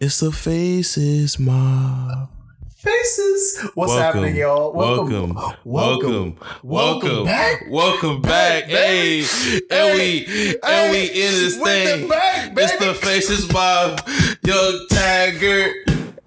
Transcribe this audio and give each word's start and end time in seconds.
It's 0.00 0.20
the 0.20 0.30
faces 0.30 1.38
mob. 1.40 2.28
Faces. 2.76 3.68
What's 3.74 3.90
Welcome, 3.90 4.22
happening, 4.22 4.36
y'all? 4.36 4.72
Welcome, 4.72 5.34
welcome, 5.34 5.56
welcome, 5.64 6.36
welcome 6.62 7.24
back. 7.24 7.64
Welcome 7.68 8.22
back. 8.22 8.64
Hey, 8.64 9.24
and 9.70 9.98
we 9.98 10.54
and 10.62 10.92
we 10.92 11.06
in 11.08 11.32
this 11.42 11.58
With 11.58 11.64
the 11.64 11.96
thing. 11.98 12.08
back, 12.08 12.52
It's 12.56 12.76
the 12.78 12.94
faces 12.94 13.52
mob. 13.52 14.00
Young 14.44 14.86
Tiger. 14.90 15.72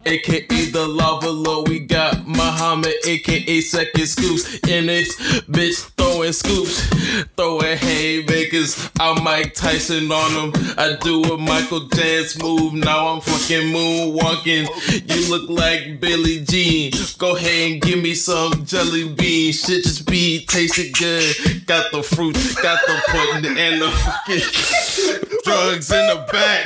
AKA 0.04 0.72
the 0.72 0.88
lava 0.88 1.30
low, 1.30 1.62
we 1.68 1.78
got 1.78 2.26
Muhammad, 2.28 2.92
aka 3.06 3.62
second 3.62 4.08
scoops 4.08 4.56
in 4.68 4.88
this 4.88 5.16
bitch 5.44 5.91
throwing 6.02 6.34
scoops, 6.34 6.88
throwing 7.36 7.78
haymakers. 7.78 8.90
I'm 9.00 9.24
Mike 9.24 9.54
Tyson 9.54 10.12
on 10.12 10.52
them. 10.52 10.76
I 10.78 10.98
do 11.00 11.22
a 11.24 11.38
Michael 11.38 11.88
Dance 11.88 12.42
move. 12.42 12.74
Now 12.74 13.10
I'm 13.10 13.22
fucking 13.22 13.72
moonwalking. 13.72 14.66
You 15.08 15.30
look 15.30 15.48
like 15.48 16.00
Billie 16.00 16.44
Jean. 16.44 16.92
Go 17.20 17.36
ahead 17.36 17.72
and 17.72 17.82
give 17.82 18.02
me 18.02 18.16
some 18.16 18.66
jelly 18.66 19.14
bean. 19.14 19.54
Shit 19.54 19.84
just 19.84 20.08
be 20.08 20.44
tasting 20.46 20.92
good. 20.98 21.68
Got 21.68 21.92
the 21.92 22.02
fruit, 22.02 22.36
got 22.64 22.80
the 22.88 23.02
pudding, 23.08 23.58
and 23.58 23.82
the 23.82 23.92
fucking 23.92 25.38
drugs 25.44 25.92
in 25.92 26.08
the 26.08 26.26
back. 26.32 26.66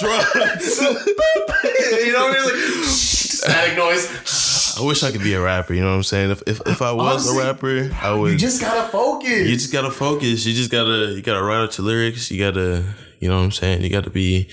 Drugs. 0.00 0.80
you 2.06 2.12
know 2.12 2.26
what 2.26 2.38
I 2.38 2.46
mean? 2.46 2.80
Like 2.80 2.84
static 2.86 3.76
noise. 3.76 4.45
I 4.78 4.84
wish 4.84 5.02
I 5.02 5.10
could 5.10 5.22
be 5.22 5.32
a 5.34 5.40
rapper. 5.40 5.74
You 5.74 5.80
know 5.80 5.90
what 5.90 5.96
I'm 5.96 6.02
saying? 6.02 6.30
If 6.30 6.42
if, 6.46 6.60
if 6.66 6.82
I 6.82 6.92
was 6.92 7.26
Honestly, 7.26 7.42
a 7.42 7.46
rapper, 7.46 7.90
I 8.02 8.12
would. 8.12 8.32
You 8.32 8.38
just 8.38 8.60
gotta 8.60 8.88
focus. 8.90 9.48
you 9.48 9.54
just 9.54 9.72
gotta 9.72 9.90
focus. 9.90 10.44
You 10.44 10.52
just 10.54 10.70
gotta 10.70 11.12
you 11.14 11.22
gotta 11.22 11.42
write 11.42 11.62
out 11.62 11.78
your 11.78 11.86
lyrics. 11.86 12.30
You 12.30 12.38
gotta 12.38 12.84
you 13.18 13.28
know 13.28 13.36
what 13.36 13.44
I'm 13.44 13.52
saying. 13.52 13.82
You 13.82 13.90
gotta 13.90 14.10
be 14.10 14.48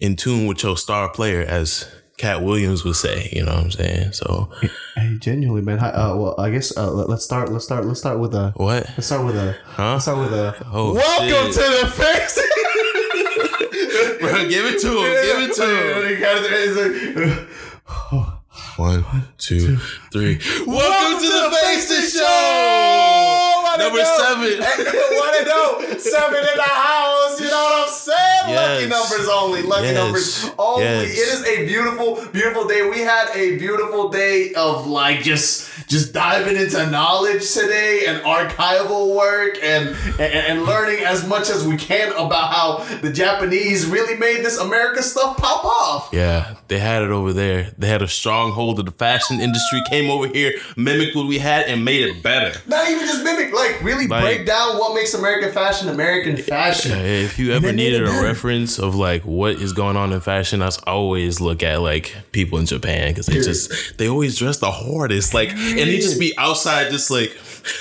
in 0.00 0.16
tune 0.16 0.46
with 0.46 0.62
your 0.62 0.76
star 0.76 1.08
player, 1.10 1.42
as 1.42 1.90
Katt 2.18 2.42
Williams 2.42 2.84
would 2.84 2.96
say. 2.96 3.30
You 3.32 3.44
know 3.44 3.54
what 3.54 3.64
I'm 3.64 3.70
saying? 3.70 4.12
So 4.12 4.50
Hey, 4.96 5.16
genuinely, 5.20 5.62
man. 5.62 5.78
Hi, 5.78 5.90
uh, 5.90 6.16
well, 6.16 6.34
I 6.38 6.50
guess 6.50 6.76
uh, 6.76 6.90
let, 6.90 7.08
us 7.08 7.24
start. 7.24 7.50
Let's 7.50 7.64
start. 7.64 7.86
Let's 7.86 8.00
start 8.00 8.18
with 8.18 8.34
a. 8.34 8.52
what? 8.56 8.84
Let's 8.88 9.06
start 9.06 9.24
with 9.24 9.36
a. 9.36 9.56
Huh? 9.64 9.92
Let's 9.92 10.04
start 10.04 10.18
with 10.18 10.32
a. 10.32 10.66
Oh, 10.72 10.94
Welcome 10.94 11.52
shit. 11.52 11.54
to 11.54 11.60
the 11.80 11.90
face. 11.90 12.38
Bro, 14.20 14.48
give 14.48 14.66
it 14.66 14.80
to 14.80 14.88
him. 14.88 15.12
Give 15.24 15.38
it 15.48 15.54
to 17.24 17.46
him. 18.18 18.28
You 18.78 18.84
gotta- 18.84 18.98
it's 18.98 19.00
like- 19.00 19.12
One, 19.12 19.28
two, 19.38 19.76
three. 20.12 20.38
Welcome, 20.66 21.20
to 21.20 21.28
the 21.28 21.56
Faces 21.62 22.12
Show. 22.14 22.22
Wanna 23.62 23.82
Number 23.84 23.98
know? 23.98 24.18
seven. 24.18 24.60
Want 24.60 25.36
to 25.38 25.44
know? 25.44 25.98
Seven 25.98 26.38
in 26.38 26.56
the 26.56 26.62
house. 26.62 27.40
You 27.40 27.46
know 27.48 27.62
what 27.62 27.88
I'm 27.88 27.94
saying? 27.94 28.54
Lucky 28.54 28.86
numbers 28.86 29.28
only. 29.28 29.62
Lucky 29.62 29.86
Yes. 29.86 29.94
numbers 29.96 30.50
only. 30.58 30.84
Yes. 30.84 31.10
It 31.10 31.28
is 31.34 31.44
a 31.46 31.66
beautiful, 31.66 32.24
beautiful 32.32 32.66
day. 32.66 32.88
We 32.88 33.00
had 33.00 33.28
a 33.34 33.56
beautiful 33.58 34.08
day 34.10 34.52
of 34.54 34.86
like 34.86 35.22
just, 35.22 35.68
just 35.88 36.12
diving 36.12 36.56
into 36.56 36.88
knowledge 36.90 37.50
today 37.52 38.04
and 38.06 38.22
archival 38.22 39.14
work 39.14 39.58
and, 39.62 39.88
and 40.20 40.20
and 40.48 40.62
learning 40.64 41.04
as 41.04 41.26
much 41.26 41.50
as 41.50 41.66
we 41.66 41.76
can 41.76 42.12
about 42.12 42.52
how 42.52 42.98
the 43.00 43.10
Japanese 43.12 43.86
really 43.86 44.16
made 44.16 44.44
this 44.44 44.58
America 44.58 45.02
stuff 45.02 45.36
pop 45.38 45.64
off. 45.64 46.08
Yeah, 46.12 46.54
they 46.68 46.78
had 46.78 47.02
it 47.02 47.10
over 47.10 47.32
there. 47.32 47.70
They 47.78 47.88
had 47.88 48.02
a 48.02 48.08
stronghold 48.08 48.78
of 48.78 48.84
the 48.86 48.92
fashion 48.92 49.40
industry. 49.40 49.80
Came 49.90 50.10
over 50.10 50.26
here, 50.28 50.52
mimicked 50.76 51.16
what 51.16 51.26
we 51.26 51.38
had, 51.38 51.66
and 51.66 51.84
made 51.84 52.02
it 52.04 52.22
better. 52.22 52.58
Not 52.66 52.88
even 52.90 53.06
just 53.06 53.24
mimic, 53.24 53.52
like 53.54 53.82
really 53.82 54.06
Like- 54.06 54.22
break 54.22 54.46
down 54.46 54.78
what 54.78 54.94
makes 54.94 55.14
American 55.14 55.52
fashion 55.52 55.88
American 55.88 56.36
fashion. 56.36 56.90
Yeah, 56.92 56.98
if 56.98 57.38
you 57.38 57.52
ever 57.52 57.68
they 57.68 57.72
needed 57.72 58.02
a 58.06 58.22
reference 58.22 58.78
of 58.78 58.94
like 58.94 59.22
what 59.24 59.54
is 59.54 59.72
going 59.72 59.96
on 59.96 60.12
in 60.12 60.20
fashion, 60.20 60.62
I 60.62 60.68
always 60.86 61.40
look 61.40 61.62
at 61.62 61.80
like 61.80 62.14
people 62.32 62.58
in 62.58 62.66
Japan 62.66 63.08
because 63.10 63.26
they 63.26 63.40
just 63.40 63.96
they 63.98 64.08
always 64.08 64.38
dress 64.38 64.58
the 64.58 64.70
hardest. 64.70 65.32
Like, 65.34 65.50
and 65.80 65.90
they 65.90 65.98
just 65.98 66.18
be 66.18 66.36
outside, 66.36 66.90
just 66.90 67.10
like 67.10 67.36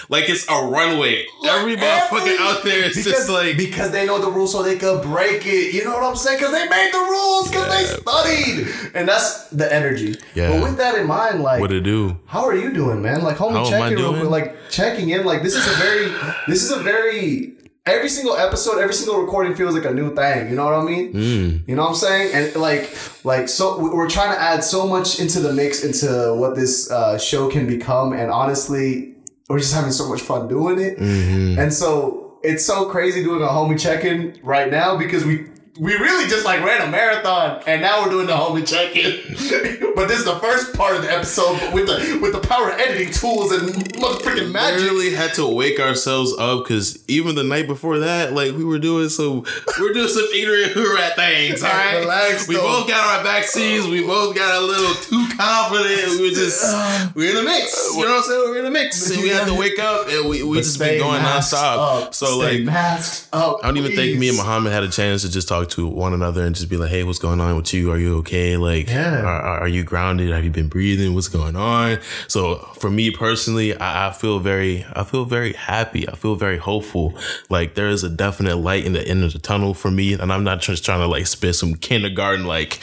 like 0.09 0.30
it's 0.30 0.48
a 0.50 0.68
runway. 0.68 1.25
Every 1.47 1.75
motherfucker 1.75 2.19
Every- 2.19 2.38
out 2.40 2.63
there 2.63 2.84
is 2.85 2.96
because, 2.96 3.12
just 3.12 3.30
like 3.30 3.58
because 3.58 3.91
they 3.91 4.06
know 4.06 4.19
the 4.19 4.31
rules 4.31 4.52
so 4.52 4.63
they 4.63 4.78
could 4.78 5.02
break 5.03 5.46
it. 5.46 5.74
You 5.74 5.84
know 5.85 5.94
what 5.94 6.03
I'm 6.03 6.16
saying? 6.16 6.40
Because 6.40 6.53
they 6.53 6.68
made 6.68 6.90
the 6.91 7.00
rules 7.00 7.50
because 7.50 7.68
they 7.69 8.02
studied, 8.02 8.68
and 8.94 9.07
that's 9.07 9.50
the 9.50 9.72
energy. 9.74 10.16
Yeah. 10.36 10.52
But 10.52 10.63
with 10.63 10.78
that 10.78 10.96
in 10.97 11.07
mind, 11.07 11.41
like, 11.41 11.62
what 11.62 11.69
to 11.69 11.81
do. 11.81 12.18
how 12.25 12.46
are 12.46 12.56
you 12.56 12.74
doing, 12.74 13.02
man? 13.02 13.22
Like, 13.22 13.38
homie, 13.38 13.53
How 13.53 13.69
check 13.69 13.91
in 13.91 13.97
real 13.97 14.13
quick. 14.13 14.30
Like, 14.30 14.69
checking 14.69 15.09
in. 15.09 15.25
Like, 15.25 15.44
this 15.44 15.56
is 15.56 15.66
a 15.66 15.75
very, 15.78 16.07
this 16.47 16.63
is 16.63 16.72
a 16.72 16.80
very. 16.80 17.53
Every 17.88 18.09
single 18.09 18.36
episode, 18.36 18.80
every 18.80 18.94
single 18.94 19.22
recording 19.22 19.56
feels 19.56 19.74
like 19.74 19.86
a 19.86 19.94
new 19.94 20.14
thing. 20.14 20.50
You 20.50 20.56
know 20.56 20.66
what 20.66 20.74
I 20.74 20.84
mean? 20.84 21.14
Mm. 21.14 21.68
You 21.68 21.75
know 21.75 21.84
what 21.84 21.90
I'm 21.90 21.96
saying? 21.96 22.34
And 22.34 22.56
like, 22.62 22.90
like, 23.24 23.48
so 23.50 23.78
we- 23.80 23.90
we're 23.90 24.09
trying 24.09 24.34
to 24.36 24.40
add 24.42 24.64
so 24.64 24.86
much 24.88 25.20
into 25.20 25.40
the 25.40 25.53
mix 25.53 25.84
into 25.84 26.34
what 26.36 26.56
this 26.56 26.92
uh, 26.92 27.18
show 27.18 27.50
can 27.50 27.66
become. 27.66 28.12
And 28.14 28.30
honestly, 28.30 29.16
we're 29.50 29.59
just 29.59 29.74
having 29.74 29.92
so 29.92 30.09
much 30.09 30.22
fun 30.22 30.48
doing 30.50 30.80
it. 30.80 31.00
Mhm. 31.00 31.58
And 31.58 31.74
so 31.74 32.40
it's 32.44 32.66
so 32.66 32.86
crazy 32.86 33.24
doing 33.24 33.42
a 33.42 33.48
homie 33.48 33.80
check-in 33.80 34.38
right 34.44 34.69
now 34.69 34.98
because 34.98 35.25
we 35.25 35.46
we 35.79 35.93
really 35.95 36.27
just 36.29 36.45
like 36.45 36.63
ran 36.63 36.88
a 36.88 36.91
marathon 36.91 37.61
and 37.67 37.81
now 37.81 38.03
we're 38.03 38.09
doing 38.11 38.27
the 38.27 38.33
homie 38.33 38.67
check-in. 38.67 39.91
but 39.95 40.07
this 40.07 40.19
is 40.19 40.25
the 40.25 40.38
first 40.39 40.75
part 40.75 40.95
of 40.95 41.01
the 41.03 41.11
episode 41.11 41.59
but 41.59 41.73
with 41.73 41.88
the 41.88 42.19
with 42.21 42.33
the 42.33 42.39
power 42.47 42.71
editing 42.71 43.11
tools 43.13 43.51
and 43.51 43.69
motherfucking 43.95 44.51
magic. 44.51 44.81
We 44.81 44.88
really 44.89 45.15
had 45.15 45.33
to 45.35 45.47
wake 45.47 45.79
ourselves 45.79 46.33
up 46.38 46.63
because 46.63 47.03
even 47.07 47.35
the 47.35 47.43
night 47.43 47.67
before 47.67 47.99
that, 47.99 48.33
like 48.33 48.53
we 48.53 48.63
were 48.65 48.79
doing 48.79 49.09
some, 49.09 49.43
we're 49.79 49.93
doing 49.93 50.07
some 50.07 50.25
ignorant 50.33 50.75
rat 50.95 51.15
things. 51.15 51.63
All 51.63 51.69
right, 51.69 51.99
Relax, 51.99 52.47
we 52.47 52.55
though. 52.55 52.61
both 52.61 52.88
got 52.88 53.17
our 53.17 53.23
vaccines. 53.23 53.88
We 53.88 54.05
both 54.05 54.35
got 54.35 54.61
a 54.61 54.65
little 54.65 54.94
too 54.95 55.27
confident. 55.38 56.19
We 56.19 56.29
were 56.29 56.35
just, 56.35 57.15
we 57.15 57.23
were 57.25 57.29
in 57.31 57.35
the 57.38 57.44
mix. 57.44 57.95
You 57.95 58.03
know 58.03 58.09
what 58.11 58.17
I'm 58.17 58.23
saying? 58.23 58.49
We 58.51 58.55
are 58.55 58.59
in 58.59 58.65
the 58.65 58.71
mix, 58.71 59.09
and 59.11 59.21
we 59.21 59.29
had 59.29 59.47
to 59.47 59.53
wake 59.53 59.79
up, 59.79 60.07
and 60.09 60.29
we 60.29 60.44
we 60.44 60.57
But 60.57 60.63
just 60.63 60.79
been 60.79 60.99
going 60.99 61.21
nonstop. 61.21 62.03
up. 62.05 62.13
So 62.15 62.38
like. 62.38 62.61
masked 62.61 63.29
up. 63.33 63.59
I 63.63 63.67
don't 63.67 63.77
even 63.77 63.91
think 63.95 64.19
me 64.19 64.29
and 64.29 64.38
please. 64.38 64.44
Muhammad 64.44 64.71
had 64.73 64.83
a 64.83 64.89
chance 64.89 65.21
to 65.23 65.29
just 65.31 65.47
talk 65.47 65.66
to 65.72 65.88
one 65.88 66.13
another 66.13 66.44
and 66.44 66.55
just 66.55 66.69
be 66.69 66.78
like, 66.78 66.89
"Hey, 66.89 67.03
what's 67.03 67.19
going 67.19 67.39
on 67.41 67.55
with 67.55 67.73
you? 67.73 67.91
Are 67.91 67.97
you 67.97 68.17
okay? 68.17 68.57
Like, 68.57 68.88
Yeah. 68.89 69.22
are, 69.22 69.59
are 69.61 69.67
you 69.67 69.83
grounded? 69.83 70.31
Have 70.31 70.44
you 70.44 70.51
been 70.51 70.67
breathing? 70.69 71.13
What's 71.13 71.28
going 71.28 71.55
on?" 71.55 72.00
So, 72.28 72.57
for 72.79 72.89
me 72.89 73.11
personally, 73.11 73.77
I, 73.77 74.09
I 74.09 74.11
feel 74.13 74.39
very, 74.39 74.85
I 74.94 75.03
feel 75.03 75.25
very 75.25 75.53
happy. 75.53 76.07
I 76.07 76.16
feel 76.16 76.35
very 76.35 76.57
hopeful. 76.57 77.17
Like 77.50 77.75
there 77.75 77.89
is 77.89 78.03
a 78.03 78.09
definite 78.09 78.57
light 78.57 78.85
in 78.85 78.94
the 78.94 79.07
end 79.07 79.23
of 79.23 79.33
the 79.33 79.39
tunnel 79.39 79.73
for 79.73 79.91
me, 79.91 80.13
and 80.13 80.31
I'm 80.33 80.44
not 80.44 80.61
just 80.61 80.85
trying 80.85 81.00
to 81.00 81.07
like 81.07 81.27
spit 81.27 81.56
some 81.56 81.75
kindergarten 81.75 82.45
like. 82.45 82.79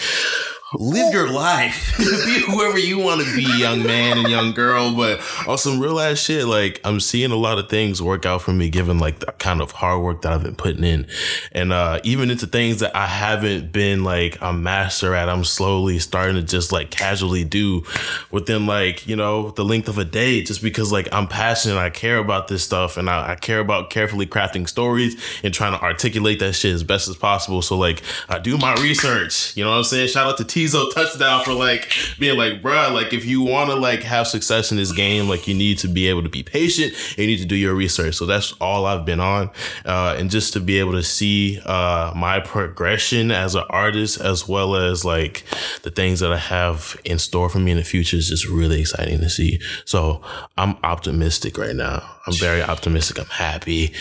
Live 0.75 1.13
your 1.13 1.31
life. 1.31 1.97
be 1.99 2.41
whoever 2.47 2.79
you 2.79 2.99
want 2.99 3.21
to 3.21 3.37
be, 3.37 3.45
young 3.59 3.85
man 3.85 4.19
and 4.19 4.29
young 4.29 4.53
girl. 4.53 4.95
But 4.95 5.21
on 5.47 5.57
some 5.57 5.79
real 5.79 6.01
ass 6.01 6.19
shit, 6.19 6.47
like 6.47 6.81
I'm 6.85 7.01
seeing 7.01 7.31
a 7.31 7.37
lot 7.37 7.59
of 7.59 7.69
things 7.69 8.03
work 8.03 8.27
out 8.27 8.43
for 8.43 8.53
me, 8.53 8.71
given 8.71 8.99
like 8.99 9.21
the 9.21 9.27
kind 9.27 9.61
of 9.61 9.71
hard 9.71 10.03
work 10.03 10.23
that 10.23 10.33
I've 10.33 10.43
been 10.43 10.57
putting 10.57 10.83
in, 10.83 11.07
and 11.53 11.73
uh, 11.73 12.01
even 12.03 12.31
into 12.31 12.47
things 12.47 12.81
that 12.81 12.95
I 12.97 13.07
haven't 13.07 13.73
been 13.73 14.05
like 14.05 14.39
a 14.41 14.53
master 14.53 15.15
at. 15.15 15.29
I'm 15.29 15.45
slowly 15.45 15.99
starting 15.99 16.37
to 16.37 16.43
just 16.43 16.73
like 16.73 16.91
casually 16.91 17.45
do 17.45 17.85
within 18.31 18.67
like 18.67 19.07
you 19.07 19.17
know 19.17 19.51
the 19.51 19.65
length 19.65 19.89
of 19.89 19.99
a 19.99 20.05
day, 20.05 20.43
just 20.43 20.63
because 20.63 20.91
like 20.91 21.09
I'm 21.13 21.29
passionate, 21.29 21.79
I 21.79 21.91
care 21.91 22.19
about 22.19 22.49
this 22.49 22.65
stuff, 22.65 22.97
and 22.97 23.09
I, 23.09 23.33
I 23.33 23.35
care 23.37 23.61
about 23.61 23.91
carefully 23.91 24.27
crafting 24.27 24.69
stories 24.69 25.17
and 25.45 25.55
trying 25.55 25.79
to 25.79 25.83
articulate 25.83 26.41
that 26.41 26.55
shit 26.55 26.75
as 26.75 26.83
best 26.83 27.09
as 27.09 27.17
possible. 27.17 27.63
So 27.63 27.77
like 27.77 28.03
I 28.29 28.39
do 28.39 28.59
my 28.59 28.75
research. 28.75 29.57
You 29.57 29.65
know 29.65 29.71
what 29.71 29.79
I'm 29.79 29.85
saying? 29.85 30.09
Shout 30.09 30.27
out 30.27 30.37
to 30.39 30.45
Touchdown 30.73 31.45
for 31.45 31.53
like 31.53 31.93
being 32.19 32.39
like, 32.39 32.63
bruh, 32.63 32.93
like 32.93 33.13
if 33.13 33.25
you 33.25 33.43
want 33.43 33.71
to 33.71 33.77
like 33.77 34.03
have 34.03 34.27
success 34.27 34.71
in 34.71 34.77
this 34.77 34.93
game, 34.93 35.29
like 35.29 35.47
you 35.47 35.55
need 35.55 35.79
to 35.79 35.89
be 35.89 36.09
able 36.09 36.23
to 36.23 36.29
be 36.29 36.43
patient. 36.43 36.93
And 37.11 37.19
you 37.19 37.27
need 37.27 37.39
to 37.39 37.45
do 37.45 37.57
your 37.57 37.75
research. 37.75 38.15
So 38.15 38.27
that's 38.27 38.53
all 38.61 38.87
I've 38.87 39.05
been 39.05 39.21
on, 39.21 39.51
uh, 39.85 40.17
and 40.19 40.31
just 40.31 40.53
to 40.55 40.61
be 40.61 40.79
able 40.79 40.93
to 40.93 41.03
see 41.03 41.61
uh, 41.65 42.13
my 42.15 42.41
progression 42.41 43.31
as 43.31 43.55
an 43.55 43.65
artist, 43.71 44.21
as 44.21 44.49
well 44.49 44.77
as 44.77 45.05
like 45.05 45.45
the 45.83 45.91
things 45.91 46.21
that 46.21 46.33
I 46.33 46.39
have 46.39 46.97
in 47.05 47.19
store 47.19 47.49
for 47.49 47.59
me 47.59 47.71
in 47.71 47.77
the 47.77 47.85
future, 47.85 48.17
is 48.17 48.29
just 48.29 48.49
really 48.49 48.81
exciting 48.81 49.21
to 49.21 49.31
see. 49.31 49.61
So 49.85 50.23
I'm 50.57 50.77
optimistic 50.83 51.59
right 51.59 51.77
now. 51.77 52.03
I'm 52.27 52.35
very 52.35 52.63
optimistic. 52.63 53.19
I'm 53.19 53.27
happy. 53.27 53.93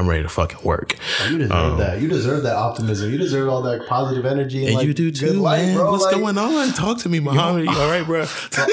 I'm 0.00 0.08
ready 0.08 0.22
to 0.22 0.28
fucking 0.30 0.60
work. 0.64 0.94
Oh, 1.20 1.28
You 1.28 1.38
deserve 1.38 1.78
that. 1.78 2.00
You 2.00 2.08
deserve 2.08 2.42
that 2.44 2.56
optimism. 2.56 3.10
You 3.10 3.18
deserve 3.18 3.48
all 3.50 3.60
that 3.62 3.86
positive 3.86 4.24
energy. 4.24 4.60
And, 4.60 4.68
And 4.68 4.76
like, 4.78 4.86
you 4.86 4.94
do 4.94 5.10
good 5.12 5.32
too, 5.34 5.40
life, 5.40 5.66
man. 5.66 5.76
bro. 5.76 5.90
What's 5.92 6.04
Like, 6.04 6.14
going 6.16 6.38
on? 6.38 6.72
Talk 6.72 6.98
to 7.00 7.08
me, 7.10 7.20
Muhammad. 7.20 7.64
You 7.66 7.70
all 7.78 7.90
right, 7.90 8.04
bro? 8.06 8.24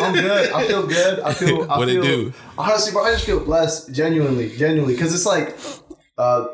I'm 0.02 0.14
good. 0.14 0.52
I 0.54 0.66
feel 0.68 0.88
good. 0.88 1.20
I 1.20 1.34
feel. 1.34 1.64
I 1.72 1.78
What 1.78 1.90
it 1.90 1.94
feel, 1.94 2.02
do? 2.04 2.34
Honestly, 2.58 2.94
bro, 2.94 3.04
I 3.04 3.12
just 3.12 3.26
feel 3.26 3.42
blessed. 3.44 3.92
Genuinely, 3.94 4.56
genuinely, 4.56 4.94
because 4.96 5.14
it's 5.14 5.26
like, 5.26 5.58
uh, 6.18 6.48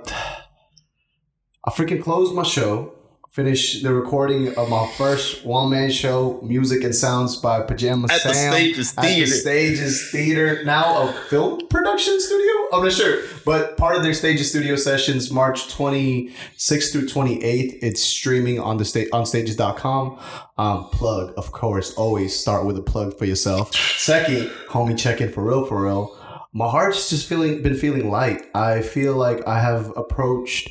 I 1.66 1.70
freaking 1.72 2.02
closed 2.02 2.34
my 2.34 2.44
show. 2.44 2.96
Finish 3.34 3.82
the 3.82 3.92
recording 3.92 4.56
of 4.60 4.70
my 4.70 4.88
first 4.96 5.44
one 5.44 5.68
man 5.72 5.90
show, 5.90 6.40
Music 6.44 6.84
and 6.84 6.94
Sounds 6.94 7.36
by 7.36 7.62
Pajama 7.62 8.08
At 8.12 8.22
Sam. 8.22 8.52
the 8.52 8.58
Stages 8.60 8.94
At 8.96 9.02
the 9.02 9.08
Theater. 9.08 9.32
Stages 9.32 10.12
Theater, 10.12 10.64
now 10.66 11.08
a 11.08 11.14
film 11.30 11.68
production 11.68 12.20
studio. 12.20 12.54
I'm 12.72 12.84
not 12.84 12.92
sure, 12.92 13.24
but 13.44 13.76
part 13.76 13.96
of 13.96 14.04
their 14.04 14.14
Stages 14.14 14.52
Studio 14.52 14.76
sessions, 14.76 15.32
March 15.32 15.68
26th 15.76 16.92
through 16.92 17.08
28th. 17.08 17.80
It's 17.82 18.04
streaming 18.04 18.60
on 18.60 18.78
the 18.78 18.86
state 18.86 19.08
on 19.12 19.26
stages.com. 19.26 20.20
Um, 20.60 20.90
plug, 20.92 21.34
of 21.36 21.52
course, 21.52 21.96
always 21.96 22.40
start 22.40 22.68
with 22.68 22.78
a 22.78 22.84
plug 22.84 23.18
for 23.18 23.26
yourself. 23.26 23.74
Second, 23.74 24.52
homie, 24.70 24.98
check 24.98 25.22
in 25.22 25.32
for 25.32 25.44
real, 25.44 25.66
for 25.66 25.84
real. 25.84 26.16
My 26.54 26.70
heart's 26.70 27.10
just 27.10 27.28
feeling 27.28 27.64
been 27.64 27.76
feeling 27.76 28.12
light. 28.12 28.44
I 28.54 28.84
feel 28.84 29.16
like 29.16 29.48
I 29.48 29.60
have 29.60 29.92
approached 29.98 30.70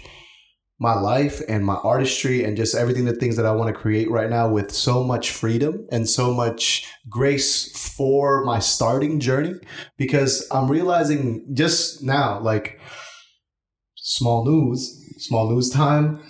my 0.78 0.94
life 0.94 1.40
and 1.48 1.64
my 1.64 1.74
artistry 1.74 2.44
and 2.44 2.56
just 2.56 2.74
everything 2.74 3.04
the 3.04 3.12
things 3.12 3.36
that 3.36 3.46
I 3.46 3.52
want 3.52 3.68
to 3.68 3.80
create 3.80 4.10
right 4.10 4.28
now 4.28 4.48
with 4.48 4.72
so 4.72 5.04
much 5.04 5.30
freedom 5.30 5.86
and 5.92 6.08
so 6.08 6.34
much 6.34 6.86
grace 7.08 7.70
for 7.96 8.44
my 8.44 8.58
starting 8.58 9.20
journey. 9.20 9.54
Because 9.96 10.46
I'm 10.50 10.70
realizing 10.70 11.46
just 11.54 12.02
now 12.02 12.40
like 12.40 12.80
small 13.96 14.44
news 14.44 14.98
small 15.18 15.48
news 15.48 15.70
time 15.70 16.20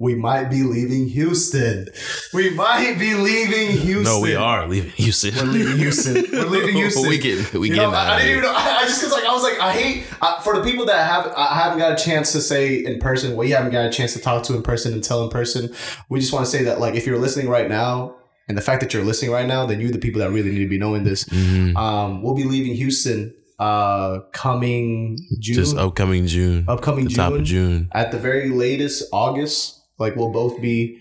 we 0.00 0.14
might 0.14 0.50
be 0.50 0.62
leaving 0.64 1.06
Houston 1.08 1.86
we 2.32 2.50
might 2.50 2.98
be 2.98 3.14
leaving 3.14 3.70
Houston 3.78 4.02
No, 4.12 4.20
we 4.20 4.34
are 4.34 4.66
leaving 4.66 4.90
Houston. 4.90 5.34
we're 5.36 5.44
leaving 5.44 5.76
Houston 5.76 6.24
we're 6.32 6.44
leaving 6.46 6.74
Houston 6.82 7.08
we 7.08 7.18
getting 7.18 7.60
we 7.60 7.68
you 7.68 7.74
getting 7.76 7.90
know, 7.90 7.96
I, 7.96 8.14
I 8.14 8.18
didn't 8.18 8.30
even 8.32 8.42
know. 8.42 8.52
I, 8.52 8.78
I 8.80 8.84
just 8.86 9.00
because 9.00 9.12
like 9.12 9.24
I 9.24 9.32
was 9.32 9.42
like 9.44 9.60
I 9.60 9.72
hate 9.72 10.04
uh, 10.20 10.40
for 10.40 10.56
the 10.58 10.64
people 10.64 10.84
that 10.86 11.06
have 11.08 11.32
I 11.36 11.54
haven't 11.54 11.78
got 11.78 11.92
a 11.92 12.04
chance 12.04 12.32
to 12.32 12.40
say 12.40 12.84
in 12.84 12.98
person. 12.98 13.36
We 13.36 13.50
haven't 13.50 13.70
got 13.72 13.86
a 13.86 13.90
chance 13.90 14.12
to 14.14 14.18
talk 14.20 14.42
to 14.44 14.54
in 14.56 14.62
person 14.62 14.92
and 14.92 15.02
tell 15.02 15.22
in 15.24 15.30
person. 15.30 15.72
We 16.10 16.18
just 16.20 16.32
want 16.32 16.44
to 16.44 16.50
say 16.50 16.64
that 16.64 16.80
like 16.80 16.94
if 16.96 17.06
you're 17.06 17.18
listening 17.18 17.48
right 17.48 17.68
now, 17.68 18.16
and 18.48 18.58
the 18.58 18.62
fact 18.62 18.80
that 18.82 18.92
you're 18.92 19.04
listening 19.04 19.30
right 19.30 19.46
now, 19.46 19.64
then 19.64 19.80
you're 19.80 19.90
the 19.92 19.98
people 19.98 20.18
that 20.20 20.30
really 20.30 20.50
need 20.50 20.58
to 20.64 20.68
be 20.68 20.76
knowing 20.78 21.04
this. 21.04 21.24
Mhm. 21.24 21.76
Um, 21.76 22.22
we'll 22.22 22.34
be 22.34 22.44
leaving 22.44 22.74
Houston 22.74 23.32
uh 23.60 24.18
coming 24.32 25.16
June, 25.38 25.54
Just 25.54 25.76
upcoming 25.76 26.26
June, 26.26 26.64
upcoming 26.66 27.04
the 27.04 27.10
June, 27.10 27.16
top 27.16 27.32
of 27.32 27.44
June. 27.44 27.88
at 27.92 28.10
the 28.10 28.18
very 28.18 28.50
latest 28.50 29.04
August. 29.12 29.82
Like 29.98 30.16
we'll 30.16 30.32
both 30.32 30.60
be. 30.60 31.00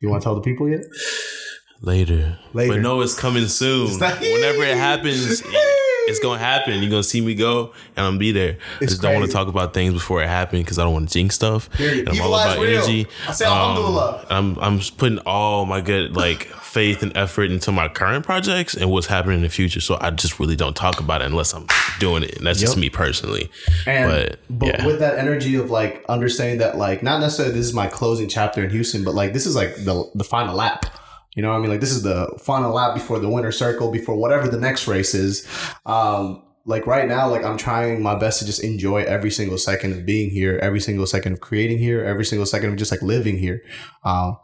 You 0.00 0.08
want 0.08 0.22
to 0.22 0.24
tell 0.24 0.34
the 0.34 0.40
people 0.40 0.68
yet? 0.68 0.80
Later. 1.80 2.38
Later. 2.52 2.74
But 2.74 2.80
no, 2.80 3.00
it's 3.00 3.18
coming 3.18 3.46
soon. 3.46 3.98
Whenever 3.98 4.62
it 4.64 4.76
happens, 4.76 5.42
it's 6.08 6.18
gonna 6.20 6.38
happen. 6.38 6.80
You're 6.82 6.90
gonna 6.90 7.02
see 7.02 7.20
me 7.20 7.34
go, 7.34 7.72
and 7.96 8.06
I'm 8.06 8.12
gonna 8.12 8.18
be 8.18 8.32
there. 8.32 8.52
I 8.80 8.84
It's 8.84 8.92
just 8.92 9.02
don't 9.02 9.14
want 9.14 9.26
to 9.26 9.32
talk 9.32 9.48
about 9.48 9.74
things 9.74 9.92
before 9.94 10.22
it 10.22 10.28
happens 10.28 10.62
because 10.64 10.78
I 10.78 10.84
don't 10.84 10.92
want 10.92 11.08
to 11.08 11.12
jinx 11.12 11.34
stuff. 11.34 11.70
Period. 11.70 12.00
And 12.00 12.08
I'm 12.10 12.14
Evil 12.16 12.34
all 12.34 12.40
about 12.40 12.58
real. 12.58 12.78
energy. 12.78 13.06
I 13.28 13.32
say 13.32 13.44
alhamdulillah. 13.46 14.26
Um, 14.30 14.58
I'm 14.58 14.64
I'm 14.64 14.78
just 14.78 14.96
putting 14.98 15.18
all 15.20 15.64
my 15.66 15.80
good 15.80 16.16
like 16.16 16.44
faith 16.62 17.02
and 17.02 17.14
effort 17.16 17.50
into 17.50 17.70
my 17.70 17.86
current 17.86 18.24
projects 18.24 18.74
and 18.74 18.90
what's 18.90 19.06
happening 19.06 19.36
in 19.36 19.42
the 19.42 19.48
future. 19.50 19.80
So 19.80 19.98
I 20.00 20.10
just 20.10 20.40
really 20.40 20.56
don't 20.56 20.74
talk 20.74 21.00
about 21.00 21.20
it 21.20 21.26
unless 21.26 21.52
I'm 21.52 21.66
doing 21.98 22.22
it, 22.22 22.36
and 22.38 22.46
that's 22.46 22.60
just 22.60 22.76
me 22.76 22.88
personally. 22.88 23.50
And 23.86 24.10
But, 24.10 24.38
but 24.50 24.68
yeah. 24.68 24.86
with 24.86 24.98
that 25.00 25.18
energy 25.18 25.54
of 25.56 25.70
like 25.70 26.04
understanding 26.08 26.58
that 26.58 26.76
like 26.78 27.02
not 27.02 27.20
necessarily 27.20 27.54
this 27.54 27.66
is 27.66 27.74
my 27.74 27.86
closing 27.86 28.28
chapter 28.28 28.64
in 28.64 28.70
Houston, 28.70 29.04
but 29.04 29.14
like 29.14 29.32
this 29.32 29.46
is 29.46 29.54
like 29.54 29.76
the 29.76 30.10
the 30.14 30.24
final 30.24 30.56
lap. 30.56 30.86
You 31.34 31.42
know 31.42 31.50
what 31.50 31.56
I 31.56 31.60
mean? 31.60 31.70
Like 31.70 31.80
this 31.80 31.92
is 31.92 32.02
the 32.02 32.28
final 32.38 32.72
lap 32.72 32.94
before 32.94 33.18
the 33.18 33.28
winner 33.28 33.52
circle, 33.52 33.90
before 33.90 34.16
whatever 34.16 34.48
the 34.48 34.60
next 34.60 34.86
race 34.86 35.14
is. 35.14 35.46
Um, 35.86 36.42
like 36.64 36.86
right 36.86 37.08
now, 37.08 37.28
like 37.28 37.44
I'm 37.44 37.56
trying 37.56 38.02
my 38.02 38.14
best 38.14 38.38
to 38.40 38.46
just 38.46 38.62
enjoy 38.62 39.02
every 39.02 39.30
single 39.30 39.58
second 39.58 39.92
of 39.92 40.06
being 40.06 40.30
here, 40.30 40.58
every 40.62 40.80
single 40.80 41.06
second 41.06 41.32
of 41.32 41.40
creating 41.40 41.78
here, 41.78 42.04
every 42.04 42.24
single 42.24 42.46
second 42.46 42.70
of 42.70 42.76
just 42.76 42.90
like 42.90 43.02
living 43.02 43.38
here. 43.38 43.62
Um, 44.04 44.36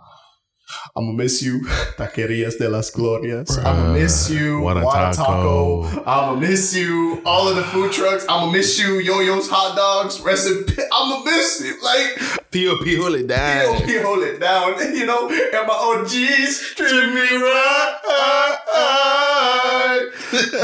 I'm 0.96 1.06
gonna 1.06 1.16
miss 1.16 1.42
you, 1.42 1.60
Taquerias 1.96 2.58
de 2.58 2.68
las 2.68 2.90
Glorias. 2.90 3.56
I'm 3.58 3.64
gonna 3.64 3.92
miss 3.94 4.30
you, 4.30 4.60
What 4.60 4.82
Wada 4.82 5.14
taco. 5.16 5.84
I'm 5.84 6.34
gonna 6.34 6.40
miss 6.40 6.74
you, 6.74 7.22
all 7.24 7.48
of 7.48 7.56
the 7.56 7.64
food 7.64 7.92
trucks. 7.92 8.24
I'm 8.28 8.40
gonna 8.40 8.52
miss 8.52 8.78
you, 8.78 8.98
Yo-Yo's 8.98 9.48
hot 9.48 9.76
dogs. 9.76 10.20
Rest 10.20 10.46
in 10.48 10.64
peace. 10.64 10.84
I'm 10.92 11.10
gonna 11.10 11.24
miss 11.24 11.60
you, 11.64 11.82
like 11.82 12.18
POP 12.52 12.86
hold 13.00 13.14
it 13.14 13.26
down. 13.26 13.76
POP 13.76 13.90
hold 14.02 14.22
it 14.22 14.40
down, 14.40 14.78
you 14.96 15.06
know. 15.06 15.28
And 15.28 15.66
my 15.66 15.74
OGs 15.74 16.74
treat 16.74 17.12
me 17.14 17.36
right, 17.36 17.98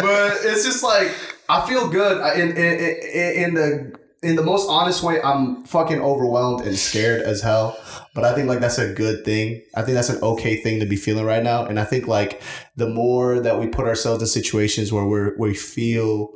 but 0.01 0.33
it's 0.45 0.65
just 0.65 0.83
like 0.83 1.11
I 1.49 1.67
feel 1.67 1.89
good 1.89 2.21
in 2.39 2.51
in, 2.51 2.57
in 2.57 3.45
in 3.45 3.55
the 3.55 3.99
in 4.23 4.37
the 4.37 4.43
most 4.43 4.69
honest 4.69 5.03
way. 5.03 5.21
I'm 5.23 5.65
fucking 5.65 6.01
overwhelmed 6.01 6.67
and 6.67 6.77
scared 6.77 7.23
as 7.23 7.43
hell. 7.43 7.79
But 8.15 8.25
I 8.25 8.35
think 8.35 8.49
like 8.49 8.61
that's 8.61 8.79
a 8.79 8.93
good 8.93 9.25
thing. 9.25 9.63
I 9.75 9.83
think 9.83 9.97
that's 9.97 10.09
an 10.09 10.23
okay 10.23 10.57
thing 10.57 10.79
to 10.81 10.87
be 10.87 10.97
feeling 10.97 11.25
right 11.25 11.43
now. 11.43 11.67
And 11.67 11.81
I 11.81 11.85
think 11.85 12.07
like 12.07 12.41
the 12.77 12.89
more 12.89 13.41
that 13.41 13.59
we 13.59 13.67
put 13.67 13.87
ourselves 13.87 14.23
in 14.23 14.29
situations 14.29 14.93
where 14.93 15.05
we're 15.05 15.37
we 15.37 15.53
feel 15.55 16.31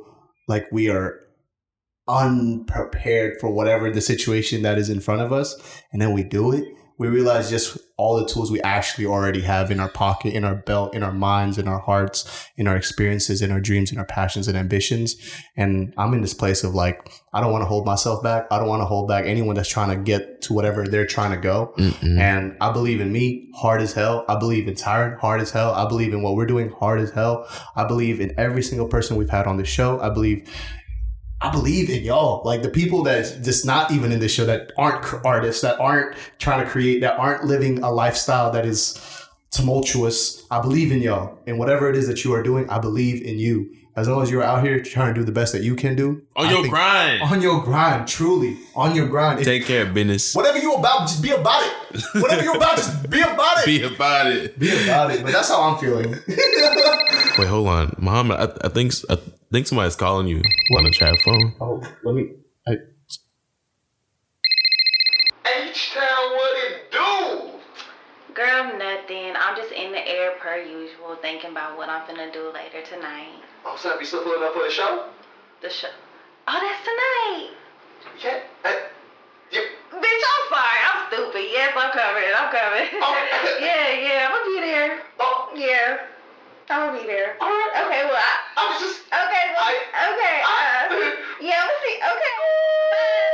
like 0.47 0.67
we 0.71 0.89
are 0.89 1.19
unprepared 2.07 3.39
for 3.39 3.49
whatever 3.51 3.91
the 3.91 4.01
situation 4.01 4.63
that 4.63 4.77
is 4.77 4.89
in 4.89 4.99
front 4.99 5.21
of 5.21 5.31
us, 5.31 5.55
and 5.93 6.01
then 6.01 6.11
we 6.11 6.23
do 6.23 6.51
it, 6.51 6.65
we 6.99 7.07
realize 7.07 7.49
just 7.49 7.77
all 7.95 8.17
the 8.17 8.27
tools 8.27 8.51
we 8.51 8.61
actually 8.61 9.05
already 9.05 9.41
have 9.41 9.71
in 9.71 9.79
our 9.79 9.89
pocket, 9.89 10.33
in 10.33 10.43
our 10.43 10.55
belt, 10.55 10.93
in 10.93 11.01
our 11.01 11.13
minds, 11.13 11.57
in 11.57 11.67
our 11.67 11.79
hearts, 11.79 12.47
in 12.57 12.67
our 12.67 12.75
experiences, 12.75 13.41
in 13.41 13.51
our 13.51 13.61
dreams, 13.61 13.91
in 13.91 13.97
our 13.97 14.05
passions 14.05 14.49
and 14.49 14.57
ambitions. 14.57 15.15
And 15.55 15.93
I'm 15.97 16.13
in 16.13 16.21
this 16.21 16.33
place 16.33 16.63
of 16.63 16.75
like, 16.75 17.09
I 17.33 17.39
don't 17.39 17.53
want 17.53 17.61
to 17.61 17.67
hold 17.67 17.85
myself 17.85 18.21
back. 18.21 18.47
I 18.51 18.59
don't 18.59 18.67
want 18.67 18.81
to 18.81 18.85
hold 18.85 19.07
back 19.07 19.25
anyone 19.25 19.55
that's 19.55 19.69
trying 19.69 19.97
to 19.97 20.03
get 20.03 20.41
to 20.43 20.53
whatever 20.53 20.87
they're 20.87 21.05
trying 21.05 21.31
to 21.31 21.37
go. 21.37 21.73
Mm-mm. 21.77 22.19
And 22.19 22.57
I 22.59 22.71
believe 22.71 22.99
in 22.99 23.13
me 23.13 23.49
hard 23.55 23.81
as 23.81 23.93
hell. 23.93 24.25
I 24.27 24.35
believe 24.35 24.67
in 24.67 24.73
Tyren 24.73 25.17
hard 25.19 25.39
as 25.39 25.51
hell. 25.51 25.71
I 25.73 25.87
believe 25.87 26.13
in 26.13 26.21
what 26.21 26.35
we're 26.35 26.45
doing 26.45 26.69
hard 26.69 26.99
as 26.99 27.11
hell. 27.11 27.47
I 27.77 27.85
believe 27.85 28.19
in 28.19 28.33
every 28.37 28.61
single 28.61 28.87
person 28.87 29.15
we've 29.15 29.29
had 29.29 29.47
on 29.47 29.55
the 29.55 29.65
show. 29.65 30.01
I 30.01 30.09
believe 30.09 30.49
I 31.41 31.49
believe 31.51 31.89
in 31.89 32.03
y'all. 32.03 32.41
Like 32.43 32.61
the 32.63 32.69
people 32.69 33.03
that 33.03 33.43
just 33.43 33.65
not 33.65 33.91
even 33.91 34.11
in 34.11 34.19
this 34.19 34.33
show 34.33 34.45
that 34.45 34.71
aren't 34.77 35.01
cr- 35.01 35.25
artists, 35.25 35.61
that 35.61 35.79
aren't 35.79 36.15
trying 36.37 36.63
to 36.65 36.69
create, 36.69 36.99
that 37.01 37.17
aren't 37.17 37.45
living 37.45 37.81
a 37.81 37.89
lifestyle 37.91 38.51
that 38.51 38.65
is 38.65 38.99
tumultuous. 39.51 40.45
I 40.51 40.61
believe 40.61 40.91
in 40.91 41.01
y'all. 41.01 41.37
And 41.47 41.57
whatever 41.57 41.89
it 41.89 41.95
is 41.95 42.07
that 42.07 42.23
you 42.23 42.33
are 42.33 42.43
doing, 42.43 42.69
I 42.69 42.79
believe 42.79 43.23
in 43.23 43.39
you. 43.39 43.73
As 43.95 44.07
long 44.07 44.21
as 44.21 44.31
you're 44.31 44.43
out 44.43 44.63
here 44.63 44.81
trying 44.81 45.13
to 45.13 45.19
do 45.19 45.25
the 45.25 45.31
best 45.31 45.51
that 45.51 45.61
you 45.61 45.75
can 45.75 45.95
do. 45.95 46.21
On 46.37 46.45
I 46.45 46.51
your 46.51 46.61
think- 46.61 46.73
grind. 46.73 47.21
On 47.23 47.41
your 47.41 47.61
grind, 47.61 48.07
truly. 48.07 48.57
On 48.75 48.95
your 48.95 49.07
grind. 49.07 49.39
If- 49.39 49.45
Take 49.45 49.65
care 49.65 49.83
of 49.87 49.93
business. 49.93 50.33
whatever 50.35 50.57
you're 50.57 50.77
about, 50.77 51.01
just 51.07 51.21
be 51.21 51.31
about 51.31 51.61
it. 51.63 52.03
Whatever 52.21 52.43
you're 52.43 52.55
about, 52.55 52.77
just 52.77 53.09
be 53.09 53.19
about 53.21 53.57
it. 53.59 53.65
Be 53.65 53.83
about 53.83 54.27
it. 54.27 54.59
Be 54.59 54.83
about 54.83 55.11
it. 55.11 55.23
But 55.23 55.31
that's 55.33 55.49
how 55.49 55.61
I'm 55.63 55.77
feeling. 55.79 56.11
Wait, 57.37 57.47
hold 57.47 57.67
on, 57.67 57.95
Muhammad. 57.97 58.39
I, 58.39 58.67
I 58.67 58.69
think 58.69 58.93
I 59.09 59.17
think 59.51 59.67
somebody's 59.67 59.95
calling 59.95 60.27
you 60.27 60.41
on 60.77 60.83
the 60.83 60.91
chat 60.91 61.15
phone. 61.23 61.53
oh, 61.61 61.81
let 62.03 62.15
me. 62.15 62.29
I, 62.67 62.73
H-Town, 65.45 66.03
what 66.35 66.71
it 66.71 66.91
do? 66.91 68.33
Girl, 68.33 68.77
nothing. 68.77 69.33
I'm 69.35 69.55
just 69.55 69.71
in 69.73 69.91
the 69.91 70.07
air 70.07 70.33
per 70.39 70.57
usual, 70.57 71.17
thinking 71.21 71.51
about 71.51 71.77
what 71.77 71.89
I'm 71.89 72.01
finna 72.07 72.31
do 72.31 72.51
later 72.53 72.81
tonight. 72.87 73.41
Oh, 73.65 73.75
son, 73.77 73.97
you 73.99 74.05
still 74.05 74.23
pulling 74.23 74.43
up 74.43 74.53
for 74.53 74.63
the 74.63 74.69
show? 74.69 75.07
The 75.61 75.69
show. 75.69 75.87
Oh, 76.47 76.59
that's 76.61 76.83
tonight. 76.83 77.49
Yeah. 78.23 78.39
Hey, 78.63 78.85
you, 79.51 79.61
Bitch, 79.91 80.23
I'm 80.31 80.49
sorry. 80.49 80.79
I'm 80.85 81.07
stupid. 81.11 81.45
Yes, 81.51 81.73
I'm 81.75 81.91
coming. 81.91 82.23
I'm 82.37 82.51
coming. 82.51 82.87
Oh. 83.01 83.57
yeah, 83.59 83.89
yeah. 83.99 84.27
I'm 84.29 84.31
gonna 84.31 84.45
be 84.45 84.61
there. 84.61 85.01
oh, 85.19 85.49
Yeah. 85.55 85.97
I'm 86.69 86.89
gonna 86.93 87.01
be 87.01 87.07
there. 87.07 87.35
all 87.41 87.47
right. 87.49 87.71
Okay, 87.85 88.03
well, 88.05 88.13
I, 88.15 88.33
I 88.57 88.61
was 88.69 88.79
just. 88.79 89.01
okay, 89.09 89.45
well, 89.57 89.65
I- 89.65 90.13
okay. 90.13 90.37
Uh, 90.45 90.47
I, 90.47 91.17
yeah, 91.41 91.65
let's 91.65 91.81
see. 91.85 91.97
Okay. 91.97 93.28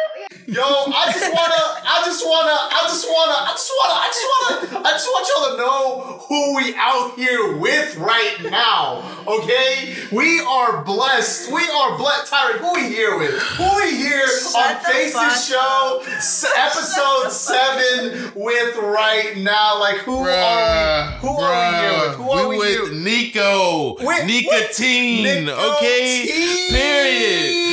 Yo, 0.48 0.62
I 0.62 1.12
just 1.12 1.34
wanna, 1.34 1.64
I 1.90 2.02
just 2.06 2.24
wanna, 2.24 2.52
I 2.52 2.84
just 2.88 3.08
wanna, 3.10 3.34
I 3.34 3.54
just 3.54 3.72
wanna, 3.82 3.94
I 3.98 4.08
just 4.14 4.26
wanna, 4.30 4.88
I 4.88 4.92
just 4.92 5.08
want 5.08 5.28
y'all 5.28 5.52
to 5.52 5.58
know 5.58 6.18
who 6.28 6.56
we 6.56 6.76
out 6.78 7.16
here 7.16 7.58
with 7.58 7.98
right 7.98 8.38
now. 8.52 9.02
Okay, 9.28 9.96
we 10.12 10.40
are 10.42 10.84
blessed. 10.84 11.52
We 11.52 11.62
are 11.68 11.98
blessed. 11.98 12.32
Tyren, 12.32 12.58
who 12.60 12.74
we 12.76 12.88
here 12.94 13.18
with? 13.18 13.34
Who 13.42 13.76
we 13.78 13.96
here 13.98 14.22
on 14.22 14.52
Shut 14.54 14.84
the 14.84 14.90
Faces 14.92 15.48
Show, 15.48 16.02
s- 16.06 16.46
episode 16.56 17.32
seven 17.32 18.32
with 18.36 18.76
right 18.78 19.34
now? 19.38 19.80
Like 19.80 19.98
who 19.98 20.16
are 20.18 20.26
we? 20.26 21.28
Who 21.28 21.38
are 21.38 21.72
we 21.72 21.78
here 21.80 22.08
with? 22.08 22.18
Who 22.18 22.30
are 22.30 22.48
we, 22.50 22.58
we 22.60 22.66
here 22.68 22.84
with 22.84 22.94
Nico. 23.04 23.96
With- 24.00 24.26
Nicotine. 24.28 25.50
Okay. 25.50 26.68
Period. 26.70 27.65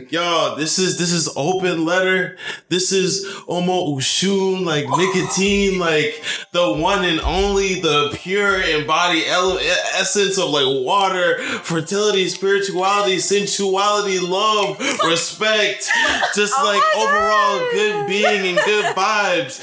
Nicotine. 0.00 0.18
Y'all, 0.18 0.56
this 0.56 0.78
is 0.78 0.98
this 0.98 1.12
is 1.12 1.28
open 1.36 1.84
letter. 1.84 2.36
This 2.68 2.92
is 2.92 3.26
Omo 3.48 3.96
Oshun, 3.96 4.64
like 4.64 4.88
nicotine, 4.88 5.78
like 5.78 6.22
the 6.52 6.72
one 6.74 7.04
and 7.04 7.20
only, 7.20 7.80
the 7.80 8.10
pure 8.14 8.60
embodied 8.60 9.24
ele- 9.26 9.58
essence 9.94 10.38
of 10.38 10.50
like 10.50 10.66
water, 10.86 11.38
fertility, 11.62 12.28
spirituality, 12.28 13.18
sensuality, 13.18 14.18
love, 14.20 14.78
respect, 15.06 15.88
just 16.34 16.54
Oh 16.56 16.64
like 16.64 16.82
overall 16.96 17.58
God. 17.58 17.72
good 17.72 18.06
being 18.08 18.56
and 18.56 18.58
good 18.64 18.94
vibes. 18.96 19.60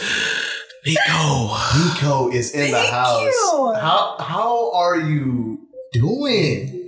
Nico. 0.86 1.56
Nico 1.80 2.30
is 2.30 2.51
in 2.51 2.72
the 2.72 2.80
house. 2.80 3.22
you. 3.24 3.74
How 3.80 4.18
how 4.20 4.72
are 4.74 5.00
you 5.00 5.64
doing? 6.00 6.86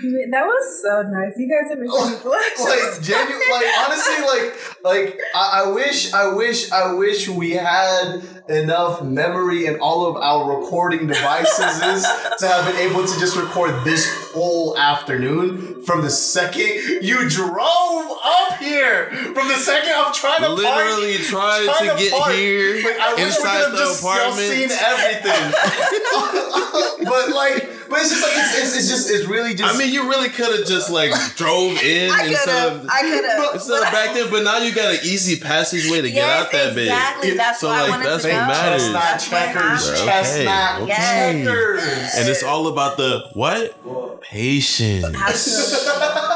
Great. 0.00 0.30
That 0.30 0.44
was 0.44 0.82
so 0.82 1.02
nice. 1.02 1.32
You 1.36 1.48
guys 1.48 1.70
are 1.72 1.80
making 1.80 2.12
me 2.12 2.18
blush. 2.22 2.58
like 2.60 3.02
genuine, 3.02 3.40
like 3.50 3.66
honestly, 3.84 4.24
like 4.26 4.84
like 4.84 5.20
I, 5.34 5.62
I 5.64 5.70
wish, 5.70 6.12
I 6.12 6.26
wish, 6.34 6.70
I 6.72 6.92
wish 6.92 7.28
we 7.28 7.52
had 7.52 8.20
enough 8.48 9.02
memory 9.02 9.66
in 9.66 9.78
all 9.80 10.06
of 10.06 10.16
our 10.16 10.58
recording 10.58 11.06
devices 11.06 11.82
is 11.82 12.02
to 12.38 12.48
have 12.48 12.64
been 12.64 12.76
able 12.90 13.06
to 13.06 13.20
just 13.20 13.36
record 13.36 13.74
this 13.84 14.08
whole 14.32 14.76
afternoon 14.78 15.82
from 15.82 16.02
the 16.02 16.10
second 16.10 16.66
you 17.02 17.28
drove 17.28 18.10
up 18.24 18.58
here. 18.58 19.10
From 19.34 19.48
the 19.48 19.56
second 19.56 19.92
I'm 19.94 20.12
trying 20.12 20.42
to 20.42 20.48
Literally 20.52 21.16
park, 21.18 21.26
tried 21.26 21.64
trying 21.78 21.96
to 21.96 22.02
get 22.02 22.12
park. 22.12 22.32
here 22.34 22.76
Like, 22.84 22.98
I 23.00 23.22
inside 23.22 23.70
the 23.72 23.76
just 23.78 24.02
y'all 24.02 24.12
apartment. 24.12 24.48
seen 24.48 24.70
everything. 24.70 25.52
but 27.04 27.30
like, 27.34 27.68
but 27.88 28.00
it's 28.00 28.10
just 28.10 28.22
like 28.22 28.32
it's, 28.36 28.58
it's, 28.58 28.76
it's 28.76 28.88
just 28.88 29.10
it's 29.10 29.24
really 29.26 29.54
just. 29.54 29.74
I 29.74 29.78
mean, 29.78 29.92
you 29.92 30.08
really 30.10 30.28
could 30.28 30.56
have 30.58 30.66
just 30.66 30.90
like 30.90 31.10
drove 31.36 31.72
in 31.82 32.10
I 32.10 32.22
could 32.22 32.30
instead 32.32 32.72
of 32.72 32.86
I 32.90 33.00
could 33.00 33.24
have. 33.24 33.54
instead 33.54 33.78
of 33.82 33.92
back 33.92 34.14
then, 34.14 34.30
but 34.30 34.42
now 34.44 34.58
you 34.58 34.74
got 34.74 34.92
an 34.94 35.00
easy 35.04 35.40
passageway 35.40 36.02
to 36.02 36.10
get 36.10 36.28
out 36.28 36.52
that 36.52 36.74
bit. 36.74 36.84
exactly. 36.88 37.30
That's 37.36 37.60
So, 37.60 37.68
why 37.68 37.80
like, 37.82 37.86
I 37.86 37.90
wanted 37.90 38.06
that's 38.06 38.22
to 38.24 38.28
what 38.28 38.34
know. 38.36 38.37
Matters. 38.46 38.92
chestnut 38.92 39.20
checkers, 39.20 39.88
happened. 39.88 39.98
Okay, 39.98 40.06
chestnut 40.06 40.82
okay. 40.82 41.44
checkers. 41.44 42.14
And 42.16 42.28
it's 42.28 42.42
all 42.42 42.66
about 42.68 42.96
the 42.96 43.24
what? 43.34 44.20
Patience. 44.22 45.04
Absolutely. 45.04 45.88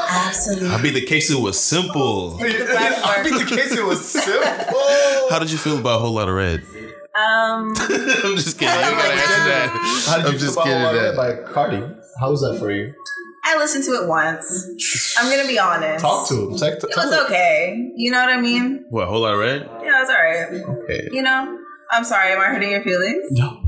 Absolutely. 0.09 0.69
I 0.69 0.81
mean, 0.81 0.93
the 0.93 1.05
case 1.05 1.29
it 1.31 1.39
was 1.39 1.59
simple. 1.59 2.37
I 2.39 2.43
mean, 3.23 3.37
the 3.37 3.45
case 3.55 3.71
it 3.77 3.83
was 3.85 4.03
simple. 4.05 5.29
How 5.29 5.39
did 5.39 5.51
you 5.51 5.57
feel 5.57 5.77
about 5.79 5.97
a 5.97 5.99
whole 5.99 6.13
lot 6.13 6.29
of 6.29 6.35
red? 6.35 6.61
Um, 7.15 7.73
I'm 7.77 8.35
just 8.37 8.57
kidding. 8.57 8.73
You 8.73 8.81
Oh 8.85 8.95
my 8.95 9.01
gotta 9.01 9.13
answer 9.13 9.43
that. 9.45 10.03
How 10.07 10.17
did 10.17 10.25
I'm 10.27 10.33
you 10.33 10.39
just 10.39 10.55
feel 10.55 10.63
kidding. 10.63 10.79
about 10.81 10.93
That. 10.93 11.15
Red 11.17 11.45
by 11.45 11.51
Carti? 11.53 12.01
How 12.19 12.31
was 12.31 12.41
that 12.41 12.57
for 12.59 12.71
you? 12.71 12.93
I 13.45 13.57
listened 13.57 13.83
to 13.85 13.91
it 14.01 14.07
once. 14.07 15.15
I'm 15.19 15.29
gonna 15.29 15.47
be 15.47 15.59
honest. 15.59 16.01
Talk 16.01 16.27
to 16.29 16.33
him. 16.33 16.57
Talk 16.57 16.79
to, 16.79 16.87
It 16.87 16.95
was 16.95 17.13
okay. 17.25 17.91
You 17.95 18.09
know 18.11 18.19
what 18.25 18.29
I 18.33 18.39
mean? 18.41 18.85
What? 18.89 19.03
A 19.03 19.05
whole 19.07 19.19
lot 19.21 19.33
of 19.33 19.39
red? 19.41 19.69
Yeah, 19.83 20.01
it's 20.01 20.09
alright. 20.09 20.79
Okay. 20.85 21.09
You 21.11 21.21
know? 21.21 21.59
I'm 21.93 22.03
sorry. 22.03 22.31
Am 22.31 22.39
I 22.41 22.45
hurting 22.45 22.71
your 22.71 22.81
feelings? 22.81 23.23
No, 23.31 23.61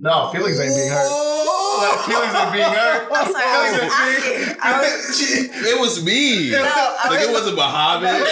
No, 0.00 0.30
feelings 0.30 0.58
ain't 0.60 0.74
being 0.74 0.90
hurt. 0.90 1.37
No, 1.80 1.90
feelings 2.06 2.34
ain't 2.34 2.52
being 2.52 2.64
hurt. 2.64 3.08
I'm 3.12 3.32
sorry. 3.32 3.44
I 3.44 3.58
was 3.62 3.72
Feelings 3.78 3.94
asking. 3.94 4.56
I 4.62 4.80
was, 4.80 5.20
It 5.68 5.80
was 5.80 6.04
me. 6.04 6.50
no, 6.52 6.58
I 6.62 7.08
Like 7.10 7.18
was, 7.20 7.28
it 7.28 7.32
wasn't 7.32 7.56
Muhammad. 7.56 8.26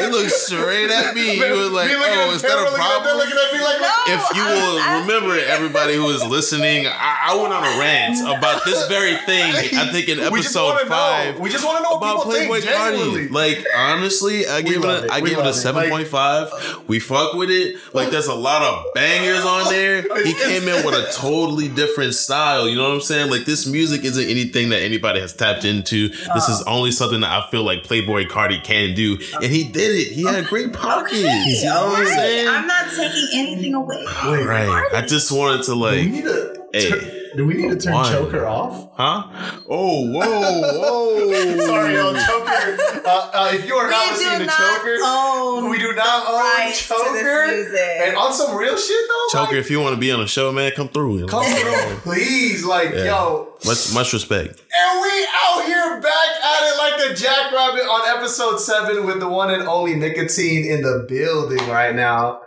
He 0.00 0.06
looked 0.06 0.30
straight 0.32 0.90
at 0.90 1.14
me. 1.14 1.36
He 1.46 1.52
was 1.52 1.70
like, 1.70 1.88
Me 1.88 1.96
looking 1.96 2.12
at 2.14 2.28
"Oh, 2.28 2.32
is 2.32 2.42
that 2.42 2.50
camera, 2.50 2.68
a 2.68 2.70
looking 2.70 2.84
at 2.84 2.90
problem?" 2.90 3.16
Looking 3.18 3.38
at 3.38 3.52
me 3.52 3.60
like, 3.64 3.80
No. 3.80 3.92
If 4.08 4.36
you 4.36 4.42
I 4.42 4.50
was 4.52 4.60
will 4.62 4.78
asking. 4.78 5.14
remember, 5.14 5.34
everybody 5.50 5.94
who 5.96 6.08
is 6.10 6.24
listening, 6.24 6.86
I, 6.86 7.30
I 7.30 7.36
went 7.36 7.52
on 7.52 7.64
a 7.64 7.78
rant 7.80 8.20
about 8.38 8.64
this 8.64 8.86
very 8.88 9.16
thing. 9.26 9.52
I 9.76 9.88
think 9.90 10.08
in 10.08 10.18
we 10.32 10.40
just 10.42 10.54
episode 10.56 10.66
want 10.66 10.80
to 10.80 10.86
five. 10.86 11.40
We 11.40 11.50
just 11.50 11.64
want 11.64 11.78
to 11.78 11.82
know 11.82 11.96
what 11.96 11.98
about 11.98 12.16
people 12.24 12.32
Playboi 12.32 12.60
think 12.62 12.64
genuinely. 12.64 13.26
Carti. 13.28 13.30
Like 13.32 13.66
honestly, 13.74 14.46
I 14.46 14.62
gave 14.62 14.76
it. 14.84 14.86
love 14.86 15.02
A, 15.02 15.06
it. 15.06 15.10
I 15.10 15.20
We 15.20 15.30
gave 15.30 15.38
it 15.38 15.40
a 15.42 15.44
love 15.44 15.54
it. 15.54 15.58
seven 15.58 15.90
point 15.90 16.08
five. 16.08 16.50
We 16.86 16.98
fuck 17.00 17.34
with 17.34 17.50
it. 17.50 17.76
Like 17.94 18.10
there's 18.10 18.28
a 18.28 18.34
lot 18.34 18.62
of 18.62 18.94
bangers 18.94 19.44
on 19.44 19.64
there. 19.72 20.02
He 20.24 20.34
came 20.34 20.68
in 20.68 20.84
with 20.86 20.94
a 20.94 21.10
totally 21.12 21.68
different 21.68 22.14
style. 22.14 22.68
You 22.68 22.76
know 22.76 22.85
what 22.88 22.94
I'm 22.94 23.00
saying? 23.00 23.30
Like 23.30 23.44
this 23.44 23.66
music 23.66 24.04
isn't 24.04 24.24
anything 24.24 24.70
that 24.70 24.82
anybody 24.82 25.20
has 25.20 25.32
tapped 25.32 25.64
into. 25.64 26.08
This 26.08 26.48
is 26.48 26.62
only 26.62 26.90
something 26.90 27.20
that 27.20 27.30
I 27.30 27.50
feel 27.50 27.62
like 27.62 27.82
Playboi 27.82 28.28
Carti 28.28 28.62
can 28.62 28.94
do, 28.94 29.18
and 29.34 29.44
he 29.44 29.64
did 29.64 29.96
it. 29.96 30.12
He 30.12 30.24
had 30.24 30.44
a 30.44 30.48
great 30.48 30.72
pockets. 30.72 31.16
You 31.16 31.64
know 31.64 31.86
what 31.86 32.00
I'm 32.00 32.06
saying? 32.06 32.48
I'm 32.48 32.66
not 32.66 32.90
taking 32.90 33.28
anything 33.34 33.74
away. 33.74 34.04
Right. 34.24 34.88
I 34.92 35.04
just 35.06 35.30
wanted 35.32 35.64
to 35.64 35.72
do 35.72 35.74
we 35.74 35.82
like, 35.82 36.06
need 36.06 36.24
to? 36.24 36.66
hey, 36.72 37.15
Do 37.36 37.44
we 37.46 37.54
need 37.54 37.70
to 37.70 37.76
turn 37.76 37.94
Why? 37.94 38.10
choker 38.10 38.46
off? 38.46 38.90
huh? 38.94 39.24
Oh, 39.68 40.10
whoa, 40.10 40.20
whoa. 40.78 41.60
Sorry, 41.66 41.94
yo, 41.94 42.12
choker. 42.14 42.78
Uh, 43.06 43.30
uh, 43.34 43.50
if 43.52 43.66
you 43.66 43.74
are 43.74 43.90
not 43.90 44.06
We 44.06 44.16
listening 44.16 44.38
to 44.40 44.44
not 44.46 44.58
choker, 44.78 44.96
own 45.04 45.68
we 45.70 45.78
do 45.78 45.94
not 45.94 46.26
own 46.28 46.34
rights 46.40 46.86
to 46.88 46.94
choker. 46.94 47.46
music. 47.48 47.78
And 47.80 48.16
on 48.16 48.32
some 48.32 48.56
real 48.56 48.76
shit 48.76 48.96
though, 49.08 49.38
Choker, 49.38 49.52
like, 49.52 49.60
if 49.60 49.70
you 49.70 49.80
want 49.80 49.94
to 49.94 50.00
be 50.00 50.10
on 50.12 50.20
a 50.20 50.26
show, 50.26 50.52
man, 50.52 50.72
come 50.72 50.88
through. 50.88 51.14
you 51.18 51.20
know? 51.22 51.26
come 51.28 51.44
through, 51.44 51.96
please. 52.02 52.64
Like, 52.64 52.90
Yeah. 52.92 53.04
yo, 53.04 53.54
Much, 53.64 53.92
much 53.94 54.12
respect. 54.12 54.48
And 54.72 55.00
we 55.02 55.26
out 55.46 55.64
here 55.64 56.00
back 56.00 56.30
at 56.44 56.62
it 56.62 56.78
like 56.78 57.10
a 57.10 57.14
jackrabbit 57.14 57.82
on 57.82 58.16
episode 58.16 58.58
seven 58.58 59.06
with 59.06 59.20
the 59.20 59.28
one 59.28 59.50
and 59.50 59.66
only 59.68 59.94
nicotine 59.96 60.64
in 60.64 60.82
the 60.82 61.04
building 61.08 61.66
right 61.68 61.94
now. 61.94 62.40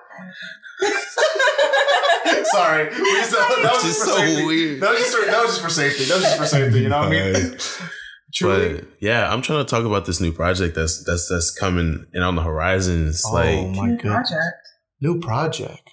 Sorry, 2.51 2.85
we 2.89 2.95
just, 2.95 3.31
that 3.31 3.71
was 3.73 3.83
It's 3.85 3.97
just 3.97 3.99
for 3.99 4.05
so 4.09 4.17
safety. 4.17 4.45
weird. 4.45 4.81
That 4.81 4.89
was 4.91 4.99
just 4.99 5.15
for, 5.17 5.25
that 5.25 5.41
was 5.43 5.49
just 5.51 5.61
for 5.61 5.69
safety. 5.69 6.03
That 6.05 6.15
was 6.15 6.23
just 6.23 6.37
for 6.37 6.45
safety. 6.45 6.79
You 6.81 6.89
know 6.89 6.99
what 6.99 7.07
I 7.09 7.31
mean? 7.31 7.57
Truly. 8.33 8.73
But 8.75 8.85
yeah, 9.01 9.31
I'm 9.31 9.41
trying 9.41 9.65
to 9.65 9.69
talk 9.69 9.85
about 9.85 10.05
this 10.05 10.19
new 10.21 10.31
project 10.31 10.75
that's 10.75 11.03
that's 11.03 11.27
that's 11.29 11.51
coming 11.51 12.05
and 12.13 12.23
on 12.23 12.35
the 12.35 12.43
horizons. 12.43 13.23
oh 13.25 13.33
like, 13.33 13.67
my 13.75 13.89
god, 13.91 14.01
Project. 14.01 14.67
new 15.01 15.19
project. 15.19 15.89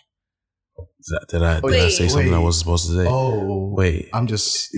That- 1.08 1.26
did 1.28 1.42
I 1.42 1.60
did 1.60 1.84
I 1.84 1.88
say 1.88 2.08
something 2.08 2.34
I 2.34 2.38
wasn't 2.38 2.60
supposed 2.64 2.86
to 2.88 2.96
say? 2.96 3.06
Oh 3.08 3.72
Wait, 3.74 4.08
I'm 4.12 4.26
just. 4.26 4.68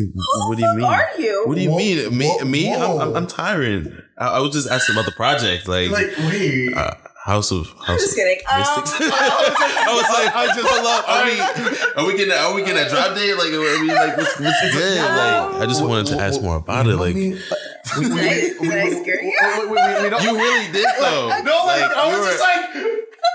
what 0.49 0.57
do 0.59 0.63
you 0.65 0.75
mean? 0.75 0.85
Are 0.85 1.09
you? 1.19 1.45
What 1.47 1.55
do 1.57 1.61
you 1.63 1.71
Whoa, 1.71 1.77
mean? 1.79 2.17
Me? 2.19 2.29
whoa, 2.29 2.45
me? 2.45 2.75
I'm, 2.75 3.01
I'm. 3.01 3.17
I'm 3.17 3.27
tiring. 3.27 3.97
I, 4.19 4.27
I 4.37 4.39
was 4.41 4.53
just 4.53 4.69
asking 4.71 4.95
about 4.95 5.07
the 5.07 5.13
project, 5.13 5.67
like, 5.67 5.91
Like 5.91 6.11
wait. 6.19 6.75
uh, 6.77 6.95
House 7.29 7.51
of 7.53 7.69
House 7.85 7.89
I'm 7.89 7.99
just 8.01 8.13
of 8.13 8.17
kidding. 8.17 8.39
Um, 8.49 8.57
I 8.57 9.93
was 9.93 10.09
like, 10.17 10.33
I 10.35 10.47
just- 10.49 10.65
hold 10.65 10.87
up. 10.89 11.05
Are 11.09 11.25
we, 11.29 11.37
are 12.01 12.07
we 12.09 12.17
getting 12.17 12.33
are 12.33 12.55
we 12.55 12.63
getting 12.65 12.81
a 12.81 12.89
drop 12.89 13.15
date? 13.15 13.35
Like, 13.37 13.53
are 13.53 13.61
we 13.61 13.89
like 13.93 14.17
what's, 14.17 14.41
what's 14.41 14.73
good? 14.73 14.97
Like, 14.99 15.61
I 15.63 15.67
just 15.67 15.85
wanted 15.85 16.07
to 16.17 16.21
ask 16.21 16.41
more 16.41 16.57
about 16.57 16.87
it. 16.87 16.97
Like, 16.97 17.15
we, 17.15 17.37
we, 18.01 18.09
we, 18.09 18.09
Did 18.09 18.17
I- 18.17 18.65
did 18.65 18.73
I 18.73 18.91
scare 18.97 19.23
you? 19.23 19.37
we, 19.61 19.67
we, 19.69 19.77
we, 19.77 20.03
we 20.05 20.09
don't, 20.11 20.23
you 20.25 20.33
really 20.37 20.73
did 20.73 20.89
though. 21.01 21.29
no, 21.45 21.57
like, 21.69 21.85
I 21.85 22.09
was 22.09 22.19
were- 22.19 22.25
just 22.33 22.41
like. 22.41 22.65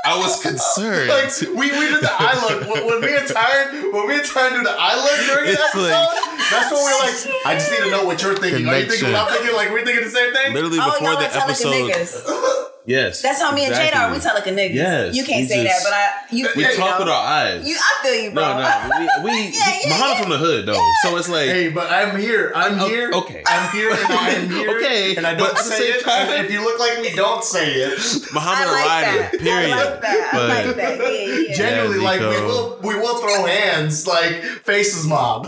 I 0.06 0.18
was 0.18 0.42
concerned. 0.42 1.08
like 1.08 1.32
we, 1.56 1.72
we 1.72 1.88
did 1.88 2.02
the 2.04 2.10
eye 2.12 2.36
look 2.50 2.68
when, 2.68 2.86
when 2.88 3.00
me 3.02 3.16
and 3.16 3.26
Tyren 3.28 3.94
when 3.94 4.08
we 4.08 4.16
and 4.16 4.24
Tyren 4.24 4.52
do 4.52 4.64
the 4.64 4.76
eye 4.78 4.96
look 5.00 5.28
during 5.32 5.46
the 5.48 5.56
episode. 5.56 5.80
like- 5.92 6.50
that's 6.52 6.72
when 6.74 6.82
we're 6.84 7.00
like, 7.00 7.46
I 7.46 7.54
just 7.56 7.72
need 7.72 7.78
to 7.86 7.92
know 7.92 8.04
what 8.04 8.22
you're 8.22 8.36
thinking. 8.36 8.68
Are 8.68 8.80
you 8.80 8.90
thinking 8.90 9.14
what 9.14 9.32
I'm 9.32 9.38
thinking? 9.38 9.56
Like 9.56 9.70
we're 9.72 9.86
thinking 9.86 10.04
the 10.04 10.10
same 10.10 10.34
thing. 10.34 10.54
Literally 10.54 10.80
Oh, 10.82 10.92
before 10.92 11.12
y'all 11.14 11.20
the 11.22 11.30
episode. 11.32 12.68
niggas. 12.86 12.90
Yes. 12.90 13.22
That's 13.22 13.42
how 13.42 13.54
me 13.54 13.66
and 13.66 13.74
Jada 13.74 13.96
are. 13.96 14.14
We 14.14 14.20
tell 14.20 14.36
like 14.36 14.48
a 14.48 14.52
nigga. 14.52 14.74
Yes, 14.74 15.16
You 15.16 15.24
can't 15.24 15.48
say 15.48 15.64
just- 15.64 15.84
that, 15.84 15.90
but 15.90 15.94
I 15.94 16.36
you 16.36 16.48
we 16.56 16.64
you 16.66 16.76
talk 16.76 17.00
know. 17.00 17.06
with 17.06 17.14
our 17.14 17.26
eyes. 17.28 17.68
You, 17.68 17.76
I 17.78 18.04
feel 18.04 18.24
you, 18.24 18.32
bro. 18.32 18.44
no, 18.44 18.60
no. 18.60 18.90
We, 19.24 19.32
we 19.32 19.32
Yeah, 19.54 19.80
yeah, 19.84 19.90
Muhammad 19.90 20.10
yeah. 20.18 20.22
from 20.22 20.30
the 20.32 20.38
hood 20.38 20.66
though. 20.66 20.80
So 21.04 21.18
it's 21.18 21.30
like 21.30 21.48
Hey, 21.48 21.70
but 21.70 21.92
I'm 21.92 22.20
here. 22.20 22.52
I'm 22.56 22.80
Oh, 22.80 22.88
here. 22.88 23.12
okay. 23.14 23.44
I'm 23.46 23.70
here 23.72 23.92
and 23.92 24.00
I'm 24.06 24.50
here. 24.58 24.78
Okay, 24.78 25.16
And 25.16 25.26
I 25.28 25.34
don't 25.36 25.50
at 25.50 25.56
the 25.58 25.64
say 25.64 25.90
it. 25.90 26.04
time- 26.04 26.46
if 26.46 26.52
you 26.52 26.62
look 26.64 26.80
like 26.80 27.00
me, 27.02 27.16
don't 27.16 27.44
say 27.44 27.72
it. 27.74 28.00
Muhammad 28.34 28.68
like 28.68 28.86
a 28.86 28.88
rider. 28.88 29.18
that. 29.22 29.40
Period. 29.40 29.72
I 29.72 29.84
like 29.84 30.02
that. 30.02 30.30
I 30.34 30.38
But 30.38 30.50
like 30.68 30.76
that. 30.76 31.00
Yeah, 31.00 31.48
yeah. 31.50 31.56
Genuinely, 31.56 32.00
like 32.04 32.20
we 32.20 32.42
will 32.42 32.80
we 32.82 32.96
will 32.96 33.18
throw 33.20 33.46
hands 33.46 34.08
like 34.08 34.42
faces 34.66 35.06
mob. 35.06 35.48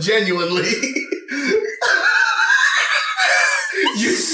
Genuinely. 0.00 0.64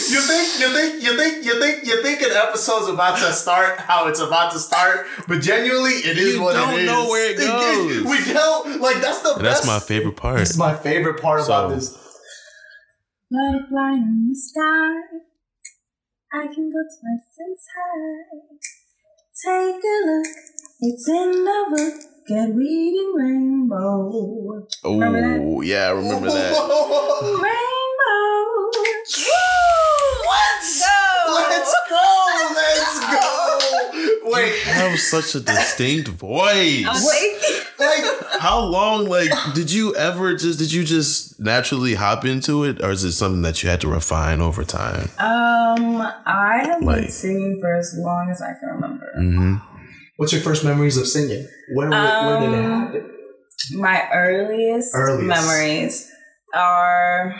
You, 0.08 0.16
you 0.16 0.22
think 0.22 0.60
you 0.60 0.68
think 0.76 1.02
you 1.04 1.16
think 1.18 1.44
you 1.44 1.60
think 1.60 1.86
you 1.86 2.02
think 2.02 2.22
an 2.22 2.32
episode's 2.36 2.88
about 2.88 3.16
to 3.18 3.32
start 3.32 3.78
how 3.80 4.06
it's 4.08 4.20
about 4.20 4.50
to 4.52 4.58
start, 4.58 5.06
but 5.28 5.40
genuinely 5.40 5.92
it 5.92 6.16
is 6.18 6.34
You 6.34 6.42
what 6.42 6.56
it 6.56 6.58
is. 6.58 6.64
You 6.80 6.86
don't 6.86 6.96
know 7.04 7.08
where 7.10 7.30
it 7.30 7.36
goes. 7.38 8.04
we 8.04 8.18
don't 8.32 8.80
like 8.80 9.00
that's 9.00 9.20
the 9.22 9.34
And 9.34 9.42
best. 9.42 9.62
that's 9.62 9.66
my 9.66 9.78
favorite 9.80 10.16
part. 10.16 10.38
That's 10.38 10.56
my 10.56 10.75
favorite 10.75 11.20
part 11.20 11.40
about 11.44 11.70
So- 11.70 11.75
this. 11.76 11.90
Butterfly 13.30 13.92
in 13.94 14.28
the 14.30 14.36
sky. 14.38 14.92
I 16.32 16.46
can 16.46 16.70
go 16.70 16.82
twice 16.82 17.38
as 17.42 17.66
high. 17.75 18.22
Take 19.44 19.82
a 19.82 19.84
look. 20.06 20.26
It's 20.80 21.08
in 21.08 21.30
the 21.44 21.64
book. 21.70 21.94
Get 22.28 22.54
reading 22.54 23.12
rainbow. 23.16 24.10
Oh 24.84 25.60
yeah, 25.62 25.88
I 25.88 25.90
remember 25.90 26.28
that. 26.28 26.52
Rainbow. 27.42 28.70
Let's 31.90 33.00
go. 33.00 33.59
Let's 33.59 34.21
go. 34.23 34.31
Wait, 34.31 34.66
You 34.66 34.73
have 34.73 34.99
such 34.99 35.35
a 35.35 35.40
distinct 35.40 36.09
voice. 36.09 36.85
Wait. 36.85 37.62
like 37.78 38.05
How 38.40 38.61
long, 38.61 39.07
like, 39.09 39.31
did 39.55 39.71
you 39.73 39.95
ever 39.97 40.35
just 40.35 40.59
did 40.59 40.73
you 40.73 40.85
just 40.85 41.38
naturally 41.40 41.95
hop 41.95 42.25
into 42.25 42.64
it, 42.64 42.83
or 42.83 42.90
is 42.90 43.05
it 43.05 43.12
something 43.12 43.43
that 43.43 43.62
you 43.62 43.69
had 43.71 43.81
to 43.83 43.88
refine 43.88 44.40
over 44.40 44.64
time? 44.64 45.09
Um, 45.19 46.00
I 46.26 46.62
have 46.64 46.83
Like- 46.83 47.02
been 47.02 47.11
singing 47.11 47.59
for 47.61 47.75
as 47.76 47.95
long 47.97 48.31
as 48.31 48.43
I 48.43 48.52
can 48.59 48.69
remember. 48.75 49.07
Mm-hmm. 49.19 49.55
What's 50.16 50.33
your 50.33 50.43
first 50.43 50.64
memories 50.64 50.97
of 50.97 51.07
singing? 51.07 51.47
When, 51.75 51.90
when, 51.90 52.00
when 52.00 52.40
did 52.50 52.59
it 52.59 52.64
Um, 52.64 52.81
happen? 52.87 53.11
My 53.75 54.09
earliest, 54.12 54.95
Earliest. 54.95 55.26
memories 55.28 56.11
are 56.55 57.35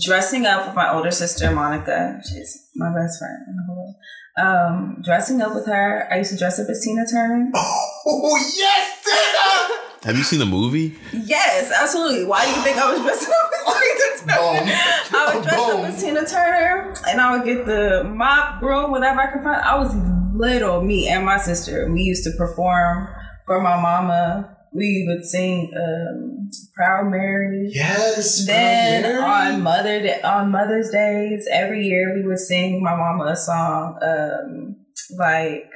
dressing 0.00 0.46
up 0.46 0.66
with 0.66 0.76
my 0.76 0.92
older 0.92 1.10
sister 1.10 1.50
Monica. 1.50 2.20
She's 2.28 2.68
my 2.76 2.88
best 2.94 3.18
friend 3.18 3.38
in 3.48 3.56
the 3.56 3.62
whole 3.66 3.76
world. 3.76 3.96
Um, 4.38 5.02
dressing 5.04 5.42
up 5.42 5.54
with 5.54 5.66
her. 5.66 6.08
I 6.10 6.18
used 6.18 6.30
to 6.32 6.38
dress 6.38 6.58
up 6.58 6.68
as 6.68 6.82
Tina 6.84 7.04
Turner. 7.10 7.50
Oh 8.04 8.36
yes, 8.56 9.04
Tina. 9.04 10.08
Have 10.08 10.16
you 10.16 10.24
seen 10.24 10.40
the 10.40 10.44
movie? 10.46 10.98
Yes, 11.12 11.70
absolutely. 11.70 12.24
Why 12.24 12.44
do 12.44 12.50
you 12.50 12.62
think 12.64 12.76
I 12.76 12.90
was 12.92 13.00
dressing 13.00 13.32
up 13.32 13.50
as 13.54 14.26
Tina 14.26 14.36
Turner? 14.36 14.60
Boom. 14.60 15.20
I 15.20 15.34
would 15.34 15.42
dress 15.44 15.60
up 15.60 15.84
as 15.84 16.02
Tina 16.02 16.26
Turner, 16.26 16.94
and 17.08 17.20
I 17.20 17.36
would 17.36 17.44
get 17.44 17.64
the 17.64 18.02
mop, 18.02 18.58
broom, 18.60 18.90
whatever 18.90 19.20
I 19.20 19.26
could 19.30 19.44
find. 19.44 19.60
I 19.62 19.78
was 19.78 19.94
little, 20.34 20.82
me 20.82 21.06
and 21.06 21.24
my 21.24 21.36
sister. 21.36 21.88
We 21.92 22.02
used 22.02 22.24
to 22.24 22.32
perform 22.36 23.06
for 23.46 23.60
my 23.60 23.80
mama. 23.80 24.56
We 24.74 25.04
would 25.06 25.24
sing 25.24 25.70
um, 25.76 26.48
"Proud 26.74 27.10
Mary." 27.10 27.70
Yes. 27.72 28.46
Then 28.46 29.02
Mary. 29.02 29.22
on 29.22 29.62
Mother 29.62 30.00
Day, 30.02 30.20
on 30.22 30.50
Mother's 30.50 30.90
Days, 30.90 31.46
every 31.52 31.84
year 31.86 32.14
we 32.14 32.26
would 32.26 32.38
sing 32.38 32.82
my 32.82 32.96
mama 32.96 33.24
a 33.32 33.36
song, 33.36 33.98
um, 34.02 34.76
like 35.18 35.70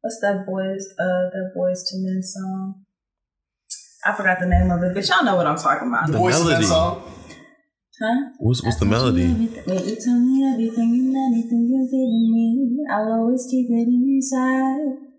what's 0.00 0.18
that 0.22 0.46
boys 0.46 0.86
uh 0.98 1.28
that 1.32 1.52
Boyz 1.56 1.80
II 1.94 2.00
Men 2.04 2.22
song? 2.22 2.84
I 4.04 4.14
forgot 4.14 4.40
the 4.40 4.46
name 4.46 4.70
of 4.70 4.82
it, 4.82 4.94
but 4.94 5.06
y'all 5.08 5.24
know 5.24 5.36
what 5.36 5.46
I'm 5.46 5.58
talking 5.58 5.88
about. 5.88 6.06
The 6.06 6.16
Voice 6.16 6.40
of 6.40 6.46
that 6.46 6.52
melody. 6.52 6.66
song. 6.66 7.02
Huh? 8.00 8.30
What's 8.38 8.62
what's 8.64 8.78
the 8.78 8.86
I 8.86 8.88
you 8.88 8.90
melody? 8.96 9.24
everything- 9.24 9.88
you 9.88 9.96
tell 9.96 10.18
me 10.18 10.50
everything 10.50 10.90
and 11.04 11.16
anything 11.16 11.68
you're 11.68 11.84
giving 11.84 12.32
me. 12.32 12.78
I'll 12.90 13.12
always 13.12 13.46
keep 13.50 13.68
it 13.68 13.88
inside. 13.92 15.09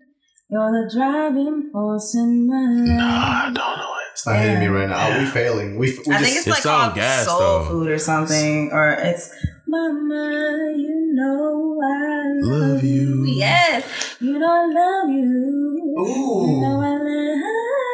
You're 0.52 0.84
the 0.84 0.90
driving 0.94 1.70
force 1.72 2.14
in 2.14 2.46
my 2.46 2.54
life. 2.54 2.98
Nah, 2.98 3.04
I 3.04 3.44
don't 3.44 3.54
know 3.54 3.94
it. 3.94 4.12
It's 4.12 4.26
not 4.26 4.36
hitting 4.36 4.60
me 4.60 4.66
right 4.66 4.86
now. 4.86 5.10
Are 5.10 5.18
we 5.18 5.24
failing? 5.24 5.78
We, 5.78 5.86
we 5.86 5.92
I 5.92 5.94
just, 5.94 6.04
think 6.04 6.36
it's, 6.36 6.46
It's 6.46 6.66
like 6.66 6.94
gas, 6.94 7.24
soul 7.24 7.38
though. 7.38 7.64
food 7.64 7.88
or 7.88 7.98
something, 7.98 8.70
or 8.70 8.90
it's 8.90 9.34
Mama, 9.66 10.74
you 10.76 11.14
know 11.14 11.80
I 11.82 12.24
love, 12.46 12.60
Love 12.74 12.84
you. 12.84 13.24
Yes, 13.24 14.16
you 14.20 14.38
know 14.38 14.46
I 14.46 14.66
love 14.66 15.08
you. 15.08 15.96
Ooh. 15.98 16.50
You 16.50 16.60
know 16.60 16.82
I 16.82 16.98
love 16.98 17.06
you. 17.06 17.88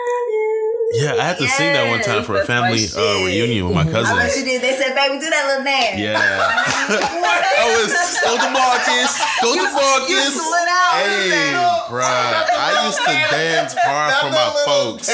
Yeah, 0.98 1.14
I 1.14 1.24
had 1.30 1.38
to 1.38 1.46
sing 1.46 1.72
that 1.72 1.86
one 1.88 2.02
time 2.02 2.24
for 2.24 2.34
a 2.40 2.44
family 2.44 2.82
uh, 2.90 3.24
reunion 3.24 3.66
with 3.66 3.74
my 3.74 3.84
cousins. 3.84 4.10
I 4.10 4.26
bet 4.26 4.36
you 4.36 4.44
did. 4.44 4.62
They 4.62 4.74
said, 4.74 4.94
"Baby, 4.98 5.22
do 5.22 5.30
that 5.30 5.44
little 5.46 5.64
dance." 5.64 5.94
Yeah. 5.98 6.18
I 6.18 7.64
was 7.78 7.90
go 8.24 8.34
to 8.34 8.50
Marcus, 8.50 9.12
go 9.42 9.54
to 9.54 9.62
You 9.62 9.70
Marcus. 9.70 10.34
slid 10.34 10.68
out. 10.68 10.92
Hey, 10.98 11.54
bruh, 11.86 12.02
I 12.50 12.70
used 12.86 12.98
to 13.04 13.12
dance 13.30 13.74
hard 13.78 14.14
for 14.18 14.30
my 14.34 14.48
folks. 14.66 15.06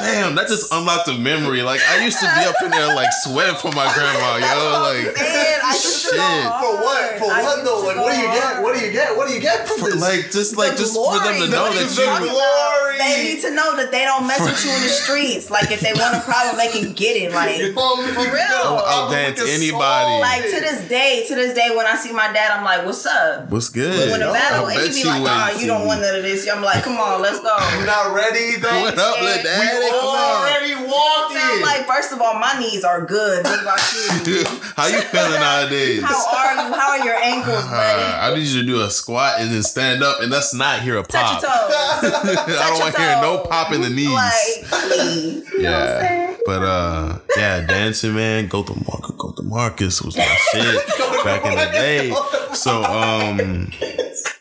Damn, 0.00 0.34
that 0.36 0.48
just 0.48 0.72
unlocked 0.72 1.08
a 1.08 1.14
memory. 1.18 1.62
Like 1.62 1.80
I 1.90 2.04
used 2.04 2.18
to 2.20 2.26
be 2.38 2.42
up 2.48 2.56
in 2.64 2.70
there 2.70 2.94
like 2.94 3.10
sweating 3.22 3.56
for 3.56 3.72
my 3.72 3.86
grandma, 3.92 4.38
yo. 4.40 4.80
Like 4.80 5.12
Man, 5.16 5.58
I 5.62 5.72
used 5.74 6.02
Shit. 6.02 6.18
For 6.18 6.74
what? 6.82 7.18
For 7.18 7.30
I 7.32 7.42
what 7.42 7.64
though? 7.64 7.82
Like, 7.86 7.96
what 7.96 8.12
do 8.12 8.18
you 8.20 8.28
get? 8.32 8.62
What 8.62 8.72
do 8.76 8.80
you 8.84 8.92
get? 8.92 9.16
What 9.16 9.28
do 9.28 9.34
you 9.34 9.40
get 9.40 9.66
from 9.68 9.78
for, 9.78 9.90
this? 9.90 10.00
like 10.00 10.30
just 10.30 10.56
like 10.56 10.76
just 10.76 10.94
for 10.94 11.12
them 11.18 11.40
to 11.40 11.48
know 11.48 11.72
the 11.72 11.82
that 11.84 11.94
glory. 11.94 12.28
you 12.28 12.30
glory. 12.30 12.98
They 12.98 13.34
need 13.34 13.40
to 13.42 13.50
know 13.50 13.76
that 13.76 13.90
they 13.90 14.04
don't 14.04 14.26
mess 14.26 14.38
with 14.40 14.60
you 14.64 14.70
in 14.70 14.82
the 14.82 14.92
streets. 15.04 15.50
Like 15.50 15.70
if 15.70 15.80
they 15.80 15.92
want 15.94 16.16
a 16.16 16.20
problem, 16.20 16.56
they 16.56 16.68
can 16.70 16.92
get 16.92 17.16
it. 17.16 17.32
Like 17.32 17.58
You 17.62 17.72
know 17.74 17.80
what 17.82 17.98
I 17.98 18.06
mean? 18.06 18.14
For 18.14 18.32
real. 18.32 18.42
I'll- 18.62 18.78
I'll 18.78 19.02
I'll 19.06 19.10
dance 19.10 19.40
anybody. 19.40 19.72
song. 19.74 20.20
like 20.20 20.42
to 20.44 20.58
this 20.60 20.88
day, 20.88 21.24
to 21.28 21.34
this 21.34 21.54
day, 21.54 21.74
when 21.74 21.86
I 21.86 21.96
see 21.96 22.12
my 22.12 22.32
dad, 22.32 22.52
I'm 22.52 22.64
like, 22.64 22.84
"What's 22.86 23.04
up?" 23.06 23.48
What's 23.50 23.68
good? 23.68 24.10
When 24.10 24.20
the 24.20 24.26
battle, 24.32 24.66
I 24.66 24.74
and 24.74 24.94
he 24.94 25.02
be 25.02 25.08
like, 25.08 25.22
wouldn't 25.22 25.56
"Oh, 25.56 25.60
you 25.60 25.66
don't 25.66 25.86
want 25.86 26.00
none 26.00 26.14
of 26.16 26.22
this." 26.22 26.48
I'm 26.48 26.62
like, 26.62 26.82
"Come 26.84 26.98
on, 26.98 27.20
let's 27.22 27.40
go." 27.40 27.52
You 27.78 27.86
not 27.86 28.14
ready 28.14 28.56
though? 28.56 28.80
What 28.82 28.98
up, 28.98 29.20
little 29.20 29.36
We 29.38 29.42
daddy? 29.42 29.78
We 29.78 29.90
Come 29.90 30.04
already 30.04 30.74
walked 30.86 31.32
So 31.32 31.38
I'm 31.42 31.62
like, 31.62 31.86
first 31.86 32.12
of 32.12 32.20
all, 32.20 32.38
my 32.38 32.58
knees 32.60 32.84
are 32.84 33.04
good. 33.06 33.44
What 33.44 33.62
about 33.62 33.80
you? 34.26 34.44
How 34.76 34.86
you 34.86 35.00
feeling 35.00 35.40
nowadays? 35.48 36.02
How 36.02 36.26
are 36.36 36.54
you? 36.68 36.74
How 36.74 36.90
are 36.98 37.04
your 37.04 37.16
ankles, 37.16 37.64
buddy? 37.64 38.02
Uh, 38.02 38.30
I 38.30 38.34
need 38.34 38.46
you 38.46 38.60
to 38.60 38.66
do 38.66 38.80
a 38.82 38.90
squat 38.90 39.40
and 39.40 39.50
then 39.52 39.62
stand 39.62 40.02
up, 40.02 40.20
and 40.20 40.30
let's 40.30 40.52
not 40.54 40.80
hear 40.82 40.98
a 40.98 41.02
Touch 41.02 41.40
pop. 41.40 41.42
your 41.42 41.50
toes. 41.50 42.46
I 42.48 42.68
don't 42.70 42.78
want 42.80 42.94
to 42.94 43.00
hear 43.00 43.20
no 43.22 43.38
pop 43.38 43.72
in 43.72 43.80
the 43.82 43.90
knees. 43.90 44.10
Like, 44.12 44.66
please. 44.92 45.50
You 45.52 45.62
know 45.62 45.70
what 45.70 45.80
I'm 45.80 46.02
yeah, 46.02 46.36
but 46.46 46.62
uh, 46.62 47.18
yeah, 47.36 47.66
dancing, 47.66 48.14
man. 48.14 48.48
Go 48.48 48.62
to 48.62 48.74
Marcus. 48.74 49.16
Go 49.16 49.32
to 49.32 49.42
Marcus 49.42 50.02
was 50.02 50.16
my 50.16 50.24
shit 50.52 50.86
back 51.24 51.44
in 51.44 51.54
the 51.54 51.70
day. 51.72 52.14
So 52.54 52.82
um, 52.84 53.70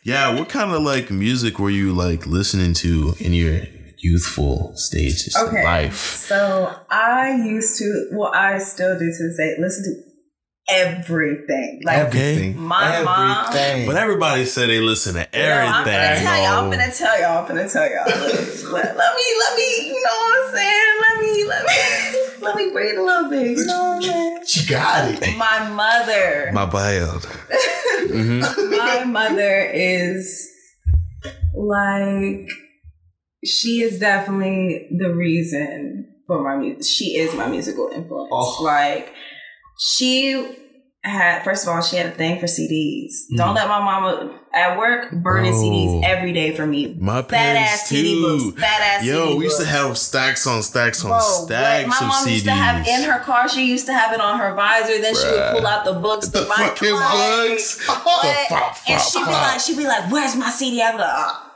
yeah, 0.03 0.37
what 0.37 0.49
kind 0.49 0.71
of 0.71 0.81
like 0.81 1.11
music 1.11 1.59
were 1.59 1.69
you 1.69 1.93
like 1.93 2.25
listening 2.25 2.73
to 2.75 3.13
in 3.19 3.33
your 3.33 3.61
youthful 3.97 4.73
stages 4.75 5.35
of 5.35 5.53
life? 5.53 5.95
So 5.95 6.75
I 6.89 7.35
used 7.35 7.77
to, 7.79 8.09
well, 8.11 8.31
I 8.33 8.57
still 8.57 8.97
do 8.97 9.05
to 9.05 9.05
this 9.05 9.37
day, 9.37 9.55
listen 9.59 9.83
to 9.83 10.10
everything. 10.71 11.81
Like, 11.83 12.07
Okay. 12.07 12.53
My 12.57 13.01
mom- 13.03 13.85
But 13.87 13.95
everybody 13.97 14.45
said 14.45 14.69
they 14.69 14.79
listen 14.79 15.13
to 15.15 15.27
you 15.33 15.39
know, 15.39 15.55
I'm 15.55 15.85
gonna 15.85 15.97
everything. 15.97 16.25
tell 16.27 16.43
y'all, 16.43 16.63
I'm 16.65 16.69
gonna 16.71 16.91
tell 16.91 17.19
y'all, 17.21 17.41
I'm 17.41 17.47
gonna 17.47 17.69
tell 17.69 17.89
y'all. 17.89 18.05
Let, 18.07 18.63
let, 18.71 18.97
let 18.97 19.15
me, 19.15 19.25
let 19.39 19.57
me, 19.57 19.87
you 19.87 20.03
know 20.03 20.17
what 20.17 20.47
I'm 20.47 20.55
saying? 20.55 20.93
Let 21.01 21.19
me, 21.21 21.45
let 21.45 21.63
me, 21.65 22.41
let 22.45 22.55
me 22.55 22.71
breathe 22.71 22.97
a 22.97 23.03
little 23.03 23.29
bit. 23.29 23.57
You 23.57 23.65
know 23.65 23.83
what 23.83 23.95
I'm 23.97 24.01
saying? 24.03 24.39
She 24.47 24.69
got 24.69 25.11
it. 25.23 25.37
My 25.37 25.69
mother, 25.69 26.51
My 26.53 26.69
child. 26.69 27.25
hmm 28.11 28.39
my 28.71 29.03
mother 29.05 29.69
is 29.73 30.49
like 31.55 32.49
she 33.45 33.81
is 33.81 33.99
definitely 33.99 34.87
the 34.97 35.13
reason 35.13 36.07
for 36.27 36.41
my 36.43 36.55
music. 36.57 36.85
She 36.85 37.15
is 37.17 37.35
my 37.35 37.47
musical 37.47 37.89
influence. 37.89 38.29
Oh. 38.31 38.63
Like 38.63 39.13
she 39.79 40.60
had 41.09 41.43
first 41.43 41.63
of 41.67 41.73
all, 41.73 41.81
she 41.81 41.97
had 41.97 42.05
a 42.07 42.11
thing 42.11 42.39
for 42.39 42.45
CDs. 42.45 43.25
Don't 43.35 43.55
let 43.55 43.67
my 43.67 43.79
mama 43.79 44.39
at 44.53 44.77
work 44.77 45.11
burning. 45.11 45.53
CDs 45.53 46.03
every 46.03 46.31
day 46.31 46.55
for 46.55 46.67
me. 46.67 46.95
My 46.99 47.21
Fat 47.23 47.55
ass 47.55 47.87
CD 47.87 48.13
too. 48.15 48.21
books. 48.51 48.61
Fat 48.61 48.81
ass 48.99 49.05
Yo, 49.05 49.25
CD 49.25 49.37
we 49.39 49.43
used 49.45 49.59
to 49.59 49.65
have 49.65 49.97
stacks 49.97 50.45
on 50.45 50.61
stacks 50.61 51.03
on 51.03 51.09
Bro, 51.09 51.17
what 51.17 51.45
stacks 51.47 51.87
my 51.89 51.95
of 51.97 52.01
mom 52.07 52.25
CDs. 52.27 52.31
used 52.33 52.45
to 52.45 52.51
have 52.51 52.87
in 52.87 53.03
her 53.09 53.19
car, 53.19 53.49
she 53.49 53.65
used 53.65 53.85
to 53.87 53.93
have 53.93 54.13
it 54.13 54.21
on 54.21 54.37
her 54.39 54.53
visor. 54.53 55.01
Then 55.01 55.15
she 55.15 55.25
would 55.25 55.51
pull 55.53 55.65
out 55.67 55.85
the 55.85 55.93
books, 55.93 56.27
the 56.27 56.41
buy 56.43 56.55
fucking 56.55 56.93
like, 56.93 57.11
books. 57.49 57.87
what? 57.87 58.21
The 58.49 58.91
and 58.91 59.01
she'd 59.01 59.19
be 59.25 59.31
like, 59.31 59.59
she'd 59.59 59.77
be 59.77 59.87
like, 59.87 60.11
"Where's 60.11 60.35
my 60.35 60.49
CD?" 60.49 60.81
I'd 60.81 60.91
be 60.93 60.97
like, 60.99 61.07
"Ah." 61.11 61.50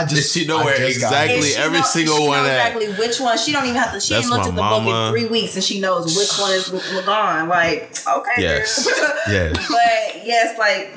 I 0.00 0.04
Did 0.04 0.22
she 0.24 0.46
know 0.46 0.58
I 0.60 0.64
where 0.64 0.76
just 0.76 0.96
exactly 0.96 1.42
she 1.42 1.56
every 1.56 1.78
know- 1.78 1.84
single 1.84 2.16
she 2.18 2.26
one 2.28 2.38
knows 2.38 2.48
at? 2.48 2.76
exactly 2.76 3.06
which 3.06 3.20
one. 3.20 3.38
She 3.38 3.52
don't 3.52 3.64
even 3.64 3.76
have 3.76 3.92
to. 3.92 4.00
She 4.00 4.14
ain't 4.14 4.26
looked 4.26 4.42
my 4.44 4.48
at 4.48 4.54
the 4.54 4.84
book 4.84 5.06
in 5.06 5.12
three 5.12 5.26
weeks, 5.26 5.54
and 5.56 5.64
she 5.64 5.80
knows 5.80 6.16
which 6.16 6.38
one 6.38 6.52
is 6.52 6.68
gone. 7.04 7.48
Like, 7.48 7.96
okay, 8.06 8.30
Yes. 8.42 8.84
girl. 8.86 9.14
Yes. 9.28 9.68
but 9.68 10.26
yes, 10.26 10.58
like 10.58 10.92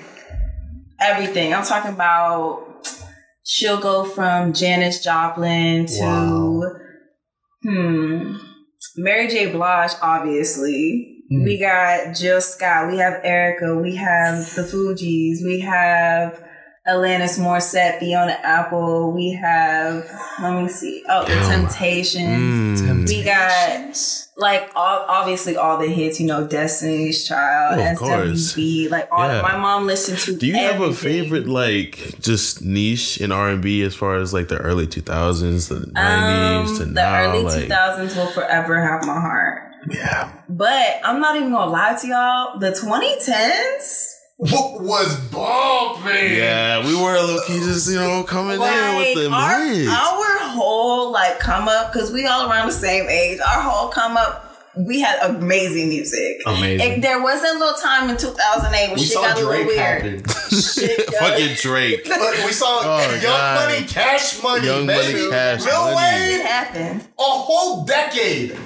everything. 0.99 1.53
I'm 1.53 1.63
talking 1.63 1.91
about. 1.93 2.67
She'll 3.43 3.79
go 3.81 4.05
from 4.05 4.53
Janis 4.53 5.03
Joplin 5.03 5.85
to 5.87 6.01
Wow. 6.01 6.61
hmm 7.63 8.37
Mary 8.97 9.27
J. 9.27 9.51
Blige, 9.51 9.91
obviously. 10.01 11.17
Mm. 11.31 11.43
We 11.45 11.57
got 11.59 12.15
Jill 12.15 12.41
Scott. 12.41 12.89
We 12.91 12.97
have 12.97 13.21
Erykah. 13.23 13.81
We 13.81 13.95
have 13.95 14.53
the 14.55 14.63
Fugees. 14.63 15.43
We 15.45 15.59
have 15.61 16.40
Alanis 16.87 17.37
Morissette, 17.37 17.99
Fiona 17.99 18.39
Apple. 18.41 19.11
We 19.11 19.33
have, 19.33 20.03
let 20.41 20.61
me 20.63 20.67
see, 20.67 21.03
oh, 21.07 21.23
The 21.25 21.35
Temptations. 21.47 22.81
Mm. 22.81 23.07
We 23.07 23.23
got 23.23 24.27
like 24.37 24.71
all, 24.75 25.05
obviously 25.07 25.55
all 25.57 25.77
the 25.77 25.87
hits, 25.87 26.19
you 26.19 26.25
know, 26.25 26.47
Destiny's 26.47 27.27
Child, 27.27 27.79
Oh, 27.79 27.91
of 27.91 27.97
course. 27.99 28.57
Like 28.57 29.07
all, 29.11 29.27
Yeah. 29.27 29.41
my 29.43 29.57
mom 29.57 29.85
listened 29.85 30.17
to. 30.19 30.35
Do 30.35 30.47
you 30.47 30.55
have 30.57 30.81
a 30.81 30.91
favorite 30.91 31.47
like 31.47 32.19
just 32.19 32.63
niche 32.63 33.21
in 33.21 33.31
R 33.31 33.49
and 33.49 33.61
B 33.61 33.83
as 33.83 33.93
far 33.93 34.15
as 34.15 34.33
like 34.33 34.47
the 34.47 34.57
early 34.57 34.87
two 34.87 35.01
thousands, 35.01 35.67
the 35.67 35.81
nineties 35.91 36.77
to 36.79 36.83
Um, 36.85 36.93
the 36.95 37.01
now? 37.01 37.15
early 37.31 37.43
like, 37.43 37.61
two 37.63 37.67
thousands 37.67 38.15
will 38.15 38.25
forever 38.31 38.81
have 38.81 39.05
my 39.05 39.19
heart. 39.19 39.61
yeah, 39.91 40.31
But 40.49 40.99
I'm 41.03 41.19
not 41.21 41.35
even 41.35 41.51
gonna 41.51 41.69
lie 41.71 41.95
to 42.01 42.07
y'all. 42.07 42.57
The 42.59 42.71
2010s, 42.71 44.13
What 44.43 44.81
was 44.81 45.15
bumping? 45.29 46.35
yeah, 46.35 46.83
we 46.83 46.95
were 46.95 47.13
low 47.13 47.39
key 47.45 47.59
just 47.59 47.87
you 47.87 47.97
know 47.99 48.23
coming 48.23 48.55
in 48.55 48.59
with 48.97 49.13
the 49.15 49.29
our, 49.31 49.63
hits. 49.63 49.87
our 49.87 50.49
whole 50.49 51.11
like 51.11 51.39
come 51.39 51.67
up 51.67 51.93
because 51.93 52.11
we 52.11 52.25
all 52.25 52.49
around 52.49 52.65
the 52.67 52.73
same 52.73 53.07
age. 53.07 53.39
Our 53.39 53.61
whole 53.61 53.89
come 53.89 54.17
up, 54.17 54.51
we 54.75 54.99
had 54.99 55.19
amazing 55.29 55.89
music. 55.89 56.41
Amazing. 56.47 56.91
If 56.93 57.01
there 57.03 57.21
was 57.21 57.39
a 57.39 57.53
little 57.59 57.77
time 57.79 58.09
in 58.09 58.17
2008 58.17 58.87
when 58.89 58.95
we 58.97 59.03
shit 59.05 59.11
saw 59.13 59.21
got 59.21 59.37
a 59.39 59.45
little 59.47 59.65
weird. 59.67 60.27
Shit 60.51 61.13
Fucking 61.19 61.55
Drake. 61.57 62.05
But 62.09 62.19
we 62.43 62.51
saw 62.51 62.79
Oh, 62.83 63.11
Young 63.13 63.21
God. 63.21 63.69
Money, 63.69 63.85
Cash 63.87 64.41
Money, 64.41 64.65
Young 64.65 64.87
baby. 64.87 65.13
Money, 65.19 65.29
Cash 65.29 65.65
Lil 65.65 65.83
Money. 65.83 65.95
Wayne, 65.97 66.39
It 66.39 66.45
happened. 66.47 67.01
a 67.01 67.21
whole 67.21 67.85
decade. 67.85 68.57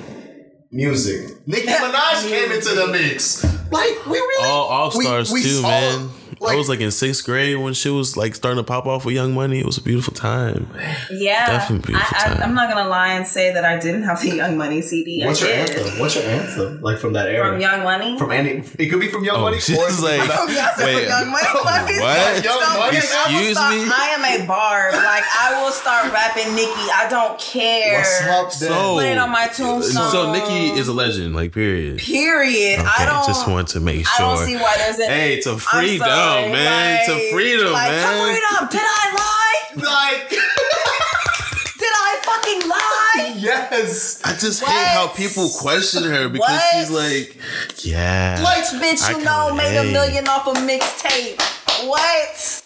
Music. 0.71 1.45
Nicki 1.45 1.67
Minaj 1.67 2.27
came 2.29 2.51
into 2.53 2.69
the 2.75 2.87
mix. 2.87 3.45
Like 3.75 4.05
we 4.05 4.17
really 4.17 4.47
All 4.49 4.65
all 4.67 4.91
stars 4.91 5.29
too, 5.31 5.41
saw- 5.61 5.67
man. 5.69 6.09
I 6.41 6.55
was 6.55 6.69
like 6.69 6.79
in 6.79 6.91
sixth 6.91 7.25
grade 7.25 7.57
when 7.57 7.73
she 7.73 7.89
was 7.89 8.15
like 8.17 8.35
starting 8.35 8.57
to 8.63 8.67
pop 8.67 8.85
off 8.85 9.05
with 9.05 9.15
Young 9.15 9.33
Money. 9.33 9.59
It 9.59 9.65
was 9.65 9.77
a 9.77 9.81
beautiful 9.81 10.13
time. 10.13 10.67
Yeah, 11.11 11.45
Definitely 11.47 11.93
beautiful 11.93 12.17
I, 12.19 12.21
I, 12.23 12.33
time. 12.35 12.43
I'm 12.43 12.53
not 12.55 12.69
gonna 12.69 12.89
lie 12.89 13.13
and 13.13 13.27
say 13.27 13.53
that 13.53 13.65
I 13.65 13.79
didn't 13.79 14.03
have 14.03 14.21
the 14.21 14.35
Young 14.35 14.57
Money 14.57 14.81
CD. 14.81 15.23
I 15.23 15.27
What's 15.27 15.41
your 15.41 15.49
did. 15.49 15.69
anthem? 15.77 15.99
What's 15.99 16.15
your 16.15 16.23
anthem? 16.25 16.81
Like 16.81 16.99
from 16.99 17.13
that 17.13 17.27
era? 17.29 17.51
From 17.51 17.61
Young 17.61 17.83
Money. 17.83 18.17
From 18.17 18.31
any. 18.31 18.63
It 18.79 18.89
could 18.89 18.99
be 18.99 19.07
from 19.09 19.23
Young 19.23 19.37
Oh, 19.37 19.41
Money. 19.41 19.59
she's 19.59 19.77
or 19.77 20.05
like- 20.05 20.21
From 20.21 20.49
Young, 20.53 20.69
Wait, 20.79 21.07
Young 21.07 21.31
Money. 21.31 21.45
Let 21.65 21.85
what? 22.01 22.43
Young 22.43 22.61
stop. 22.61 22.79
Money? 22.79 22.97
Because 22.97 23.57
I 23.57 23.75
me. 23.75 23.83
I 23.91 24.05
am 24.17 24.41
a 24.43 24.47
barb. 24.47 24.93
Like 24.93 25.23
I 25.39 25.61
will 25.63 25.71
start 25.71 26.11
rapping 26.13 26.53
Nicki. 26.55 26.71
I 26.93 27.07
don't 27.09 27.39
care. 27.39 27.97
What's 27.99 28.21
up. 28.23 28.51
So, 28.51 28.95
Put 28.95 29.05
it 29.05 29.17
on 29.17 29.29
my 29.31 29.47
tombstone. 29.47 30.11
so 30.11 30.31
Nicki 30.31 30.79
is 30.79 30.87
a 30.87 30.93
legend, 30.93 31.35
like 31.35 31.51
period. 31.51 31.99
Period. 31.99 32.79
Okay, 32.79 32.87
I 32.97 33.05
don't. 33.05 33.25
just 33.25 33.47
want 33.47 33.67
to 33.69 33.79
make 33.79 34.05
sure. 34.05 34.25
I 34.25 34.35
sure. 34.35 34.35
don't 34.37 34.45
see 34.45 34.55
why 34.57 34.75
there's 34.77 34.99
a. 34.99 35.05
Hey, 35.07 35.41
to 35.41 35.51
I'm 35.51 35.57
freedom, 35.57 35.97
sorry, 35.99 36.11
man. 36.51 36.97
like- 36.97 37.05
to 37.07 37.31
freedom, 37.31 37.71
like, 37.71 37.91
man. 37.91 38.01
To 38.03 38.23
freedom. 38.23 38.69
Did 38.71 38.81
I 38.83 39.05
lie? 39.15 39.83
like, 39.83 40.29
Did 41.77 41.91
I 41.93 42.19
fucking 42.23 42.69
lie? 42.69 43.33
yes. 43.37 44.21
I 44.23 44.33
just 44.33 44.61
What? 44.61 44.71
hate 44.71 44.87
how 44.87 45.07
people 45.07 45.49
question 45.49 46.03
her 46.03 46.29
because 46.29 46.49
What? 46.49 46.63
she's 46.73 46.89
like, 46.89 47.37
yeah, 47.85 48.39
Like, 48.43 48.63
Bitch, 48.81 49.03
I 49.03 49.17
you 49.17 49.23
know, 49.25 49.53
made 49.53 49.77
a 49.77 49.91
million 49.91 50.27
off 50.27 50.47
a 50.47 50.53
mixtape. 50.53 51.39
What? 51.87 52.61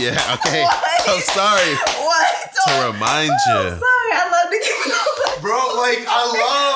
yeah, 0.04 0.34
okay. 0.40 0.62
What? 0.62 1.08
I'm 1.08 1.20
sorry 1.20 1.74
What? 1.74 2.52
to 2.66 2.92
remind 2.92 3.30
Oh, 3.48 3.62
you. 3.64 3.70
sorry, 3.70 4.10
I 4.12 4.24
love 4.30 4.50
Nicki 4.50 4.72
Minaj. 4.80 5.42
Bro, 5.42 5.56
like 5.76 6.04
I 6.08 6.22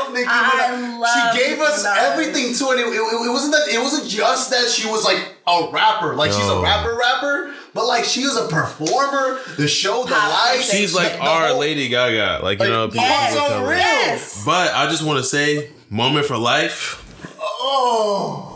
love 0.04 0.12
Nicki 0.14 0.26
I 0.28 0.70
Minaj. 0.72 0.98
love 1.00 1.10
she 1.34 1.38
gave 1.38 1.58
Nicki 1.58 1.70
us 1.72 1.84
Minaj. 1.87 1.96
everything 2.12 2.54
to 2.54 2.64
it. 2.72 2.78
It, 2.80 2.87
it. 2.88 3.26
it 3.26 3.30
wasn't 3.30 3.52
that. 3.52 3.68
It 3.72 3.78
wasn't 3.80 4.08
just 4.08 4.50
that 4.50 4.68
she 4.68 4.88
was 4.88 5.04
like 5.04 5.20
a 5.46 5.68
rapper. 5.72 6.14
Like 6.14 6.32
she's 6.32 6.48
a 6.48 6.60
rapper, 6.60 6.96
rapper. 6.96 7.52
But 7.74 7.87
like 7.87 8.04
she 8.04 8.24
was 8.24 8.37
a 8.37 8.48
performer. 8.48 9.40
The 9.56 9.68
show, 9.68 10.04
the 10.04 10.10
Pop 10.14 10.30
lights. 10.30 10.70
She's 10.70 10.94
like 10.94 11.12
the 11.12 11.18
our 11.20 11.48
whole- 11.48 11.58
Lady 11.58 11.88
Gaga, 11.88 12.40
like 12.42 12.58
you 12.60 12.64
Like, 12.66 12.70
know, 12.72 12.87
people 12.88 13.02
Yes. 13.02 13.37
of 13.37 13.48
so 13.48 13.62
real. 13.66 13.78
Yes. 13.78 14.44
But 14.46 14.72
I 14.74 14.88
just 14.88 15.02
want 15.04 15.18
to 15.18 15.24
say, 15.24 15.70
moment 15.90 16.26
for 16.26 16.37
life. 16.38 17.00
Oh. 17.40 18.50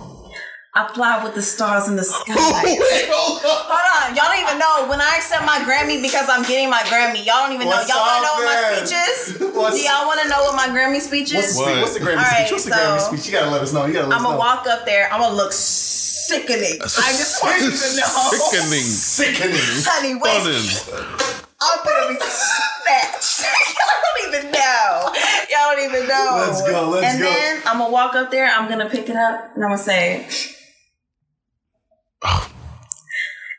I 0.78 0.86
fly 0.94 1.18
with 1.24 1.34
the 1.34 1.42
stars 1.42 1.88
in 1.88 1.96
the 1.96 2.04
sky. 2.06 2.38
Hold 2.38 3.42
on, 3.42 4.14
y'all 4.14 4.30
don't 4.30 4.38
even 4.46 4.58
know 4.62 4.86
when 4.86 5.00
I 5.02 5.18
accept 5.18 5.42
my 5.44 5.58
Grammy 5.66 5.98
because 6.00 6.28
I'm 6.30 6.46
getting 6.46 6.70
my 6.70 6.78
Grammy. 6.86 7.26
Y'all 7.26 7.42
don't 7.42 7.52
even 7.52 7.66
What's 7.66 7.88
know. 7.90 7.98
Y'all 7.98 8.06
want 8.06 8.22
to 8.22 8.22
know 8.22 8.34
what 8.38 8.46
my 8.46 8.56
speech 8.78 8.94
is? 8.94 9.18
What's- 9.58 9.74
Do 9.74 9.82
y'all 9.82 10.06
want 10.06 10.20
to 10.22 10.28
know 10.30 10.40
what 10.46 10.54
my 10.54 10.68
Grammy 10.70 11.00
speech 11.02 11.34
What's 11.34 11.50
is? 11.50 11.58
the, 11.58 11.64
speech? 11.66 11.82
What's 11.82 11.94
the 11.98 12.00
Grammy 12.06 12.22
All 12.22 12.30
right, 12.30 12.46
speech? 12.46 12.52
What's 12.52 12.64
the 12.70 12.70
so- 12.70 12.78
Grammy 12.78 13.00
speech? 13.10 13.26
You 13.26 13.32
gotta 13.34 13.50
let 13.50 13.62
us 13.62 13.72
know. 13.74 13.86
You 13.86 13.92
gotta 13.92 14.06
let 14.06 14.14
I'm 14.14 14.22
us 14.22 14.30
know. 14.30 14.38
gonna 14.38 14.38
walk 14.38 14.66
up 14.70 14.86
there. 14.86 15.12
I'm 15.12 15.18
gonna 15.20 15.34
look 15.34 15.50
sickening. 15.52 16.78
I 16.78 17.10
just 17.18 17.42
want 17.42 17.58
you 17.58 17.70
to 17.74 17.88
know, 17.98 18.14
Sickening. 18.38 18.86
Sickening. 18.86 19.82
honey. 19.82 20.14
Wait, 20.14 20.30
Stunning. 20.38 21.34
I'm 21.58 21.78
gonna 21.82 22.14
be 22.14 22.20
snatched. 22.22 23.42
Y'all 23.74 23.98
don't 23.98 24.20
even 24.30 24.52
know. 24.52 25.10
Y'all 25.50 25.74
don't 25.74 25.82
even 25.90 26.06
know. 26.06 26.44
Let's 26.46 26.62
go, 26.62 26.88
let's 26.90 27.06
and 27.14 27.18
go. 27.18 27.26
then 27.28 27.62
I'm 27.66 27.78
gonna 27.78 27.90
walk 27.90 28.14
up 28.14 28.30
there. 28.30 28.46
I'm 28.46 28.68
gonna 28.68 28.88
pick 28.88 29.08
it 29.08 29.16
up 29.16 29.50
and 29.56 29.64
I'm 29.64 29.70
gonna 29.70 29.82
say 29.82 30.26
oh, 32.22 32.57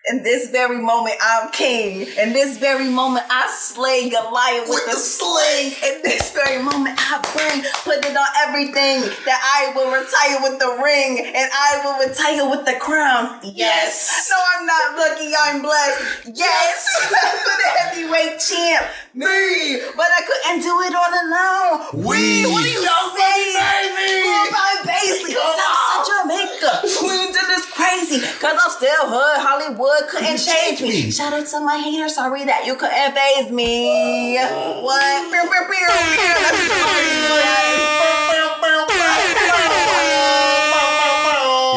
in 0.09 0.23
this 0.23 0.49
very 0.49 0.81
moment, 0.81 1.17
I'm 1.21 1.51
king. 1.51 2.07
In 2.17 2.33
this 2.33 2.57
very 2.57 2.89
moment, 2.89 3.27
I 3.29 3.45
slay 3.53 4.09
Goliath 4.09 4.65
with, 4.67 4.81
With 4.81 4.85
the 4.85 4.97
sling. 4.97 5.69
In 5.85 6.01
this 6.01 6.33
very 6.33 6.63
moment, 6.63 6.97
I 6.97 7.21
bring, 7.29 7.61
put 7.85 8.01
it 8.01 8.17
on 8.17 8.25
everything 8.41 9.05
that 9.29 9.37
I 9.37 9.69
will 9.77 9.93
retire 9.93 10.41
with 10.41 10.57
the 10.57 10.81
ring 10.81 11.21
and 11.29 11.45
I 11.53 11.85
will 11.85 12.09
retire 12.09 12.49
with 12.49 12.65
the 12.65 12.81
crown. 12.81 13.37
Yes. 13.43 14.33
No, 14.33 14.37
I'm 14.41 14.65
not 14.65 14.97
lucky. 14.97 15.29
I'm 15.29 15.61
blessed. 15.61 16.33
Yes. 16.33 16.89
For 17.05 17.13
the 17.61 17.69
heavyweight 17.77 18.39
champ. 18.41 18.89
Me. 19.13 19.77
But 19.93 20.09
I 20.09 20.21
couldn't 20.25 20.61
do 20.65 20.73
it 20.89 20.93
all 20.97 21.13
alone. 21.13 22.07
We. 22.09 22.49
What 22.49 22.65
are 22.65 22.73
you 22.73 22.81
saying? 22.81 23.93
Ruled 23.93 24.49
by 24.57 24.73
Baisley. 24.89 25.37
Southside 25.37 26.01
Jamaica. 26.09 26.71
Queen 26.97 27.27
to 27.29 27.41
this 27.45 27.65
crazy. 27.77 28.25
Cause 28.41 28.57
I'm 28.57 28.71
still 28.73 29.05
hood. 29.05 29.37
Hollywood 29.37 29.98
couldn't 30.07 30.37
change 30.37 30.81
me. 30.81 31.11
Shout 31.11 31.33
out 31.33 31.45
to 31.47 31.59
my 31.61 31.77
haters. 31.77 32.15
Sorry 32.15 32.45
that 32.45 32.65
you 32.65 32.75
couldn't 32.75 33.13
phase 33.15 33.51
me. 33.51 34.37
What? 34.37 35.31
Pew, 35.31 35.41
pew, 35.41 35.65
pew, 35.69 35.87
pew. 35.87 37.29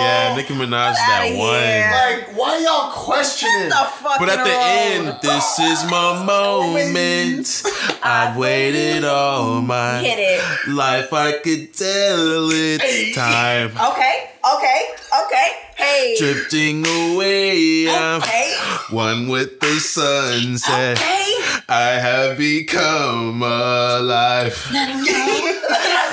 Yeah, 0.02 0.34
Nicki 0.36 0.54
Minaj 0.54 0.90
is 0.92 0.96
that 0.96 1.34
one. 1.36 1.60
here. 1.60 1.90
Like, 1.92 2.36
why 2.36 2.58
y'all 2.58 2.90
questioning? 2.92 3.68
The 3.68 3.74
fucking 4.02 4.26
But 4.26 4.28
at 4.38 4.44
the 4.44 4.50
road. 4.50 5.08
end, 5.12 5.18
this 5.22 5.58
is 5.60 5.84
my 5.90 6.24
moment. 6.24 7.62
I've 8.02 8.36
waited 8.36 9.04
all 9.04 9.60
my 9.60 9.98
Hit 10.00 10.18
it. 10.18 10.68
life. 10.72 11.12
I 11.12 11.38
could 11.38 11.72
tell 11.74 12.48
it's 12.50 13.14
time. 13.14 13.68
Okay, 13.70 14.30
okay, 14.56 14.80
okay. 15.26 15.48
Hey. 15.82 16.14
Drifting 16.18 16.86
away, 16.86 17.88
I'm 17.88 18.20
Okay. 18.22 18.54
Uh, 18.60 18.78
one 18.90 19.28
with 19.28 19.58
the 19.60 19.80
sunset. 19.80 20.98
Okay. 20.98 21.34
I 21.68 21.98
have 22.00 22.38
become 22.38 23.42
alive. 23.42 24.56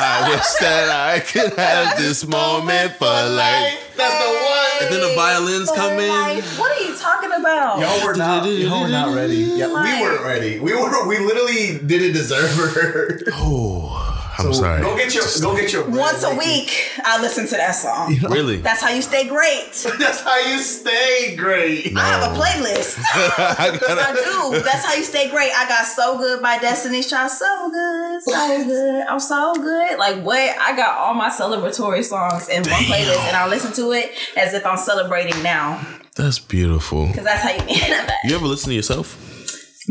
I 0.02 0.30
wish 0.30 0.48
that 0.62 0.90
I 0.90 1.20
could 1.20 1.54
have 1.58 1.98
this 1.98 2.26
moment 2.26 2.94
for 2.94 3.06
life. 3.06 3.94
That's 3.98 4.24
the 4.24 4.32
one. 4.32 4.82
And 4.82 4.94
then 4.96 5.02
the 5.10 5.14
violins 5.16 5.70
come 5.76 6.00
in. 6.00 6.42
What 6.58 6.72
are 6.72 6.84
you 6.84 6.96
talking 6.96 7.32
about? 7.34 7.80
Y'all 7.80 8.06
were 8.06 8.16
not. 8.16 8.46
Y'all 8.50 8.82
were 8.84 8.88
not 8.88 9.14
ready. 9.14 9.36
Yeah, 9.36 9.68
we 9.68 9.74
Like- 9.74 10.02
weren't 10.02 10.24
ready. 10.24 10.60
We 10.60 10.74
were. 10.74 11.06
We 11.08 11.20
literally 11.20 11.80
didn't 11.86 12.14
deserve 12.14 12.52
her. 12.56 13.20
Oh, 13.34 14.09
I'm 14.40 14.54
So 14.54 14.62
sorry. 14.62 14.82
Go 14.82 14.96
get 14.96 15.14
your. 15.14 15.24
Go 15.42 15.56
get 15.56 15.74
your. 15.74 15.90
Once 15.90 16.24
a 16.24 16.34
week, 16.36 16.90
I 17.04 17.22
listen 17.22 17.46
to 17.48 17.56
that 17.58 17.72
song. 17.74 18.16
Really? 18.30 18.58
That's 18.58 18.82
how 18.82 18.90
you 18.90 19.02
stay 19.02 19.28
great. 19.28 19.72
That's 20.00 20.22
how 20.22 20.38
you 20.40 20.58
stay 20.60 21.36
great. 21.36 21.96
I 21.98 22.00
have 22.08 22.32
a 22.32 22.40
playlist. 22.40 22.98
I 23.14 23.78
gotta- 23.80 24.02
I 24.02 24.14
do. 24.14 24.62
That's 24.64 24.86
how 24.86 24.94
you 24.96 25.04
stay 25.04 25.30
great. 25.30 25.52
I 25.56 25.68
got 25.68 25.86
So 25.86 26.18
Good 26.18 26.42
by 26.42 26.58
Destiny's 26.60 27.10
Child. 27.10 27.32
So 27.32 27.70
good, 27.70 28.22
so 28.24 28.64
good. 28.66 29.06
I'm 29.08 29.20
so 29.20 29.54
good. 29.56 30.00
Like 30.00 30.24
what? 30.24 30.40
I 30.60 30.76
got 30.76 30.98
all 30.98 31.14
my 31.14 31.30
celebratory 31.30 32.04
songs 32.04 32.48
in 32.50 32.64
one 32.64 32.84
playlist 32.84 33.28
and 33.28 33.36
I 33.36 33.48
listen 33.48 33.74
to 33.74 33.92
it 33.92 34.12
as 34.38 34.54
if 34.54 34.66
I'm 34.66 34.78
celebrating 34.78 35.42
now. 35.44 35.86
That's 36.16 36.40
beautiful. 36.40 37.08
Because 37.08 37.24
that's 37.26 37.42
how 37.44 37.52
you 37.52 38.30
You 38.30 38.36
ever 38.36 38.46
listen 38.46 38.70
to 38.70 38.76
yourself? 38.76 39.18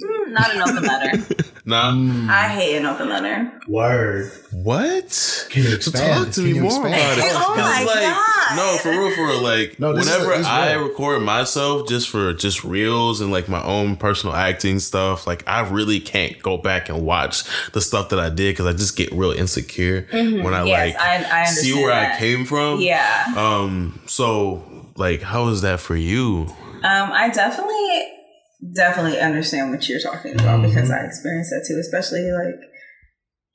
Mm, 0.02 0.30
not 0.32 0.54
enough 0.54 0.70
open 0.70 0.82
letter. 0.84 1.18
Nah. 1.68 1.92
I 2.34 2.48
hate 2.48 2.76
an 2.78 2.86
open 2.86 3.08
letter. 3.08 3.52
Word. 3.68 4.32
What? 4.52 5.46
Can 5.50 5.62
you 5.64 5.68
So 5.70 5.76
expand? 5.76 6.24
talk 6.24 6.34
to 6.34 6.40
Can 6.40 6.44
me 6.44 6.56
you 6.56 6.62
more 6.62 6.70
expand? 6.86 6.94
about 6.94 7.18
it. 7.18 7.32
Oh 7.34 7.54
my 7.56 7.84
like, 7.84 8.00
God. 8.00 8.56
No, 8.56 8.78
for 8.78 8.90
real, 8.90 9.14
for 9.14 9.26
real. 9.26 9.42
Like, 9.42 9.78
No, 9.78 9.92
whenever 9.92 10.32
is 10.32 10.46
I 10.46 10.72
real. 10.74 10.88
record 10.88 11.20
myself 11.22 11.86
just 11.88 12.08
for 12.08 12.32
just 12.32 12.64
reels 12.64 13.20
and 13.20 13.30
like 13.30 13.48
my 13.48 13.62
own 13.62 13.96
personal 13.96 14.34
acting 14.34 14.78
stuff, 14.78 15.26
like 15.26 15.44
I 15.46 15.68
really 15.68 16.00
can't 16.00 16.40
go 16.42 16.56
back 16.56 16.88
and 16.88 17.04
watch 17.04 17.44
the 17.72 17.80
stuff 17.82 18.08
that 18.08 18.18
I 18.18 18.30
did 18.30 18.54
because 18.54 18.66
I 18.66 18.72
just 18.72 18.96
get 18.96 19.12
real 19.12 19.32
insecure 19.32 20.06
when 20.10 20.54
I 20.54 20.60
Mm-hmm. 20.60 20.66
Yes, 20.68 20.94
like 20.94 21.02
I- 21.02 21.42
I 21.42 21.44
see 21.44 21.72
understand 21.72 21.82
where 21.82 21.92
I 22.14 22.18
came 22.18 22.44
from. 22.46 22.80
Yeah. 22.80 23.34
Um. 23.36 24.00
So, 24.06 24.64
like, 24.96 25.20
how 25.20 25.48
is 25.48 25.60
that 25.62 25.80
for 25.80 25.96
you? 25.96 26.46
Um, 26.82 27.10
I 27.12 27.28
definitely, 27.28 28.12
definitely 28.74 29.20
understand 29.20 29.70
what 29.70 29.88
you're 29.88 30.00
talking 30.00 30.34
about 30.34 30.62
because 30.62 30.90
I 30.90 31.04
experienced 31.04 31.50
that 31.50 31.64
too, 31.68 31.78
especially 31.80 32.30
like 32.32 32.60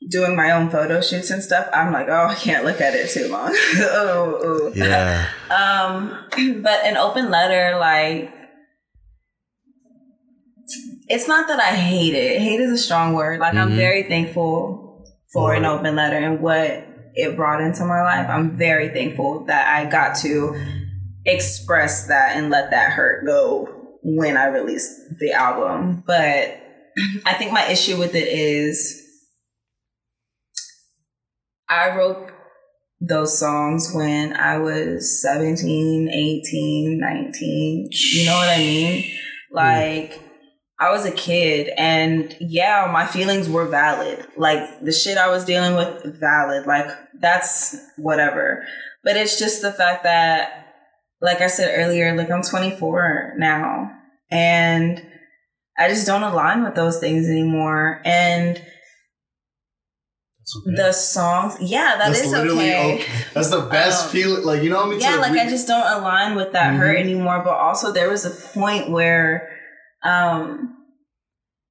doing 0.10 0.36
my 0.36 0.52
own 0.52 0.70
photo 0.70 1.02
shoots 1.02 1.30
and 1.30 1.44
stuff. 1.44 1.68
I'm 1.74 1.92
like, 1.94 2.08
oh, 2.10 2.28
I 2.28 2.36
can't 2.36 2.66
look 2.66 2.82
at 2.82 2.94
it 2.94 3.10
too 3.10 3.28
long. 3.30 3.52
oh, 3.78 4.40
oh. 4.44 4.72
Yeah. 4.76 5.30
Um, 5.54 6.18
but 6.64 6.84
an 6.84 6.98
open 6.98 7.30
letter, 7.30 7.78
like, 7.80 8.34
it's 11.08 11.28
not 11.28 11.48
that 11.48 11.60
I 11.60 11.76
hate 11.76 12.16
it. 12.16 12.42
Hate 12.42 12.60
is 12.60 12.72
a 12.72 12.78
strong 12.78 13.14
word. 13.14 13.40
Like, 13.40 13.54
I'm 13.54 13.72
Mhm. 13.72 13.76
very 13.76 14.04
thankful 14.04 15.06
for 15.32 15.54
an 15.54 15.64
open 15.66 15.96
letter 15.96 16.18
and 16.18 16.40
what 16.42 16.86
it 17.14 17.36
brought 17.36 17.62
into 17.62 17.86
my 17.86 18.02
life. 18.02 18.28
I'm 18.28 18.58
very 18.58 18.90
thankful 18.90 19.46
that 19.46 19.68
I 19.68 19.86
got 19.90 20.16
to 20.18 20.56
express 21.26 22.08
that 22.08 22.36
and 22.36 22.50
let 22.50 22.72
that 22.72 22.92
hurt 22.94 23.26
go 23.28 23.83
when 24.04 24.38
I 24.38 24.48
released 24.48 25.18
the 25.20 25.32
album. 25.34 26.04
But 26.06 26.60
I 27.26 27.34
think 27.34 27.52
my 27.52 27.66
issue 27.70 27.98
with 27.98 28.16
it 28.16 28.28
is 28.28 29.02
I 31.70 31.96
wrote 31.96 32.30
those 33.02 33.38
songs 33.38 33.92
when 33.94 34.34
I 34.36 34.60
was 34.60 35.22
17, 35.22 36.10
18, 36.10 37.00
19. 37.00 37.90
You 37.92 38.26
know 38.26 38.36
what 38.36 38.50
I 38.50 38.58
mean? 38.58 39.12
Like, 39.52 40.20
I 40.80 40.92
was 40.92 41.06
a 41.06 41.12
kid, 41.12 41.72
and 41.78 42.36
yeah, 42.40 42.90
my 42.92 43.06
feelings 43.06 43.50
were 43.50 43.68
valid. 43.68 44.26
Like, 44.38 44.82
the 44.82 44.92
shit 44.92 45.18
I 45.18 45.30
was 45.30 45.46
dealing 45.46 45.76
with, 45.76 46.20
valid. 46.20 46.66
Like, 46.66 46.88
that's 47.20 47.76
whatever. 47.98 48.66
But 49.04 49.18
it's 49.18 49.38
just 49.38 49.62
the 49.62 49.72
fact 49.72 50.04
that, 50.04 50.63
like 51.24 51.42
I 51.42 51.48
said 51.48 51.74
earlier, 51.80 52.16
like 52.16 52.30
I'm 52.30 52.44
24 52.44 53.34
now 53.38 53.92
and 54.30 55.04
I 55.80 55.88
just 55.88 56.06
don't 56.06 56.22
align 56.22 56.64
with 56.64 56.76
those 56.76 57.00
things 57.00 57.28
anymore. 57.28 58.02
And 58.06 58.58
okay. 58.58 58.66
the 60.76 60.92
songs, 60.92 61.58
yeah, 61.62 61.96
that 61.98 62.10
That's 62.10 62.22
is 62.22 62.32
literally 62.32 62.74
okay. 62.76 63.06
That's 63.34 63.50
the 63.50 63.62
best 63.62 64.06
Um, 64.06 64.12
feeling. 64.12 64.44
Like 64.44 64.62
you 64.64 64.70
know 64.70 64.78
what 64.78 64.88
I 64.88 64.90
mean? 64.92 65.00
Yeah, 65.00 65.16
like 65.16 65.34
re- 65.34 65.40
I 65.40 65.50
just 65.50 65.68
don't 65.68 65.88
align 66.02 66.36
with 66.36 66.52
that 66.52 66.76
hurt 66.76 66.98
Mhm. 66.98 67.02
anymore. 67.02 67.42
But 67.44 67.54
also 67.56 67.92
there 67.92 68.10
was 68.10 68.26
a 68.26 68.32
point 68.60 68.92
where 68.92 69.50
um 70.04 70.76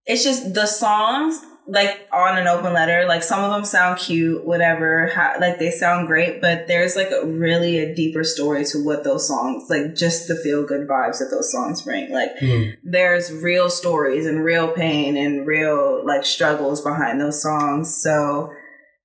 it's 0.07 0.25
just 0.25 0.55
the 0.55 0.67
songs 0.67 1.41
like 1.75 2.07
on 2.13 2.37
an 2.37 2.47
open 2.47 2.73
letter 2.75 3.07
like 3.07 3.23
some 3.23 3.43
of 3.43 3.51
them 3.51 3.65
sound 3.65 3.99
cute 3.99 4.45
whatever 4.45 5.11
ha- 5.15 5.37
like 5.41 5.59
they 5.59 5.71
sound 5.71 6.07
great 6.07 6.41
but 6.41 6.67
there's 6.69 6.97
like 6.97 7.11
a 7.11 7.25
really 7.27 7.79
a 7.79 7.95
deeper 7.95 8.23
story 8.23 8.63
to 8.65 8.85
what 8.85 9.05
those 9.05 9.27
songs 9.27 9.65
like 9.71 9.95
just 9.95 10.29
the 10.29 10.37
feel 10.37 10.67
good 10.67 10.87
vibes 10.87 11.19
that 11.19 11.29
those 11.31 11.51
songs 11.51 11.81
bring 11.83 12.11
like 12.13 12.31
Hmm. 12.39 12.63
there's 12.85 13.33
real 13.33 13.71
stories 13.71 14.27
and 14.27 14.45
real 14.45 14.69
pain 14.73 15.17
and 15.17 15.47
real 15.47 16.05
like 16.07 16.25
struggles 16.27 16.83
behind 16.83 17.21
those 17.21 17.41
songs 17.41 17.95
so 18.03 18.53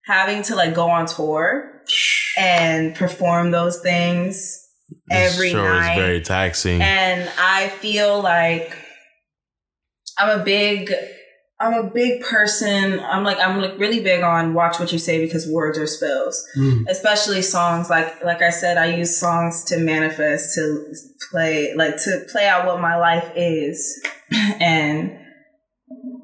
having 0.05 0.41
to 0.43 0.55
like 0.55 0.73
go 0.75 0.89
on 0.89 1.05
tour 1.05 1.71
and 2.37 2.93
perform 2.95 3.51
those 3.51 3.79
things 3.79 4.35
This 5.09 5.33
every 5.35 5.51
show 5.51 5.63
night. 5.63 5.97
is 5.97 6.03
very 6.03 6.21
taxing. 6.21 6.81
and 6.81 7.29
I 7.39 7.69
feel 7.69 8.21
like 8.21 8.75
I'm 10.19 10.39
a 10.39 10.43
big 10.43 10.93
I'm 11.59 11.73
a 11.73 11.89
big 11.89 12.21
person. 12.21 12.99
I'm 12.99 13.23
like 13.23 13.39
I'm 13.39 13.59
like 13.59 13.79
really 13.79 13.99
big 13.99 14.21
on 14.21 14.53
watch 14.53 14.79
what 14.79 14.91
you 14.91 14.99
say 14.99 15.23
because 15.23 15.47
words 15.47 15.77
are 15.77 15.87
spells. 15.87 16.45
Hmm. 16.53 16.83
Especially 16.87 17.41
songs 17.41 17.89
like 17.89 18.23
like 18.23 18.41
I 18.41 18.51
said 18.51 18.77
I 18.77 18.95
use 18.95 19.17
songs 19.17 19.63
to 19.65 19.77
manifest 19.77 20.53
to 20.55 20.93
play 21.31 21.73
like 21.75 22.01
to 22.03 22.25
play 22.31 22.47
out 22.47 22.67
what 22.67 22.79
my 22.79 22.95
life 22.95 23.31
is 23.35 24.05
and 24.31 25.17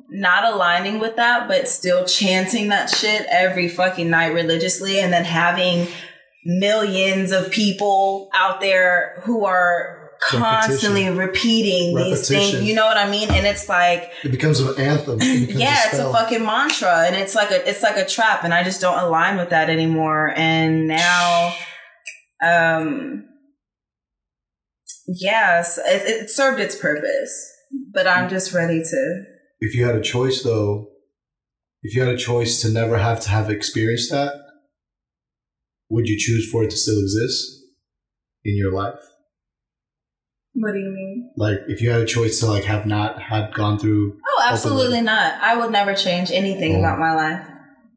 not 0.10 0.54
aligning 0.54 1.00
with 1.00 1.16
that 1.16 1.48
but 1.48 1.68
still 1.68 2.06
chanting 2.06 2.68
that 2.68 2.92
shit 2.92 3.26
every 3.30 3.68
fucking 3.68 4.12
night 4.12 4.34
religiously 4.34 5.00
and 5.00 5.12
then 5.12 5.26
having 5.26 5.88
millions 6.46 7.32
of 7.32 7.50
people 7.50 8.30
out 8.36 8.62
there 8.62 9.22
who 9.24 9.46
are 9.46 10.03
constantly 10.30 11.10
repeating 11.10 11.96
these 11.96 12.28
things. 12.28 12.64
You 12.64 12.76
know 12.76 12.86
what 12.86 12.98
I 12.98 13.10
mean? 13.10 13.30
And 13.32 13.46
it's 13.46 13.70
like, 13.70 14.12
It 14.24 14.32
becomes 14.32 14.60
an 14.60 14.80
anthem. 14.80 15.20
It 15.22 15.48
becomes 15.48 15.60
yeah, 15.62 15.82
it's 15.86 16.00
a 16.00 16.12
fucking 16.12 16.44
mantra, 16.44 17.06
and 17.06 17.16
it's 17.16 17.36
like 17.36 17.52
a 17.52 17.68
it's 17.68 17.84
like 17.84 17.98
a 17.98 18.06
trap, 18.06 18.44
and 18.44 18.54
I 18.54 18.64
just 18.64 18.82
don't 18.82 18.98
align 19.00 19.38
with 19.38 19.50
that 19.50 19.70
anymore. 19.70 20.34
And 20.36 20.88
now, 20.88 21.56
um, 22.44 23.26
yes, 25.08 25.78
it, 25.78 26.24
it 26.24 26.30
served 26.30 26.60
its 26.60 26.76
purpose, 26.76 27.52
but 27.94 28.08
I'm 28.08 28.30
just 28.30 28.54
ready 28.54 28.82
to. 28.82 29.24
If 29.60 29.76
you 29.76 29.86
had 29.86 29.96
a 29.96 30.02
choice, 30.02 30.44
though, 30.44 30.90
if 31.82 31.96
you 31.96 32.02
had 32.02 32.14
a 32.14 32.18
choice 32.18 32.62
to 32.62 32.70
never 32.70 32.98
have 32.98 33.20
to 33.22 33.30
have 33.30 33.50
experienced 33.50 34.12
that, 34.12 34.34
would 35.90 36.08
you 36.08 36.18
choose 36.18 36.50
for 36.50 36.64
it 36.64 36.70
to 36.72 36.78
still 36.78 37.00
exist 37.00 37.62
in 38.44 38.58
your 38.58 38.72
life? 38.72 39.00
What 40.56 40.74
do 40.74 40.80
you 40.80 40.92
mean? 40.92 41.32
Like, 41.36 41.60
if 41.68 41.82
you 41.82 41.90
had 41.90 42.02
a 42.02 42.06
choice 42.06 42.40
to 42.42 42.46
like 42.48 42.64
have 42.66 42.86
not 42.86 43.22
had 43.22 43.54
gone 43.54 43.80
through, 43.80 44.20
Oh, 44.26 44.44
absolutely 44.50 45.02
not. 45.02 45.34
I 45.42 45.58
would 45.58 45.72
never 45.72 45.94
change 45.96 46.30
anything 46.32 46.76
Oh. 46.76 46.80
about 46.80 47.00
my 47.00 47.14
life. 47.16 47.48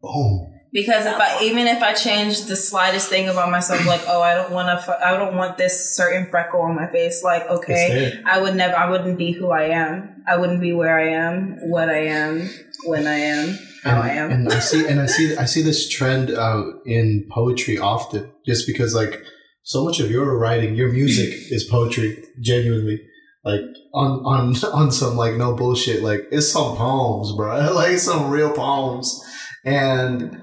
oh, 0.03 0.49
Because 0.73 1.05
if 1.07 1.15
I 1.21 1.43
even 1.43 1.67
if 1.67 1.83
I 1.83 1.93
change 1.95 2.45
the 2.47 2.57
slightest 2.57 3.09
thing 3.09 3.29
about 3.29 3.51
myself, 3.51 3.85
like 3.87 4.03
oh 4.09 4.23
I 4.23 4.35
don't 4.35 4.53
want 4.53 4.69
to, 4.85 5.07
I 5.07 5.17
don't 5.17 5.37
want 5.37 5.57
this 5.59 5.95
certain 5.95 6.29
freckle 6.31 6.63
on 6.63 6.75
my 6.75 6.87
face, 6.91 7.23
like 7.23 7.47
okay. 7.49 8.21
I 8.27 8.41
would 8.41 8.55
never, 8.57 8.75
I 8.77 8.89
wouldn't 8.91 9.19
be 9.19 9.33
who 9.33 9.51
I 9.51 9.65
am. 9.65 10.23
I 10.27 10.37
wouldn't 10.37 10.61
be 10.61 10.73
where 10.73 10.99
I 10.99 11.09
am, 11.11 11.59
what 11.71 11.89
I 11.89 12.07
am, 12.07 12.49
when 12.85 13.07
I 13.07 13.19
am, 13.19 13.59
how 13.85 14.01
I 14.01 14.09
am. 14.09 14.31
And 14.33 14.49
I 14.53 14.59
see, 14.59 14.85
and 14.87 15.01
I 15.01 15.07
see, 15.07 15.37
I 15.37 15.45
see 15.45 15.63
this 15.63 15.89
trend 15.97 16.31
uh, 16.31 16.65
in 16.85 17.27
poetry 17.31 17.79
often, 17.79 18.33
just 18.45 18.67
because 18.67 18.93
like 18.95 19.23
so 19.67 19.85
much 19.85 19.99
of 19.99 20.11
your 20.11 20.39
writing, 20.39 20.77
your 20.77 20.91
music 20.93 21.29
is 21.51 21.65
poetry, 21.65 22.23
genuinely. 22.41 23.01
Like 23.45 23.63
on 23.93 24.11
on 24.25 24.55
on 24.73 24.91
some 24.93 25.17
like 25.17 25.35
no 25.35 25.55
bullshit, 25.55 26.03
like 26.03 26.23
it's 26.31 26.51
some 26.51 26.77
poems, 26.77 27.33
bro. 27.37 27.73
Like 27.75 27.99
some 27.99 28.31
real 28.31 28.53
poems, 28.53 29.09
and 29.65 30.41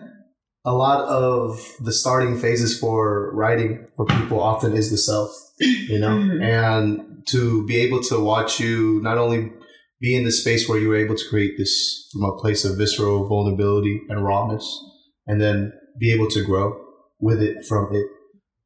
a 0.66 0.74
lot 0.74 1.02
of 1.10 1.60
the 1.82 1.92
starting 1.92 2.38
phases 2.38 2.78
for 2.80 3.34
writing 3.36 3.86
for 3.98 4.06
people 4.06 4.40
often 4.40 4.74
is 4.78 4.92
the 4.92 4.98
self, 4.98 5.32
you 5.60 6.00
know, 6.00 6.16
Mhm. 6.16 6.42
and 6.42 6.88
to 7.32 7.66
be 7.66 7.78
able 7.86 8.02
to 8.04 8.20
watch 8.20 8.60
you 8.60 9.00
not 9.04 9.18
only 9.18 9.52
be 10.00 10.16
in 10.16 10.24
the 10.26 10.32
space 10.32 10.68
where 10.68 10.80
you 10.80 10.88
were 10.90 11.04
able 11.06 11.16
to 11.16 11.30
create 11.30 11.54
this 11.58 11.74
from 12.12 12.24
a 12.24 12.38
place 12.42 12.64
of 12.66 12.78
visceral 12.78 13.28
vulnerability 13.28 14.02
and 14.10 14.24
rawness, 14.26 14.66
and 15.28 15.42
then 15.42 15.72
be 16.00 16.14
able 16.14 16.30
to 16.30 16.44
grow 16.46 16.68
with 17.20 17.42
it 17.42 17.66
from 17.70 17.84
it, 17.94 18.08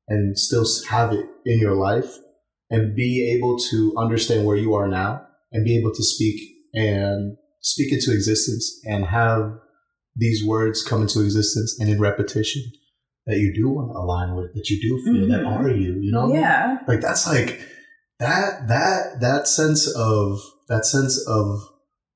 and 0.07 0.37
still 0.37 0.65
have 0.89 1.11
it 1.13 1.25
in 1.45 1.59
your 1.59 1.75
life, 1.75 2.17
and 2.69 2.95
be 2.95 3.31
able 3.35 3.57
to 3.57 3.93
understand 3.97 4.45
where 4.45 4.57
you 4.57 4.73
are 4.73 4.87
now, 4.87 5.25
and 5.51 5.63
be 5.65 5.77
able 5.77 5.93
to 5.93 6.03
speak 6.03 6.39
and 6.73 7.37
speak 7.61 7.91
into 7.93 8.11
existence, 8.13 8.79
and 8.85 9.05
have 9.05 9.53
these 10.15 10.45
words 10.45 10.83
come 10.83 11.01
into 11.01 11.21
existence 11.23 11.77
and 11.79 11.89
in 11.89 11.99
repetition 11.99 12.63
that 13.25 13.37
you 13.37 13.53
do 13.53 13.69
want 13.69 13.91
to 13.91 13.97
align 13.97 14.35
with, 14.35 14.53
that 14.53 14.69
you 14.69 14.81
do 14.81 15.03
feel 15.03 15.27
that 15.27 15.43
Mhm. 15.43 15.59
are 15.59 15.69
you, 15.69 15.99
you 16.01 16.11
know? 16.11 16.31
yeah, 16.33 16.77
like 16.87 17.01
that's 17.01 17.27
like 17.27 17.59
that 18.19 18.67
that 18.67 19.19
that 19.21 19.47
sense 19.47 19.87
of 19.95 20.39
that 20.69 20.85
sense 20.85 21.23
of 21.27 21.59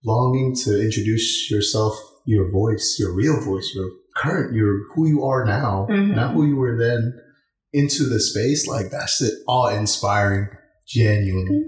longing 0.04 0.56
to 0.56 0.82
introduce 0.82 1.52
yourself 1.52 1.94
your 2.26 2.50
voice 2.52 2.98
your 3.00 3.14
real 3.14 3.40
voice 3.42 3.72
your 3.76 3.88
current 4.18 4.56
your 4.56 4.80
who 4.96 5.08
you 5.08 5.24
are 5.24 5.46
now 5.46 5.88
Mhm. 5.90 6.16
not 6.16 6.34
who 6.34 6.46
you 6.48 6.56
were 6.56 6.76
then 6.78 7.14
into 7.74 8.04
the 8.10 8.20
space 8.20 8.68
like 8.68 8.90
that's 8.92 9.22
it 9.22 9.34
awe 9.48 9.68
inspiring 9.70 10.48
genuinely 10.88 11.64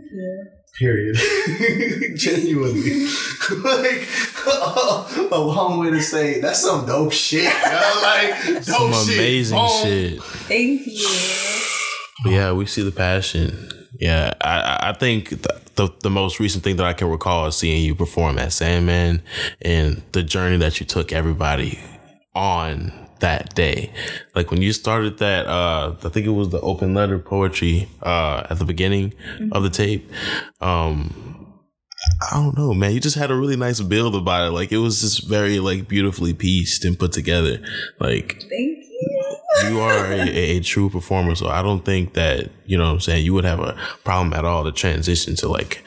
period 0.80 1.16
genuinely 2.18 3.06
like 3.64 4.08
a 5.32 5.40
long 5.40 5.80
way 5.80 5.90
to 5.92 6.02
say 6.02 6.40
that's 6.42 6.60
some 6.62 6.86
dope 6.86 7.12
shit 7.14 7.44
yo. 7.44 8.02
like 8.02 8.44
dope 8.46 8.64
Some 8.64 8.94
shit. 8.94 9.16
amazing 9.18 9.58
Boom. 9.58 9.82
shit. 9.84 10.24
Thank 10.24 10.82
you. 10.88 11.10
But 12.24 12.32
yeah, 12.32 12.52
we 12.54 12.66
see 12.66 12.84
the 12.84 12.92
passion. 12.92 13.70
Yeah, 14.00 14.34
I, 14.42 14.60
I- 14.62 14.90
I 14.90 14.94
think 14.94 15.30
the, 15.30 15.62
the 15.76 15.90
the 16.02 16.10
most 16.10 16.40
recent 16.40 16.64
thing 16.64 16.76
that 16.78 16.86
I 16.86 16.94
can 16.94 17.10
recall 17.10 17.46
is 17.48 17.56
seeing 17.56 17.84
you 17.86 17.96
perform 17.96 18.38
at 18.40 18.52
Sandman 18.54 19.22
and 19.62 20.02
the 20.12 20.24
journey 20.24 20.58
that 20.58 20.80
you 20.80 20.86
took 20.86 21.12
everybody 21.12 21.80
on 22.36 22.92
that 23.24 23.56
day. 23.56 23.90
Like 24.36 24.52
when 24.52 24.62
you 24.62 24.74
started 24.74 25.18
that, 25.20 25.48
uh, 25.48 25.96
I 26.04 26.10
think 26.10 26.28
it 26.28 26.32
was 26.32 26.50
the 26.50 26.60
open 26.60 26.94
letter 26.94 27.18
poetry 27.18 27.88
uh, 28.02 28.46
at 28.50 28.60
the 28.60 28.66
beginning 28.66 29.14
of 29.54 29.64
the 29.64 29.70
tape. 29.70 30.12
Um, 30.60 31.54
I 32.30 32.36
don't 32.36 32.58
know, 32.58 32.74
man. 32.74 32.92
You 32.92 33.00
just 33.00 33.16
had 33.16 33.32
a 33.32 33.36
really 33.36 33.56
nice 33.56 33.80
build 33.80 34.14
about 34.14 34.50
it. 34.50 34.52
Like 34.52 34.74
it 34.74 34.78
was 34.80 35.00
just 35.00 35.26
very 35.28 35.60
like 35.60 35.88
beautifully 35.88 36.34
pieced 36.34 36.84
and 36.84 37.00
put 37.00 37.14
together. 37.14 37.60
Like 37.98 38.42
Thank 38.42 38.52
you. 38.52 39.40
you 39.70 39.80
are 39.80 40.06
a, 40.06 40.20
a, 40.28 40.58
a 40.58 40.60
true 40.60 40.90
performer, 40.90 41.36
so 41.36 41.48
I 41.48 41.62
don't 41.62 41.86
think 41.86 42.16
that 42.16 42.50
you 42.66 42.78
know 42.78 42.88
what 42.88 42.94
I'm 42.94 43.00
saying 43.00 43.24
you 43.24 43.34
would 43.34 43.46
have 43.46 43.62
a 43.62 43.78
problem 44.04 44.34
at 44.34 44.44
all 44.44 44.66
to 44.66 44.74
transition 44.74 45.38
to 45.38 45.48
like 45.48 45.82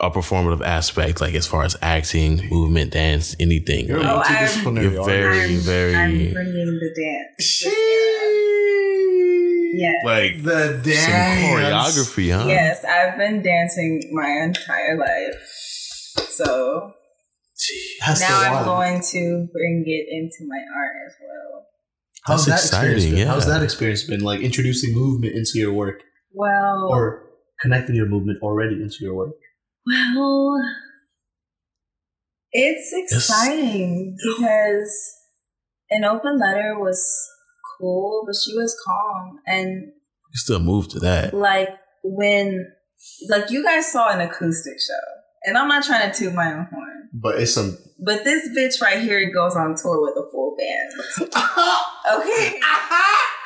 a 0.00 0.10
performative 0.10 0.62
aspect, 0.64 1.20
like 1.20 1.34
as 1.34 1.46
far 1.46 1.64
as 1.64 1.76
acting, 1.82 2.48
movement, 2.48 2.92
dance, 2.92 3.34
anything. 3.40 3.86
You're 3.86 3.98
Oh, 3.98 4.18
I'm- 4.18 4.46
multidisciplinary 4.46 4.92
you're 4.92 5.04
very, 5.04 5.40
I'm, 5.54 5.58
very 5.58 5.94
I'm 5.96 6.32
bringing 6.32 6.78
the 6.80 6.94
dance. 6.96 7.36
this 7.38 7.66
era. 7.66 7.72
Sheesh. 7.74 9.70
Yes. 9.74 10.04
like 10.04 10.42
The 10.42 10.80
dance. 10.82 11.04
some 11.04 11.58
choreography, 11.58 12.32
huh? 12.36 12.46
Yes, 12.48 12.84
I've 12.84 13.16
been 13.18 13.42
dancing 13.42 14.02
my 14.12 14.28
entire 14.42 14.96
life. 14.98 15.40
So 16.28 16.92
That's 18.06 18.20
now 18.20 18.40
I'm 18.40 18.64
going 18.64 19.02
to 19.12 19.48
bring 19.52 19.84
it 19.86 20.06
into 20.10 20.48
my 20.48 20.58
art 20.58 20.96
as 21.06 21.12
well. 21.20 21.66
How's 22.24 22.46
That's 22.46 22.70
that 22.70 22.76
experience 22.76 23.02
exciting, 23.04 23.16
been? 23.18 23.26
yeah. 23.26 23.32
How's 23.32 23.46
that 23.46 23.62
experience 23.62 24.04
been? 24.04 24.20
Like 24.20 24.40
introducing 24.40 24.94
movement 24.94 25.34
into 25.34 25.52
your 25.58 25.72
work, 25.72 26.02
Well, 26.32 26.88
or 26.90 27.24
connecting 27.60 27.94
your 27.96 28.06
movement 28.06 28.38
already 28.42 28.74
into 28.76 28.96
your 29.00 29.14
work. 29.14 29.34
Well, 30.16 30.60
it's 32.52 32.92
exciting 32.94 34.16
because 34.22 35.14
an 35.90 36.04
open 36.04 36.38
letter 36.38 36.78
was 36.78 37.04
cool, 37.78 38.24
but 38.26 38.34
she 38.36 38.54
was 38.54 38.74
calm 38.84 39.38
and 39.46 39.84
You 39.86 40.36
still 40.36 40.60
move 40.60 40.88
to 40.88 40.98
that. 41.00 41.34
like 41.34 41.68
when 42.04 42.66
like 43.28 43.50
you 43.50 43.62
guys 43.64 43.90
saw 43.92 44.08
an 44.10 44.20
acoustic 44.20 44.74
show 44.80 45.04
and 45.44 45.56
i'm 45.58 45.68
not 45.68 45.84
trying 45.84 46.10
to 46.10 46.16
toot 46.18 46.34
my 46.34 46.52
own 46.52 46.66
horn 46.72 47.08
But 47.12 47.38
it's 47.40 47.52
some. 47.54 47.76
but 48.04 48.24
this 48.24 48.48
bitch 48.56 48.80
right 48.82 49.00
here 49.00 49.30
goes 49.32 49.54
on 49.54 49.74
tour 49.76 50.00
with 50.02 50.16
a 50.16 50.28
full 50.32 50.56
band 50.58 50.90
okay 52.20 52.60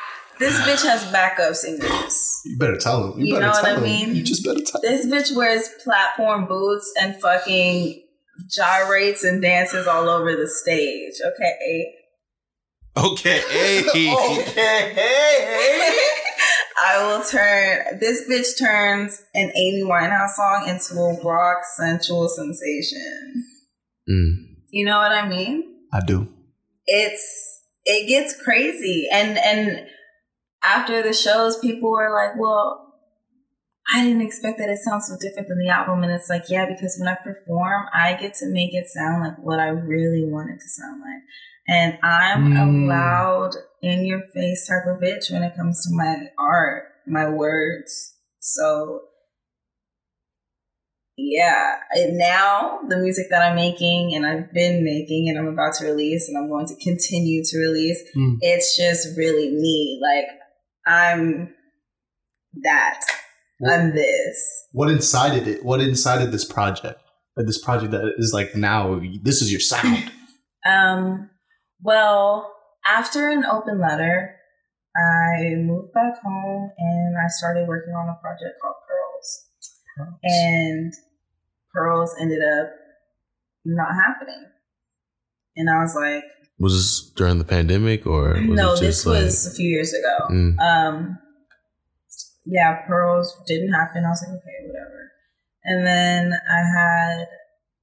This 0.43 0.59
bitch 0.59 0.85
has 0.85 1.09
backup 1.09 1.55
singers. 1.55 2.41
You 2.43 2.57
better 2.57 2.75
tell 2.75 3.13
him. 3.13 3.19
You, 3.19 3.27
You 3.27 3.33
better 3.33 3.45
know 3.45 3.51
what 3.51 3.63
tell 3.63 3.83
I 3.83 3.87
him. 3.87 4.13
You 4.13 4.23
just 4.23 4.43
better 4.43 4.59
tell 4.59 4.81
him. 4.81 4.91
This 4.91 5.05
bitch 5.05 5.35
wears 5.37 5.69
platform 5.81 6.47
boots 6.47 6.91
and 6.99 7.15
fucking 7.15 8.03
gyrates 8.49 9.23
and 9.23 9.41
dances 9.41 9.87
all 9.87 10.09
over 10.09 10.35
the 10.35 10.49
stage. 10.49 11.13
Okay. 11.25 11.93
Okay, 12.95 13.39
okay, 13.89 14.95
I 16.79 17.07
will 17.07 17.23
turn 17.23 17.99
this 17.99 18.29
bitch 18.29 18.59
turns 18.59 19.19
an 19.33 19.51
Amy 19.55 19.81
Winehouse 19.81 20.35
song 20.35 20.67
into 20.67 21.01
a 21.01 21.23
rock 21.23 21.63
sensual 21.75 22.27
sensation. 22.27 23.45
Mm. 24.07 24.57
You 24.69 24.85
know 24.85 24.97
what 24.99 25.11
I 25.11 25.27
mean? 25.27 25.63
I 25.91 26.01
do. 26.01 26.27
It's 26.85 27.61
it 27.85 28.07
gets 28.07 28.39
crazy. 28.43 29.07
And 29.11 29.39
and 29.39 29.87
after 30.63 31.01
the 31.03 31.13
shows, 31.13 31.57
people 31.59 31.91
were 31.91 32.11
like, 32.13 32.39
Well, 32.39 32.93
I 33.93 34.03
didn't 34.03 34.21
expect 34.21 34.59
that 34.59 34.69
it 34.69 34.77
sounds 34.77 35.07
so 35.07 35.15
different 35.19 35.49
than 35.49 35.59
the 35.59 35.67
album. 35.69 36.03
And 36.03 36.11
it's 36.11 36.29
like, 36.29 36.45
yeah, 36.49 36.65
because 36.65 36.95
when 36.97 37.07
I 37.09 37.15
perform, 37.21 37.85
I 37.93 38.13
get 38.13 38.33
to 38.35 38.45
make 38.47 38.73
it 38.73 38.87
sound 38.87 39.21
like 39.23 39.37
what 39.39 39.59
I 39.59 39.67
really 39.67 40.23
want 40.25 40.49
it 40.51 40.59
to 40.59 40.69
sound 40.69 41.01
like. 41.01 41.21
And 41.67 41.97
I'm 42.01 42.53
a 42.53 42.65
Mm. 42.65 42.87
loud, 42.87 43.55
in 43.81 44.05
your 44.05 44.21
face 44.33 44.67
type 44.67 44.87
of 44.87 45.01
bitch 45.01 45.31
when 45.31 45.43
it 45.43 45.55
comes 45.57 45.83
to 45.85 45.93
my 45.93 46.29
art, 46.39 46.83
my 47.05 47.29
words. 47.29 48.15
So 48.39 49.01
yeah, 51.17 51.75
and 51.91 52.17
now 52.17 52.79
the 52.89 52.97
music 52.97 53.27
that 53.29 53.43
I'm 53.43 53.55
making 53.55 54.15
and 54.15 54.25
I've 54.25 54.51
been 54.51 54.83
making 54.83 55.29
and 55.29 55.37
I'm 55.37 55.47
about 55.47 55.73
to 55.75 55.85
release 55.85 56.27
and 56.27 56.37
I'm 56.37 56.49
going 56.49 56.65
to 56.67 56.75
continue 56.83 57.43
to 57.43 57.57
release, 57.59 58.01
Mm. 58.15 58.37
it's 58.41 58.75
just 58.75 59.15
really 59.17 59.51
me. 59.51 59.99
Like 60.01 60.27
I'm 60.85 61.53
that. 62.61 63.01
I'm 63.65 63.93
this. 63.93 64.67
What 64.73 64.89
incited 64.89 65.47
it? 65.47 65.63
What 65.63 65.79
incited 65.79 66.31
this 66.31 66.45
project? 66.45 66.99
Like 67.37 67.45
this 67.45 67.63
project 67.63 67.91
that 67.91 68.13
is 68.17 68.33
like 68.33 68.55
now. 68.55 68.99
This 69.21 69.41
is 69.41 69.51
your 69.51 69.61
sound. 69.61 70.11
Um, 70.65 71.29
well, 71.81 72.55
after 72.87 73.29
an 73.29 73.43
open 73.43 73.81
letter, 73.81 74.37
I 74.95 75.55
moved 75.55 75.93
back 75.93 76.21
home 76.23 76.71
and 76.77 77.17
I 77.17 77.27
started 77.27 77.67
working 77.67 77.93
on 77.93 78.07
a 78.07 78.17
project 78.21 78.61
called 78.61 78.75
Pearls. 78.87 80.15
And 80.23 80.93
Pearls 81.73 82.15
ended 82.17 82.39
up 82.41 82.69
not 83.65 83.93
happening. 83.93 84.45
And 85.57 85.69
I 85.69 85.81
was 85.81 85.95
like, 85.95 86.23
Was 86.59 86.73
this 86.73 87.11
during 87.15 87.39
the 87.39 87.45
pandemic 87.45 88.05
or 88.05 88.33
was 88.33 88.45
no, 88.47 88.73
it 88.73 88.79
this 88.79 89.05
like 89.05 89.23
was 89.23 89.47
a 89.47 89.51
few 89.51 89.69
years 89.69 89.93
ago. 89.93 90.27
Mm. 90.29 90.59
Um, 90.59 91.17
yeah, 92.45 92.81
Pearls 92.87 93.35
didn't 93.47 93.73
happen. 93.73 94.03
I 94.05 94.09
was 94.09 94.23
like, 94.27 94.37
okay, 94.37 94.67
whatever. 94.67 95.11
And 95.63 95.85
then 95.85 96.33
I 96.33 96.79
had, 96.79 97.21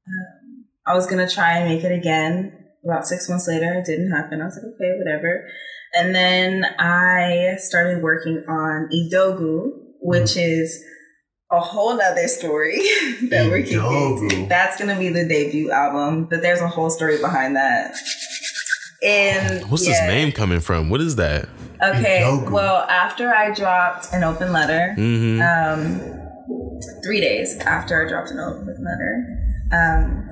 um, 0.07 0.65
I 0.87 0.95
was 0.95 1.07
gonna 1.07 1.29
try 1.29 1.59
and 1.59 1.69
make 1.69 1.85
it 1.85 1.93
again. 1.93 2.57
About 2.85 3.07
six 3.07 3.29
months 3.29 3.47
later, 3.47 3.75
it 3.75 3.85
didn't 3.85 4.11
happen. 4.11 4.41
I 4.41 4.47
was 4.47 4.57
like, 4.57 4.73
okay, 4.75 4.97
whatever. 4.99 5.47
And 5.93 6.15
then 6.15 6.65
I 6.79 7.57
started 7.59 8.03
working 8.03 8.45
on 8.49 8.89
Idogu, 8.95 9.73
which 10.01 10.37
is 10.37 10.83
a 11.51 11.61
whole 11.61 11.97
nother 11.97 12.29
story 12.29 12.77
that 13.29 13.51
we're 13.51 13.63
Idogu. 13.63 14.31
into. 14.31 14.47
That's 14.49 14.79
gonna 14.79 14.99
be 14.99 15.09
the 15.09 15.27
debut 15.27 15.71
album, 15.71 16.27
but 16.27 16.43
there's 16.43 16.61
a 16.61 16.69
whole 16.69 16.91
story 16.91 17.19
behind 17.19 17.57
that. 17.57 17.95
And 19.03 19.71
What's 19.71 19.87
this 19.87 19.99
yeah. 19.99 20.07
name 20.09 20.33
coming 20.33 20.61
from? 20.61 20.91
What 20.91 21.01
is 21.01 21.17
that? 21.17 21.49
Okay, 21.83 22.21
Idogu. 22.23 22.51
well, 22.51 22.83
after 22.91 23.35
I 23.35 23.55
dropped 23.55 24.13
an 24.13 24.23
open 24.25 24.53
letter, 24.53 24.95
Mm-hmm. 24.99 25.41
um, 25.41 26.01
three 27.03 27.21
days 27.21 27.57
after 27.61 28.05
I 28.05 28.09
dropped 28.09 28.31
an 28.31 28.39
open 28.39 28.85
letter, 28.85 29.27
um, 29.73 30.27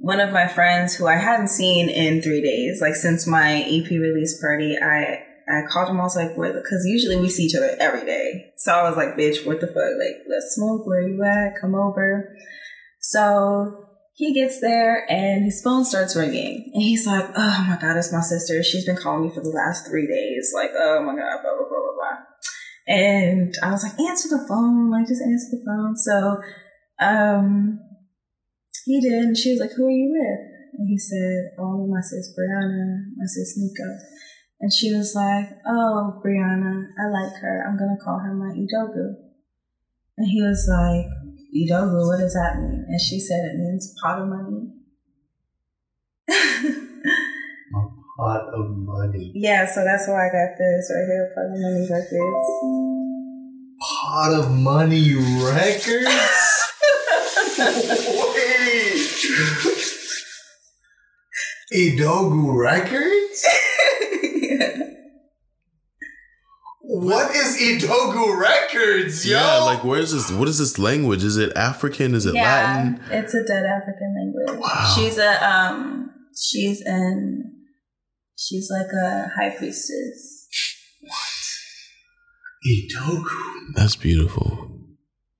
one 0.00 0.20
of 0.20 0.32
my 0.32 0.46
friends 0.48 0.94
who 0.94 1.06
I 1.06 1.16
hadn't 1.16 1.48
seen 1.48 1.88
in 1.90 2.22
three 2.22 2.40
days, 2.40 2.80
like 2.80 2.94
since 2.94 3.26
my 3.26 3.62
EP 3.64 3.90
release 3.90 4.40
party, 4.40 4.76
I 4.82 5.22
I 5.48 5.62
called 5.70 5.88
him. 5.90 6.00
I 6.00 6.04
was 6.04 6.16
like, 6.16 6.34
"Where?" 6.36 6.52
Because 6.52 6.84
usually 6.86 7.16
we 7.20 7.28
see 7.28 7.44
each 7.44 7.54
other 7.54 7.76
every 7.78 8.04
day. 8.04 8.46
So 8.56 8.72
I 8.72 8.88
was 8.88 8.96
like, 8.96 9.16
"Bitch, 9.16 9.44
what 9.46 9.60
the 9.60 9.66
fuck? 9.66 9.76
Like, 9.76 10.22
let's 10.28 10.54
smoke. 10.54 10.86
Where 10.86 11.06
you 11.06 11.22
at? 11.22 11.60
Come 11.60 11.74
over." 11.74 12.34
So 13.00 13.85
he 14.16 14.32
gets 14.32 14.60
there 14.60 15.04
and 15.10 15.44
his 15.44 15.60
phone 15.60 15.84
starts 15.84 16.16
ringing, 16.16 16.70
and 16.72 16.82
he's 16.82 17.06
like, 17.06 17.28
"Oh 17.36 17.64
my 17.68 17.76
god, 17.78 17.98
it's 17.98 18.12
my 18.12 18.22
sister. 18.22 18.62
She's 18.62 18.86
been 18.86 18.96
calling 18.96 19.28
me 19.28 19.34
for 19.34 19.42
the 19.42 19.50
last 19.50 19.86
three 19.86 20.06
days. 20.06 20.52
Like, 20.54 20.70
oh 20.74 21.02
my 21.04 21.14
god, 21.14 21.42
blah 21.42 21.52
blah 21.52 21.68
blah 21.68 21.82
blah 21.84 21.96
blah." 22.00 22.18
And 22.88 23.54
I 23.62 23.70
was 23.70 23.84
like, 23.84 24.00
"Answer 24.00 24.28
the 24.30 24.46
phone. 24.48 24.90
Like, 24.90 25.06
just 25.06 25.20
answer 25.20 25.52
the 25.52 25.64
phone." 25.68 25.96
So, 25.96 26.40
um, 26.98 27.78
he 28.86 29.02
did, 29.02 29.12
and 29.12 29.36
she 29.36 29.50
was 29.50 29.60
like, 29.60 29.72
"Who 29.76 29.86
are 29.86 29.90
you 29.90 30.08
with?" 30.08 30.80
And 30.80 30.88
he 30.88 30.96
said, 30.96 31.52
"Oh, 31.58 31.86
my 31.86 32.00
sis 32.00 32.32
Brianna, 32.32 33.12
my 33.16 33.26
sis 33.26 33.58
Nico." 33.58 34.00
And 34.60 34.72
she 34.72 34.94
was 34.94 35.14
like, 35.14 35.60
"Oh, 35.68 36.22
Brianna, 36.24 36.88
I 36.96 37.04
like 37.12 37.36
her. 37.42 37.66
I'm 37.68 37.76
gonna 37.76 38.00
call 38.02 38.20
her 38.20 38.32
my 38.32 38.56
Idogu." 38.56 39.12
And 40.16 40.26
he 40.26 40.40
was 40.40 40.66
like, 40.72 41.04
"Idogu, 41.54 42.06
what 42.06 42.18
does 42.18 42.34
that 42.34 42.58
mean?" 42.60 42.84
And 42.88 43.00
she 43.00 43.18
said, 43.20 43.44
"It 43.44 43.58
means 43.58 43.94
pot 44.02 44.20
of 44.22 44.28
money." 44.28 44.72
a 46.28 46.32
Pot 48.16 48.44
of 48.54 48.66
money. 48.78 49.32
yeah, 49.34 49.66
so 49.66 49.84
that's 49.84 50.08
why 50.08 50.26
I 50.26 50.30
got 50.32 50.56
this 50.56 50.90
right 50.94 51.06
here, 51.06 51.32
pot 51.34 51.46
of 51.52 51.60
money 51.60 51.86
records. 51.90 52.46
Pot 53.78 54.32
of 54.32 54.50
money 54.50 55.14
records. 55.44 56.08
Wait. 58.34 59.00
Idogu 61.74 62.54
records. 62.56 63.44
What 67.00 67.34
is 67.34 67.56
Idogu 67.60 68.38
records, 68.38 69.26
yo? 69.26 69.36
Yeah, 69.38 69.58
like 69.58 69.84
where's 69.84 70.12
this? 70.12 70.30
What 70.30 70.48
is 70.48 70.58
this 70.58 70.78
language? 70.78 71.22
Is 71.24 71.36
it 71.36 71.56
African? 71.56 72.14
Is 72.14 72.26
it 72.26 72.34
Latin? 72.34 73.00
it's 73.10 73.34
a 73.34 73.44
dead 73.44 73.64
African 73.66 74.14
language. 74.18 74.60
Wow. 74.60 74.94
She's 74.96 75.18
a 75.18 75.46
um, 75.48 76.10
she's 76.36 76.80
an, 76.82 77.52
she's 78.36 78.68
like 78.70 78.86
a 78.92 79.28
high 79.36 79.50
priestess. 79.56 80.48
What? 81.00 81.12
Idogu. 82.68 83.74
That's 83.74 83.96
beautiful. 83.96 84.80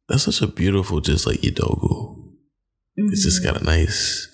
That's 0.09 0.25
such 0.25 0.42
a 0.42 0.47
beautiful, 0.47 1.01
just 1.01 1.27
like 1.27 1.40
Idogu. 1.40 2.33
It's 2.97 3.25
just 3.25 3.42
Mm-hmm. 3.42 3.53
got 3.53 3.62
a 3.62 3.64
nice. 3.64 4.29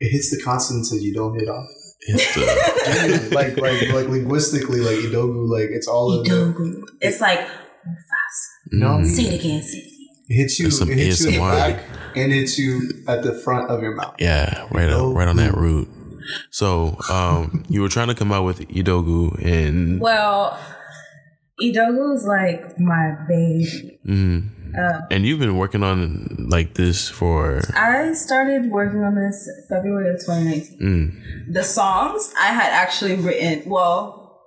It 0.00 0.10
hits 0.10 0.30
the 0.36 0.42
consonants 0.42 0.90
that 0.90 1.00
you 1.00 1.14
don't 1.14 1.38
hit 1.38 1.48
off. 1.48 1.66
It's 2.06 2.34
the, 2.34 3.34
like, 3.34 3.56
like, 3.58 3.82
like 3.92 4.08
linguistically, 4.08 4.80
like 4.80 4.96
Idogu, 4.98 5.48
like 5.48 5.70
it's 5.70 5.86
all 5.86 6.20
in 6.20 6.28
there. 6.28 6.46
Idogu. 6.46 6.82
It's 7.00 7.20
like 7.20 7.40
Mufasa. 7.40 8.72
No. 8.72 8.86
Mm. 8.88 9.06
Say 9.06 9.22
it 9.24 9.40
again. 9.40 9.62
Say 9.62 9.78
it 9.78 9.86
again. 9.86 10.08
It 10.28 10.34
hits 10.34 10.58
you. 10.58 10.70
Some 10.70 10.90
It 10.90 10.98
hits 10.98 11.20
you 11.20 11.28
in 11.28 11.34
the 11.34 11.40
back 11.40 11.84
and 12.16 12.32
hits 12.32 12.58
you 12.58 12.90
at 13.06 13.22
the 13.22 13.32
front 13.32 13.70
of 13.70 13.82
your 13.82 13.94
mouth. 13.94 14.14
Yeah, 14.18 14.66
right 14.72 14.90
on, 14.90 15.14
right 15.14 15.28
on 15.28 15.36
that 15.36 15.54
route. 15.54 15.88
So, 16.50 16.96
um, 17.10 17.64
you 17.68 17.82
were 17.82 17.88
trying 17.88 18.08
to 18.08 18.14
come 18.14 18.32
out 18.32 18.44
with 18.44 18.60
Idogu, 18.68 19.44
and 19.44 20.00
Well, 20.00 20.58
Idogu 21.62 22.14
is 22.14 22.24
like 22.24 22.78
my 22.78 23.16
baby. 23.28 24.00
mm, 24.06 24.48
Um, 24.78 25.02
and 25.10 25.26
you've 25.26 25.38
been 25.38 25.56
working 25.56 25.82
on 25.82 26.46
like 26.48 26.74
this 26.74 27.08
for 27.08 27.60
I 27.76 28.12
started 28.14 28.70
working 28.70 29.02
on 29.04 29.14
this 29.14 29.48
February 29.68 30.10
of 30.14 30.20
2019. 30.20 30.78
mm, 30.80 31.52
the 31.52 31.62
songs 31.62 32.32
I 32.40 32.46
had 32.46 32.72
actually 32.72 33.16
written, 33.16 33.68
well, 33.70 34.40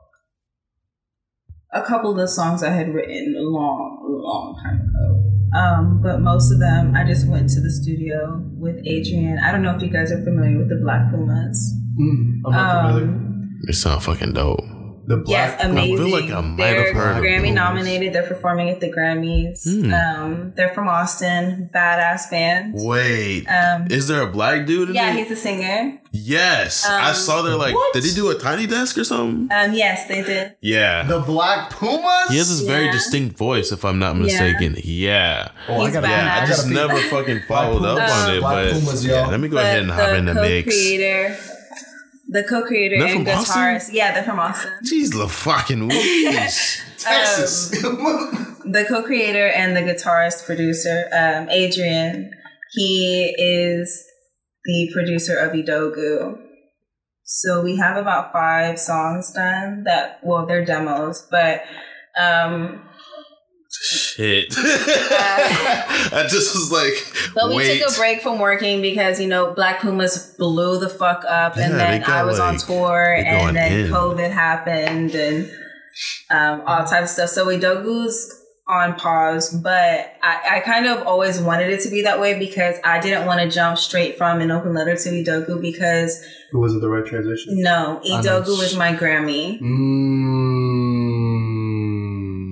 a 1.72 1.82
couple 1.84 2.12
of 2.12 2.18
the 2.18 2.28
songs 2.28 2.64
I 2.64 2.72
had 2.72 2.94
written 2.94 3.36
a 3.38 3.42
long, 3.42 4.00
long 4.02 4.60
time 4.64 4.82
ago. 4.90 5.22
Um, 5.56 6.02
but 6.02 6.22
most 6.22 6.52
of 6.52 6.60
them, 6.60 6.96
I 6.96 7.06
just 7.06 7.28
went 7.28 7.50
to 7.52 7.62
the 7.62 7.70
studio 7.70 8.42
with 8.58 8.76
Adrian. 8.86 9.40
I 9.40 9.52
don't 9.52 9.62
know 9.62 9.76
if 9.76 9.82
you 9.82 9.90
guys 9.90 10.12
are 10.12 10.22
familiar 10.24 10.58
with 10.58 10.70
the 10.70 10.80
Black 10.84 11.10
Pumas. 11.12 11.74
Mm, 12.00 12.42
I'm 12.46 12.52
not 12.52 12.82
familiar. 12.82 13.08
Um, 13.08 13.60
it 13.68 13.74
sound 13.74 14.04
fucking 14.04 14.34
dope. 14.34 14.60
The 15.08 15.18
black. 15.18 15.60
yes, 15.60 15.64
amazing. 15.66 15.98
feel 15.98 16.10
like 16.10 16.32
I 16.32 16.42
might 16.42 16.58
they're 16.58 16.94
have 16.94 16.96
heard 16.96 17.24
Grammy 17.24 17.48
those. 17.48 17.54
nominated. 17.56 18.14
They're 18.14 18.28
performing 18.28 18.70
at 18.70 18.80
the 18.80 18.92
Grammys. 18.92 19.64
Hmm. 19.64 19.94
Um, 19.94 20.54
they're 20.56 20.74
from 20.74 20.88
Austin. 20.88 21.70
Badass 21.74 22.30
band. 22.32 22.74
Wait, 22.76 23.46
Um, 23.48 23.88
is 23.92 24.08
there 24.08 24.22
a 24.22 24.28
black 24.28 24.66
dude 24.66 24.90
in 24.90 24.96
yeah, 24.96 25.12
it? 25.14 25.18
he's 25.18 25.32
a 25.32 25.36
singer. 25.36 26.00
Yes, 26.12 26.86
I 26.88 27.10
Um, 27.10 27.16
saw 27.16 27.42
there. 27.42 27.56
Like, 27.56 27.76
what? 27.76 27.94
did 27.94 28.04
he 28.06 28.14
do 28.16 28.30
a 28.32 28.36
tiny 28.36 28.66
desk 28.68 28.98
or 28.98 29.04
something? 29.04 29.50
Um, 29.56 29.74
yes, 29.74 30.08
they 30.08 30.24
did. 30.24 30.54
Yeah, 30.62 31.04
The 31.04 31.20
Black 31.20 31.70
Pumas. 31.70 32.30
he 32.30 32.38
has 32.38 32.48
this 32.50 32.66
very 32.68 32.90
distinct 32.90 33.38
voice, 33.38 33.72
if 33.74 33.84
I'm 33.84 34.00
not 34.00 34.18
mistaken. 34.18 34.76
Yeah, 34.84 35.50
Oh, 35.68 35.84
He's 35.86 35.94
gotta- 35.94 36.08
badass. 36.08 36.10
yeah. 36.26 36.36
I 36.40 36.44
I 36.44 36.46
just 36.46 36.70
gotta 36.72 36.88
never 36.88 37.02
fucking 37.10 37.42
followed 37.48 37.84
up 37.86 38.00
on 38.10 38.34
it, 38.34 38.40
Black 38.40 38.72
but 38.72 38.74
Pumas, 38.80 39.06
yo. 39.06 39.14
yeah, 39.14 39.28
let 39.28 39.40
me 39.42 39.50
go 39.50 39.58
ahead 39.58 39.82
and 39.84 39.92
hop 39.92 40.10
in 40.16 40.26
the 40.26 40.34
mix. 40.36 40.76
The 42.28 42.44
co-creator 42.44 42.96
and 43.04 43.26
from 43.26 43.36
Austin? 43.36 43.56
guitarist. 43.62 43.90
Yeah, 43.94 44.14
they're 44.14 44.24
from 44.24 44.40
Austin. 44.40 44.72
Jeez, 44.84 45.12
the 45.14 45.28
fucking. 45.28 45.90
Texas. 47.06 47.70
the 48.66 48.86
co-creator 48.88 49.48
and 49.48 49.76
the 49.76 49.82
guitarist 49.82 50.46
producer 50.46 51.08
um, 51.14 51.48
adrian 51.50 52.32
he 52.72 53.34
is 53.38 54.04
the 54.64 54.90
producer 54.92 55.38
of 55.38 55.52
idogu 55.54 56.36
so 57.24 57.62
we 57.62 57.76
have 57.78 57.96
about 57.98 58.34
five 58.34 58.80
songs 58.80 59.32
done 59.34 59.84
that 59.84 60.20
well 60.24 60.46
they're 60.48 60.66
demos 60.66 61.28
but 61.30 61.62
um 62.20 62.82
Shit. 63.86 64.52
I 64.58 66.26
just 66.28 66.56
was 66.56 66.72
like, 66.72 67.34
but 67.36 67.50
we 67.50 67.58
wait. 67.58 67.82
took 67.82 67.92
a 67.92 67.96
break 67.96 68.22
from 68.22 68.40
working 68.40 68.82
because 68.82 69.22
you 69.22 69.28
know 69.28 69.54
black 69.54 69.80
pumas 69.80 70.34
blew 70.40 70.80
the 70.80 70.90
fuck 70.90 71.24
up 71.26 71.56
and 71.58 71.76
then 71.76 72.02
got, 72.02 72.10
i 72.10 72.24
was 72.24 72.40
on 72.40 72.58
tour 72.58 73.14
and 73.14 73.56
then 73.56 73.86
in. 73.86 73.92
covid 73.92 74.32
happened 74.32 75.14
and 75.14 75.52
um, 76.32 76.64
all 76.66 76.84
types 76.84 77.04
of 77.04 77.10
stuff 77.10 77.30
so 77.30 77.46
idogu's 77.46 78.42
on 78.68 78.96
pause, 78.96 79.52
but 79.52 80.16
I, 80.24 80.56
I 80.56 80.60
kind 80.62 80.88
of 80.88 81.06
always 81.06 81.40
wanted 81.40 81.70
it 81.70 81.82
to 81.82 81.90
be 81.90 82.02
that 82.02 82.20
way 82.20 82.38
because 82.38 82.78
I 82.84 83.00
didn't 83.00 83.28
want 83.28 83.40
to 83.42 83.50
jump 83.50 83.78
straight 83.78 84.18
from 84.18 84.42
an 84.42 84.50
open 84.50 84.74
letter 84.74 84.96
to 84.96 85.10
Idogu 85.10 85.62
because 85.62 86.24
it 86.52 86.58
was 86.58 86.74
it 86.74 86.82
the 86.82 86.90
right 86.90 87.06
transition? 87.06 87.62
no, 87.62 88.02
I 88.04 88.22
know. 88.22 88.42
Idogu 88.42 88.64
is 88.64 88.76
my 88.76 88.94
Grammy. 88.94 89.62
Mm. 89.62 91.05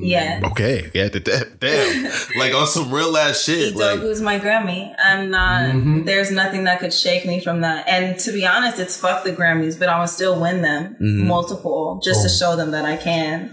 Yeah. 0.04 0.42
Okay, 0.44 0.92
yeah, 0.94 1.08
th- 1.10 1.24
th- 1.24 1.48
damn. 1.60 2.04
like 2.38 2.54
on 2.54 2.68
some 2.68 2.92
real 2.94 3.16
ass 3.18 3.44
shit. 3.44 3.76
Like, 3.76 4.00
Idogu 4.00 4.10
is 4.12 4.22
my 4.22 4.38
Grammy. 4.40 4.94
I'm 5.04 5.30
not. 5.32 5.62
Mhm. 5.72 6.06
There's 6.06 6.30
nothing 6.32 6.66
that 6.66 6.80
could 6.80 6.94
shake 6.94 7.26
me 7.26 7.40
from 7.40 7.62
that. 7.62 7.88
And 7.88 8.20
to 8.20 8.32
be 8.32 8.46
honest, 8.46 8.80
it's 8.80 8.96
fuck 8.98 9.24
the 9.24 9.32
Grammys, 9.32 9.78
but 9.80 9.90
I 9.90 10.00
will 10.00 10.08
still 10.08 10.40
win 10.40 10.62
them 10.62 10.96
Mhm. 11.02 11.26
multiple 11.26 12.02
just 12.04 12.22
to 12.22 12.28
Oh. 12.28 12.52
show 12.52 12.56
them 12.56 12.72
that 12.72 12.86
I 12.86 12.98
can. 12.98 13.52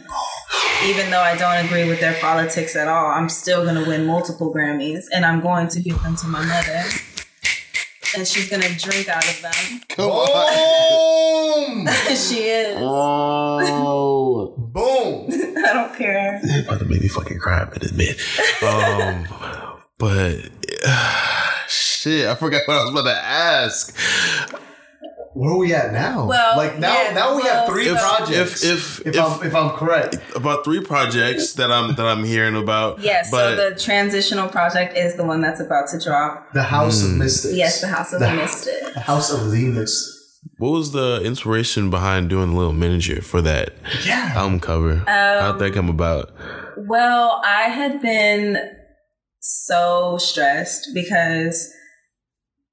Even 0.86 1.10
though 1.10 1.20
I 1.20 1.36
don't 1.36 1.64
agree 1.66 1.84
with 1.88 2.00
their 2.00 2.14
politics 2.14 2.74
at 2.74 2.88
all, 2.88 3.06
I'm 3.06 3.28
still 3.28 3.64
gonna 3.64 3.84
win 3.86 4.06
multiple 4.06 4.52
Grammys, 4.52 5.04
and 5.14 5.24
I'm 5.26 5.40
going 5.40 5.68
to 5.68 5.80
give 5.80 6.02
them 6.02 6.16
to 6.16 6.26
my 6.26 6.42
mother, 6.44 6.82
and 8.16 8.26
she's 8.26 8.48
gonna 8.48 8.68
drink 8.70 9.08
out 9.08 9.24
of 9.28 9.42
them. 9.42 9.80
come 9.90 10.10
on. 10.10 11.86
She 12.16 12.40
is. 12.48 12.76
Oh. 12.80 14.59
Boom! 14.72 15.26
I 15.32 15.72
don't 15.72 15.96
care. 15.96 16.40
about 16.64 16.78
to 16.80 16.84
make 16.84 17.00
me 17.02 17.08
fucking 17.08 17.38
cry 17.38 17.62
in 17.62 17.68
a 17.88 17.92
bit. 17.92 18.20
Um, 18.62 19.26
but 19.98 20.36
shit, 21.68 22.26
I 22.28 22.34
forgot 22.34 22.62
what 22.66 22.76
I 22.76 22.82
was 22.84 22.90
about 22.90 23.02
to 23.04 23.16
ask. 23.16 23.96
Where 25.32 25.52
are 25.52 25.56
we 25.58 25.72
at 25.72 25.92
now? 25.92 26.26
Well, 26.26 26.56
like 26.56 26.78
now, 26.80 26.92
yeah, 27.02 27.12
now 27.14 27.36
we 27.36 27.42
have 27.42 27.68
three 27.68 27.84
so- 27.86 27.94
projects. 27.94 28.64
If 28.64 29.00
if 29.00 29.06
if, 29.06 29.14
if, 29.14 29.20
I'm 29.20 29.46
if 29.46 29.54
I'm 29.54 29.70
correct, 29.70 30.16
about 30.34 30.64
three 30.64 30.80
projects 30.80 31.52
that 31.54 31.70
I'm 31.70 31.94
that 31.94 32.06
I'm 32.06 32.24
hearing 32.24 32.56
about. 32.56 32.98
Yes. 33.00 33.30
but 33.30 33.56
so 33.56 33.70
the 33.70 33.76
transitional 33.78 34.48
project 34.48 34.96
is 34.96 35.14
the 35.16 35.24
one 35.24 35.40
that's 35.40 35.60
about 35.60 35.88
to 35.90 35.98
drop. 36.00 36.52
the 36.52 36.64
House 36.64 37.02
of 37.04 37.10
Mm. 37.10 37.18
Mystics. 37.18 37.54
Yes, 37.54 37.80
the 37.80 37.86
House 37.88 38.12
of 38.12 38.20
The- 38.20 38.26
the 38.26 38.34
Mystic. 38.36 38.94
The 38.94 39.00
House 39.00 39.32
of 39.32 39.50
the 39.52 39.66
Mystics. 39.68 40.19
What 40.60 40.70
was 40.72 40.92
the 40.92 41.20
inspiration 41.24 41.88
behind 41.90 42.28
doing 42.30 42.50
the 42.50 42.56
little 42.56 42.72
miniature 42.72 43.22
for 43.22 43.40
that 43.42 43.70
Yeah. 44.04 44.32
album 44.36 44.60
cover? 44.60 44.96
How'd 45.08 45.58
that 45.58 45.72
come 45.74 45.88
about? 45.88 46.30
Well, 46.76 47.40
I 47.44 47.62
had 47.62 48.00
been 48.00 48.58
so 49.40 50.18
stressed 50.18 50.90
because, 50.94 51.72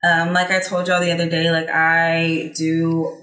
um, 0.05 0.33
like 0.33 0.51
I 0.51 0.59
told 0.59 0.87
y'all 0.87 0.99
the 1.01 1.11
other 1.11 1.29
day, 1.29 1.49
like 1.49 1.69
I 1.69 2.51
do 2.55 3.15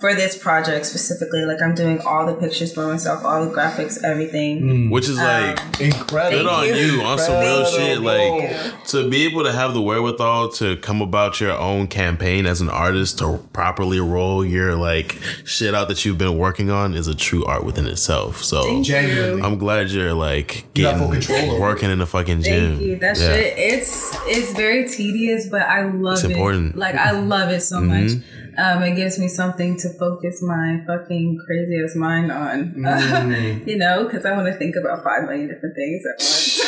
for 0.00 0.14
this 0.14 0.36
project 0.36 0.84
specifically, 0.86 1.44
like 1.44 1.62
I'm 1.62 1.74
doing 1.74 2.00
all 2.00 2.26
the 2.26 2.34
pictures 2.34 2.72
by 2.74 2.84
myself, 2.84 3.24
all 3.24 3.44
the 3.46 3.50
graphics, 3.54 4.02
everything. 4.04 4.60
Mm. 4.60 4.90
Which 4.90 5.08
is 5.08 5.16
like 5.16 5.58
Um, 5.60 5.70
Incredible. 5.80 6.38
good 6.42 6.46
on 6.46 6.66
you. 6.68 6.74
you 6.74 7.02
on 7.02 7.18
some 7.18 7.40
real 7.40 7.64
shit. 7.64 8.00
Like 8.00 8.84
to 8.88 9.08
be 9.08 9.24
able 9.26 9.44
to 9.44 9.52
have 9.52 9.72
the 9.74 9.80
wherewithal 9.80 10.50
to 10.52 10.76
come 10.76 11.00
about 11.00 11.40
your 11.40 11.52
own 11.52 11.86
campaign 11.86 12.46
as 12.46 12.60
an 12.60 12.68
artist 12.68 13.18
to 13.18 13.38
properly 13.52 13.98
roll 14.00 14.44
your 14.44 14.74
like 14.76 15.18
shit 15.44 15.74
out 15.74 15.88
that 15.88 16.04
you've 16.04 16.18
been 16.18 16.36
working 16.36 16.70
on 16.70 16.94
is 16.94 17.08
a 17.08 17.14
true 17.14 17.44
art 17.46 17.64
within 17.64 17.86
itself. 17.86 18.42
So 18.44 18.82
Genuinely. 18.82 19.42
I'm 19.42 19.56
glad 19.58 19.88
you're 19.90 20.12
like 20.14 20.64
getting 20.74 20.98
full 20.98 21.10
control 21.10 21.58
working 21.60 21.90
in 21.90 21.98
the 21.98 22.06
fucking 22.06 22.42
gym. 22.42 22.76
Thank 22.76 22.82
you. 22.82 22.96
That 22.98 23.18
Yeah. 23.18 23.34
shit, 23.34 23.54
it's 23.56 24.16
it's 24.26 24.52
very 24.52 24.86
tedious, 24.88 25.46
but 25.48 25.62
I 25.62 25.86
love 25.90 26.14
It's 26.14 26.24
it. 26.24 26.32
important. 26.32 26.76
Like 26.76 26.94
I 26.96 27.12
love 27.12 27.50
it 27.50 27.60
so 27.62 27.76
Mhm. 27.78 27.86
much. 27.86 28.22
Um, 28.58 28.82
it 28.82 28.96
gives 28.96 29.18
me 29.18 29.28
something 29.28 29.76
to 29.78 29.88
focus 29.90 30.42
my 30.42 30.82
fucking 30.86 31.38
crazy 31.46 31.80
ass 31.84 31.94
mind 31.94 32.32
on. 32.32 32.74
Mm. 33.26 33.66
you 33.66 33.76
know, 33.76 34.04
because 34.04 34.24
I 34.24 34.32
want 34.32 34.46
to 34.46 34.54
think 34.54 34.76
about 34.76 35.02
five 35.04 35.24
million 35.24 35.48
different 35.48 35.74
things 35.74 36.04
at 36.06 36.16
once. 36.18 36.60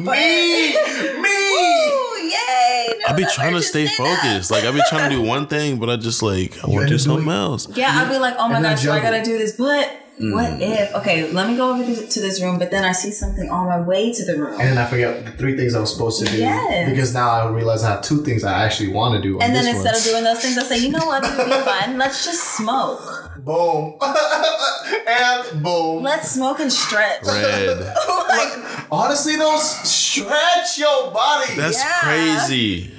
But- 0.04 0.16
me, 0.16 0.72
me. 1.22 1.36
Woo, 1.50 2.28
yay! 2.28 2.94
I 3.08 3.14
be 3.16 3.24
trying 3.34 3.54
to 3.54 3.62
stay 3.62 3.86
stand 3.86 4.08
up. 4.08 4.18
focused. 4.22 4.50
Like 4.50 4.64
I 4.64 4.70
be 4.72 4.80
trying 4.88 5.10
to 5.10 5.16
do 5.16 5.22
one 5.22 5.46
thing, 5.46 5.78
but 5.78 5.90
I 5.90 5.96
just 5.96 6.22
like 6.22 6.62
I 6.64 6.68
You 6.68 6.74
want 6.74 6.88
to 6.88 6.94
do 6.94 6.98
something 6.98 7.24
doing- 7.24 7.36
else. 7.36 7.68
Yeah, 7.76 7.90
I'll 7.92 8.08
be 8.08 8.18
like, 8.18 8.34
oh 8.38 8.48
my 8.48 8.60
gosh, 8.62 8.82
so 8.82 8.92
I 8.92 9.00
gotta 9.00 9.22
do 9.24 9.36
this, 9.38 9.56
but 9.56 9.90
what 10.20 10.50
Mm. 10.50 10.60
if? 10.60 10.94
Okay, 10.96 11.30
let 11.32 11.48
me 11.48 11.56
go 11.56 11.70
over 11.72 11.82
to 11.84 12.06
to 12.06 12.20
this 12.20 12.42
room, 12.42 12.58
but 12.58 12.70
then 12.70 12.84
I 12.84 12.92
see 12.92 13.10
something 13.10 13.48
on 13.48 13.66
my 13.66 13.80
way 13.80 14.12
to 14.12 14.22
the 14.24 14.36
room. 14.36 14.60
And 14.60 14.68
then 14.70 14.78
I 14.78 14.84
forget 14.86 15.24
the 15.24 15.32
three 15.32 15.56
things 15.56 15.74
I 15.74 15.80
was 15.80 15.92
supposed 15.92 16.18
to 16.20 16.26
do. 16.30 16.36
Yes. 16.36 16.90
Because 16.90 17.14
now 17.14 17.30
I 17.30 17.48
realize 17.48 17.82
I 17.82 17.90
have 17.92 18.02
two 18.02 18.22
things 18.22 18.44
I 18.44 18.64
actually 18.64 18.90
want 18.92 19.14
to 19.16 19.20
do. 19.22 19.36
On 19.36 19.42
And 19.42 19.54
then 19.56 19.64
this 19.64 19.76
instead 19.76 19.92
one. 19.94 19.98
of 20.00 20.04
doing 20.10 20.24
those 20.24 20.40
things, 20.42 20.58
I 20.58 20.62
say, 20.64 20.78
you 20.84 20.90
know 20.90 21.06
what, 21.06 21.24
it 21.24 21.36
would 21.38 21.46
be 21.46 21.52
fun. 21.72 21.96
Let's 21.98 22.24
just 22.26 22.42
smoke. 22.56 23.30
boom, 23.40 23.96
and 25.08 25.62
boom. 25.62 26.02
Let's 26.02 26.30
smoke 26.32 26.60
and 26.60 26.70
stretch. 26.72 27.24
Red. 27.24 27.78
like, 28.28 28.52
Honestly, 28.92 29.36
though, 29.36 29.56
stretch 29.56 30.78
your 30.78 31.10
body. 31.12 31.54
That's 31.56 31.78
Yeah. 31.78 31.98
crazy. 32.00 32.92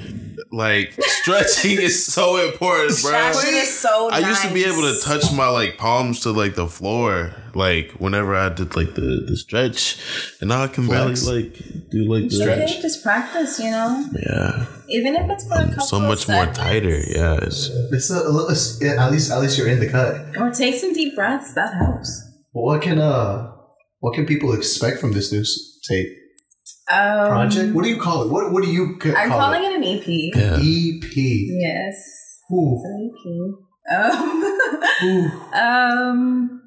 Like 0.54 0.94
stretching 1.00 1.80
is 1.80 2.06
so 2.06 2.38
important, 2.46 2.90
bro. 3.02 3.32
stretching 3.32 3.56
is 3.56 3.80
so 3.80 4.10
I 4.12 4.20
used 4.20 4.42
to 4.42 4.54
be 4.54 4.66
able 4.66 4.82
to 4.82 5.00
touch 5.02 5.32
my 5.32 5.48
like 5.48 5.78
palms 5.78 6.20
to 6.22 6.32
like 6.32 6.56
the 6.56 6.68
floor, 6.68 7.34
like 7.56 7.92
whenever 8.00 8.36
I 8.36 8.50
did 8.50 8.76
like 8.76 8.94
the, 8.96 9.24
the 9.30 9.38
stretch, 9.38 9.98
and 10.42 10.50
now 10.50 10.64
I 10.64 10.68
can 10.68 10.88
Flex. 10.88 11.24
barely 11.26 11.44
like 11.44 11.54
do 11.90 12.00
like 12.14 12.24
It's 12.26 12.38
the 12.38 12.52
okay, 12.52 12.80
just 12.82 13.02
practice, 13.02 13.60
you 13.60 13.72
know? 13.72 14.06
yeah, 14.28 14.66
Even 14.90 15.16
if 15.16 15.30
it's 15.32 15.46
for 15.48 15.54
a 15.56 15.68
couple 15.70 15.86
so 15.86 15.98
of 15.98 16.04
much 16.04 16.28
more 16.28 16.44
seconds. 16.44 16.58
tighter. 16.58 17.00
Yeah, 17.08 17.40
it's, 17.42 17.70
It's 17.94 18.12
a, 18.12 18.18
it's- 18.50 18.82
at 18.84 19.10
least 19.12 19.32
at 19.32 19.40
least 19.40 19.58
you're 19.58 19.70
in 19.70 19.80
the 19.80 19.90
cut. 19.90 20.36
Or 20.38 20.52
take 20.52 20.76
some 20.76 20.92
deep 20.94 21.16
breaths, 21.16 21.54
that 21.54 21.74
helps. 21.76 22.12
But 22.54 22.62
what 22.62 22.82
can 22.82 23.00
uh 23.00 23.52
what 24.02 24.16
can 24.16 24.26
people 24.26 24.52
expect 24.52 25.00
from 25.00 25.14
this 25.14 25.32
new 25.32 25.46
tape 25.88 26.12
Um, 26.92 27.28
project? 27.30 27.74
What 27.76 27.84
do 27.84 27.90
you 27.90 27.98
call 28.00 28.24
it? 28.24 28.32
What 28.32 28.52
what 28.52 28.64
do 28.64 28.70
you 28.72 29.00
c- 29.02 29.14
I'm 29.14 29.30
call 29.30 29.40
calling 29.40 29.64
it? 29.64 29.72
it 29.72 29.76
an 29.76 29.84
EP. 29.84 30.08
yeah. 30.36 30.56
EP. 30.58 31.16
Yes. 31.16 31.96
It's 31.96 32.52
Ooh. 32.54 32.82
an 32.84 33.12
EP. 33.12 33.94
Um, 33.94 35.08
Ooh. 35.08 35.32
Um, 35.54 36.62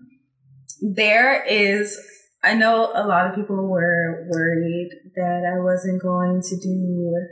there 0.81 1.45
is. 1.45 1.99
I 2.43 2.55
know 2.55 2.91
a 2.95 3.07
lot 3.07 3.27
of 3.29 3.35
people 3.35 3.57
were 3.57 4.27
worried 4.31 4.91
that 5.17 5.51
I 5.57 5.61
wasn't 5.63 6.03
going 6.03 6.43
to 6.43 6.57
do 6.57 7.27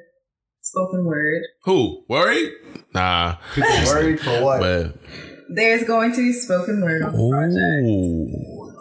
spoken 0.62 1.05
word. 1.05 1.43
Who 1.64 2.05
worried? 2.09 2.51
Nah, 2.95 3.36
People 3.55 3.70
worried 3.86 4.20
for 4.20 4.43
what? 4.43 4.61
but 4.61 4.97
There's 5.55 5.84
going 5.84 6.12
to 6.12 6.18
be 6.18 6.32
spoken 6.32 6.80
word 6.82 7.03
on 7.03 7.12
the 7.12 7.28
project. 7.30 7.59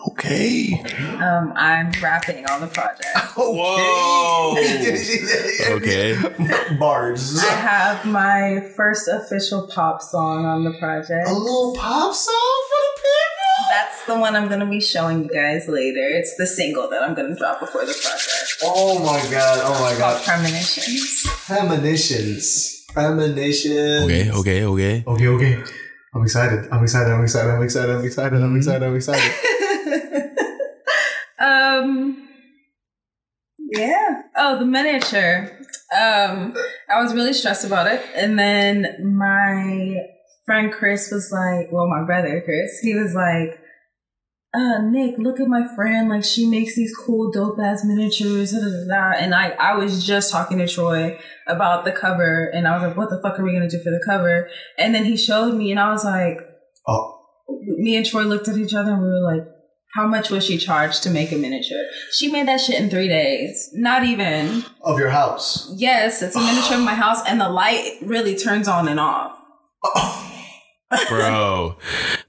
Okay. 0.10 0.74
Um, 1.22 1.54
I'm 1.56 1.92
rapping 2.02 2.46
on 2.46 2.62
the 2.62 2.68
project. 2.68 3.08
Whoa. 3.36 4.56
okay. 4.58 6.16
Okay. 6.16 6.76
Bars. 6.80 7.40
I 7.40 7.52
have 7.52 8.06
my 8.06 8.62
first 8.76 9.08
official 9.08 9.68
pop 9.68 10.02
song 10.02 10.46
on 10.46 10.64
the 10.64 10.74
project. 10.80 11.28
A 11.28 11.34
little 11.34 11.76
pop 11.76 12.14
song 12.14 12.64
for 12.70 12.78
the 12.78 13.02
people. 13.02 13.70
That's 13.70 14.06
the 14.06 14.20
one 14.20 14.36
I'm 14.36 14.48
going 14.48 14.60
to 14.60 14.66
be 14.66 14.82
showing 14.82 15.24
you 15.24 15.30
guys 15.30 15.68
later. 15.68 16.02
It's 16.02 16.36
the 16.36 16.48
single 16.48 16.90
that 16.90 17.04
I'm 17.04 17.14
going 17.14 17.30
to 17.30 17.36
drop 17.36 17.60
before 17.60 17.86
the 17.86 17.94
project. 17.94 18.58
Oh 18.64 19.00
my 19.00 19.22
god. 19.32 19.60
Oh 19.64 19.82
my 19.82 19.98
god. 19.98 20.24
Premonitions. 20.24 21.24
Premonitions. 21.46 22.86
Premonitions. 22.94 24.04
Okay. 24.04 24.32
Okay. 24.32 24.66
Okay. 24.66 25.04
Okay, 25.08 25.28
okay. 25.28 25.64
I'm 26.14 26.24
excited. 26.24 26.68
I'm 26.72 26.84
excited. 26.84 27.12
I'm 27.12 27.24
excited. 27.24 27.52
I'm 27.52 27.64
excited. 27.64 27.96
I'm 27.96 28.06
excited. 28.06 28.42
I'm 28.44 28.58
excited. 28.58 28.84
I'm 28.84 28.96
excited. 28.96 29.34
um 31.42 32.28
yeah 33.58 34.22
oh 34.38 34.60
the 34.60 34.66
miniature 34.66 35.50
um 35.98 36.54
i 36.90 37.02
was 37.02 37.14
really 37.14 37.34
stressed 37.34 37.66
about 37.66 37.88
it 37.88 38.04
and 38.16 38.38
then 38.38 39.16
my 39.18 39.96
friend 40.46 40.72
chris 40.72 41.12
was 41.12 41.32
like 41.32 41.72
well 41.72 41.88
my 41.88 42.04
brother 42.06 42.42
chris 42.46 42.80
he 42.82 42.96
was 42.96 43.14
like 43.14 43.60
uh, 44.54 44.82
Nick, 44.82 45.18
look 45.18 45.40
at 45.40 45.48
my 45.48 45.66
friend. 45.78 46.10
Like 46.10 46.26
she 46.26 46.46
makes 46.46 46.76
these 46.76 46.94
cool, 46.94 47.32
dope 47.32 47.58
ass 47.58 47.86
miniatures. 47.86 48.52
Da, 48.52 48.60
da, 48.60 48.66
da, 48.66 48.86
da. 48.86 49.18
And 49.18 49.34
I, 49.34 49.52
I 49.52 49.76
was 49.78 50.06
just 50.06 50.30
talking 50.30 50.58
to 50.58 50.68
Troy 50.68 51.18
about 51.48 51.86
the 51.86 51.94
cover, 51.94 52.52
and 52.54 52.68
I 52.68 52.74
was 52.74 52.84
like, 52.86 52.98
"What 52.98 53.10
the 53.10 53.22
fuck 53.24 53.40
are 53.40 53.46
we 53.46 53.54
gonna 53.54 53.70
do 53.70 53.82
for 53.82 53.92
the 53.92 54.04
cover?" 54.06 54.50
And 54.78 54.94
then 54.94 55.06
he 55.06 55.16
showed 55.16 55.56
me, 55.56 55.72
and 55.72 55.80
I 55.80 55.90
was 55.94 56.04
like, 56.04 56.42
Oh. 56.88 57.18
Me 57.48 57.96
and 57.98 58.06
Troy 58.06 58.24
looked 58.24 58.48
at 58.48 58.58
each 58.58 58.74
other, 58.74 58.92
and 58.92 59.02
we 59.02 59.08
were 59.08 59.20
like, 59.20 59.48
"How 59.96 60.08
much 60.08 60.30
was 60.30 60.44
she 60.46 60.58
charged 60.58 61.04
to 61.04 61.10
make 61.10 61.32
a 61.32 61.36
miniature?" 61.36 61.84
She 62.12 62.30
made 62.32 62.48
that 62.48 62.60
shit 62.62 62.80
in 62.80 62.90
three 62.90 63.08
days. 63.08 63.70
Not 63.74 64.04
even. 64.04 64.64
Of 64.84 65.00
your 65.00 65.10
house. 65.10 65.72
Yes, 65.76 66.22
it's 66.22 66.36
a 66.36 66.40
miniature 66.48 66.78
of 66.78 66.84
my 66.84 66.96
house, 66.96 67.20
and 67.28 67.40
the 67.40 67.50
light 67.50 67.98
really 68.02 68.36
turns 68.36 68.68
on 68.68 68.88
and 68.88 69.00
off. 69.00 69.38
Bro, 71.08 71.78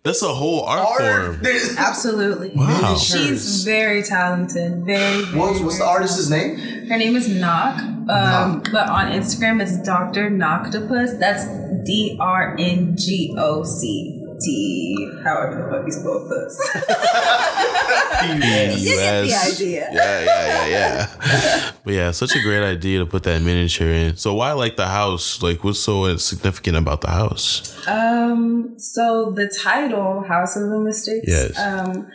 that's 0.05 0.23
a 0.23 0.29
whole 0.33 0.61
art, 0.63 0.87
Art. 0.87 1.01
form. 1.01 1.43
There's- 1.43 1.77
Absolutely. 1.79 2.53
Wow. 2.55 2.97
She's 2.97 3.65
very 3.65 4.03
talented. 4.05 4.85
Very. 4.87 5.23
very 5.25 5.37
What's, 5.39 5.59
what's 5.61 5.79
the 5.79 5.85
very 5.85 5.91
artist's 5.95 6.31
name? 6.31 6.57
Her 6.87 6.97
name 6.97 7.17
is 7.17 7.29
Knock, 7.29 7.79
um, 7.81 8.07
Knock. 8.07 8.69
but 8.71 8.89
on 8.89 9.11
Instagram 9.11 9.61
it's 9.61 9.77
Dr. 9.83 10.31
Noctopus. 10.31 11.19
That's 11.19 11.45
D 11.85 12.17
R 12.21 12.55
N 12.57 12.95
G 12.97 13.35
O 13.37 13.65
C 13.65 14.22
T. 14.45 15.11
However 15.25 15.63
the 15.63 15.71
fuck 15.71 15.87
you 15.87 15.93
spell 15.93 16.27
puss. 16.29 17.79
You 18.23 18.39
get 18.39 19.25
the 19.25 19.35
idea. 19.35 19.89
Yeah, 19.93 20.21
yeah, 20.21 20.47
yeah, 20.47 20.67
yeah. 20.67 21.71
but 21.85 21.95
yeah, 21.95 22.11
such 22.11 22.37
a 22.37 22.43
great 22.43 22.63
idea 22.63 23.01
to 23.01 23.07
put 23.07 23.25
that 23.25 23.43
miniature 23.43 23.89
in. 23.89 24.17
So 24.17 24.35
why 24.35 24.53
like 24.53 24.77
the 24.77 24.87
house? 24.87 25.43
Like, 25.43 25.65
what's 25.65 25.81
so 25.81 26.17
significant 26.17 26.77
about 26.77 27.01
the 27.01 27.11
house? 27.11 27.77
Um. 27.87 28.75
So 28.79 29.33
the 29.35 29.53
title 29.63 30.23
House 30.23 30.57
of 30.57 30.69
the 30.69 30.79
Mystics. 30.79 31.27
Yes. 31.27 31.59
Um. 31.59 32.09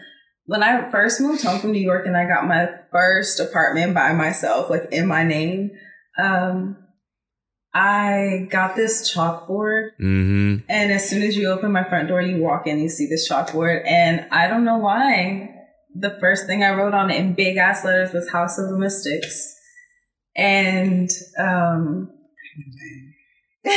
When 0.46 0.64
I 0.64 0.90
first 0.92 1.20
moved 1.20 1.44
home 1.44 1.60
from 1.60 1.74
New 1.74 1.82
York 1.82 2.06
and 2.06 2.16
I 2.16 2.26
got 2.26 2.48
my 2.48 2.70
first 2.92 3.42
apartment 3.42 3.94
by 3.94 4.14
myself, 4.14 4.70
like 4.70 4.88
in 4.94 5.06
my 5.06 5.24
name, 5.26 5.72
um, 6.18 6.78
I 7.74 8.48
got 8.50 8.76
this 8.76 9.14
chalkboard 9.14 9.78
Mm-hmm. 10.00 10.66
And 10.70 10.92
as 10.92 11.10
soon 11.10 11.24
as 11.24 11.36
you 11.36 11.50
open 11.50 11.72
my 11.72 11.84
front 11.84 12.08
door, 12.08 12.22
you 12.22 12.42
walk 12.42 12.68
in, 12.68 12.80
you 12.80 12.90
see 12.90 13.08
this 13.08 13.30
chalkboard. 13.30 13.84
And 13.88 14.28
I 14.32 14.48
don't 14.48 14.64
know 14.64 14.78
why. 14.78 15.54
The 15.96 16.18
first 16.20 16.46
thing 16.46 16.64
I 16.64 16.76
wrote 16.76 16.94
on 16.94 17.10
it 17.10 17.20
in 17.20 17.34
big 17.34 17.58
ass 17.58 17.84
letters 17.84 18.14
was 18.14 18.30
House 18.30 18.60
of 18.60 18.70
the 18.70 18.78
Mystics. 18.78 19.56
And 20.36 21.10
um, 21.40 22.12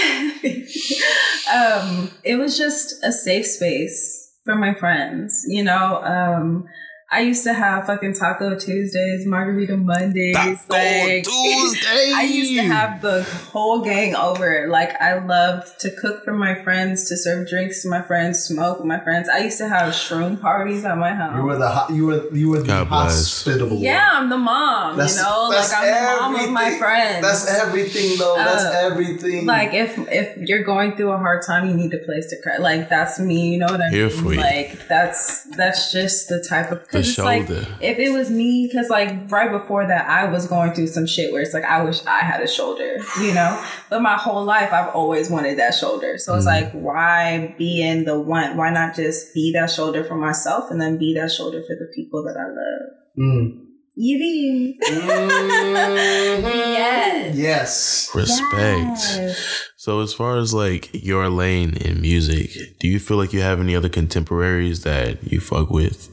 um, 1.52 2.10
it 2.22 2.36
was 2.36 2.58
just 2.58 3.02
a 3.02 3.12
safe 3.12 3.46
space 3.46 4.30
for 4.44 4.54
my 4.54 4.74
friends. 4.74 5.44
You 5.48 5.64
know, 5.64 6.02
um, 6.02 6.66
I 7.12 7.22
used 7.22 7.42
to 7.42 7.52
have 7.52 7.86
fucking 7.86 8.14
Taco 8.14 8.56
Tuesdays, 8.56 9.26
Margarita 9.26 9.76
Mondays. 9.76 10.36
like, 10.68 11.24
Tuesday. 11.24 12.12
I 12.14 12.22
used 12.22 12.54
to 12.54 12.62
have 12.62 13.02
the 13.02 13.24
whole 13.50 13.80
gang 13.82 14.14
over. 14.14 14.68
Like 14.68 14.94
I 15.02 15.18
loved 15.18 15.80
to 15.80 15.90
cook 15.90 16.24
for 16.24 16.32
my 16.32 16.54
friends, 16.62 17.08
to 17.08 17.16
serve 17.16 17.48
drinks 17.48 17.82
to 17.82 17.88
my 17.88 18.00
friends, 18.00 18.44
smoke 18.44 18.78
with 18.78 18.86
my 18.86 19.00
friends. 19.00 19.28
I 19.28 19.38
used 19.38 19.58
to 19.58 19.68
have 19.68 19.92
shroom 19.92 20.40
parties 20.40 20.84
at 20.84 20.96
my 20.98 21.12
house. 21.12 21.36
You 21.36 21.42
were 21.42 21.58
the 21.58 21.68
ho- 21.68 21.92
you 21.92 22.06
were 22.06 22.32
you 22.32 22.48
were 22.48 22.62
the 22.62 22.84
hospitable. 22.84 23.76
one. 23.76 23.80
yeah, 23.84 24.08
I'm 24.12 24.28
the 24.30 24.38
mom. 24.38 24.96
That's- 24.96 25.16
you 25.16 25.22
know, 25.24 25.50
that's 25.50 25.72
like 25.72 25.82
I'm 25.92 26.32
the 26.32 26.38
mom 26.38 26.44
of 26.44 26.50
my 26.52 26.60
everything. 26.66 26.78
friends. 26.78 27.22
That's 27.22 27.60
everything 27.60 28.18
though. 28.18 28.36
That's 28.36 28.64
Uh, 28.66 28.80
everything. 28.84 29.46
like 29.46 29.74
if 29.74 29.98
if 30.12 30.36
you're 30.36 30.62
going 30.62 30.94
through 30.96 31.10
a 31.10 31.18
hard 31.18 31.42
time, 31.44 31.66
you 31.68 31.74
need 31.74 31.92
a 31.92 31.98
place 31.98 32.28
to 32.28 32.40
cry. 32.40 32.58
Like 32.58 32.88
that's 32.88 33.18
me. 33.18 33.50
You 33.50 33.58
know 33.58 33.66
what 33.66 33.80
I 33.80 33.88
Here 33.90 34.06
mean? 34.08 34.16
for 34.22 34.32
you. 34.32 34.38
Like 34.40 34.86
that's 34.86 35.42
that's 35.56 35.90
just 35.90 36.28
the 36.28 36.40
type 36.48 36.70
of 36.70 36.86
The 37.02 37.12
because 37.12 37.48
it's 37.48 37.58
like 37.58 37.80
if 37.82 37.98
it 37.98 38.10
was 38.12 38.30
me, 38.30 38.66
because 38.66 38.88
like 38.90 39.30
right 39.30 39.50
before 39.50 39.86
that, 39.86 40.08
I 40.08 40.26
was 40.30 40.46
going 40.46 40.72
through 40.72 40.88
some 40.88 41.06
shit 41.06 41.32
where 41.32 41.42
it's 41.42 41.54
like 41.54 41.64
I 41.64 41.82
wish 41.82 42.04
I 42.06 42.20
had 42.20 42.40
a 42.42 42.48
shoulder, 42.48 42.98
you 43.20 43.32
know. 43.34 43.62
But 43.88 44.02
my 44.02 44.16
whole 44.16 44.44
life, 44.44 44.72
I've 44.72 44.94
always 44.94 45.30
wanted 45.30 45.58
that 45.58 45.74
shoulder. 45.74 46.18
So 46.18 46.34
it's 46.34 46.44
Mhm. 46.44 46.48
like, 46.48 46.72
why 46.72 47.54
be 47.58 47.82
in 47.82 48.04
the 48.04 48.18
one? 48.20 48.56
Why 48.56 48.70
not 48.70 48.94
just 48.94 49.34
be 49.34 49.52
that 49.52 49.70
shoulder 49.70 50.04
for 50.04 50.14
myself 50.14 50.70
and 50.70 50.80
then 50.80 50.98
be 50.98 51.14
that 51.14 51.30
shoulder 51.32 51.62
for 51.66 51.74
the 51.76 51.90
people 51.94 52.22
that 52.24 52.36
I 52.36 52.46
love? 52.48 52.90
Mm. 53.18 53.66
You 53.96 54.18
mean? 54.18 54.78
Mhm. 54.80 56.42
Yes. 56.42 57.36
Yes. 57.36 58.10
Respect. 58.14 58.52
Yes. 58.52 59.64
So 59.76 60.00
as 60.00 60.12
far 60.14 60.36
as 60.38 60.54
like 60.54 60.90
your 60.92 61.28
lane 61.28 61.74
in 61.76 62.00
music, 62.00 62.78
do 62.78 62.88
you 62.88 62.98
feel 62.98 63.16
like 63.16 63.32
you 63.32 63.40
have 63.40 63.60
any 63.60 63.74
other 63.74 63.88
contemporaries 63.88 64.82
that 64.84 65.18
you 65.32 65.40
fuck 65.40 65.70
with 65.70 66.08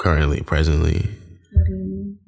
currently, 0.00 0.40
presently? 0.42 1.08
What 1.52 1.64
do 1.66 1.70
you 1.72 1.76
mean? 1.76 2.18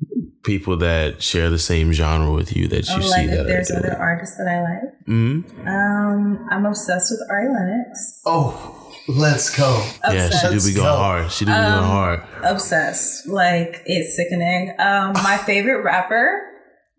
People 0.45 0.77
that 0.79 1.23
share 1.23 1.51
the 1.51 1.59
same 1.59 1.93
genre 1.93 2.33
with 2.33 2.57
you 2.57 2.67
that 2.69 2.89
you 2.89 2.95
Oh, 2.97 3.01
see 3.01 3.09
like 3.11 3.27
that 3.31 3.41
if 3.41 3.47
there's 3.47 3.71
are 3.71 3.77
other 3.79 3.89
doing. 3.91 4.01
artists 4.01 4.37
that 4.39 4.49
I 4.49 4.63
like. 4.63 5.07
Mm-hmm. 5.07 5.69
Um, 5.69 6.47
I'm 6.51 6.67
obsessed 6.67 7.13
with 7.13 7.21
Ari 7.31 7.49
Lennox. 7.49 8.21
Oh, 8.27 8.93
let's 9.09 9.57
go. 9.57 9.71
Yeah, 10.11 10.29
she 10.31 10.31
do 10.31 10.47
Obsessed. 10.49 10.67
be 10.67 10.75
going 10.75 10.87
go. 10.89 10.97
hard. 10.97 11.31
She 11.33 11.45
do 11.45 11.53
be 11.53 11.57
going 11.57 11.65
Um, 11.73 11.85
hard. 11.85 12.23
obsessed. 12.43 13.29
Like 13.29 13.83
it's 13.87 14.17
sickening. 14.17 14.75
Um, 14.81 15.13
my 15.23 15.37
favorite 15.39 15.83
rapper, 15.85 16.41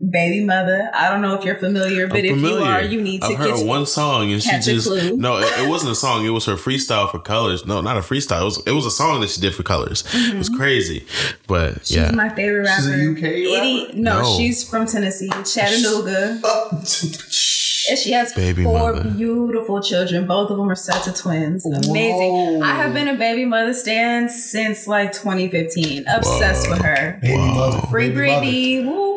Bbymutha. 0.04 0.89
I 0.93 1.10
don't 1.10 1.22
know 1.22 1.34
if 1.36 1.45
you're 1.45 1.56
familiar, 1.56 2.08
but 2.08 2.18
I'm 2.20 2.26
if 2.26 2.38
you 2.41 2.56
are, 2.58 2.82
you 2.82 3.01
need 3.01 3.22
to 3.22 3.28
I've 3.28 3.38
heard 3.38 3.56
get 3.56 3.66
one 3.66 3.86
song 3.86 4.32
and 4.32 4.41
she 4.43 4.51
just 4.60 4.89
no, 5.16 5.38
it, 5.38 5.45
it 5.60 5.70
wasn't 5.70 5.91
a 5.91 5.95
song. 5.95 6.26
It 6.26 6.30
was 6.30 6.45
her 6.45 6.56
freestyle 6.56 7.10
for 7.10 7.20
Colors. 7.20 7.66
No, 7.66 7.82
not 7.82 7.95
a 7.97 8.01
freestyle. 8.01 8.41
It 8.41 8.45
was 8.45 8.64
it 8.68 8.72
was 8.72 8.86
a 8.86 8.91
song 8.91 9.22
that 9.22 9.30
she 9.30 9.39
did 9.41 9.56
for 9.56 9.64
Colors. 9.64 10.04
It 10.14 10.36
was 10.38 10.49
crazy, 10.49 11.06
but 11.47 11.64
Mm-hmm. 11.74 11.80
She's 11.84 11.97
yeah, 11.97 12.12
my 12.12 12.30
favorite 12.30 12.64
rapper. 12.66 12.82
She's 12.82 12.88
a 12.89 13.12
UK 13.12 13.24
Itty- 13.24 13.86
rapper? 13.86 13.97
No, 13.97 14.22
No. 14.22 14.38
she's 14.38 14.68
from 14.70 14.86
Tennessee, 14.86 15.30
Chattanooga. 15.45 16.39
And 17.89 17.99
she 17.99 18.14
has 18.14 18.32
Baby 18.32 18.64
four 18.64 18.93
mother. 18.93 19.10
beautiful 19.10 19.82
children. 19.82 20.26
Both 20.26 20.49
of 20.49 20.56
them 20.58 20.70
are 20.70 20.76
sets 20.76 21.06
of 21.06 21.16
twins. 21.16 21.66
Amazing. 21.66 21.91
Whoa. 22.32 22.62
I 22.62 22.76
have 22.76 22.93
been 22.93 23.10
a 23.10 23.16
Bbymutha 23.16 23.74
stan 23.76 24.30
since 24.30 24.88
like 24.88 25.12
2015. 25.12 26.06
Obsessed 26.08 26.70
with 26.70 26.80
her. 26.82 27.20
Baby 27.22 27.34
Wow. 27.36 27.54
mother. 27.54 27.88
Free 27.88 28.08
baby 28.10 28.16
mother. 28.16 28.45
Britney. 28.45 28.86
Woo. 28.86 29.12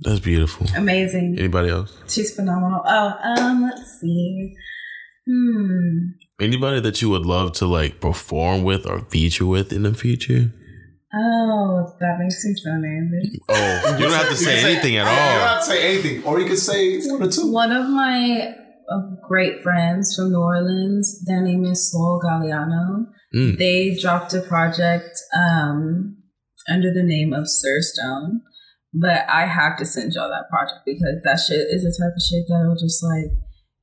That's 0.00 0.20
beautiful. 0.20 0.66
Amazing. 0.76 1.36
Anybody 1.38 1.70
else? 1.70 1.96
She's 2.08 2.34
phenomenal. 2.34 2.82
Oh, 2.84 3.14
um, 3.22 3.62
let's 3.62 4.00
see. 4.00 4.54
Hmm. 5.28 5.98
Anybody 6.40 6.80
that 6.80 7.00
you 7.00 7.08
would 7.10 7.26
love 7.26 7.52
to 7.54 7.66
like 7.66 8.00
perform 8.00 8.62
with 8.62 8.86
or 8.86 9.00
feature 9.00 9.46
with 9.46 9.72
in 9.72 9.82
the 9.82 9.94
future? 9.94 10.52
Oh, 11.14 11.96
that 11.98 12.18
makes 12.18 12.44
me 12.44 12.54
so 12.56 12.70
nervous. 12.76 13.38
Oh, 13.48 13.96
you 13.96 14.04
don't 14.04 14.12
have 14.12 14.28
to 14.28 14.36
say 14.36 14.60
can 14.60 14.70
anything 14.70 14.96
at 14.96 15.06
all. 15.06 15.14
You 15.14 15.38
don't 15.38 15.48
have 15.48 15.60
to 15.60 15.64
say 15.64 15.94
anything, 15.94 16.24
or 16.24 16.40
you 16.40 16.46
could 16.46 16.58
say 16.58 17.00
one 17.08 17.22
or 17.22 17.30
two. 17.30 17.50
One 17.50 17.72
of 17.72 17.88
my 17.88 18.54
uh, 18.90 19.00
great 19.26 19.62
friends 19.62 20.14
from 20.14 20.32
New 20.32 20.40
Orleans, 20.40 21.24
their 21.24 21.40
name 21.40 21.64
is 21.64 21.90
Slow 21.90 22.20
Galliano. 22.22 23.06
Mm. 23.34 23.56
They 23.56 23.96
dropped 24.00 24.34
a 24.34 24.42
project 24.42 25.18
um, 25.34 26.18
under 26.68 26.92
the 26.92 27.02
name 27.02 27.32
of 27.32 27.48
Sir 27.48 27.80
Stone. 27.80 28.42
But 28.98 29.28
I 29.28 29.46
have 29.46 29.76
to 29.78 29.84
send 29.84 30.12
y'all 30.14 30.30
that 30.30 30.48
project 30.48 30.80
because 30.86 31.20
that 31.24 31.36
shit 31.36 31.66
is 31.70 31.82
the 31.82 31.92
type 31.92 32.14
of 32.16 32.22
shit 32.22 32.44
that'll 32.48 32.76
just 32.76 33.02
like 33.02 33.30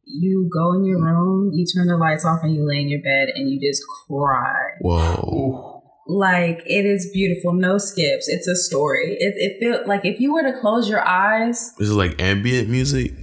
you 0.05 0.49
go 0.51 0.74
in 0.74 0.86
your 0.86 1.01
room, 1.01 1.51
you 1.53 1.66
turn 1.66 1.88
the 1.88 1.97
lights 1.97 2.26
off, 2.26 2.39
and 2.43 2.55
you 2.55 2.68
lay 2.68 2.82
in 2.82 2.89
your 2.89 3.01
bed 3.01 3.30
and 3.36 3.49
you 3.49 3.59
just 3.59 3.84
cry. 4.07 4.72
Whoa. 4.82 5.82
Like 6.07 6.61
it 6.66 6.86
is 6.86 7.09
beautiful, 7.14 7.53
no 7.53 7.78
skips. 7.78 8.28
It's 8.28 8.47
a 8.47 8.55
story. 8.55 9.16
It 9.20 9.36
it 9.38 9.59
feel 9.59 9.88
like 9.88 10.03
if 10.03 10.20
you 10.20 10.34
were 10.34 10.43
to 10.43 10.59
close 10.59 10.89
your 10.89 11.07
eyes, 11.07 11.74
Is 11.80 11.91
it 11.91 11.93
like 11.93 12.22
ambient 12.22 12.70
music? 12.70 13.14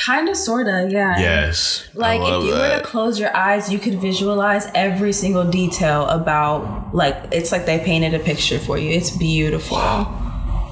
kind 0.00 0.28
of, 0.28 0.36
sorta, 0.36 0.88
yeah. 0.90 1.18
Yes. 1.18 1.88
Like 1.94 2.20
if 2.20 2.44
you 2.44 2.52
were 2.52 2.78
to 2.78 2.82
close 2.82 3.20
your 3.20 3.36
eyes, 3.36 3.70
you 3.70 3.78
could 3.78 3.94
visualize 4.00 4.66
every 4.74 5.12
single 5.12 5.44
detail 5.44 6.06
about 6.06 6.94
like 6.94 7.16
it's 7.32 7.52
like 7.52 7.66
they 7.66 7.78
painted 7.80 8.14
a 8.14 8.18
picture 8.18 8.58
for 8.58 8.78
you. 8.78 8.90
It's 8.90 9.10
beautiful. 9.16 9.76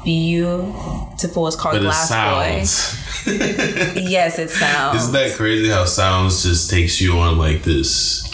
Beautiful. 0.04 1.46
It's 1.46 1.56
called 1.56 1.74
but 1.74 1.82
it 1.82 1.84
Glass 1.84 2.08
sounds. 2.08 2.94
Boy. 2.94 3.04
Yes, 4.00 4.38
it 4.38 4.48
sounds. 4.50 5.02
Isn't 5.02 5.12
that 5.12 5.36
crazy 5.36 5.68
how 5.68 5.84
sounds 5.84 6.42
just 6.44 6.70
takes 6.70 7.00
you 7.00 7.18
on 7.18 7.36
like 7.38 7.62
this? 7.62 8.24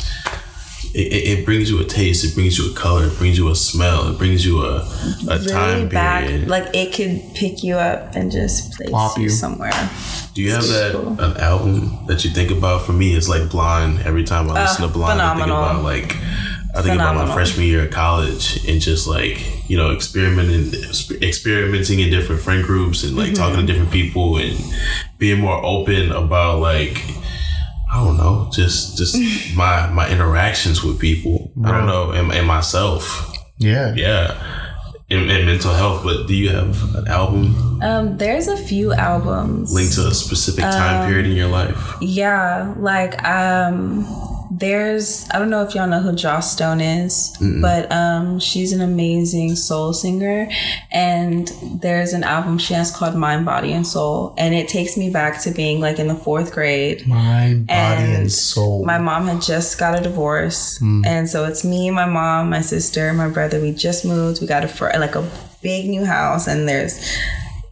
It, 0.95 1.13
it, 1.13 1.39
it 1.41 1.45
brings 1.45 1.69
you 1.69 1.81
a 1.81 1.85
taste. 1.85 2.25
It 2.25 2.35
brings 2.37 2.57
you 2.57 2.71
a 2.71 2.75
color. 2.77 3.07
It 3.07 3.19
brings 3.19 3.37
you 3.37 3.49
a 3.51 3.57
smell. 3.57 4.09
It 4.13 4.19
brings 4.19 4.47
you 4.47 4.63
a 4.65 4.77
a 4.77 5.39
really 5.39 5.47
time 5.47 5.89
back? 5.89 6.27
period. 6.27 6.49
Like 6.49 6.73
it 6.75 6.95
could 6.95 7.35
pick 7.35 7.65
you 7.65 7.75
up 7.77 8.15
and 8.15 8.31
just 8.31 8.75
place 8.75 8.91
Plop 8.91 9.17
you 9.17 9.25
you. 9.25 9.31
somewhere. 9.31 9.73
Do 10.35 10.43
you 10.43 10.53
have 10.53 10.67
that 10.69 10.93
cool. 10.93 11.21
an 11.21 11.37
album 11.39 12.07
that 12.07 12.25
you 12.25 12.31
think 12.31 12.53
about? 12.53 12.83
For 12.83 12.93
me, 12.93 13.15
it's 13.17 13.29
like 13.29 13.51
Blind. 13.51 14.01
Every 14.07 14.23
time 14.23 14.49
I 14.51 14.63
listen 14.63 14.85
Uh, 14.85 14.87
to 14.89 14.93
Blind, 14.93 15.21
I 15.21 15.35
think 15.35 15.47
about 15.49 15.83
like 15.83 16.17
I 16.77 16.83
think 16.83 16.95
about 16.97 17.15
my 17.15 17.33
freshman 17.33 17.67
year 17.67 17.85
of 17.85 17.91
college 17.93 18.65
and 18.69 18.81
just 18.81 19.07
like 19.07 19.69
you 19.71 19.77
know 19.77 19.93
experimenting, 19.93 20.73
experimenting 21.23 22.01
in 22.01 22.11
different 22.11 22.43
friend 22.43 22.65
groups 22.65 23.05
and 23.05 23.17
like 23.17 23.35
talking 23.35 23.55
Mm-hmm. 23.59 23.67
to 23.67 23.73
different 23.73 23.93
people 23.93 24.37
and 24.39 24.57
being 25.19 25.41
more 25.41 25.65
open 25.65 26.11
about 26.13 26.59
like 26.61 27.03
I 27.93 28.03
don't 28.05 28.17
know, 28.17 28.51
just 28.53 28.99
just 28.99 29.17
my 29.57 29.89
my 29.91 30.11
interactions 30.11 30.83
with 30.83 30.99
people. 30.99 31.53
I 31.65 31.71
don't 31.71 31.87
know, 31.87 32.11
and, 32.11 32.33
and 32.33 32.47
myself. 32.47 33.31
Yeah. 33.59 33.95
Yeah. 33.95 34.35
And, 35.11 35.31
and 35.31 35.47
mental 35.47 35.73
health, 35.75 36.03
but 36.03 36.27
do 36.27 36.35
you 36.35 36.49
have 36.49 36.95
an 36.97 37.07
album 37.09 37.81
Um, 37.83 38.17
there's 38.17 38.49
a 38.49 38.57
few 38.57 38.93
albums. 38.95 39.73
linked 39.73 39.95
to 39.95 40.09
a 40.09 40.15
specific 40.15 40.65
time 40.65 41.07
period 41.07 41.27
in 41.27 41.37
your 41.37 41.47
life? 41.49 41.95
Yeah, 42.01 42.75
like 42.79 43.23
um 43.23 44.05
there's 44.59 45.29
I 45.31 45.39
don't 45.39 45.51
know 45.51 45.63
if 45.63 45.75
y'all 45.75 45.87
know 45.87 46.01
who 46.01 46.15
Joss 46.15 46.53
Stone 46.53 46.81
is, 46.81 47.37
but 47.41 47.91
um 47.91 48.39
she's 48.39 48.73
an 48.73 48.81
amazing 48.81 49.57
soul 49.57 49.93
singer 49.93 50.49
and 50.93 51.49
there's 51.81 52.13
an 52.13 52.25
album 52.25 52.59
she 52.59 52.75
has 52.75 52.91
called 52.95 53.15
Mind, 53.17 53.45
Body 53.45 53.73
and 53.73 53.87
Soul 53.87 54.35
and 54.39 54.55
it 54.55 54.69
takes 54.69 54.97
me 54.97 55.11
back 55.11 55.43
to 55.43 55.51
being 55.51 55.81
like 55.81 55.99
in 55.99 56.09
the 56.09 56.15
4th 56.15 56.53
grade. 56.53 57.07
Mind, 57.07 57.67
body, 57.67 58.03
and, 58.03 58.13
And 58.15 58.33
soul. 58.33 58.85
My 58.85 58.99
mom 58.99 59.27
had 59.27 59.43
just 59.43 59.79
got 59.79 59.99
a 59.99 60.03
divorce, 60.03 60.81
and 60.81 61.29
so 61.29 61.45
it's 61.45 61.65
me, 61.65 61.91
my 61.91 62.07
mom, 62.07 62.51
my 62.51 62.61
sister, 62.61 63.13
my 63.13 63.29
brother. 63.29 63.61
We 63.61 63.73
just 63.73 64.05
moved. 64.05 64.41
We 64.41 64.47
got 64.47 64.65
a 64.65 64.69
fr- 64.69 64.97
like 64.99 65.15
a 65.17 65.29
big 65.63 65.89
new 65.89 66.05
house, 66.05 66.47
and 66.47 66.69
there's 66.69 66.95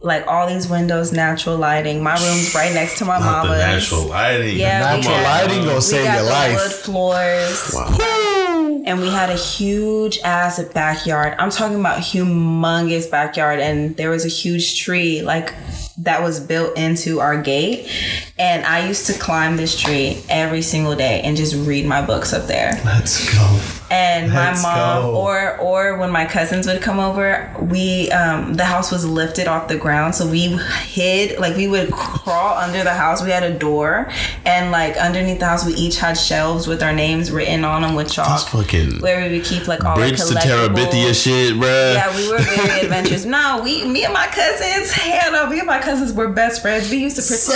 like 0.03 0.27
all 0.27 0.47
these 0.47 0.67
windows, 0.69 1.11
natural 1.11 1.57
lighting. 1.57 2.03
My 2.03 2.13
room's 2.13 2.53
right 2.53 2.73
next 2.73 2.97
to 2.99 3.05
my 3.05 3.19
Not 3.19 3.43
the 3.43 3.49
mama's. 3.49 3.59
natural 3.91 4.03
lighting. 4.07 4.57
Yeah, 4.57 4.95
we 4.95 4.97
Natural 4.97 5.15
got- 5.15 5.23
lighting 5.47 5.65
gonna 5.65 5.81
save 5.81 6.05
your 6.05 6.23
the 6.23 6.29
life. 6.29 6.53
wood 6.61 6.71
floors. 6.71 7.71
Wow. 7.73 8.81
And 8.85 8.99
we 8.99 9.09
had 9.09 9.29
a 9.29 9.35
huge 9.37 10.19
ass 10.25 10.61
backyard. 10.61 11.35
I'm 11.39 11.49
talking 11.49 11.79
about 11.79 11.99
humongous 11.99 13.09
backyard. 13.09 13.61
And 13.61 13.95
there 13.95 14.09
was 14.09 14.25
a 14.25 14.27
huge 14.27 14.77
tree 14.81 15.21
like 15.21 15.53
that 15.99 16.21
was 16.21 16.41
built 16.41 16.77
into 16.77 17.21
our 17.21 17.41
gate. 17.41 17.87
And 18.37 18.65
I 18.65 18.85
used 18.85 19.05
to 19.07 19.13
climb 19.13 19.55
this 19.55 19.79
tree 19.79 20.21
every 20.27 20.61
single 20.61 20.95
day 20.97 21.21
and 21.23 21.37
just 21.37 21.55
read 21.65 21.85
my 21.85 22.01
books 22.05 22.33
up 22.33 22.47
there. 22.47 22.81
Let's 22.83 23.33
go. 23.33 23.59
And 23.93 24.33
Let's 24.33 24.63
my 24.63 24.75
mom 24.75 25.01
go. 25.03 25.15
or 25.15 25.57
or 25.59 25.97
when 25.97 26.09
my 26.11 26.25
cousins 26.25 26.65
would 26.67 26.81
come 26.81 26.99
over, 26.99 27.53
we 27.61 28.09
um 28.11 28.55
the 28.55 28.65
house 28.65 28.91
was 28.91 29.05
lifted 29.05 29.47
off 29.47 29.67
the 29.67 29.77
ground. 29.77 30.15
So 30.15 30.27
we 30.27 30.57
hid 30.87 31.39
like 31.39 31.55
we 31.55 31.67
would 31.67 31.91
crawl 31.91 32.57
under 32.57 32.83
the 32.83 32.93
house. 32.93 33.21
We 33.23 33.29
had 33.29 33.43
a 33.43 33.53
door 33.57 34.09
and 34.45 34.71
like 34.71 34.97
underneath 34.97 35.39
the 35.39 35.45
house 35.45 35.63
we 35.65 35.73
each 35.75 35.97
had 35.99 36.17
shelves 36.17 36.67
with 36.67 36.81
our 36.81 36.91
names 36.93 37.29
written 37.31 37.63
on 37.63 37.83
them 37.83 37.93
with 37.95 38.11
chalk. 38.11 38.27
That's 38.27 38.49
fucking 38.49 38.99
where 39.01 39.29
we 39.29 39.37
would 39.37 39.45
keep 39.45 39.67
like 39.67 39.83
all 39.85 39.99
our 39.99 40.07
to. 40.09 40.15
Terabithia 40.15 41.13
shit, 41.13 41.53
bruh. 41.55 41.93
Yeah, 41.93 42.15
we 42.17 42.29
were 42.31 42.39
very 42.39 42.79
adventurous. 42.85 43.25
No, 43.25 43.61
we, 43.63 43.85
me 43.85 44.03
and 44.05 44.13
my 44.13 44.27
cousins, 44.27 44.91
hell 44.91 45.31
no, 45.31 45.47
me 45.49 45.59
and 45.59 45.67
my 45.67 45.79
cousins 45.79 46.13
were 46.13 46.29
best 46.29 46.61
friends. 46.61 46.89
We 46.89 46.97
used 46.97 47.15
to 47.17 47.21
pretend, 47.21 47.53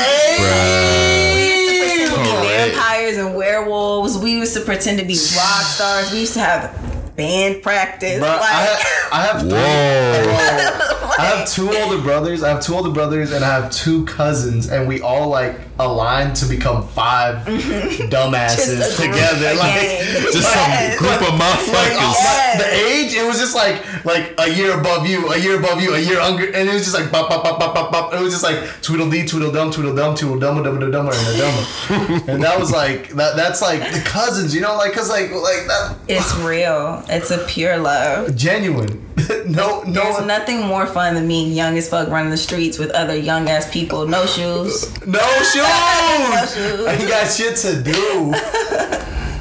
Pretend 1.80 2.12
to 2.12 2.18
be 2.18 2.48
vampires 2.48 3.18
and 3.18 3.36
werewolves. 3.36 4.18
We 4.18 4.32
used 4.32 4.54
to 4.56 4.62
pretend 4.62 5.00
to 5.00 5.06
be 5.06 5.14
rock 5.14 5.64
stars. 5.64 6.12
We 6.12 6.22
used 6.22 6.34
to 6.34 6.40
have 6.40 6.97
band 7.18 7.62
practice. 7.64 8.20
Bro, 8.20 8.28
like, 8.30 8.42
I, 8.42 8.64
have, 8.64 9.12
I 9.12 9.22
have 9.26 9.42
three. 9.42 9.50
Whoa. 9.52 11.14
I 11.20 11.26
have 11.36 11.50
two 11.50 11.76
older 11.76 12.00
brothers. 12.02 12.44
I 12.44 12.50
have 12.50 12.62
two 12.62 12.76
older 12.76 12.92
brothers, 12.92 13.32
and 13.32 13.44
I 13.44 13.60
have 13.60 13.72
two 13.72 14.06
cousins, 14.06 14.70
and 14.70 14.88
we 14.88 15.02
all 15.02 15.30
like 15.30 15.60
aligned 15.80 16.36
to 16.38 16.46
become 16.46 16.88
five 16.90 17.46
dumbasses 17.48 18.96
together. 18.98 19.56
Like. 19.56 19.74
Just 20.28 20.48
Yes. 20.48 20.98
some 20.98 21.08
group 21.08 21.22
of 21.22 21.40
like, 21.40 21.52
motherfuckers. 21.58 22.58
the 22.60 22.74
age, 22.74 23.14
it 23.14 23.26
was 23.26 23.40
just 23.40 23.56
like 23.56 24.06
like 24.06 24.34
a 24.40 24.50
year 24.54 24.78
above 24.80 25.08
you, 25.08 25.32
a 25.32 25.38
year 25.38 25.58
above 25.58 25.82
you, 25.82 25.94
a 25.94 26.00
year 26.00 26.16
younger, 26.20 26.46
and 26.46 26.70
it 26.70 26.74
was 26.74 26.84
just 26.84 26.94
like 26.94 27.12
bop 27.12 27.30
bop 27.30 27.44
bop 27.44 27.60
bop 27.60 27.74
bop 27.74 27.92
bop. 27.92 28.14
It 28.14 28.20
was 28.20 28.34
just 28.34 28.44
like 28.44 28.60
tweedledee, 28.82 29.26
tweedledum, 29.28 29.72
tweedledum, 29.72 30.16
tweedledum, 30.16 30.64
dumber, 30.64 30.92
dumber, 30.92 31.12
and 31.14 31.38
dumber. 31.38 32.32
and 32.32 32.44
that 32.44 32.60
was 32.60 32.72
like 32.72 33.10
that. 33.12 33.36
That's 33.36 33.62
like 33.62 33.80
the 33.92 34.02
cousins, 34.02 34.54
you 34.54 34.62
know, 34.62 34.76
like 34.76 34.94
cause 34.94 35.10
like 35.10 35.32
like 35.32 35.66
that 35.68 35.96
it's 36.08 36.36
real. 36.38 37.04
It's 37.10 37.32
a 37.32 37.38
pure 37.46 37.78
love. 37.78 38.36
genuine. 38.36 39.06
no, 39.46 39.82
no 39.84 39.92
There's 39.92 40.16
one, 40.16 40.28
nothing 40.28 40.62
more 40.62 40.86
fun 40.86 41.16
than 41.16 41.28
being 41.28 41.54
young 41.54 41.78
as 41.78 41.90
fuck 41.90 42.10
running 42.10 42.32
the 42.32 42.38
streets 42.38 42.78
with 42.78 42.92
other 42.92 43.16
young 43.16 43.50
ass 43.50 43.70
people. 43.72 44.06
No 44.08 44.26
shoes. 44.26 44.92
no 45.06 45.20
shoes. 45.20 46.54
shoes. 46.54 46.86
I 46.86 47.06
got 47.08 47.32
shit 47.32 47.56
to 47.58 47.82
do. 47.82 48.34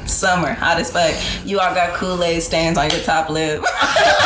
Summer, 0.07 0.53
hot 0.53 0.79
as 0.79 0.91
fuck. 0.91 1.13
You 1.45 1.59
all 1.59 1.75
got 1.75 1.93
Kool 1.95 2.23
Aid 2.23 2.41
stains 2.41 2.77
on 2.77 2.89
your 2.89 3.01
top 3.01 3.29
lip. 3.29 3.61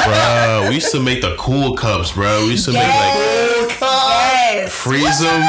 bro, 0.05 0.67
we 0.69 0.75
used 0.75 0.91
to 0.91 1.01
make 1.01 1.21
the 1.21 1.35
cool 1.37 1.75
cups, 1.75 2.11
bro. 2.11 2.43
We 2.43 2.51
used 2.51 2.65
to 2.65 2.73
make 2.73 2.83
like 2.83 2.91
yes. 3.81 4.71
freeze 4.71 5.19
them. 5.19 5.41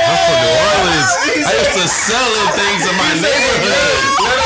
I'm 0.00 0.16
from 0.26 0.38
New 0.38 0.54
Orleans. 0.70 1.10
I 1.42 1.54
used 1.58 1.74
to 1.74 1.86
sell 1.90 2.30
them 2.30 2.48
things 2.54 2.82
in 2.86 2.94
my 2.96 3.14
neighborhood. 3.18 4.39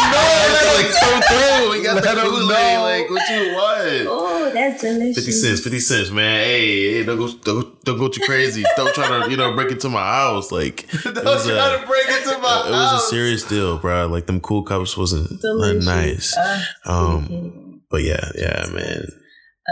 To 0.60 0.74
like 0.74 0.90
come 1.00 1.22
through. 1.22 1.70
We 1.70 1.82
got 1.82 1.94
Let 1.96 2.04
the 2.04 2.10
'em 2.10 2.26
Kool-Aid. 2.26 2.48
know. 2.48 2.82
Like, 2.82 3.10
what 3.10 3.28
you 3.30 3.52
want? 3.54 4.06
Oh, 4.08 4.50
that's 4.52 4.80
delicious. 4.82 5.16
50 5.16 5.32
cents, 5.32 5.60
50 5.60 5.80
cents, 5.80 6.10
man. 6.10 6.44
Hey, 6.44 6.92
hey 6.94 7.04
don't 7.04 7.18
go 7.18 7.28
don't, 7.32 7.84
don't 7.84 7.98
go 7.98 8.08
too 8.08 8.22
crazy. 8.24 8.64
Don't 8.76 8.94
try 8.94 9.08
to, 9.24 9.30
you 9.30 9.36
know, 9.36 9.54
break 9.54 9.70
into 9.70 9.88
my 9.88 10.00
house. 10.00 10.50
Like 10.52 10.84
it 10.92 11.14
Don't 11.14 11.24
was 11.24 11.46
try 11.46 11.74
a, 11.74 11.80
to 11.80 11.86
break 11.86 12.06
into 12.08 12.38
my 12.38 12.48
house. 12.48 12.66
it 12.66 12.70
was 12.70 13.04
a 13.04 13.08
serious 13.10 13.44
deal, 13.44 13.78
bro. 13.78 14.06
Like 14.06 14.26
them 14.26 14.40
cool 14.40 14.62
cups 14.62 14.96
wasn't 14.96 15.40
Delicious. 15.40 15.84
nice. 15.86 16.36
Uh, 16.36 16.64
Um 16.86 17.80
but 17.90 18.02
yeah, 18.02 18.30
yeah, 18.36 18.66
man. 18.72 19.06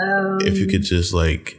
um, 0.03 0.39
If 0.43 0.59
you 0.59 0.67
could 0.67 0.83
just 0.83 1.13
like 1.15 1.59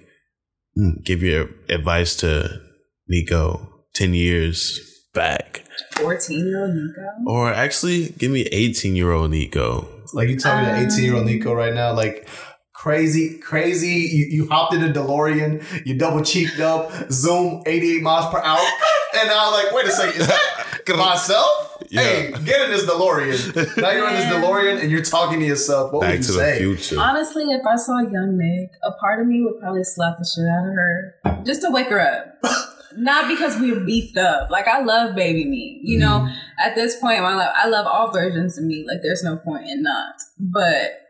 mm, 0.77 1.03
give 1.03 1.21
your 1.23 1.49
advice 1.69 2.15
to 2.17 2.61
Nico 3.07 3.69
10 3.95 4.13
years 4.13 4.79
back. 5.13 5.65
14 5.97 6.47
year 6.47 6.61
old 6.65 6.75
Nico. 6.75 7.01
Or 7.27 7.51
actually 7.53 8.09
give 8.09 8.31
me 8.31 8.41
18 8.41 8.95
year 8.95 9.11
old 9.11 9.31
Nico. 9.31 9.87
Like 10.13 10.29
you 10.29 10.37
tell 10.37 10.57
me 10.59 10.65
that 10.65 10.91
18 10.93 11.03
year 11.03 11.15
old 11.15 11.25
Nico 11.25 11.53
right 11.53 11.73
now, 11.73 11.93
like 11.93 12.27
crazy, 12.73 13.37
crazy. 13.39 14.09
You, 14.13 14.25
you 14.43 14.47
hopped 14.49 14.73
in 14.73 14.83
a 14.83 14.91
DeLorean, 14.93 15.85
you 15.85 15.97
double 15.97 16.21
cheeked 16.23 16.59
up, 16.59 16.91
zoom 17.11 17.63
88 17.65 18.01
miles 18.01 18.31
per 18.33 18.39
hour. 18.41 18.59
And 19.15 19.29
I 19.29 19.49
was 19.49 19.63
like, 19.63 19.73
wait 19.73 19.85
a 19.85 19.91
second, 19.91 20.21
is 20.21 20.27
that 20.27 20.87
myself? 20.97 21.77
Hey, 21.89 22.31
Yeah. 22.31 22.37
get 22.39 22.61
in 22.61 22.71
this 22.71 22.85
DeLorean. 22.85 23.77
Now 23.81 23.91
you're 23.91 24.07
in 24.09 24.15
this 24.15 24.25
DeLorean 24.25 24.81
and 24.81 24.91
you're 24.91 25.03
talking 25.03 25.39
to 25.39 25.45
yourself. 25.45 25.93
What 25.93 26.01
Back 26.01 26.09
would 26.11 26.19
you 26.19 26.25
to 26.25 26.31
say? 26.33 26.51
the 26.53 26.75
future. 26.75 26.99
Honestly, 26.99 27.43
if 27.43 27.65
I 27.65 27.75
saw 27.75 27.99
young 27.99 28.37
Nick, 28.37 28.71
a 28.83 28.91
part 28.93 29.19
of 29.21 29.27
me 29.27 29.43
would 29.43 29.59
probably 29.59 29.83
slap 29.83 30.17
the 30.17 30.25
shit 30.25 30.45
out 30.47 30.67
of 30.67 30.73
her 30.73 31.43
just 31.45 31.61
to 31.61 31.69
wake 31.71 31.87
her 31.89 31.99
up. 32.01 32.37
Not 32.97 33.27
because 33.27 33.59
we're 33.59 33.79
beefed 33.79 34.17
up. 34.17 34.49
Like 34.49 34.67
I 34.67 34.81
love 34.81 35.15
baby 35.15 35.45
me. 35.45 35.79
You 35.83 35.99
know, 35.99 36.19
mm-hmm. 36.25 36.33
at 36.59 36.75
this 36.75 36.99
point 36.99 37.17
in 37.17 37.23
my 37.23 37.35
life, 37.35 37.53
I 37.55 37.67
love 37.67 37.87
all 37.87 38.11
versions 38.11 38.57
of 38.57 38.65
me. 38.65 38.85
Like 38.87 39.01
there's 39.01 39.23
no 39.23 39.37
point 39.37 39.67
in 39.67 39.83
not. 39.83 40.15
But 40.39 41.01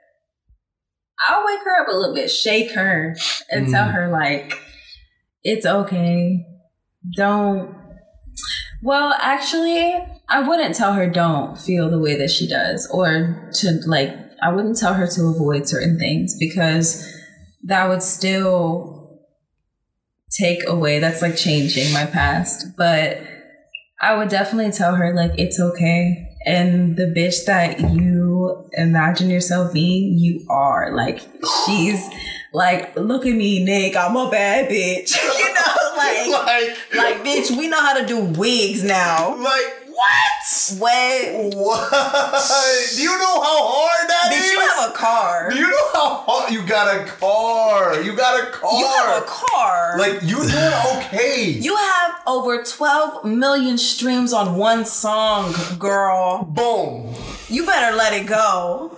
I'll 1.28 1.46
wake 1.46 1.60
her 1.64 1.82
up 1.82 1.88
a 1.88 1.96
little 1.96 2.16
bit, 2.16 2.30
shake 2.30 2.72
her, 2.72 3.16
and 3.50 3.70
tell 3.70 3.88
mm. 3.88 3.94
her 3.94 4.12
like 4.12 4.58
it's 5.44 5.66
okay. 5.66 6.46
Don't. 7.16 7.76
Well, 8.82 9.14
actually, 9.20 9.96
I 10.30 10.42
wouldn't 10.42 10.76
tell 10.76 10.94
her 10.94 11.10
don't 11.10 11.58
feel 11.58 11.90
the 11.90 12.00
way 12.00 12.16
that 12.18 12.30
she 12.30 12.48
does, 12.48 12.88
or 12.92 13.50
to 13.60 13.82
like. 13.86 14.16
I 14.42 14.52
wouldn't 14.52 14.78
tell 14.78 14.94
her 14.94 15.08
to 15.08 15.28
avoid 15.28 15.70
certain 15.70 15.98
things 15.98 16.36
because 16.38 17.10
that 17.64 17.88
would 17.88 18.04
still 18.04 19.03
take 20.38 20.68
away. 20.68 21.00
That's 21.00 21.22
like 21.22 21.36
changing 21.38 21.94
my 21.94 22.06
past, 22.06 22.76
but 22.78 23.22
I 24.02 24.16
would 24.18 24.30
definitely 24.30 24.72
tell 24.72 24.96
her 24.96 25.14
like 25.14 25.32
it's 25.38 25.60
okay. 25.60 26.30
And 26.46 26.98
the 26.98 27.04
bitch 27.06 27.46
that 27.46 27.80
you 27.80 28.70
imagine 28.74 29.30
yourself 29.30 29.74
being, 29.74 30.18
you 30.18 30.46
are. 30.50 30.92
Like 30.94 31.22
she's 31.66 32.06
like, 32.54 32.96
look 32.98 33.26
at 33.26 33.34
me, 33.34 33.64
Nick. 33.64 33.96
I'm 33.96 34.16
a 34.18 34.30
bad 34.30 34.70
bitch. 34.70 35.16
you 35.40 35.54
know, 35.54 35.98
like, 35.98 36.28
Like, 36.46 36.78
like 36.96 37.24
bitch, 37.26 37.58
we 37.58 37.68
know 37.68 37.80
how 37.80 38.00
to 38.00 38.06
do 38.06 38.20
wigs 38.20 38.84
now. 38.84 39.36
like 39.42 39.83
what? 39.94 40.80
What? 40.80 41.56
What? 41.56 42.94
Do 42.96 43.02
you 43.02 43.18
know 43.18 43.42
how 43.42 43.60
hard 43.68 44.10
that 44.10 44.32
is? 44.34 44.40
Bitch, 44.40 44.52
you 44.52 44.60
have 44.60 44.90
a 44.90 44.94
car. 44.94 45.50
Do 45.50 45.58
you 45.58 45.70
know 45.70 45.88
how 45.94 46.16
hard 46.26 46.52
you 46.54 46.66
got 46.66 46.96
a 46.96 47.06
car? 47.06 48.02
You 48.02 48.16
got 48.16 48.48
a 48.48 48.52
car. 48.52 48.80
You 48.80 48.86
have 48.86 49.24
a 49.24 49.26
car. 49.26 49.96
Like 50.00 50.20
you're 50.24 50.40
doing 50.40 50.74
okay? 50.98 51.50
You 51.50 51.76
have 51.76 52.16
over 52.28 52.64
12 52.64 53.26
million 53.26 53.78
streams 53.78 54.34
on 54.34 54.56
one 54.58 54.86
song, 54.86 55.54
girl. 55.78 56.44
boom. 56.50 57.14
You 57.50 57.66
better 57.66 57.96
let 57.96 58.14
it 58.14 58.26
go. 58.26 58.92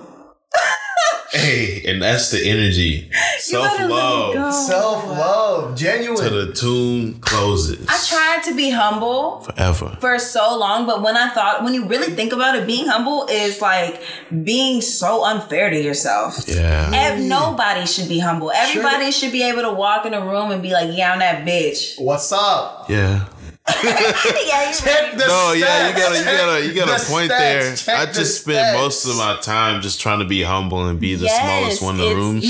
Hey, 1.32 1.84
and 1.86 2.02
that's 2.02 2.32
the 2.32 2.38
energy. 2.50 3.12
Self 3.40 3.66
better 3.78 3.90
let 3.90 4.30
it 4.30 4.34
go. 4.36 4.40
love. 4.40 4.54
Self 4.54 5.06
love, 5.06 5.76
genuine. 5.78 6.18
To 6.24 6.30
the 6.30 6.54
tune 6.54 7.16
closes. 7.20 7.86
I 7.90 7.98
tried 8.08 8.44
to 8.50 8.56
be 8.56 8.70
humble 8.70 9.42
Forever. 9.42 9.98
for 10.00 10.18
so 10.18 10.58
long, 10.58 10.86
but 10.86 11.02
when 11.02 11.18
I 11.18 11.30
thought, 11.30 11.64
when 11.64 11.74
you 11.74 11.88
really 11.88 12.14
think 12.16 12.32
about 12.32 12.56
it, 12.56 12.66
being 12.66 12.88
humble 12.88 13.28
is 13.30 13.62
like 13.62 14.02
being 14.44 14.80
so 14.80 15.26
unfair 15.26 15.70
to 15.70 15.82
yourself. 15.82 16.48
Yeah. 16.48 16.92
Ev- 16.94 17.20
nobody 17.20 17.86
should 17.86 18.08
be 18.08 18.20
humble. 18.20 18.52
Everybody 18.52 19.12
should 19.12 19.34
be 19.34 19.44
able 19.44 19.64
to 19.64 19.74
walk 19.74 20.06
in 20.06 20.14
a 20.14 20.26
room 20.26 20.52
and 20.52 20.62
be 20.62 20.72
like, 20.72 20.96
yeah, 20.96 21.12
I'm 21.12 21.20
that 21.20 21.46
bitch. 21.46 22.00
What's 22.00 22.32
up? 22.32 22.90
Yeah. 22.90 23.26
yeah, 23.84 24.72
Check 24.72 25.18
the 25.18 25.26
No, 25.28 25.54
yeah, 25.54 25.90
you 25.90 25.96
gotta, 25.96 26.20
you 26.20 26.24
gotta, 26.26 26.66
you 26.68 26.74
got 26.76 26.86
The 26.86 27.04
a 27.04 27.10
point 27.10 27.32
stats. 27.32 27.38
there. 27.40 27.76
Check 27.76 27.98
I 27.98 28.06
the 28.06 28.14
just 28.14 28.42
spend 28.42 28.58
stats. 28.78 28.80
most 28.80 29.06
of 29.08 29.16
my 29.18 29.38
time 29.42 29.82
just 29.82 30.00
trying 30.00 30.20
to 30.20 30.26
be 30.26 30.44
humble 30.44 30.86
and 30.88 31.00
be 31.00 31.16
the 31.16 31.26
Yes, 31.26 31.42
smallest 31.42 31.82
one 31.82 32.00
in 32.00 32.08
the 32.10 32.16
room, 32.16 32.42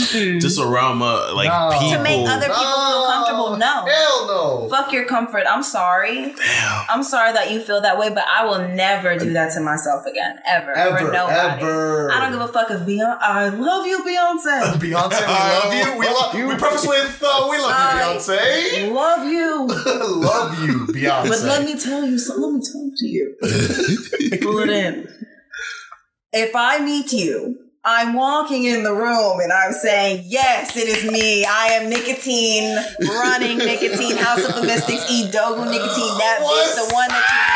just 0.41 0.59
around 0.59 0.97
my 0.97 1.31
like 1.31 1.47
No. 1.47 1.69
People. 1.79 1.91
to 1.97 2.03
make 2.03 2.27
other 2.27 2.47
people 2.47 2.63
feel 2.63 3.05
comfortable. 3.07 3.55
No. 3.57 3.85
Hell 3.85 4.27
no. 4.27 4.67
Fuck 4.69 4.91
your 4.91 5.05
comfort. 5.05 5.43
I'm 5.49 5.63
sorry. 5.63 6.33
Damn. 6.35 6.85
I'm 6.89 7.03
sorry 7.03 7.31
that 7.31 7.49
you 7.49 7.61
feel 7.61 7.79
that 7.81 7.97
way, 7.97 8.09
but 8.09 8.25
I 8.27 8.43
will 8.43 8.67
never 8.75 9.17
do 9.17 9.31
that 9.33 9.53
to 9.53 9.61
myself 9.61 10.05
again. 10.05 10.39
Ever. 10.45 10.73
for 10.73 10.77
Ever, 10.77 11.11
nobody. 11.13 11.63
ever. 11.63 12.11
I 12.11 12.19
don't 12.19 12.33
give 12.33 12.41
a 12.41 12.47
fuck 12.51 12.69
if 12.71 12.81
Beyonce. 12.81 13.17
I 13.21 13.47
love 13.49 13.85
you, 13.87 13.99
Beyonce. 13.99 14.73
Beyonce, 14.83 15.21
we 15.21 15.33
love 15.33 15.73
you. 15.73 15.97
We 15.99 16.07
love 16.07 16.35
you. 16.35 16.47
We 16.49 16.55
preface 16.55 16.85
with, 16.85 17.23
uh, 17.25 17.47
we 17.49 17.57
love 17.57 17.95
you, 17.95 18.19
Beyonce. 18.19 18.93
love 18.93 19.25
you. 19.25 19.65
love 20.25 20.63
you, 20.65 20.87
Beyonce. 20.87 21.04
But 21.29 21.41
let 21.41 21.65
me 21.65 21.79
tell 21.79 22.05
you 22.05 22.17
something. 22.17 22.43
Let 22.43 22.53
me 22.53 22.61
talk 22.61 22.97
to 22.97 23.07
you. 23.07 23.35
Pull 24.41 24.59
it 24.59 24.69
in. 24.69 25.07
If 26.33 26.55
I 26.55 26.79
meet 26.83 27.13
you, 27.13 27.59
I'm 27.83 28.13
walking 28.13 28.65
in 28.65 28.83
the 28.83 28.93
room 28.93 29.39
and 29.39 29.53
I'm 29.53 29.71
saying, 29.71 30.25
Yes, 30.27 30.75
it 30.75 30.87
is 30.87 31.09
me. 31.09 31.45
I 31.45 31.67
am 31.67 31.89
nicotine, 31.89 32.77
running 33.07 33.59
nicotine, 33.59 34.17
House 34.17 34.43
of 34.43 34.55
the 34.55 34.63
Mystics, 34.63 35.03
Idogu 35.05 35.69
nicotine, 35.69 36.17
that 36.17 36.39
What's 36.41 36.79
bitch, 36.79 36.87
the 36.87 36.93
one 36.93 37.07
that 37.09 37.25
you. 37.29 37.54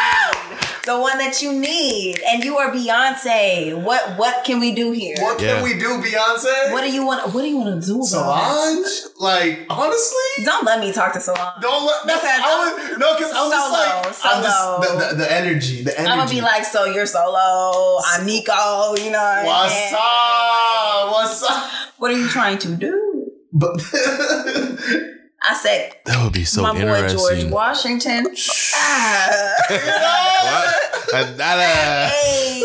The 0.89 0.97
one 0.99 1.19
that 1.19 1.39
you 1.43 1.53
need. 1.53 2.19
And 2.27 2.43
you 2.43 2.57
are 2.57 2.71
Beyonce. 2.71 3.79
What 3.79 4.17
what 4.17 4.43
can 4.43 4.59
we 4.59 4.73
do 4.73 4.89
here? 4.91 5.15
what 5.19 5.39
Yeah. 5.39 5.55
can 5.55 5.63
we 5.63 5.73
do, 5.77 6.01
Beyonce? 6.01 6.71
What 6.73 6.81
do 6.81 6.91
you 6.91 7.05
want 7.05 7.31
what 7.31 7.41
do 7.43 7.47
you 7.47 7.57
want 7.57 7.79
to 7.79 7.87
do 7.87 7.97
about 7.97 8.07
Solange? 8.07 8.87
Like, 9.19 9.67
honestly? 9.69 10.29
Don't 10.43 10.65
let 10.65 10.79
me 10.79 10.91
talk 10.91 11.13
to 11.13 11.21
Solange. 11.21 11.61
Don't 11.61 11.85
let 11.85 12.07
that's 12.07 12.21
Because 12.23 12.41
I 12.41 12.53
was, 12.57 12.97
no, 12.97 13.07
because 13.15 13.31
I'm 13.35 13.51
just 13.51 13.65
Solo, 13.67 13.77
like 13.77 14.05
I'm 14.07 14.13
solo. 14.13 14.81
just 14.81 14.81
the, 14.81 15.09
the, 15.09 15.15
the 15.21 15.31
energy, 15.31 15.83
the 15.83 15.93
energy. 15.99 16.11
I'm 16.11 16.17
gonna 16.17 16.31
be 16.31 16.41
like, 16.41 16.65
so 16.65 16.85
you're 16.85 17.05
solo. 17.05 17.99
I'm 18.11 18.25
Nico. 18.25 18.95
You 18.97 19.11
know 19.11 19.19
what 19.19 19.37
I'm 19.37 19.45
What's 19.45 19.73
saying? 19.73 19.93
up? 19.93 21.11
What's 21.11 21.43
up? 21.43 21.69
What 21.99 22.09
are 22.09 22.17
you 22.17 22.27
trying 22.29 22.57
to 22.65 22.69
do? 22.75 23.31
But 23.53 23.77
I 25.41 25.53
said, 25.55 25.93
That 26.05 26.23
would 26.23 26.33
be 26.33 26.43
so 26.43 26.61
my 26.63 26.73
boy 26.73 27.07
George. 27.07 27.45
Washington. 27.45 28.27
ah. 28.75 29.53
What? 30.41 31.25
Hey, 32.09 32.59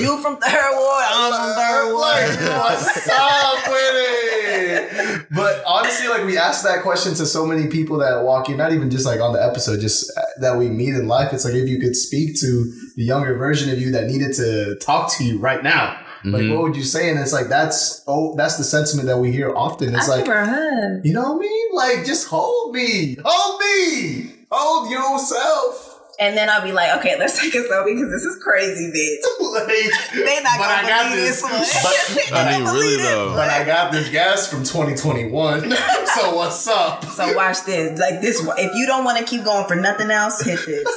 you 0.00 0.20
from 0.20 0.36
third 0.36 0.70
ward? 0.72 1.04
I'm 1.08 1.32
from 1.32 1.54
third 1.54 1.94
like, 1.94 2.40
ward. 2.40 2.58
what's 2.58 3.08
up 3.08 3.66
with 3.66 3.94
it? 3.94 5.26
But 5.30 5.62
honestly, 5.66 6.08
like 6.08 6.24
we 6.24 6.36
asked 6.36 6.64
that 6.64 6.82
question 6.82 7.14
to 7.14 7.24
so 7.26 7.46
many 7.46 7.68
people 7.68 7.98
that 7.98 8.22
walk 8.24 8.48
in, 8.50 8.56
not 8.56 8.72
even 8.72 8.90
just 8.90 9.06
like 9.06 9.20
on 9.20 9.32
the 9.32 9.42
episode, 9.42 9.80
just 9.80 10.10
uh, 10.16 10.22
that 10.40 10.56
we 10.58 10.68
meet 10.68 10.94
in 10.94 11.06
life. 11.08 11.32
It's 11.32 11.44
like 11.44 11.54
if 11.54 11.68
you 11.68 11.78
could 11.80 11.96
speak 11.96 12.38
to 12.40 12.72
the 12.96 13.04
younger 13.04 13.34
version 13.36 13.70
of 13.70 13.80
you 13.80 13.90
that 13.92 14.06
needed 14.06 14.34
to 14.34 14.76
talk 14.76 15.10
to 15.16 15.24
you 15.24 15.38
right 15.38 15.62
now. 15.62 15.98
Like, 16.24 16.42
Mhm. 16.42 16.54
what 16.54 16.62
would 16.64 16.76
you 16.76 16.84
say? 16.84 17.10
And 17.10 17.18
it's 17.20 17.32
like 17.32 17.48
that's 17.48 18.02
oh, 18.06 18.34
that's 18.36 18.56
the 18.56 18.64
sentiment 18.64 19.06
that 19.08 19.18
we 19.18 19.30
hear 19.32 19.54
often. 19.54 19.94
It's 19.94 20.08
I 20.08 20.16
like, 20.16 20.24
give 20.24 20.34
her 20.34 20.40
a 20.40 20.46
hug. 20.46 21.04
you 21.06 21.12
know 21.12 21.22
what 21.32 21.36
I 21.36 21.40
mean? 21.40 21.66
Like, 21.72 22.04
just 22.06 22.26
hold 22.28 22.74
me, 22.74 23.16
hold 23.24 23.60
me, 23.60 24.32
hold 24.50 24.90
yourself. 24.90 25.94
And 26.20 26.36
then 26.36 26.50
I'll 26.50 26.64
be 26.64 26.72
like, 26.72 26.98
okay, 26.98 27.16
let's 27.16 27.40
take 27.40 27.54
a 27.54 27.58
selfie 27.58 27.94
because 27.94 28.10
this 28.10 28.24
is 28.24 28.42
crazy, 28.42 28.90
bitch. 28.90 29.22
like, 29.54 29.68
They 30.12 30.42
not 30.42 30.58
but 30.58 30.66
gonna 30.66 30.88
got 30.88 31.10
believe 31.12 31.26
this. 31.28 31.40
this 31.42 31.84
one. 31.84 32.32
But, 32.32 32.32
I 32.36 32.50
mean, 32.58 32.64
really 32.64 32.74
believe 32.80 32.98
this 32.98 33.08
though. 33.08 33.34
but 33.36 33.48
I 33.48 33.62
got 33.62 33.92
this 33.92 34.08
gas 34.08 34.48
from 34.48 34.64
2021. 34.64 35.70
so 36.16 36.34
what's 36.34 36.66
up? 36.66 37.04
So 37.04 37.36
watch 37.36 37.62
this. 37.62 38.00
Like 38.00 38.20
this 38.20 38.44
one. 38.44 38.58
If 38.58 38.74
you 38.74 38.86
don't 38.88 39.04
want 39.04 39.18
to 39.18 39.24
keep 39.24 39.44
going 39.44 39.66
for 39.68 39.76
nothing 39.76 40.10
else, 40.10 40.40
hit 40.42 40.58
this. 40.66 40.88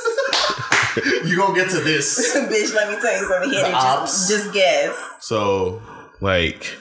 You 1.25 1.37
gonna 1.37 1.55
get 1.55 1.69
to 1.71 1.79
this? 1.81 2.35
Bitch, 2.35 2.73
let 2.73 2.89
me 2.89 2.95
tell 3.01 3.21
you 3.21 3.27
something. 3.27 3.49
Here, 3.51 3.71
ops. 3.73 4.27
Just, 4.27 4.43
just 4.45 4.53
guess. 4.53 4.97
So, 5.21 5.81
like, 6.19 6.77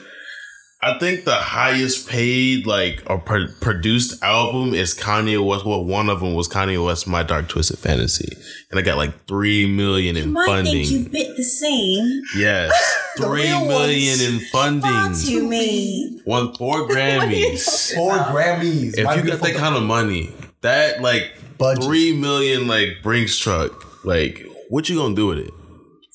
I 0.82 0.98
think 0.98 1.24
the 1.26 1.34
highest 1.34 2.08
paid, 2.08 2.66
like, 2.66 3.02
or 3.06 3.18
pro- 3.18 3.48
produced 3.61 4.22
album 4.22 4.72
is 4.74 4.94
Kanye 4.94 5.44
West. 5.44 5.66
Well, 5.66 5.84
one 5.84 6.08
of 6.08 6.20
them 6.20 6.34
was 6.34 6.48
Kanye 6.48 6.82
West, 6.84 7.06
My 7.06 7.22
Dark 7.22 7.48
Twisted 7.48 7.78
Fantasy, 7.78 8.36
and 8.70 8.80
I 8.80 8.82
got 8.82 8.96
like 8.96 9.26
three 9.26 9.66
million 9.66 10.16
in 10.16 10.32
funding. 10.32 10.32
You 10.32 10.32
Might 10.32 10.46
funding. 10.46 10.84
think 10.86 10.90
you 10.90 11.08
bit 11.11 11.36
the 11.36 11.42
same. 11.44 12.22
yes, 12.36 12.72
The 13.18 13.24
three 13.26 13.42
real 13.42 13.66
million 13.66 14.18
ones. 14.18 14.22
in 14.22 14.40
funding. 14.50 14.90
What 14.90 15.24
you 15.24 15.46
mean? 15.46 16.22
Won 16.24 16.54
four 16.54 16.88
Grammys. 16.88 17.94
Four 17.94 18.14
Grammys. 18.18 18.96
if 18.98 19.04
My 19.04 19.16
you 19.16 19.22
got 19.22 19.40
that 19.40 19.54
kind 19.56 19.76
of 19.76 19.82
money, 19.82 20.32
that 20.62 21.02
like 21.02 21.30
Budget. 21.58 21.84
three 21.84 22.16
million 22.16 22.66
like 22.66 23.02
Brinks 23.02 23.36
truck, 23.38 23.84
like 24.05 24.46
what 24.68 24.88
you 24.88 24.96
gonna 24.96 25.14
do 25.14 25.26
with 25.28 25.38
it? 25.38 25.55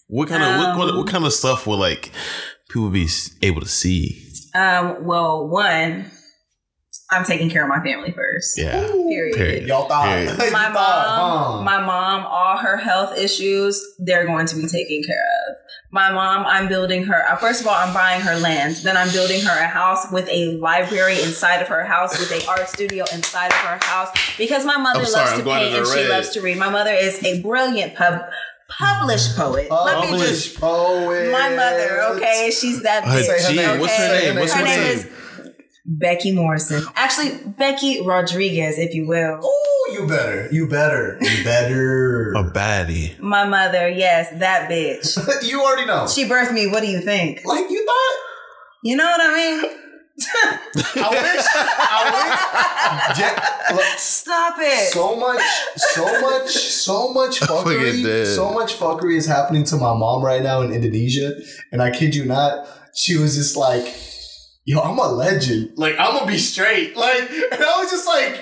What 0.08 0.28
kind 0.30 0.44
of 0.44 0.78
what, 0.78 0.78
what, 0.78 0.98
what 0.98 1.08
kind 1.08 1.26
of 1.26 1.34
stuff 1.34 1.66
will 1.66 1.78
like 1.78 2.12
people 2.70 2.90
be 2.90 3.08
able 3.42 3.62
to 3.62 3.68
see? 3.68 4.22
Um, 4.54 5.06
well, 5.06 5.48
one, 5.48 6.12
I'm 7.12 7.24
taking 7.24 7.50
care 7.52 7.64
of 7.64 7.70
my 7.70 7.84
family 7.84 8.12
first. 8.12 8.58
Yeah, 8.58 8.82
Period. 8.88 9.36
period. 9.36 9.68
Y'all 9.68 9.88
thought. 9.88 10.06
Period. 10.08 10.30
You 10.46 10.52
My 10.52 10.72
thought, 10.74 11.18
mom, 11.18 11.58
huh? 11.58 11.64
my 11.64 11.82
mom, 11.86 12.26
all 12.26 12.58
her 12.58 12.78
health 12.78 13.18
issues, 13.18 13.80
they're 14.00 14.26
going 14.26 14.48
to 14.48 14.56
be 14.56 14.66
taken 14.68 15.04
care 15.04 15.24
of. 15.50 15.56
My 15.92 16.12
mom, 16.12 16.46
I'm 16.48 16.68
building 16.68 17.04
her. 17.04 17.24
uh, 17.30 17.36
First 17.38 17.62
of 17.62 17.68
all, 17.68 17.76
I'm 17.76 17.94
buying 17.94 18.22
her 18.22 18.36
land. 18.40 18.78
Then 18.78 18.98
I'm 18.98 19.10
building 19.12 19.42
her 19.42 19.52
a 19.60 19.68
house 19.68 20.12
with 20.12 20.28
a 20.30 20.58
library 20.58 21.22
inside 21.22 21.62
of 21.62 21.68
her 21.68 21.86
house, 21.86 22.20
with 22.20 22.32
a 22.32 22.50
art 22.50 22.68
studio 22.68 23.06
inside 23.14 23.48
of 23.48 23.54
her 23.60 23.78
house. 23.82 24.10
Because 24.38 24.66
my 24.66 24.78
mother 24.78 25.02
I'm 25.02 25.06
sorry, 25.06 25.26
loves 25.26 25.40
I'm 25.40 25.46
to 25.46 25.52
paint 25.52 25.72
to 25.74 25.78
and 25.78 25.86
the 25.86 25.96
she 25.96 26.08
loves 26.10 26.30
to 26.32 26.42
read. 26.42 26.58
My 26.58 26.70
mother 26.72 26.92
is 26.92 27.24
a 27.24 27.40
brilliant 27.42 27.96
pub 27.96 28.22
published 28.68 29.36
poet. 29.38 29.70
Let 29.70 30.12
me 30.12 30.18
just 30.18 30.60
Published 30.60 30.60
poet. 30.60 31.32
my 31.32 31.50
mother, 31.56 32.02
okay? 32.18 32.52
She's 32.52 32.82
that 32.82 33.04
Uh, 33.04 33.08
bitch. 33.08 33.26
Say 33.26 33.44
her 33.44 33.50
gee, 33.52 33.56
name. 33.58 33.80
what's 33.80 33.96
her 33.96 34.16
okay? 34.16 34.26
name? 34.26 34.36
What's 34.40 34.54
her 34.54 34.60
her 34.60 34.66
name 34.66 34.80
name? 34.82 34.98
is 34.98 35.08
Becky 35.86 36.32
Morrison. 36.32 36.84
Actually, 36.96 37.38
Becky 37.46 38.02
Rodriguez, 38.02 38.78
if 38.80 38.94
you 38.96 39.08
will. 39.08 39.40
Oh, 39.44 39.90
you 39.94 40.08
better. 40.08 40.50
You 40.52 40.68
better. 40.68 41.18
You 41.22 41.44
better. 41.44 42.34
A 42.34 42.44
baddie. 42.52 43.20
My 43.20 43.46
mother, 43.48 43.88
yes, 43.90 44.30
that 44.40 44.70
bitch. 44.70 45.16
you 45.44 45.62
already 45.62 45.86
know. 45.86 46.08
She 46.08 46.26
birthed 46.26 46.54
me. 46.54 46.68
What 46.68 46.82
do 46.82 46.88
you 46.88 47.02
think? 47.02 47.42
like 47.46 47.70
you 47.70 47.86
thought. 47.86 48.22
You 48.84 48.96
know 48.96 49.06
what 49.06 49.22
I 49.22 49.34
mean? 49.36 49.72
I 50.96 51.10
wish. 51.12 51.46
I 51.56 53.10
wish. 53.10 53.20
Ja- 53.20 53.76
look, 53.76 53.86
Stop 53.98 54.56
it. 54.60 54.92
so 54.94 55.16
much, 55.18 55.42
so 55.76 56.22
much, 56.22 56.50
so 56.50 57.14
much 57.14 57.40
fuckery. 57.42 58.26
So 58.26 58.52
much 58.54 58.78
fuckery 58.80 59.18
is 59.18 59.26
happening 59.26 59.66
to 59.66 59.76
my 59.76 59.94
mom 59.94 60.24
right 60.24 60.42
now 60.42 60.62
in 60.62 60.72
Indonesia, 60.72 61.32
and 61.72 61.82
I 61.82 61.92
kid 61.92 62.16
you 62.16 62.26
not, 62.26 62.68
she 62.94 63.18
was 63.18 63.36
just 63.36 63.58
like, 63.58 63.86
"Yo, 64.66 64.80
I'm 64.82 64.98
a 65.00 65.08
legend. 65.08 65.72
Like, 65.78 65.96
I'm 66.00 66.14
gonna 66.18 66.26
be 66.28 66.38
straight." 66.38 66.96
Like, 66.98 67.30
and 67.30 67.64
I 67.64 67.78
was 67.80 67.90
just 67.92 68.08
like. 68.08 68.40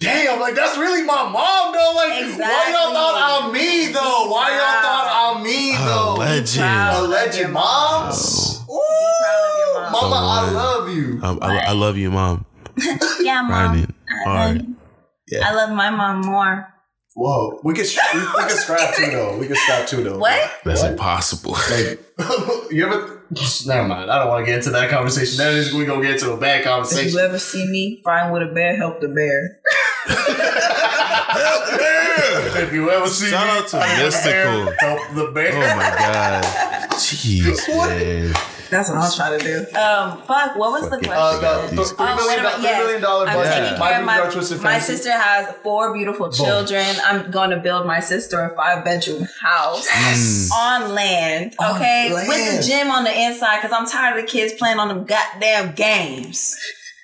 Damn, 0.00 0.40
like 0.40 0.54
that's 0.54 0.78
really 0.78 1.02
my 1.02 1.24
mom 1.28 1.74
though. 1.74 1.92
Like, 1.94 2.38
why 2.40 2.70
y'all 2.72 2.94
thought 2.94 3.42
I'm 3.44 3.52
me 3.52 3.88
though? 3.92 4.30
Why 4.30 4.48
y'all 4.48 4.80
thought 4.80 5.36
I'm 5.36 5.42
me 5.44 5.74
A 5.74 5.78
though? 5.78 6.14
legend. 6.14 6.64
A 6.64 7.02
legend, 7.02 7.52
moms. 7.52 8.60
Ooh, 8.62 8.80
proud 9.20 9.50
of 9.50 9.58
your 9.58 9.82
mom. 9.82 9.92
Mama, 9.92 10.16
Oh, 10.16 10.46
I 10.48 10.50
love 10.52 10.88
you. 10.88 11.20
Um, 11.22 11.38
I, 11.42 11.58
I 11.66 11.72
love 11.72 11.98
you, 11.98 12.10
mom. 12.10 12.46
yeah, 13.20 13.42
mom. 13.42 13.48
Grinding 13.48 13.94
I 14.08 14.24
hard. 14.24 14.56
love, 14.56 15.42
I 15.44 15.54
love 15.54 15.70
my 15.76 15.90
mom 15.90 16.22
more. 16.22 16.66
Whoa, 17.14 17.60
we 17.62 17.74
can 17.74 17.84
we, 18.14 18.20
we 18.20 18.42
could 18.48 18.50
scrap 18.58 18.94
too 18.94 19.10
though. 19.10 19.36
We 19.36 19.48
can 19.48 19.56
scrap 19.56 19.86
too 19.86 20.02
though. 20.02 20.18
What? 20.18 20.50
That's 20.64 20.80
What? 20.80 20.92
impossible. 20.92 21.52
Like, 21.70 22.00
you 22.70 22.86
ever? 22.86 23.19
Never 23.66 23.86
mind. 23.86 24.10
I 24.10 24.18
don't 24.18 24.28
want 24.28 24.42
to 24.44 24.46
get 24.46 24.58
into 24.58 24.70
that 24.70 24.90
conversation. 24.90 25.36
That 25.38 25.52
is 25.54 25.72
we're 25.72 25.86
gonna 25.86 26.02
get 26.02 26.12
into 26.12 26.32
a 26.32 26.36
bad 26.36 26.64
conversation. 26.64 27.08
If 27.08 27.14
you 27.14 27.20
ever 27.20 27.38
see 27.38 27.66
me 27.66 28.00
fighting 28.04 28.32
with 28.32 28.42
a 28.42 28.46
bear, 28.52 28.76
help 28.76 29.00
the 29.00 29.08
bear. 29.08 29.60
Help 30.06 31.66
the 31.70 31.76
bear! 31.78 32.64
If 32.64 32.72
you 32.72 32.90
ever 32.90 33.06
see 33.08 33.30
Shout 33.30 33.46
me 33.46 33.52
out 33.52 33.68
to 33.68 33.76
fighting 33.78 33.94
a 33.94 33.96
bear, 33.96 34.04
Mystical. 34.06 34.74
help 34.80 35.14
the 35.14 35.30
bear. 35.32 35.52
Oh 35.54 35.76
my 35.76 35.90
god. 35.96 36.42
Jeez, 37.00 37.68
What? 37.76 37.90
man. 37.90 38.34
That's 38.70 38.88
what 38.88 38.98
I 38.98 39.00
was 39.00 39.16
trying 39.16 39.38
to 39.40 39.44
do. 39.44 39.58
Um, 39.76 40.22
fuck. 40.22 40.56
What 40.56 40.70
was 40.80 40.88
the 40.90 40.96
question? 40.98 41.12
Uh, 41.12 41.66
the, 41.70 41.76
the 41.76 41.84
three 41.84 41.96
oh, 41.98 42.16
million, 42.16 42.40
about, 42.40 42.62
yes. 42.62 42.78
million 42.84 43.02
dollar 43.02 43.26
I'm 43.26 43.36
budget. 43.36 43.52
taking 43.52 43.64
Yeah. 43.64 43.78
care 43.90 44.00
of 44.00 44.06
My, 44.06 44.12
my, 44.14 44.16
Dark 44.18 44.32
Twisted 44.32 44.58
my 44.62 44.70
Fantasy. 44.70 44.92
sister 44.96 45.12
has 45.12 45.54
four 45.62 45.92
beautiful 45.92 46.30
children. 46.30 46.84
I'm 47.04 47.30
going 47.30 47.50
to 47.50 47.56
build 47.58 47.86
my 47.86 48.00
sister 48.00 48.40
a 48.40 48.54
five 48.54 48.84
bedroom 48.84 49.26
house 49.42 49.88
Mm. 49.90 50.50
on 50.52 50.94
land, 50.94 51.54
On 51.58 51.76
okay, 51.76 52.12
land. 52.12 52.28
with 52.28 52.56
the 52.56 52.62
gym 52.66 52.90
on 52.90 53.04
the 53.04 53.20
inside 53.26 53.60
because 53.60 53.76
I'm 53.76 53.86
tired 53.86 54.16
of 54.18 54.24
the 54.24 54.30
kids 54.30 54.52
playing 54.54 54.78
on 54.78 54.88
them 54.88 55.04
goddamn 55.04 55.74
games. 55.74 56.56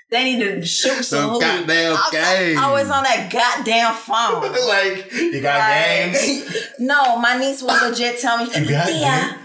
They 0.09 0.23
need 0.23 0.39
to 0.39 0.65
shoot 0.65 1.03
some 1.05 1.19
Them 1.21 1.31
hoops. 1.31 1.45
goddamn 1.45 1.97
I'm 2.01 2.13
games. 2.13 2.61
Always 2.61 2.91
on 2.91 3.03
that 3.03 3.29
goddamn 3.33 3.93
phone. 3.95 4.43
like 4.69 5.13
you 5.13 5.41
got 5.41 5.59
Like, 5.59 6.13
games. 6.13 6.57
no, 6.79 7.19
my 7.19 7.37
niece 7.37 7.61
will 7.61 7.89
legit 7.91 8.21
tell 8.21 8.39
me, 8.39 8.45
You 8.45 8.71
got 8.71 8.95
yeah, 8.95 9.37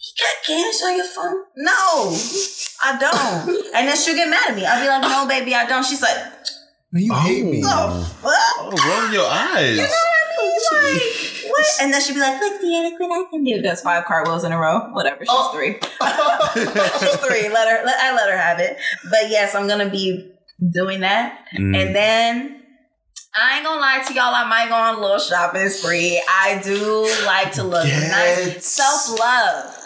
games? 0.00 0.14
you 0.18 0.24
got 0.24 0.46
games 0.46 0.82
on 0.84 0.96
your 0.96 1.06
phone? 1.06 1.44
No, 1.56 2.16
I 2.84 2.98
don't. 2.98 3.66
And 3.74 3.86
then 3.88 3.96
she'll 3.96 4.14
get 4.16 4.28
mad 4.28 4.50
at 4.50 4.56
me. 4.56 4.66
I'll 4.66 4.80
be 4.82 4.88
like, 4.88 5.02
no, 5.02 5.26
baby, 5.28 5.54
I 5.54 5.64
don't. 5.64 5.84
She's 5.84 6.02
like, 6.02 6.16
Man, 6.92 7.02
you 7.04 7.14
hate 7.14 7.44
me. 7.44 7.60
the 7.62 7.68
fuck? 8.20 8.32
Oh, 8.58 8.70
roll 8.70 9.12
your 9.12 9.28
eyes. 9.30 9.78
like, 9.78 11.50
what? 11.50 11.66
And 11.82 11.92
then 11.94 12.00
she'd 12.00 12.14
be 12.14 12.20
like, 12.20 12.40
look, 12.40 12.60
Deanna 12.60 12.96
Quinn, 12.96 13.12
I 13.12 13.24
can 13.30 13.44
do 13.44 13.62
this. 13.62 13.80
Five 13.82 14.04
cartwheels 14.06 14.42
in 14.44 14.50
a 14.52 14.58
row. 14.58 14.90
Whatever. 14.92 15.20
She's 15.20 15.28
Oh. 15.30 15.52
three. 15.54 15.74
She's 17.00 17.16
three. 17.18 17.48
Let 17.48 17.68
her. 17.68 17.84
Let, 17.86 17.96
I 18.00 18.12
let 18.14 18.28
her 18.30 18.36
have 18.36 18.58
it. 18.58 18.76
But 19.08 19.28
yes, 19.30 19.54
I'm 19.54 19.68
gonna 19.68 19.88
be 19.88 20.32
doing 20.72 21.00
that. 21.00 21.44
Mm. 21.56 21.76
And 21.80 21.94
then 21.94 22.62
I 23.38 23.56
ain't 23.56 23.64
gonna 23.64 23.80
lie 23.80 24.02
to 24.08 24.12
y'all, 24.14 24.34
I 24.34 24.48
might 24.48 24.68
go 24.68 24.74
on 24.74 24.96
a 24.96 25.00
little 25.00 25.18
shopping 25.20 25.68
spree. 25.68 26.20
I 26.28 26.60
do 26.64 27.08
like 27.24 27.52
to 27.52 27.62
look 27.62 27.86
Yes. 27.86 28.46
nice. 28.54 28.66
Self 28.66 29.16
love. 29.18 29.76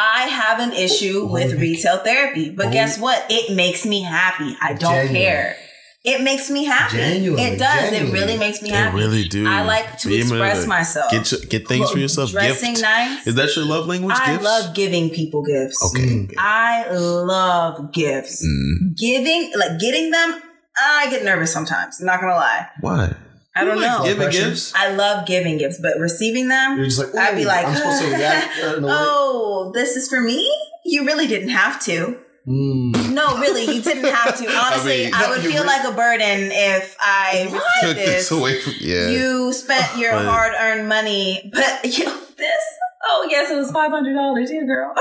I 0.00 0.28
have 0.28 0.60
an 0.60 0.72
issue 0.72 1.26
with 1.26 1.58
retail 1.60 1.98
therapy, 1.98 2.50
but 2.50 2.66
Holy- 2.66 2.74
guess 2.74 2.98
what? 3.00 3.26
It 3.28 3.54
makes 3.56 3.84
me 3.84 4.02
happy. 4.02 4.56
I 4.62 4.74
don't 4.74 4.92
Genuine. 4.92 5.14
care. 5.14 5.56
It 6.04 6.22
makes 6.22 6.48
me 6.48 6.64
happy. 6.64 6.96
Genuinely, 6.96 7.42
it 7.42 7.58
does. 7.58 7.90
genuinely. 7.90 8.08
It 8.08 8.22
really 8.22 8.38
makes 8.38 8.62
me 8.62 8.70
They 8.70 8.76
happy. 8.76 8.96
really 8.96 9.24
do. 9.28 9.46
I 9.48 9.62
like 9.64 9.98
to 9.98 10.08
Be 10.08 10.20
express 10.20 10.62
to 10.62 10.68
myself. 10.68 11.10
Get 11.10 11.32
your- 11.32 11.40
get 11.40 11.66
things 11.66 11.90
for 11.90 11.98
yourself. 11.98 12.30
Dressing 12.30 12.74
Gift. 12.74 12.82
nice. 12.82 13.26
Is 13.26 13.34
that 13.34 13.54
your 13.56 13.64
love 13.64 13.86
language? 13.88 14.16
I 14.18 14.32
gifts? 14.34 14.44
love 14.44 14.74
giving 14.74 15.10
people 15.10 15.42
gifts. 15.42 15.82
Okay. 15.86 16.04
Mm. 16.06 16.34
I 16.38 16.88
love 16.92 17.92
gifts. 17.92 18.46
Mm. 18.46 18.96
Giving, 18.96 19.52
like 19.56 19.80
getting 19.80 20.12
them, 20.12 20.40
I 20.80 21.10
get 21.10 21.24
nervous 21.24 21.52
sometimes. 21.52 21.98
I'm 22.00 22.06
not 22.06 22.20
gonna 22.20 22.34
lie. 22.36 22.68
Why? 22.80 23.14
I 23.58 23.64
don't 23.64 23.80
like 23.80 23.98
know. 23.98 24.04
Giving 24.04 24.30
gifts. 24.30 24.72
I 24.74 24.94
love 24.94 25.26
giving 25.26 25.58
gifts, 25.58 25.78
but 25.80 25.98
receiving 25.98 26.48
them, 26.48 26.76
You're 26.76 26.86
just 26.86 26.98
like, 26.98 27.14
I'd 27.14 27.36
be 27.36 27.44
like, 27.44 27.66
I'm 27.66 27.74
supposed 27.74 28.02
to 28.02 28.08
react. 28.10 28.58
uh, 28.62 28.76
in 28.76 28.84
oh, 28.86 29.70
this 29.74 29.96
is 29.96 30.08
for 30.08 30.20
me? 30.20 30.50
You 30.84 31.04
really 31.04 31.26
didn't 31.26 31.50
have 31.50 31.82
to. 31.84 32.18
Mm. 32.46 33.12
No, 33.12 33.36
really, 33.38 33.64
you 33.74 33.82
didn't 33.82 34.10
have 34.10 34.38
to. 34.38 34.46
Honestly, 34.50 35.06
I, 35.12 35.20
mean, 35.20 35.30
would 35.30 35.40
feel 35.40 35.62
re- 35.62 35.68
like 35.68 35.84
a 35.84 35.92
burden 35.94 36.48
if 36.50 36.96
I 36.98 37.46
Took 37.82 37.96
this 37.96 38.28
this. 38.28 38.30
away 38.30 38.58
from 38.60 38.72
yeah. 38.80 39.08
You 39.10 39.52
spent 39.52 39.98
your 39.98 40.12
But- 40.12 40.24
hard 40.24 40.52
earned 40.58 40.88
money, 40.88 41.50
but 41.52 41.84
you 41.98 42.06
know, 42.06 42.18
this. 42.38 42.62
Oh 43.04 43.26
yes, 43.30 43.50
it 43.50 43.56
was 43.56 43.70
five 43.70 43.90
hundred 43.90 44.14
dollars. 44.14 44.50
Yeah, 44.50 44.62
girl, 44.64 44.94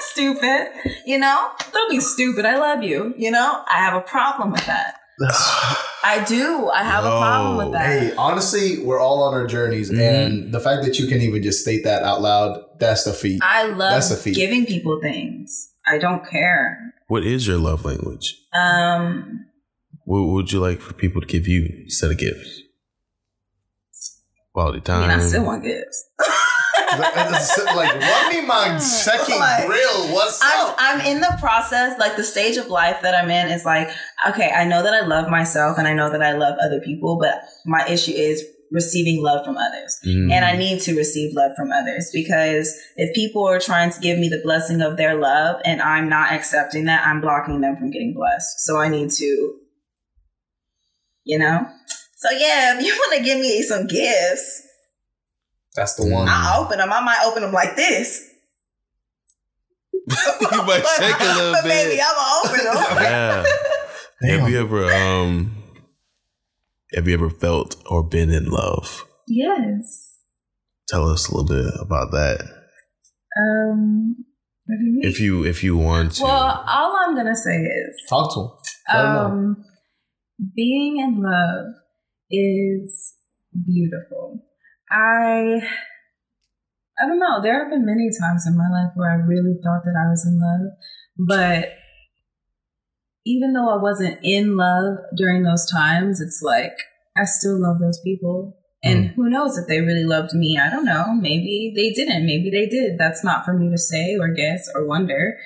stupid. 0.00 0.68
You 1.04 1.18
know, 1.18 1.50
don't 1.72 1.90
be 1.90 2.00
stupid. 2.00 2.46
I 2.46 2.56
love 2.58 2.82
you. 2.82 3.12
You 3.18 3.30
know, 3.30 3.62
I 3.68 3.76
have 3.78 3.94
a 3.94 4.00
problem 4.00 4.50
with 4.52 4.64
that. 4.66 4.94
I 5.20 6.24
do. 6.26 6.68
I 6.70 6.82
have 6.84 7.04
a 7.04 7.08
problem 7.08 7.56
with 7.56 7.72
that. 7.72 7.86
Hey, 7.86 8.14
honestly, 8.16 8.78
we're 8.80 8.98
all 9.00 9.22
on 9.22 9.32
our 9.34 9.46
journeys, 9.46 9.90
Mhm. 9.90 9.98
and 10.00 10.52
the 10.54 10.60
fact 10.60 10.84
that 10.84 10.98
you 10.98 11.06
can 11.06 11.20
even 11.22 11.42
just 11.42 11.60
state 11.62 11.84
that 11.84 12.02
out 12.02 12.20
loud, 12.20 12.62
that's 12.78 13.06
a 13.06 13.12
feat. 13.14 13.40
I 13.42 13.64
love 13.66 13.78
That's 13.92 14.10
a 14.10 14.16
feat. 14.16 14.34
giving 14.34 14.66
people 14.66 15.00
things. 15.00 15.70
I 15.86 15.98
don't 15.98 16.26
care. 16.28 16.78
what 17.06 17.22
is 17.24 17.46
your 17.46 17.58
love 17.58 17.84
language? 17.84 18.34
Um, 18.54 19.46
What 20.06 20.22
would 20.22 20.52
you 20.52 20.58
like 20.60 20.80
for 20.80 20.92
people 20.94 21.20
to 21.20 21.26
give 21.26 21.46
you 21.48 21.68
instead 21.84 22.10
of 22.10 22.18
gifts? 22.18 22.60
Quality 24.52 24.78
I 24.78 24.82
time. 24.82 25.00
mean, 25.08 25.10
I 25.10 25.22
still 25.22 25.44
want 25.44 25.62
gifts. 25.64 26.04
like, 26.98 27.94
run 28.00 28.28
me 28.30 28.46
my 28.46 28.78
second 28.78 29.38
Like, 29.38 29.66
grill. 29.66 30.12
What's 30.12 30.40
I'm, 30.42 30.66
up? 30.66 30.76
I'm 30.78 31.00
in 31.02 31.20
the 31.20 31.36
process, 31.40 31.98
like 31.98 32.16
the 32.16 32.24
stage 32.24 32.56
of 32.56 32.68
life 32.68 33.02
that 33.02 33.14
I'm 33.14 33.30
in 33.30 33.48
is 33.48 33.64
like, 33.64 33.90
okay, 34.28 34.50
I 34.50 34.64
know 34.64 34.82
that 34.82 34.94
I 34.94 35.06
love 35.06 35.30
myself 35.30 35.78
and 35.78 35.86
I 35.86 35.94
know 35.94 36.10
that 36.10 36.22
I 36.22 36.32
love 36.32 36.56
other 36.62 36.80
people, 36.80 37.18
but 37.18 37.42
my 37.66 37.86
issue 37.86 38.12
is 38.12 38.44
receiving 38.70 39.22
love 39.22 39.44
from 39.44 39.56
others. 39.56 39.98
Mm. 40.06 40.32
And 40.32 40.44
I 40.44 40.56
need 40.56 40.80
to 40.82 40.96
receive 40.96 41.34
love 41.34 41.52
from 41.56 41.70
others 41.70 42.10
because 42.12 42.76
if 42.96 43.14
people 43.14 43.46
are 43.46 43.60
trying 43.60 43.90
to 43.90 44.00
give 44.00 44.18
me 44.18 44.28
the 44.28 44.40
blessing 44.42 44.80
of 44.80 44.96
their 44.96 45.14
love 45.14 45.60
and 45.64 45.80
I'm 45.80 46.08
not 46.08 46.32
accepting 46.32 46.84
that, 46.86 47.06
I'm 47.06 47.20
blocking 47.20 47.60
them 47.60 47.76
from 47.76 47.90
getting 47.90 48.14
blessed. 48.14 48.60
So 48.60 48.76
I 48.76 48.88
need 48.88 49.10
to, 49.12 49.54
you 51.22 51.38
know? 51.38 51.66
So 52.16 52.30
yeah, 52.30 52.78
if 52.78 52.84
you 52.84 52.92
want 52.92 53.18
to 53.18 53.24
give 53.24 53.38
me 53.38 53.62
some 53.62 53.86
gifts, 53.86 54.62
That's 55.74 55.94
the 55.94 56.06
one. 56.10 56.28
I'll 56.30 56.64
open 56.64 56.78
them. 56.78 56.92
I 56.92 57.00
might 57.00 57.22
open 57.24 57.42
them 57.42 57.52
like 57.52 57.74
this. 57.76 58.30
you 60.06 60.62
might 60.64 60.84
shake 60.98 61.20
a 61.20 61.34
little 61.36 61.52
but 61.54 61.62
bit. 61.64 61.68
baby, 61.88 62.00
I'm 62.02 62.14
gonna 62.14 62.48
open 62.48 62.64
them. 62.64 62.74
yeah. 63.02 63.44
Damn. 64.22 64.40
Have 64.40 64.48
you 64.50 64.60
ever 64.60 64.92
um 64.92 65.56
have 66.94 67.08
you 67.08 67.14
ever 67.14 67.30
felt 67.30 67.76
or 67.86 68.02
been 68.02 68.30
in 68.30 68.46
love? 68.46 69.04
yes. 69.26 70.10
Tell 70.86 71.08
us 71.08 71.28
a 71.28 71.34
little 71.34 71.48
bit 71.48 71.72
about 71.80 72.10
that. 72.12 72.40
Um. 73.36 74.16
What 74.66 74.76
do 74.78 74.84
you 74.84 74.92
mean? 74.92 75.04
If 75.04 75.18
you 75.20 75.44
if 75.44 75.64
you 75.64 75.76
want 75.76 76.12
to. 76.12 76.22
well, 76.24 76.64
all 76.66 76.96
I'm 76.96 77.14
gonna 77.16 77.34
say 77.34 77.56
is, 77.56 78.02
Talk 78.08 78.32
to 78.34 78.40
him. 78.40 78.48
Let 78.92 79.04
him 79.04 79.12
know. 79.12 79.24
um, 79.24 79.64
being 80.54 80.98
in 80.98 81.22
love 81.22 81.74
is 82.30 83.14
beautiful. 83.66 84.44
I, 84.94 85.60
I 87.00 87.06
don't 87.06 87.18
know. 87.18 87.42
There 87.42 87.58
have 87.58 87.70
been 87.70 87.84
many 87.84 88.10
times 88.20 88.46
in 88.46 88.56
my 88.56 88.70
life 88.70 88.92
where 88.94 89.10
I 89.10 89.16
really 89.16 89.54
thought 89.62 89.82
that 89.84 89.98
I 89.98 90.08
was 90.08 90.24
in 90.24 90.38
love, 90.40 90.72
but 91.18 91.72
even 93.26 93.54
though 93.54 93.70
I 93.70 93.82
wasn't 93.82 94.18
in 94.22 94.56
love 94.56 94.98
during 95.16 95.42
those 95.42 95.68
times, 95.70 96.20
it's 96.20 96.40
like 96.42 96.76
I 97.16 97.24
still 97.24 97.60
love 97.60 97.80
those 97.80 98.00
people. 98.04 98.56
And 98.84 99.10
hmm. 99.10 99.14
who 99.14 99.30
knows 99.30 99.56
if 99.56 99.66
they 99.66 99.80
really 99.80 100.04
loved 100.04 100.34
me? 100.34 100.58
I 100.60 100.70
don't 100.70 100.84
know. 100.84 101.14
Maybe 101.14 101.72
they 101.74 101.90
didn't. 101.90 102.26
Maybe 102.26 102.50
they 102.50 102.66
did. 102.66 102.98
That's 102.98 103.24
not 103.24 103.44
for 103.44 103.54
me 103.54 103.70
to 103.70 103.78
say 103.78 104.16
or 104.20 104.28
guess 104.28 104.68
or 104.74 104.86
wonder 104.86 105.38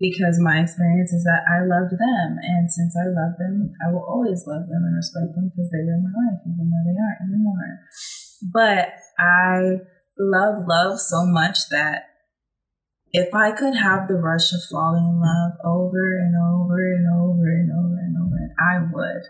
because 0.00 0.40
my 0.40 0.58
experience 0.58 1.12
is 1.12 1.22
that 1.24 1.44
I 1.46 1.62
loved 1.62 1.92
them. 1.92 2.38
And 2.42 2.72
since 2.72 2.96
I 2.96 3.06
love 3.06 3.38
them, 3.38 3.70
I 3.84 3.92
will 3.92 4.02
always 4.02 4.42
love 4.46 4.66
them 4.66 4.82
and 4.82 4.96
respect 4.96 5.36
them 5.36 5.52
because 5.52 5.70
they 5.70 5.84
were 5.84 5.94
in 5.94 6.02
my 6.02 6.14
life, 6.16 6.40
even 6.42 6.72
though 6.72 6.84
they 6.88 6.96
aren't 6.98 7.22
anymore. 7.30 7.84
But 8.52 8.88
I 9.18 9.78
love 10.18 10.66
love 10.66 11.00
so 11.00 11.24
much 11.24 11.68
that 11.70 12.04
if 13.12 13.32
I 13.34 13.52
could 13.52 13.76
have 13.76 14.08
the 14.08 14.14
rush 14.14 14.52
of 14.52 14.60
falling 14.70 15.04
in 15.04 15.20
love 15.20 15.52
over 15.64 16.18
and 16.18 16.34
over 16.36 16.92
and 16.92 17.06
over 17.08 17.46
and 17.46 17.70
over 17.70 17.96
and 17.98 18.16
over, 18.18 18.54
I 18.58 18.78
would. 18.92 19.22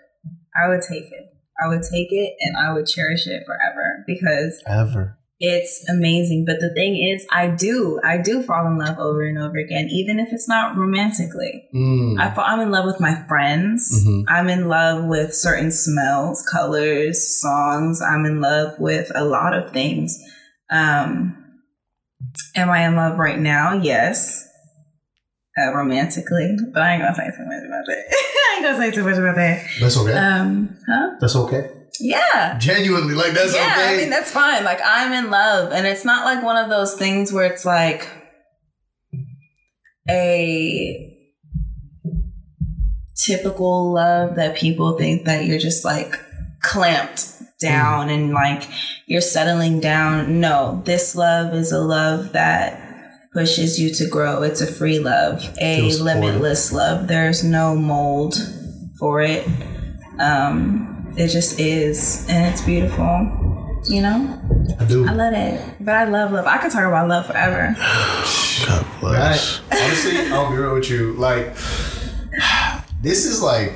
I 0.56 0.68
would 0.68 0.80
take 0.80 1.12
it. 1.12 1.34
I 1.62 1.68
would 1.68 1.82
take 1.82 2.08
it 2.10 2.34
and 2.40 2.56
I 2.56 2.72
would 2.72 2.86
cherish 2.86 3.26
it 3.26 3.44
forever 3.46 4.04
because 4.06 4.62
Ever. 4.66 5.18
It's 5.46 5.86
amazing. 5.90 6.46
But 6.46 6.60
the 6.60 6.72
thing 6.72 6.96
is, 6.96 7.26
I 7.30 7.48
do, 7.48 8.00
I 8.02 8.16
do 8.16 8.42
fall 8.42 8.66
in 8.66 8.78
love 8.78 8.98
over 8.98 9.22
and 9.22 9.36
over 9.36 9.58
again, 9.58 9.88
even 9.90 10.18
if 10.18 10.28
it's 10.32 10.48
not 10.48 10.74
romantically. 10.74 11.64
Mm. 11.74 12.18
I 12.18 12.34
fall, 12.34 12.44
I'm 12.46 12.60
in 12.60 12.70
love 12.70 12.86
with 12.86 12.98
my 12.98 13.14
friends. 13.28 14.06
Mhm. 14.06 14.24
I'm 14.26 14.48
in 14.48 14.68
love 14.68 15.04
with 15.04 15.34
certain 15.34 15.70
smells, 15.70 16.42
colors, 16.50 17.22
songs. 17.40 18.00
I'm 18.00 18.24
in 18.24 18.40
love 18.40 18.78
with 18.78 19.12
a 19.14 19.24
lot 19.24 19.52
of 19.52 19.70
things. 19.72 20.18
Um, 20.70 21.36
am 22.56 22.70
I 22.70 22.86
in 22.86 22.96
love 22.96 23.18
right 23.18 23.38
now? 23.38 23.74
Yes. 23.74 24.48
Uh, 25.60 25.72
romantically, 25.74 26.56
but 26.72 26.82
I 26.82 26.94
ain't 26.94 27.02
gonna 27.02 27.14
say 27.14 27.26
too 27.26 27.44
much 27.44 27.62
about 27.64 27.84
that. 27.86 28.04
I 28.10 28.54
ain't 28.56 28.64
gonna 28.64 28.78
say 28.78 28.90
too 28.90 29.04
much 29.04 29.18
about 29.18 29.36
that. 29.36 29.64
That's 29.78 29.96
okay. 29.98 30.12
Um, 30.14 30.76
huh? 30.88 31.10
that's 31.20 31.36
okay. 31.36 31.70
Yeah. 32.00 32.58
Genuinely, 32.58 33.14
like 33.14 33.32
that's 33.32 33.54
yeah, 33.54 33.72
okay. 33.72 33.94
I 33.94 33.96
mean 33.98 34.10
that's 34.10 34.30
fine. 34.30 34.64
Like 34.64 34.80
I'm 34.84 35.12
in 35.12 35.30
love, 35.30 35.72
and 35.72 35.86
it's 35.86 36.04
not 36.04 36.24
like 36.24 36.42
one 36.42 36.56
of 36.56 36.70
those 36.70 36.94
things 36.94 37.32
where 37.32 37.44
it's 37.44 37.64
like 37.64 38.08
a 40.08 41.10
typical 43.24 43.92
love 43.92 44.36
that 44.36 44.56
people 44.56 44.98
think 44.98 45.24
that 45.24 45.46
you're 45.46 45.58
just 45.58 45.84
like 45.84 46.18
clamped 46.62 47.30
down 47.60 48.10
and 48.10 48.32
like 48.32 48.68
you're 49.06 49.20
settling 49.20 49.80
down. 49.80 50.40
No, 50.40 50.82
this 50.84 51.14
love 51.14 51.54
is 51.54 51.72
a 51.72 51.80
love 51.80 52.32
that 52.32 52.80
pushes 53.32 53.80
you 53.80 53.92
to 53.94 54.08
grow. 54.08 54.42
It's 54.42 54.60
a 54.60 54.66
free 54.66 54.98
love, 54.98 55.42
a 55.60 55.92
limitless 55.98 56.72
love. 56.72 57.08
There's 57.08 57.42
no 57.42 57.74
mold 57.74 58.34
for 58.98 59.20
it. 59.20 59.46
Um, 60.20 60.93
it 61.16 61.28
just 61.28 61.58
is, 61.60 62.26
and 62.28 62.52
it's 62.52 62.62
beautiful. 62.62 63.02
You 63.86 64.02
know, 64.02 64.40
I 64.80 64.84
do. 64.84 65.06
I 65.06 65.12
love 65.12 65.34
it, 65.34 65.74
but 65.80 65.94
I 65.94 66.04
love 66.04 66.32
love. 66.32 66.46
I 66.46 66.58
could 66.58 66.70
talk 66.70 66.84
about 66.84 67.08
love 67.08 67.26
forever. 67.26 67.74
God 68.66 68.86
bless. 69.00 69.60
Right. 69.70 69.82
Honestly, 69.82 70.32
I'll 70.32 70.50
be 70.50 70.56
real 70.56 70.74
with 70.74 70.88
you. 70.88 71.12
Like, 71.14 71.54
this 73.02 73.26
is 73.26 73.42
like. 73.42 73.72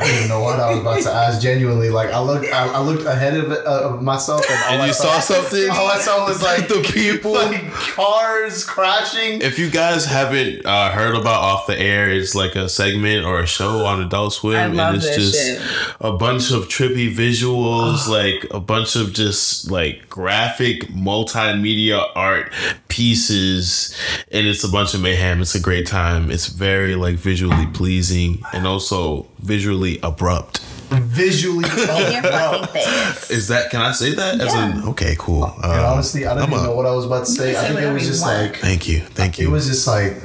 I 0.00 0.04
didn't 0.06 0.28
know 0.28 0.40
what 0.42 0.60
I 0.60 0.70
was 0.70 0.80
about 0.80 1.02
to 1.02 1.12
ask. 1.12 1.40
Genuinely, 1.40 1.90
like 1.90 2.10
I 2.10 2.20
looked, 2.20 2.52
I, 2.52 2.68
I 2.68 2.78
looked 2.80 3.04
ahead 3.04 3.36
of, 3.36 3.50
uh, 3.50 3.62
of 3.64 4.02
myself, 4.02 4.44
and, 4.48 4.58
all 4.64 4.72
And 4.72 4.82
I 4.82 4.86
you 4.88 4.92
saw 4.92 5.18
something? 5.20 5.70
All 5.70 5.86
I 5.86 5.98
saw 5.98 6.26
was 6.26 6.42
like 6.42 6.68
The 6.76 6.82
people. 6.82 7.32
like 7.32 7.70
cars 7.72 8.64
crashing. 8.64 9.40
If 9.42 9.58
you 9.58 9.70
guys 9.70 10.04
haven't 10.04 10.66
uh, 10.66 10.90
heard 10.90 11.14
about 11.14 11.40
Off 11.42 11.66
the 11.66 11.78
Air, 11.78 12.10
it's 12.10 12.34
like 12.34 12.54
a 12.56 12.68
segment 12.68 13.24
or 13.24 13.40
a 13.40 13.46
show 13.46 13.84
on 13.86 14.02
Adult 14.02 14.32
Swim, 14.34 14.56
I 14.56 14.66
love 14.66 14.94
and 14.94 14.96
it's 14.96 15.06
this 15.06 15.32
just 15.32 15.88
shit. 15.88 15.96
a 16.00 16.12
bunch 16.12 16.50
of 16.50 16.64
trippy 16.68 17.14
visuals, 17.14 18.08
like 18.08 18.46
a 18.52 18.60
bunch 18.60 18.96
of 18.96 19.12
just 19.12 19.70
like 19.70 20.08
graphic 20.08 20.88
multimedia 20.88 22.04
art 22.14 22.52
pieces, 22.88 23.96
and 24.32 24.46
it's 24.46 24.64
a 24.64 24.68
bunch 24.68 24.94
of 24.94 25.00
mayhem. 25.00 25.40
It's 25.40 25.54
a 25.54 25.60
great 25.60 25.86
time. 25.86 26.30
It's 26.30 26.46
very 26.46 26.94
like 26.96 27.16
visually 27.16 27.66
pleasing 27.68 28.42
and 28.52 28.66
also 28.66 29.26
visually 29.38 29.98
abrupt. 30.02 30.60
Visually, 30.90 31.64
In 31.70 31.76
your 31.76 31.86
fucking 32.22 32.68
face. 32.72 33.30
Is 33.30 33.48
that? 33.48 33.70
Can 33.70 33.80
I 33.80 33.92
say 33.92 34.14
that? 34.14 34.40
As 34.40 34.54
Yeah. 34.54 34.72
an 34.82 34.88
okay, 34.90 35.16
cool. 35.18 35.44
Uh, 35.44 35.52
and 35.64 35.80
honestly, 35.80 36.26
I 36.26 36.34
don't 36.34 36.44
I'm 36.44 36.50
even 36.52 36.64
a- 36.64 36.68
know 36.68 36.74
what 36.76 36.86
I 36.86 36.92
was 36.92 37.04
about 37.06 37.26
to 37.26 37.30
say. 37.32 37.56
I 37.56 37.68
think 37.68 37.80
it 37.80 37.92
was 37.92 38.06
just 38.06 38.22
want. 38.22 38.52
like 38.52 38.56
Thank 38.60 38.86
you, 38.88 39.00
thank 39.00 39.38
you. 39.38 39.48
it 39.48 39.50
was 39.50 39.66
just 39.66 39.86
like 39.86 40.16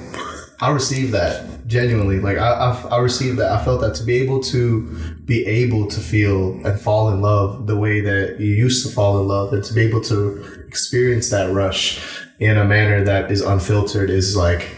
I 0.62 0.70
received 0.70 1.14
that 1.14 1.66
genuinely. 1.66 2.20
Like 2.20 2.38
I, 2.38 2.52
I, 2.52 2.88
I 2.92 2.98
received 3.00 3.40
that. 3.40 3.52
I 3.52 3.64
felt 3.66 3.82
that 3.82 3.96
to 3.96 4.04
be 4.04 4.18
able 4.18 4.40
to 4.44 5.16
be 5.26 5.44
able 5.48 5.88
to 5.88 6.00
feel 6.00 6.64
and 6.66 6.80
fall 6.80 7.10
in 7.10 7.22
love 7.22 7.66
the 7.66 7.76
way 7.76 8.02
that 8.02 8.40
you 8.40 8.54
used 8.54 8.86
to 8.88 8.94
fall 8.94 9.20
in 9.20 9.28
love, 9.28 9.54
and 9.54 9.64
to 9.64 9.74
be 9.74 9.82
able 9.82 10.02
to 10.04 10.44
experience 10.68 11.32
that 11.32 11.52
rush 11.52 12.00
in 12.40 12.58
a 12.58 12.66
manner 12.66 13.04
that 13.04 13.32
is 13.32 13.42
unfiltered 13.42 14.10
is 14.12 14.36
like 14.38 14.70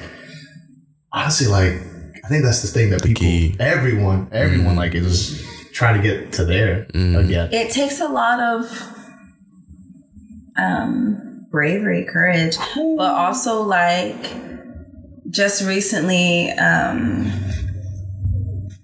honestly 1.12 1.48
like 1.48 1.74
I 2.24 2.28
think 2.30 2.44
that's 2.44 2.62
the 2.62 2.68
thing 2.70 2.90
that 2.92 3.04
people, 3.04 3.22
key. 3.22 3.56
everyone, 3.60 4.30
everyone 4.32 4.78
like 4.78 4.96
is 4.96 5.46
trying 5.74 6.02
to 6.02 6.08
get 6.08 6.32
to 6.34 6.46
there 6.46 6.86
again. 6.94 7.52
It 7.52 7.72
takes 7.72 8.00
a 8.00 8.08
lot 8.08 8.40
of 8.40 8.94
um, 10.58 11.46
bravery, 11.52 12.06
courage, 12.06 12.58
but 12.76 13.12
also 13.12 13.64
like 13.64 14.32
just 15.30 15.66
recently, 15.68 16.52
um, 16.52 17.32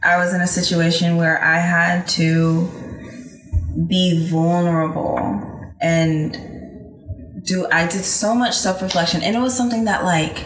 I 0.04 0.18
was 0.18 0.34
in 0.34 0.42
a 0.42 0.48
situation 0.48 1.16
where 1.16 1.42
I 1.42 1.60
had 1.60 2.08
to 2.10 2.68
be 3.88 4.28
vulnerable 4.28 5.74
and 5.80 7.46
do. 7.46 7.68
I 7.72 7.88
did 7.88 8.04
so 8.04 8.34
much 8.34 8.56
self 8.56 8.82
reflection, 8.82 9.22
and 9.22 9.36
it 9.36 9.40
was 9.40 9.56
something 9.56 9.86
that 9.86 10.04
like 10.04 10.44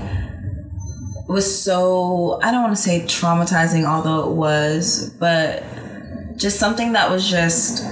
was 1.34 1.64
so 1.64 2.40
I 2.42 2.52
don't 2.52 2.62
want 2.62 2.76
to 2.76 2.82
say 2.82 3.02
traumatizing, 3.02 3.86
although 3.86 4.30
it 4.30 4.36
was, 4.36 5.10
but 5.20 5.64
just 6.38 6.60
something 6.60 6.94
that 6.94 7.10
was 7.10 7.30
just 7.30 7.84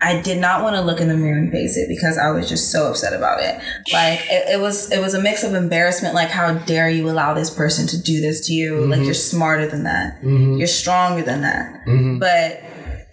I 0.00 0.20
did 0.20 0.38
not 0.38 0.62
want 0.62 0.76
to 0.76 0.82
look 0.82 1.00
in 1.00 1.08
the 1.08 1.16
mirror 1.16 1.38
and 1.38 1.50
face 1.50 1.76
it 1.76 1.88
because 1.88 2.18
I 2.18 2.30
was 2.30 2.48
just 2.48 2.70
so 2.70 2.90
upset 2.90 3.14
about 3.14 3.40
it. 3.40 3.56
Like 3.92 4.20
it, 4.30 4.50
it 4.50 4.60
was 4.60 4.92
it 4.92 5.00
was 5.00 5.14
a 5.14 5.22
mix 5.22 5.42
of 5.42 5.54
embarrassment, 5.54 6.14
like 6.14 6.28
how 6.28 6.52
dare 6.52 6.90
you 6.90 7.08
allow 7.08 7.32
this 7.32 7.48
person 7.48 7.86
to 7.88 8.00
do 8.00 8.20
this 8.20 8.46
to 8.48 8.52
you? 8.52 8.84
Like 8.84 8.98
mm-hmm. 8.98 9.04
you're 9.06 9.14
smarter 9.14 9.66
than 9.66 9.84
that. 9.84 10.16
Mm-hmm. 10.18 10.58
You're 10.58 10.66
stronger 10.66 11.22
than 11.22 11.40
that. 11.40 11.86
Mm-hmm. 11.86 12.18
But 12.18 12.62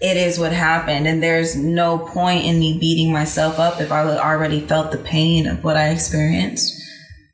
it 0.02 0.18
is 0.18 0.38
what 0.38 0.52
happened 0.52 1.08
and 1.08 1.24
there's 1.24 1.56
no 1.56 1.98
point 1.98 2.44
in 2.44 2.60
me 2.60 2.78
beating 2.78 3.14
myself 3.14 3.58
up 3.58 3.80
if 3.80 3.90
I 3.90 4.02
already 4.18 4.60
felt 4.60 4.92
the 4.92 4.98
pain 4.98 5.48
of 5.48 5.64
what 5.64 5.78
I 5.78 5.90
experienced. 5.90 6.83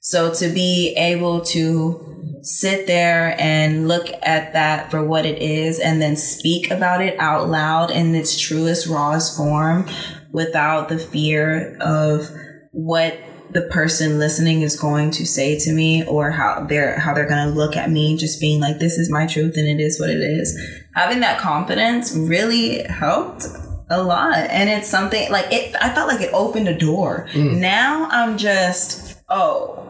So 0.09 0.33
to 0.33 0.49
be 0.49 0.95
able 0.97 1.41
to 1.41 2.39
sit 2.41 2.87
there 2.87 3.39
and 3.39 3.87
look 3.87 4.07
at 4.23 4.53
that 4.53 4.89
for 4.89 5.03
what 5.03 5.23
it 5.23 5.39
is 5.39 5.77
and 5.77 6.01
then 6.01 6.15
speak 6.15 6.71
about 6.71 7.03
it 7.03 7.15
out 7.19 7.47
loud 7.47 7.91
in 7.91 8.15
its 8.15 8.35
truest, 8.35 8.87
rawest 8.87 9.37
form 9.37 9.87
without 10.31 10.89
the 10.89 10.97
fear 10.97 11.77
of 11.79 12.27
what 12.71 13.19
the 13.51 13.61
person 13.69 14.17
listening 14.17 14.63
is 14.63 14.75
going 14.75 15.11
to 15.11 15.27
say 15.27 15.59
to 15.59 15.71
me 15.71 16.03
or 16.05 16.31
how 16.31 16.65
they're 16.67 16.97
how 16.97 17.13
they're 17.13 17.29
going 17.29 17.47
to 17.47 17.53
look 17.53 17.77
at 17.77 17.91
me 17.91 18.17
just 18.17 18.41
being 18.41 18.59
like 18.59 18.79
this 18.79 18.97
is 18.97 19.11
my 19.11 19.27
truth 19.27 19.57
and 19.57 19.67
it 19.67 19.79
is 19.79 19.99
what 19.99 20.09
it 20.09 20.17
is. 20.17 20.59
Having 20.95 21.19
that 21.19 21.39
confidence 21.39 22.15
really 22.15 22.81
helped 22.81 23.45
a 23.91 24.01
lot. 24.01 24.33
And 24.37 24.71
it's 24.71 24.87
something 24.87 25.31
like 25.31 25.53
it 25.53 25.75
i 25.79 25.93
felt 25.93 26.07
like 26.07 26.21
it 26.21 26.33
opened 26.33 26.67
a 26.67 26.75
door. 26.75 27.27
Mm. 27.33 27.57
Now 27.57 28.07
i'm 28.09 28.39
just 28.39 29.21
oh 29.29 29.85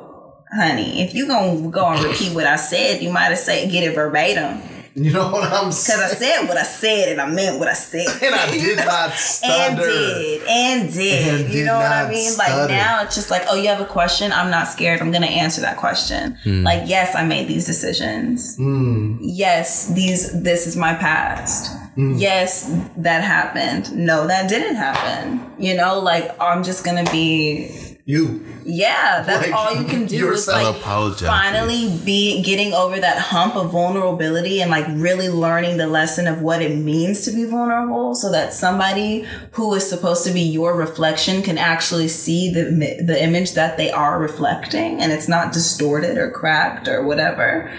honey 0.54 1.02
if 1.02 1.14
you 1.14 1.28
gonna 1.28 1.70
go 1.70 1.86
and 1.88 2.04
repeat 2.04 2.34
what 2.34 2.46
i 2.48 2.56
said 2.56 3.02
you 3.02 3.12
might 3.12 3.26
have 3.26 3.38
said 3.40 3.72
get 3.72 3.84
it 3.84 3.94
verbatim. 3.96 4.62
You 4.96 5.14
know 5.14 5.32
what 5.32 5.44
I'm 5.54 5.72
saying? 5.72 6.00
because 6.00 6.12
i 6.12 6.16
said 6.16 6.48
what 6.48 6.58
i 6.58 6.64
said 6.64 7.10
and 7.10 7.22
i 7.22 7.26
meant 7.30 7.60
what 7.60 7.68
i 7.70 7.74
said. 7.74 8.08
And 8.24 8.36
I 8.36 8.52
did 8.52 8.78
not 8.86 9.12
stutter. 9.14 9.54
and 9.54 9.78
did 9.78 10.48
and 10.48 10.94
did. 10.94 11.28
And 11.28 11.54
you 11.54 11.60
did 11.60 11.66
know 11.68 11.78
what 11.78 11.86
i 11.92 12.02
not 12.02 12.10
mean? 12.12 12.36
Like 12.38 12.70
now 12.70 13.04
it's 13.04 13.16
just 13.16 13.30
like 13.32 13.44
oh 13.48 13.56
you 13.56 13.68
have 13.70 13.80
a 13.80 13.86
question? 13.86 14.32
I'm 14.34 14.50
not 14.50 14.68
scared. 14.68 15.00
I'm 15.00 15.12
gonna 15.12 15.28
answer 15.28 15.62
that 15.62 15.78
question. 15.78 16.38
Like 16.46 16.90
yes 16.90 17.16
i 17.16 17.24
made 17.24 17.48
these 17.48 17.66
decisions. 17.66 18.58
Mm. 18.58 19.20
yes 19.22 19.88
these 19.94 20.42
this 20.42 20.66
is 20.68 20.76
my 20.76 20.96
past. 20.96 21.72
Yes 21.96 22.76
that 22.98 23.24
happened. 23.24 23.96
No 23.96 24.26
that 24.28 24.50
didn't 24.50 24.76
happen. 24.76 25.40
You 25.60 25.76
know 25.76 26.00
like 26.00 26.36
i'm 26.42 26.64
just 26.64 26.84
gonna 26.84 27.10
be 27.12 27.89
You. 28.10 28.44
yeah 28.66 29.22
that's 29.22 29.46
Like, 29.46 29.56
all 29.56 29.76
you 29.76 29.88
can 29.88 30.08
do 30.08 30.32
is 30.32 30.48
like 30.48 30.66
Unapologetic. 30.66 31.28
finally 31.28 31.96
be 32.04 32.42
getting 32.42 32.74
over 32.74 33.00
that 33.00 33.20
hump 33.20 33.56
of 33.56 33.70
vulnerability 33.72 34.64
and 34.64 34.72
like 34.72 34.88
really 34.90 35.30
learning 35.30 35.78
the 35.78 35.86
lesson 35.86 36.26
of 36.26 36.42
what 36.42 36.64
it 36.64 36.76
means 36.76 37.24
to 37.26 37.32
be 37.32 37.46
vulnerable 37.46 38.16
so 38.16 38.32
that 38.32 38.52
somebody 38.52 39.28
who 39.52 39.72
is 39.76 39.88
supposed 39.88 40.26
to 40.26 40.34
be 40.34 40.42
your 40.42 40.76
reflection 40.76 41.44
can 41.44 41.60
actually 41.60 42.08
see 42.08 42.52
the 42.52 42.64
the 43.06 43.24
image 43.24 43.54
that 43.54 43.78
they 43.78 43.92
are 43.92 44.20
reflecting 44.20 45.00
and 45.00 45.12
it's 45.12 45.28
not 45.28 45.54
distorted 45.54 46.18
or 46.18 46.32
cracked 46.32 46.88
or 46.88 47.06
whatever. 47.06 47.72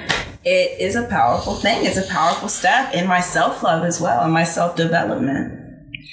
It 0.45 0.81
is 0.81 0.95
a 0.95 1.09
powerful 1.09 1.57
thing. 1.57 1.85
It's 1.85 1.97
a 1.99 2.07
powerful 2.07 2.49
step 2.49 2.95
in 2.95 3.09
my 3.09 3.21
self-love 3.21 3.85
as 3.85 4.01
well 4.01 4.23
and 4.23 4.33
my 4.33 4.45
self-development. 4.45 5.59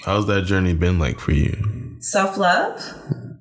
How's 0.05 0.25
that 0.25 0.45
journey 0.45 0.73
been 0.73 0.97
like 0.97 1.19
for 1.19 1.33
you? 1.33 1.53
Self-love 1.99 2.81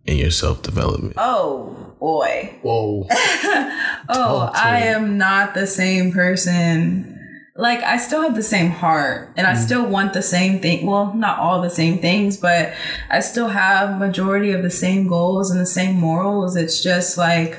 in 0.07 0.17
your 0.19 0.31
self 0.31 0.63
development? 0.63 1.15
oh 1.17 1.95
boy 2.01 2.59
Whoa. 2.63 3.07
Oh, 4.09 4.51
I 4.55 4.81
me. 4.81 4.87
am 4.89 5.19
not 5.19 5.55
the 5.55 5.67
same 5.67 6.13
person. 6.13 7.13
Like, 7.59 7.83
I 7.83 7.97
still 7.97 8.21
have 8.23 8.35
the 8.37 8.43
same 8.43 8.71
heart 8.71 9.33
and 9.37 9.47
I 9.47 9.55
Mm. 9.55 9.65
still 9.65 9.87
want 9.87 10.13
the 10.13 10.23
same 10.23 10.61
thing. 10.61 10.87
Well, 10.87 11.13
not 11.15 11.39
all 11.39 11.61
the 11.63 11.71
same 11.71 11.99
things, 11.99 12.37
but 12.37 12.73
I 13.11 13.21
still 13.21 13.49
have 13.49 13.99
majority 13.99 14.53
of 14.53 14.63
the 14.63 14.71
same 14.71 15.09
goals 15.09 15.51
and 15.51 15.59
the 15.59 15.67
same 15.67 15.97
morals. 15.99 16.55
It's 16.55 16.83
just 16.83 17.17
like 17.19 17.59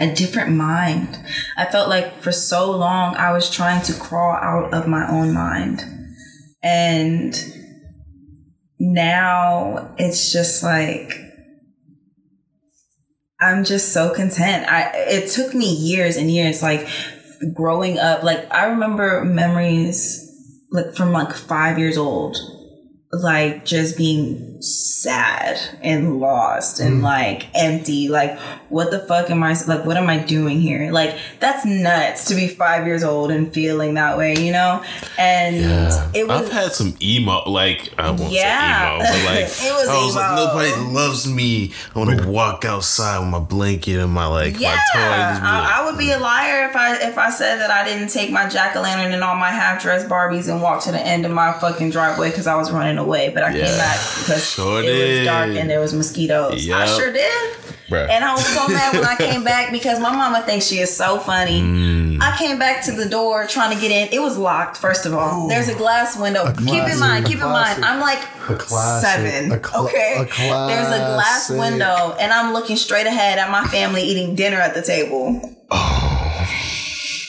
a 0.00 0.12
different 0.14 0.50
mind. 0.56 1.18
I 1.58 1.66
felt 1.66 1.88
like 1.90 2.20
for 2.22 2.32
so 2.32 2.70
long 2.72 3.14
I 3.16 3.32
was 3.32 3.50
trying 3.50 3.82
to 3.82 3.92
crawl 3.92 4.34
out 4.34 4.72
of 4.74 4.88
my 4.88 5.06
own 5.08 5.32
mind. 5.34 5.82
And 6.62 7.34
now 8.78 9.94
it's 9.98 10.32
just 10.32 10.62
like 10.62 11.20
I'm 13.40 13.64
just 13.64 13.92
so 13.92 14.14
content. 14.14 14.66
I 14.68 14.90
it 14.94 15.30
took 15.30 15.54
me 15.54 15.74
years 15.74 16.16
and 16.16 16.30
years 16.30 16.62
like 16.62 16.88
growing 17.52 17.98
up 17.98 18.22
like 18.22 18.50
I 18.52 18.66
remember 18.66 19.24
memories 19.24 20.22
like 20.70 20.94
from 20.94 21.12
like 21.12 21.34
5 21.34 21.78
years 21.78 21.98
old 21.98 22.36
like 23.22 23.64
just 23.64 23.96
being 23.96 24.60
sad 24.62 25.58
and 25.82 26.18
lost 26.18 26.80
and 26.80 27.00
mm. 27.00 27.02
like 27.02 27.46
empty 27.54 28.08
like 28.08 28.38
what 28.68 28.90
the 28.90 28.98
fuck 29.00 29.30
am 29.30 29.42
i 29.42 29.54
like 29.66 29.84
what 29.84 29.96
am 29.96 30.08
i 30.08 30.18
doing 30.18 30.60
here 30.60 30.90
like 30.90 31.16
that's 31.40 31.64
nuts 31.64 32.26
to 32.26 32.34
be 32.34 32.48
five 32.48 32.86
years 32.86 33.04
old 33.04 33.30
and 33.30 33.52
feeling 33.52 33.94
that 33.94 34.16
way 34.16 34.34
you 34.38 34.50
know 34.50 34.82
and 35.18 35.56
Yeah. 35.56 36.10
it 36.14 36.26
was 36.26 36.42
I've 36.42 36.52
had 36.52 36.72
some 36.72 36.96
emo, 37.00 37.48
like 37.48 37.92
I 37.98 38.10
won't 38.10 38.32
Yeah. 38.32 38.82
say 38.82 38.94
emo, 38.94 38.98
but 38.98 39.34
like 39.34 39.44
It 39.66 39.72
was 39.72 39.88
I 39.88 40.04
was 40.04 40.16
like 40.16 40.36
nobody 40.36 40.92
loves 40.92 41.26
me. 41.26 41.72
I 41.94 41.98
want 41.98 42.20
to 42.20 42.28
walk 42.28 42.64
outside 42.64 43.18
with 43.20 43.28
my 43.28 43.38
blanket 43.38 43.98
and 44.00 44.12
my 44.12 44.26
like 44.26 44.58
Yeah, 44.58 44.74
my 44.74 44.80
toy. 44.92 45.00
and 45.00 45.30
just 45.32 45.40
be 45.40 45.46
like, 45.46 45.72
I, 45.72 45.80
I 45.80 45.84
would 45.86 45.98
be 45.98 46.10
a 46.10 46.18
mm. 46.18 46.20
liar 46.20 46.68
if 46.68 46.76
I 46.76 46.96
if 46.96 47.18
I 47.18 47.30
said 47.30 47.58
that 47.58 47.70
I 47.70 47.84
didn't 47.84 48.08
take 48.08 48.30
my 48.30 48.48
jack 48.48 48.76
o' 48.76 48.82
lantern 48.82 49.12
and 49.12 49.22
all 49.24 49.36
my 49.36 49.50
half-dressed 49.50 50.08
Barbies 50.08 50.48
and 50.52 50.62
walk 50.62 50.82
to 50.84 50.92
the 50.92 51.00
end 51.00 51.24
of 51.24 51.32
my 51.32 51.52
fucking 51.52 51.90
driveway 51.90 52.30
because 52.30 52.46
I 52.46 52.56
was 52.56 52.70
running 52.70 52.98
away. 52.98 53.05
But 53.06 53.44
I 53.44 53.50
Yeah. 53.54 53.66
came 53.66 53.78
back 53.78 53.98
because 54.18 54.46
Sure 54.50 54.82
it 54.82 55.18
was 55.18 55.26
dark 55.26 55.50
and 55.50 55.70
there 55.70 55.80
was 55.80 55.92
mosquitoes. 55.94 56.68
I 56.70 56.86
sure 56.86 57.12
did. 57.12 57.52
Bruh. 57.88 58.08
And 58.10 58.24
I 58.24 58.32
was 58.32 58.44
so 58.44 58.66
mad 58.66 58.94
when 58.94 59.04
I 59.04 59.14
came 59.28 59.44
back 59.44 59.70
because 59.70 60.00
my 60.00 60.10
mama 60.10 60.42
thinks 60.44 60.66
she 60.66 60.78
is 60.80 60.94
so 60.94 61.18
funny. 61.20 61.62
Mm. 61.62 62.20
I 62.20 62.36
came 62.36 62.58
back 62.58 62.84
to 62.86 62.92
the 62.92 63.08
door 63.08 63.46
trying 63.46 63.72
to 63.72 63.80
get 63.80 63.92
in. 63.92 64.08
It 64.12 64.20
was 64.20 64.36
locked. 64.36 64.76
First 64.76 65.06
of 65.06 65.14
all, 65.14 65.46
there's 65.46 65.68
a 65.68 65.74
glass 65.76 66.16
window. 66.18 66.52
keep 66.66 66.82
in 66.82 66.98
mind. 66.98 67.24
a 67.24 67.28
Keep 67.28 67.38
in 67.38 67.48
mind. 67.48 67.84
I'm 67.84 68.00
like 68.00 68.18
A 68.48 68.56
classic, 68.56 69.08
seven. 69.08 69.52
a 69.52 69.58
cla- 69.60 69.84
okay. 69.84 70.14
a 70.18 70.24
There's 70.24 70.88
a 70.88 70.98
glass 70.98 71.46
classic. 71.46 71.58
window, 71.60 72.16
and 72.18 72.32
I'm 72.32 72.52
looking 72.52 72.74
straight 72.76 73.06
ahead 73.06 73.38
at 73.38 73.50
my 73.52 73.64
family 73.68 74.02
eating 74.02 74.34
dinner 74.34 74.58
at 74.60 74.74
the 74.74 74.82
table. 74.82 75.56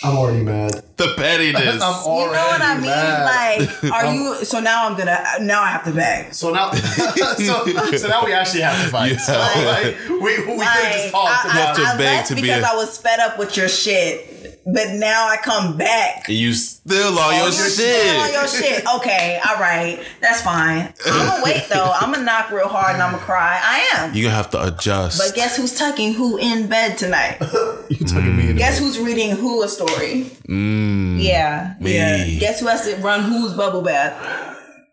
I'm 0.08 0.18
already 0.18 0.43
mad. 0.43 0.84
the 0.97 1.14
pettiness. 1.18 1.82
I'm 1.84 2.03
already 2.05 2.30
You 2.30 2.36
know 2.38 2.47
what 2.47 2.62
I 2.62 2.74
mean? 2.76 2.86
mad. 2.86 3.62
Like, 3.84 3.91
are 3.93 4.14
you? 4.14 4.45
So 4.45 4.60
now 4.60 4.88
I'm 4.88 4.97
gonna. 4.97 5.24
Now 5.41 5.62
I 5.64 5.68
have 5.68 5.84
to 5.86 5.91
beg. 5.91 6.34
So 6.34 6.51
now, 6.51 6.72
so, 6.72 7.66
so 7.97 8.08
now 8.08 8.24
we 8.26 8.34
actually 8.34 8.62
have 8.62 8.84
to 8.86 8.89
fight. 8.91 9.20
So 9.20 9.34
Yeah. 9.34 9.66
like, 9.66 10.10
we 10.10 10.18
we 10.20 10.43
could 10.45 10.62
have 10.64 10.93
just 10.93 11.03
Like, 11.05 11.12
talked 11.12 11.45
I, 11.45 11.51
about 11.62 11.76
to 11.76 11.82
I, 11.84 11.86
I 11.93 11.97
beg 11.97 12.05
left 12.05 12.28
to 12.30 12.36
be 12.36 12.41
because 12.41 12.64
a- 12.64 12.70
I 12.70 12.76
was 12.76 12.97
fed 12.97 13.20
up 13.20 13.38
with 13.38 13.58
your 13.58 13.70
shit. 13.70 14.34
But 14.74 14.91
now 14.93 15.28
I 15.28 15.38
come 15.38 15.78
back. 15.78 16.28
You 16.28 16.53
still 16.53 17.18
on 17.20 17.34
your 17.36 17.43
You're 17.45 17.51
shit. 17.51 17.72
still 17.72 18.20
on 18.22 18.32
your 18.34 18.47
shit. 18.47 18.86
Okay, 18.97 19.39
all 19.47 19.55
right, 19.59 19.99
that's 20.22 20.41
fine. 20.41 20.93
I'm 21.05 21.28
gonna 21.28 21.43
wait 21.45 21.65
though. 21.70 21.91
I'm 21.99 22.11
gonna 22.11 22.26
knock 22.26 22.51
real 22.51 22.68
hard 22.68 22.93
and 22.93 23.01
I'm 23.03 23.11
gonna 23.13 23.24
cry. 23.24 23.59
I 23.63 23.80
am. 23.97 24.13
You're 24.13 24.26
gonna 24.30 24.36
have 24.36 24.49
to 24.51 24.68
adjust. 24.68 25.20
But 25.20 25.36
guess 25.36 25.57
who's 25.57 25.78
tucking 25.78 26.13
who 26.13 26.38
in 26.38 26.68
bed 26.68 26.97
tonight? 26.97 27.38
You 27.89 28.05
tucking 28.05 28.36
me 28.36 28.49
in 28.49 28.55
the 28.55 28.59
Guess 28.59 28.80
who's 28.80 28.99
reading 28.99 29.32
who 29.38 29.63
a 29.63 29.68
story? 29.70 30.26
mm, 30.49 31.24
Yeah, 31.24 31.76
Me. 31.80 31.95
yeah. 31.95 32.26
Guess 32.38 32.59
who 32.59 32.68
has 32.68 32.84
to 32.86 32.97
run 32.97 33.22
who's 33.24 33.53
bubble 33.53 33.82
bath? 33.82 34.13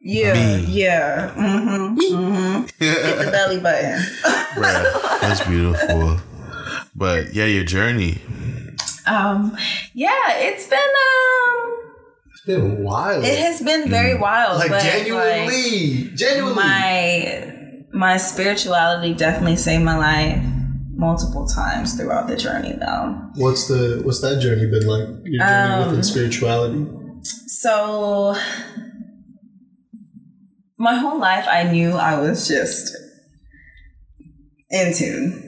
Yeah, 0.00 0.34
Me. 0.58 0.64
yeah. 0.68 1.32
Mm-hmm. 1.36 1.98
Mm-hmm. 1.98 2.62
Hit 2.78 3.18
the 3.24 3.30
belly 3.32 3.58
button. 3.58 3.98
bruh, 4.54 5.20
that's 5.20 5.44
beautiful. 5.44 6.18
But 6.94 7.34
yeah, 7.34 7.46
your 7.46 7.64
journey. 7.64 8.20
Um, 9.06 9.56
yeah, 9.92 10.32
it's 10.38 10.66
been 10.66 10.78
um, 10.78 11.92
It's 12.32 12.44
been 12.46 12.82
wild. 12.82 13.24
it 13.24 13.38
has 13.38 13.60
been 13.62 13.88
very 13.90 14.14
wild. 14.18 14.58
like 14.58 14.70
but, 14.70 14.82
genuinely, 14.82 16.04
like, 16.04 16.14
genuinely. 16.14 16.54
my 16.54 17.52
my 17.92 18.16
spirituality 18.16 19.14
definitely 19.14 19.56
saved 19.56 19.84
my 19.84 19.96
life 19.96 20.42
multiple 20.96 21.46
times 21.46 21.94
throughout 21.94 22.28
the 22.28 22.36
journey, 22.36 22.72
though. 22.78 23.14
what's 23.36 23.68
the 23.68 24.00
what's 24.04 24.20
that 24.20 24.40
journey 24.40 24.66
been 24.70 24.86
like? 24.86 25.08
Your 25.24 25.44
journey 25.46 25.72
Um, 25.74 25.86
within 25.88 26.02
spirituality. 26.02 26.86
So 27.46 28.34
my 30.78 30.96
whole 30.96 31.18
life 31.18 31.46
I 31.48 31.64
knew 31.64 31.90
I 31.92 32.18
was 32.20 32.48
just 32.48 32.94
in 34.70 34.92
tune. 34.94 35.40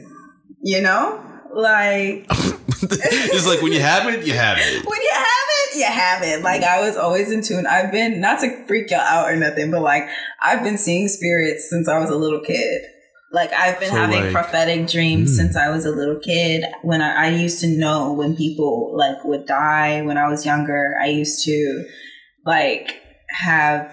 You 0.63 0.83
know? 0.83 1.23
Like 1.55 2.27
it's 2.83 3.47
like 3.47 3.63
when 3.63 3.73
you 3.73 3.81
have 3.81 4.07
it, 4.13 4.27
you 4.27 4.35
have 4.35 4.59
it. 4.59 4.85
when 4.87 5.01
you 5.01 5.11
have 5.13 5.27
it, 5.27 5.77
you 5.79 5.85
have 5.85 6.23
it. 6.23 6.43
Like 6.43 6.63
I 6.63 6.81
was 6.81 6.97
always 6.97 7.31
in 7.33 7.43
tune. 7.43 7.67
I've 7.67 7.91
been 7.93 8.21
not 8.21 8.41
to 8.41 8.65
freak 8.67 8.91
y'all 8.91 9.01
out 9.01 9.29
or 9.31 9.37
nothing, 9.37 9.71
but 9.71 9.83
like 9.83 10.05
I've 10.43 10.63
been 10.63 10.79
seeing 10.79 11.09
spirits 11.09 11.69
since 11.71 11.89
I 11.89 11.99
was 11.99 12.11
a 12.11 12.17
little 12.17 12.41
kid. 12.41 12.83
Like 13.33 13.53
I've 13.53 13.79
been 13.81 13.91
So, 13.91 13.97
having 13.97 14.23
like- 14.23 14.33
prophetic 14.33 14.89
dreams 14.89 15.33
Mm. 15.33 15.37
since 15.37 15.57
I 15.57 15.69
was 15.71 15.85
a 15.85 15.91
little 15.91 16.19
kid. 16.21 16.65
When 16.83 17.03
I, 17.03 17.27
I 17.27 17.29
used 17.31 17.61
to 17.61 17.67
know 17.67 18.13
when 18.13 18.37
people 18.37 18.95
like 18.97 19.25
would 19.25 19.47
die 19.47 20.03
when 20.03 20.17
I 20.17 20.29
was 20.29 20.47
younger, 20.47 20.95
I 21.03 21.07
used 21.09 21.45
to 21.45 21.85
like 22.45 23.01
have. 23.31 23.91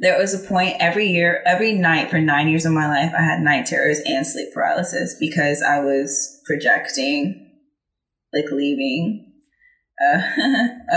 There 0.00 0.16
was 0.16 0.32
a 0.32 0.46
point 0.46 0.76
every 0.78 1.08
year, 1.08 1.42
every 1.44 1.72
night 1.72 2.08
for 2.08 2.20
nine 2.20 2.46
years 2.46 2.64
of 2.64 2.70
my 2.70 2.86
life, 2.86 3.12
I 3.18 3.20
had 3.20 3.40
night 3.40 3.66
terrors 3.66 3.98
and 4.06 4.24
sleep 4.24 4.54
paralysis 4.54 5.16
because 5.18 5.60
I 5.60 5.80
was 5.80 6.40
projecting, 6.46 7.47
like 8.32 8.50
leaving. 8.52 9.32
Uh, 10.00 10.20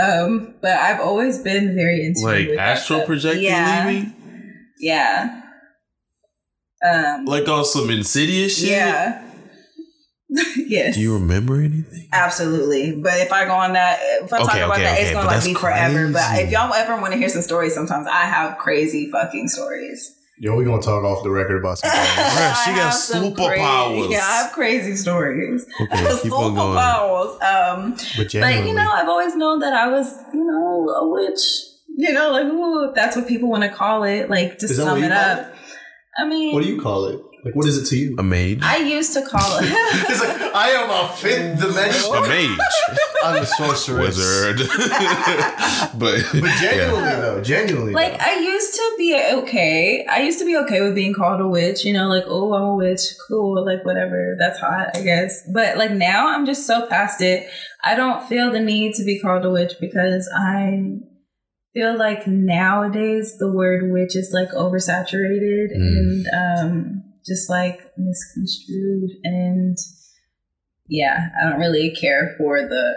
um, 0.00 0.54
but 0.60 0.76
I've 0.76 1.00
always 1.00 1.38
been 1.40 1.74
very 1.74 2.06
into 2.06 2.22
Like 2.22 2.48
that 2.48 2.58
astral 2.58 3.00
stuff. 3.00 3.06
projecting 3.06 3.42
yeah, 3.44 3.86
leaving? 3.88 4.14
Yeah. 4.78 5.42
Um, 6.84 7.24
Like 7.24 7.48
on 7.48 7.64
some 7.64 7.90
insidious 7.90 8.58
shit? 8.60 8.70
yeah. 8.70 9.22
yes. 10.56 10.94
Do 10.94 11.00
you 11.00 11.14
remember 11.14 11.56
anything? 11.60 12.08
Absolutely. 12.12 12.96
But 13.00 13.20
if 13.20 13.32
I 13.32 13.44
go 13.44 13.54
on 13.54 13.74
that, 13.74 13.98
if 14.22 14.32
I 14.32 14.38
talk 14.38 14.54
about 14.54 14.70
okay, 14.72 14.82
that, 14.82 14.92
okay, 14.94 15.02
it's 15.02 15.12
gonna 15.12 15.26
like 15.26 15.44
be 15.44 15.54
forever. 15.54 16.10
But 16.10 16.38
if 16.40 16.50
y'all 16.50 16.72
ever 16.72 17.00
want 17.00 17.12
to 17.12 17.18
hear 17.18 17.28
some 17.28 17.42
stories, 17.42 17.74
sometimes 17.74 18.06
I 18.06 18.24
have 18.24 18.58
crazy 18.58 19.10
fucking 19.10 19.48
stories. 19.48 20.14
Yo, 20.42 20.56
we 20.56 20.64
gonna 20.64 20.82
talk 20.82 21.04
off 21.04 21.22
the 21.22 21.30
record 21.30 21.56
about 21.58 21.78
some 21.78 21.88
things. 21.92 22.04
Bruh, 22.04 22.64
she 22.64 22.70
I 22.72 22.74
got 22.74 22.92
superpowers. 22.94 24.10
yeah, 24.10 24.26
I 24.26 24.42
have 24.42 24.52
crazy 24.52 24.96
stories. 24.96 25.64
Okay, 25.80 26.18
keep 26.22 26.32
on 26.32 26.54
going. 26.56 26.76
Superpowers. 26.76 27.42
Um, 27.42 27.90
but 27.92 28.14
but 28.16 28.28
genuinely, 28.28 28.70
you 28.70 28.74
know, 28.74 28.90
I've 28.90 29.08
always 29.08 29.36
known 29.36 29.60
that 29.60 29.72
I 29.72 29.86
was, 29.86 30.18
you 30.34 30.44
know, 30.44 30.88
a 30.88 31.08
witch. 31.08 31.38
You 31.96 32.12
know, 32.12 32.32
like 32.32 32.46
ooh, 32.46 32.92
that's 32.92 33.14
what 33.14 33.28
people 33.28 33.50
want 33.50 33.62
to 33.62 33.68
call 33.68 34.02
it. 34.02 34.28
Like 34.28 34.58
to 34.58 34.66
Is 34.66 34.78
sum 34.78 34.88
what 34.88 34.98
you 34.98 35.04
it 35.04 35.12
up. 35.12 35.54
I 36.18 36.26
mean, 36.26 36.54
what 36.54 36.64
do 36.64 36.68
you 36.68 36.82
call 36.82 37.04
it? 37.04 37.20
Like, 37.44 37.56
what 37.56 37.66
is 37.66 37.76
it 37.76 37.86
to 37.86 37.96
you? 37.96 38.14
A 38.18 38.22
mage? 38.22 38.60
I 38.62 38.76
used 38.76 39.14
to 39.14 39.22
call 39.22 39.58
it. 39.60 39.64
It's 39.66 40.20
like 40.20 40.40
I 40.54 40.68
am 40.70 40.90
a 40.90 41.08
fifth 41.16 41.60
dimension. 41.60 42.14
A 42.14 42.20
mage. 42.20 42.58
I'm 43.24 43.42
a 43.42 43.46
sorceress. 43.46 44.16
Wizard. 44.16 44.58
but, 45.98 46.22
But 46.32 46.50
genuinely 46.60 47.02
yeah. 47.02 47.20
though, 47.20 47.40
genuinely. 47.40 47.92
like 47.94 48.12
though. 48.18 48.24
I 48.24 48.34
used 48.38 48.74
to 48.74 48.94
be 48.98 49.14
okay. 49.42 50.06
I 50.08 50.22
used 50.22 50.38
to 50.38 50.44
be 50.44 50.56
okay 50.58 50.80
with 50.82 50.94
being 50.94 51.14
called 51.14 51.40
a 51.40 51.48
witch, 51.48 51.84
you 51.84 51.92
know, 51.92 52.06
like, 52.08 52.24
oh, 52.26 52.54
I'm 52.54 52.62
a 52.62 52.76
witch, 52.76 53.00
cool, 53.28 53.64
like 53.64 53.84
whatever, 53.84 54.36
that's 54.38 54.58
hot, 54.60 54.96
I 54.96 55.02
guess. 55.02 55.42
But 55.52 55.76
like 55.78 55.90
now 55.92 56.28
I'm 56.28 56.46
just 56.46 56.66
so 56.66 56.86
past 56.86 57.20
it. 57.22 57.48
I 57.82 57.94
don't 57.96 58.26
feel 58.28 58.50
the 58.52 58.60
need 58.60 58.94
to 58.94 59.04
be 59.04 59.18
called 59.20 59.44
a 59.44 59.50
witch 59.50 59.72
because 59.80 60.28
I 60.36 60.78
feel 61.74 61.96
like 61.98 62.26
nowadays 62.26 63.36
the 63.38 63.50
word 63.52 63.90
witch 63.90 64.14
is 64.14 64.30
like 64.32 64.50
oversaturated 64.50 65.68
Mm. 65.76 65.76
and 65.76 66.26
um 66.32 67.02
just 67.26 67.48
like 67.50 67.80
misconstrued 67.96 69.10
and 69.24 69.76
yeah, 70.88 71.28
I 71.40 71.48
don't 71.48 71.60
really 71.60 71.90
care 71.94 72.34
for 72.38 72.60
the 72.62 72.94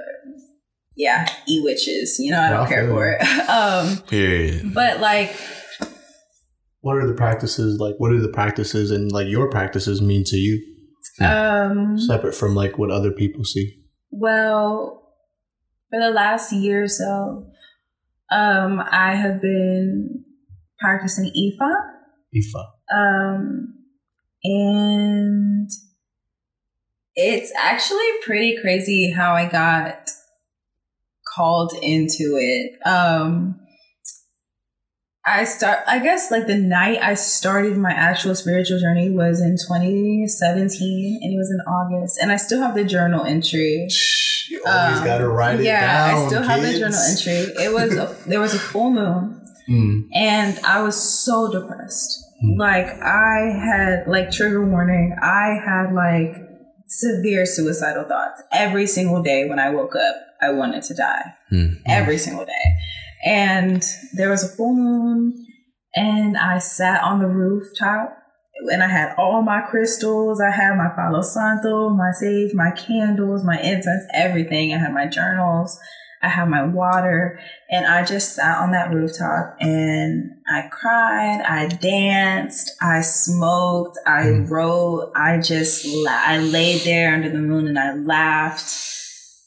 yeah, 0.97 1.27
e 1.47 1.61
witches, 1.63 2.17
you 2.19 2.31
know, 2.31 2.39
I 2.41 2.49
don't 2.49 2.65
I 2.65 2.69
care 2.69 2.87
for 2.89 3.09
it. 3.11 3.21
um 3.49 3.97
Period. 4.07 4.73
but 4.73 4.99
like, 4.99 5.35
what 6.81 6.95
are 6.97 7.07
the 7.07 7.13
practices 7.13 7.79
like? 7.79 7.95
What 7.97 8.09
do 8.11 8.19
the 8.21 8.29
practices 8.29 8.91
and 8.91 9.11
like 9.11 9.27
your 9.27 9.49
practices 9.49 10.01
mean 10.01 10.23
to 10.27 10.37
you? 10.37 10.61
um, 11.21 11.97
Separate 11.99 12.35
from 12.35 12.55
like 12.55 12.77
what 12.77 12.91
other 12.91 13.11
people 13.11 13.43
see. 13.43 13.73
well, 14.11 15.01
for 15.89 15.99
the 15.99 16.09
last 16.09 16.51
year 16.51 16.83
or 16.83 16.87
so, 16.87 17.45
um, 18.31 18.81
I 18.91 19.15
have 19.15 19.41
been 19.41 20.23
practicing 20.79 21.25
Ifa, 21.25 21.75
Ifa. 22.35 22.65
um, 22.97 23.67
and 24.45 25.69
it's 27.15 27.51
actually 27.57 28.05
pretty 28.23 28.57
crazy 28.61 29.11
how 29.11 29.33
I 29.33 29.47
got 29.49 30.09
called 31.35 31.73
into 31.81 32.37
it. 32.39 32.77
Um, 32.85 33.59
I 35.27 35.43
start 35.45 35.79
I 35.87 35.97
guess 35.99 36.29
like 36.29 36.45
the 36.45 36.55
night 36.55 36.99
I 37.01 37.15
started 37.15 37.77
my 37.77 37.91
actual 37.91 38.35
spiritual 38.35 38.79
journey 38.79 39.09
was 39.09 39.41
in 39.41 39.57
2017 39.57 41.19
and 41.23 41.33
it 41.33 41.37
was 41.37 41.49
in 41.49 41.59
August 41.67 42.19
and 42.21 42.31
I 42.31 42.37
still 42.37 42.61
have 42.61 42.75
the 42.75 42.83
journal 42.83 43.25
entry. 43.25 43.87
You 44.49 44.61
always 44.67 44.99
Um, 44.99 45.05
gotta 45.05 45.27
write 45.27 45.59
it 45.61 45.65
yeah, 45.65 46.11
down. 46.11 46.23
I 46.25 46.27
still 46.27 46.43
have 46.43 46.61
the 46.61 46.77
journal 46.77 46.99
entry. 47.09 47.63
It 47.63 47.73
was 47.73 47.93
a, 47.97 48.29
there 48.29 48.39
was 48.39 48.53
a 48.53 48.59
full 48.59 48.91
moon 48.91 49.41
Mm. 49.67 50.09
and 50.13 50.59
I 50.63 50.83
was 50.83 50.95
so 50.95 51.51
depressed. 51.51 52.23
Like 52.57 52.87
I 53.01 53.39
had 53.63 54.07
like 54.07 54.31
trigger 54.31 54.65
warning. 54.65 55.15
I 55.21 55.57
had 55.65 55.93
like 55.93 56.35
severe 56.87 57.45
suicidal 57.45 58.03
thoughts 58.03 58.41
every 58.51 58.87
single 58.87 59.21
day 59.23 59.47
when 59.49 59.59
I 59.59 59.69
woke 59.69 59.95
up. 59.95 60.15
I 60.41 60.51
wanted 60.51 60.83
to 60.83 60.93
die 60.93 61.33
Hmm. 61.49 61.67
every 61.87 62.17
single 62.17 62.45
day. 62.45 62.73
And 63.25 63.83
there 64.13 64.29
was 64.29 64.43
a 64.43 64.55
full 64.55 64.75
moon, 64.75 65.33
and 65.95 66.37
I 66.37 66.59
sat 66.59 67.01
on 67.01 67.19
the 67.19 67.27
rooftop, 67.27 68.15
and 68.71 68.83
I 68.83 68.87
had 68.87 69.15
all 69.17 69.41
my 69.41 69.61
crystals. 69.61 70.39
I 70.41 70.51
had 70.51 70.75
my 70.75 70.89
Palo 70.95 71.21
Santo, 71.21 71.89
my 71.89 72.11
sage, 72.11 72.53
my 72.53 72.71
candles, 72.71 73.43
my 73.43 73.57
incense, 73.59 74.03
everything. 74.13 74.73
I 74.73 74.77
had 74.77 74.93
my 74.93 75.07
journals. 75.07 75.79
I 76.21 76.29
had 76.29 76.49
my 76.49 76.63
water, 76.65 77.39
and 77.69 77.85
I 77.85 78.03
just 78.05 78.35
sat 78.35 78.59
on 78.59 78.71
that 78.71 78.93
rooftop 78.93 79.57
and 79.59 80.31
I 80.47 80.67
cried, 80.71 81.41
I 81.41 81.67
danced, 81.67 82.71
I 82.81 83.01
smoked, 83.01 83.97
I 84.05 84.23
Mm. 84.23 84.49
wrote, 84.49 85.11
I 85.15 85.39
just 85.39 85.85
la- 85.85 86.11
I 86.25 86.37
laid 86.39 86.81
there 86.81 87.13
under 87.13 87.29
the 87.29 87.39
moon 87.39 87.67
and 87.67 87.79
I 87.79 87.93
laughed. 87.93 88.71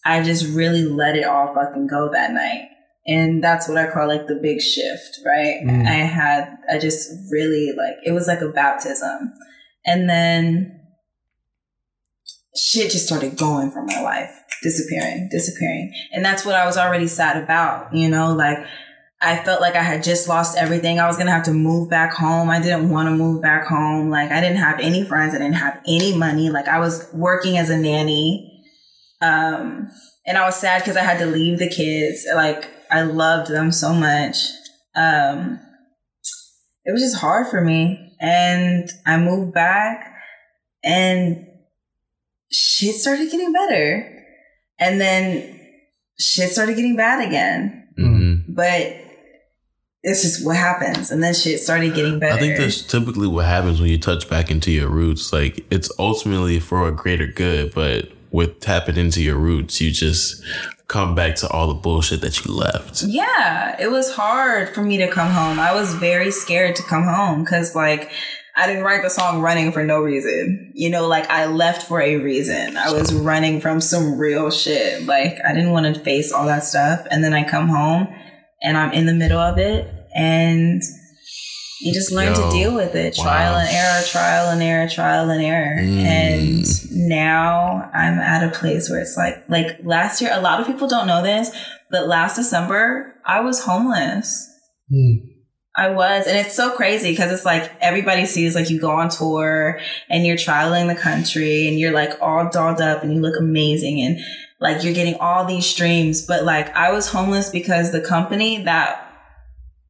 I 0.05 0.23
just 0.23 0.47
really 0.55 0.85
let 0.85 1.17
it 1.17 1.25
all 1.25 1.55
fucking 1.55 1.87
go 1.87 2.11
that 2.13 2.33
night. 2.33 2.69
And 3.07 3.43
that's 3.43 3.69
what 3.69 3.79
I 3.79 3.91
call 3.91 4.09
like 4.09 4.27
the 4.27 4.35
big 4.43 4.61
shift, 4.61 5.21
right? 5.25 5.61
Mm. 5.65 5.87
I 5.87 5.93
had, 6.05 6.59
I 6.71 6.79
just 6.79 7.11
really 7.31 7.73
like, 7.77 7.97
it 8.05 8.13
was 8.13 8.27
like 8.27 8.41
a 8.41 8.49
baptism. 8.49 9.33
And 9.87 10.09
then 10.11 10.78
shit 12.59 12.91
just 12.91 13.07
started 13.07 13.37
going 13.37 13.71
from 13.71 13.87
my 13.87 14.01
life, 14.01 14.43
disappearing, 14.63 15.29
disappearing. 15.31 15.93
And 16.13 16.25
that's 16.25 16.45
what 16.45 16.55
I 16.55 16.67
was 16.67 16.77
already 16.77 17.07
sad 17.07 17.43
about, 17.43 17.95
you 17.95 18.09
know, 18.09 18.35
like 18.35 18.59
I 19.21 19.37
felt 19.37 19.61
like 19.61 19.75
I 19.75 19.83
had 19.83 20.03
just 20.03 20.29
lost 20.29 20.57
everything. 20.57 21.01
I 21.01 21.07
was 21.07 21.17
gonna 21.17 21.33
have 21.33 21.45
to 21.45 21.53
move 21.53 21.91
back 21.91 22.13
home. 22.13 22.51
I 22.51 22.61
didn't 22.61 22.91
want 22.91 23.09
to 23.09 23.15
move 23.15 23.43
back 23.43 23.67
home. 23.67 24.11
Like 24.11 24.31
I 24.31 24.41
didn't 24.41 24.59
have 24.59 24.79
any 24.81 25.05
friends. 25.05 25.35
I 25.35 25.39
didn't 25.39 25.55
have 25.55 25.81
any 25.87 26.17
money. 26.17 26.51
Like 26.51 26.69
I 26.69 26.79
was 26.79 27.09
working 27.13 27.59
as 27.59 27.71
a 27.71 27.77
nanny. 27.77 28.63
Um, 29.21 29.91
and 30.27 30.39
I 30.39 30.47
was 30.47 30.57
sad 30.57 30.83
because 30.83 30.97
I 30.97 31.03
had 31.03 31.19
to 31.19 31.27
leave 31.27 31.59
the 31.59 31.69
kids. 31.69 32.27
Like 32.33 32.71
I 32.91 33.03
loved 33.03 33.51
them 33.51 33.73
so 33.73 33.93
much. 33.93 34.37
Um, 34.95 35.59
it 36.85 36.93
was 36.93 37.03
just 37.03 37.17
hard 37.17 37.49
for 37.49 37.61
me. 37.61 38.15
And 38.21 38.89
I 39.05 39.17
moved 39.19 39.53
back 39.53 40.13
and 40.85 41.45
shit 42.51 42.95
started 42.95 43.31
getting 43.31 43.53
better. 43.53 44.15
And 44.79 45.01
then 45.01 45.59
shit 46.19 46.51
started 46.51 46.77
getting 46.77 46.97
bad 46.97 47.27
again. 47.27 47.89
hmm 47.97 48.35
But 48.49 48.97
it's 50.03 50.23
just 50.23 50.45
what 50.47 50.57
happens. 50.57 51.11
And 51.11 51.23
then 51.23 51.35
shit 51.35 51.61
started 51.61 51.95
getting 51.95 52.19
better. 52.19 52.35
I 52.37 52.39
think 52.39 52.57
that's 52.57 52.83
typically 52.83 53.27
what 53.27 53.45
happens 53.47 53.81
when 53.81 53.91
you 53.91 53.99
touch 53.99 54.29
back 54.31 54.51
into 54.51 54.71
your 54.71 54.89
roots. 54.89 55.33
Like 55.33 55.67
it's 55.71 55.91
ultimately 55.99 56.61
for 56.61 56.87
a 56.87 56.93
greater 56.93 57.27
good, 57.27 57.75
but 57.75 58.11
with 58.31 58.61
tapping 58.61 58.97
into 58.97 59.23
your 59.23 59.37
roots, 59.37 59.81
you 59.81 59.91
just 59.91 60.43
come 60.87 61.15
back 61.15 61.35
to 61.37 61.49
all 61.51 61.67
the 61.67 61.75
bullshit 61.75 62.21
that 62.21 62.45
you 62.45 62.53
left. 62.53 63.03
Yeah, 63.03 63.77
it 63.81 63.91
was 63.91 64.15
hard 64.15 64.69
for 64.75 64.83
me 64.83 64.97
to 64.99 65.09
come 65.09 65.31
home. 65.31 65.59
I 65.59 65.75
was 65.75 65.95
very 65.95 66.31
scared 66.31 66.77
to 66.77 66.83
come 66.83 67.05
home 67.05 67.43
because, 67.45 67.75
like, 67.75 68.11
I 68.59 68.67
didn't 68.67 68.83
write 68.83 69.03
the 69.03 69.09
song 69.09 69.41
running 69.41 69.71
for 69.71 69.85
no 69.85 70.01
reason. 70.01 70.73
You 70.75 70.91
know, 70.91 71.07
like, 71.07 71.31
I 71.31 71.47
left 71.47 71.87
for 71.87 72.01
a 72.01 72.17
reason. 72.17 72.77
I 72.77 72.91
was 72.91 73.15
running 73.15 73.61
from 73.61 73.81
some 73.81 74.19
real 74.19 74.51
shit. 74.51 75.07
Like, 75.07 75.39
I 75.47 75.55
didn't 75.55 75.71
want 75.71 75.95
to 75.95 76.01
face 76.01 76.33
all 76.33 76.47
that 76.47 76.65
stuff. 76.65 77.07
And 77.09 77.23
then 77.23 77.33
I 77.33 77.49
come 77.49 77.69
home 77.69 78.09
and 78.61 78.77
I'm 78.77 78.93
in 78.93 79.07
the 79.07 79.15
middle 79.15 79.39
of 79.39 79.59
it. 79.59 79.89
And 80.13 80.83
you 81.81 81.95
just 81.95 82.11
learn 82.11 82.35
Yo, 82.35 82.51
to 82.51 82.51
deal 82.51 82.75
with 82.75 82.97
it 82.97 83.15
trial 83.15 83.53
wow. 83.53 83.61
and 83.61 83.69
error, 83.71 84.03
trial 84.05 84.51
and 84.51 84.61
error, 84.61 84.89
trial 84.89 85.31
and 85.31 85.41
error. 85.41 85.81
Mm. 85.81 86.05
And 86.05 87.09
now 87.09 87.89
I'm 87.95 88.19
at 88.19 88.43
a 88.43 88.51
place 88.59 88.91
where 88.91 89.01
it's 89.01 89.17
like, 89.17 89.49
like 89.49 89.79
last 89.85 90.21
year, 90.21 90.33
a 90.35 90.41
lot 90.41 90.61
of 90.61 90.67
people 90.67 90.89
don't 90.89 91.07
know 91.07 91.23
this, 91.23 91.57
but 91.93 92.09
last 92.09 92.35
December, 92.35 93.15
I 93.25 93.41
was 93.41 93.65
homeless. 93.65 94.51
Hmm. 94.91 95.28
I 95.79 95.91
was. 95.91 96.27
And 96.27 96.37
it's 96.37 96.57
so 96.57 96.75
crazy 96.75 97.13
because 97.13 97.31
it's 97.31 97.45
like 97.45 97.71
everybody 97.81 98.27
sees 98.27 98.57
like 98.57 98.69
you 98.69 98.81
go 98.81 98.91
on 98.91 99.11
tour 99.11 99.79
and 100.11 100.27
you're 100.27 100.37
traveling 100.37 100.89
the 100.89 100.97
country 100.97 101.69
and 101.69 101.79
you're 101.79 101.93
like 101.93 102.21
all 102.21 102.51
dolled 102.51 102.81
up 102.81 103.05
and 103.05 103.15
you 103.15 103.21
look 103.21 103.39
amazing 103.39 104.01
and 104.01 104.19
like 104.61 104.83
you're 104.83 104.93
getting 104.93 105.15
all 105.21 105.45
these 105.45 105.67
streams. 105.67 106.27
But 106.27 106.43
like 106.43 106.75
I 106.75 106.91
was 106.91 107.09
homeless 107.09 107.51
because 107.51 107.93
the 107.93 108.01
company 108.01 108.65
that 108.65 109.09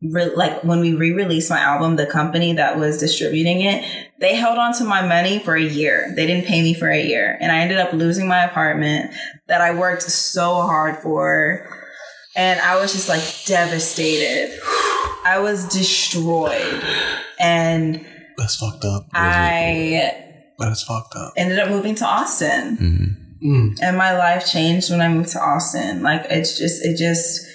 re- 0.03 0.35
like 0.37 0.63
when 0.63 0.81
we 0.81 0.93
re-released 0.93 1.49
my 1.49 1.61
album, 1.61 1.97
the 1.97 2.05
company 2.05 2.53
that 2.53 2.79
was 2.79 2.99
distributing 2.99 3.63
it, 3.63 3.83
they 4.21 4.35
held 4.35 4.59
on 4.59 4.75
to 4.75 4.85
my 4.85 5.01
money 5.01 5.39
for 5.39 5.55
a 5.55 5.63
year. 5.63 6.13
They 6.15 6.27
didn't 6.27 6.47
pay 6.47 6.61
me 6.61 6.75
for 6.75 6.91
a 6.91 7.03
year. 7.03 7.39
And 7.41 7.51
I 7.51 7.61
ended 7.61 7.79
up 7.79 7.95
losing 7.95 8.29
my 8.29 8.45
apartment 8.45 9.15
that 9.47 9.63
I 9.63 9.75
worked 9.75 10.03
so 10.03 10.57
hard 10.57 10.99
for. 10.99 11.78
And 12.39 12.61
I 12.61 12.79
was 12.81 12.93
just 12.93 13.09
like 13.09 13.23
devastated. 13.47 14.59
I 15.27 15.41
was 15.41 15.67
destroyed. 15.69 16.83
And 17.41 18.07
That's 18.37 18.57
fucked 18.57 18.85
up. 18.85 19.07
I 19.13 20.13
That's 20.59 20.83
fucked 20.85 21.15
up. 21.17 21.33
ended 21.37 21.59
up 21.59 21.69
moving 21.69 21.95
to 21.97 22.05
Austin. 22.07 22.77
hmm 22.77 23.05
Mm. 23.41 23.79
And 23.81 23.97
my 23.97 24.19
life 24.19 24.51
changed 24.51 24.91
when 24.91 25.01
I 25.01 25.09
moved 25.09 25.29
to 25.31 25.41
Austin. 25.41 26.03
Like 26.03 26.27
it's 26.29 26.59
just 26.59 26.85
it 26.85 26.97
just 26.99 27.47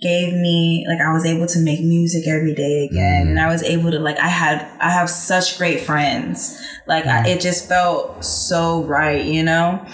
gave 0.00 0.32
me 0.32 0.86
like 0.88 1.00
I 1.00 1.12
was 1.12 1.26
able 1.26 1.48
to 1.48 1.58
make 1.58 1.80
music 1.80 2.28
every 2.28 2.54
day 2.54 2.88
again 2.88 3.26
Mm. 3.26 3.30
and 3.30 3.40
I 3.40 3.48
was 3.48 3.64
able 3.64 3.90
to 3.90 3.98
like 3.98 4.20
I 4.20 4.28
had 4.28 4.64
I 4.80 4.88
have 4.90 5.10
such 5.10 5.58
great 5.58 5.80
friends. 5.80 6.64
Like 6.86 7.06
I, 7.06 7.28
it 7.28 7.40
just 7.40 7.68
felt 7.68 8.24
so 8.24 8.84
right, 8.84 9.24
you 9.24 9.42
know? 9.42 9.84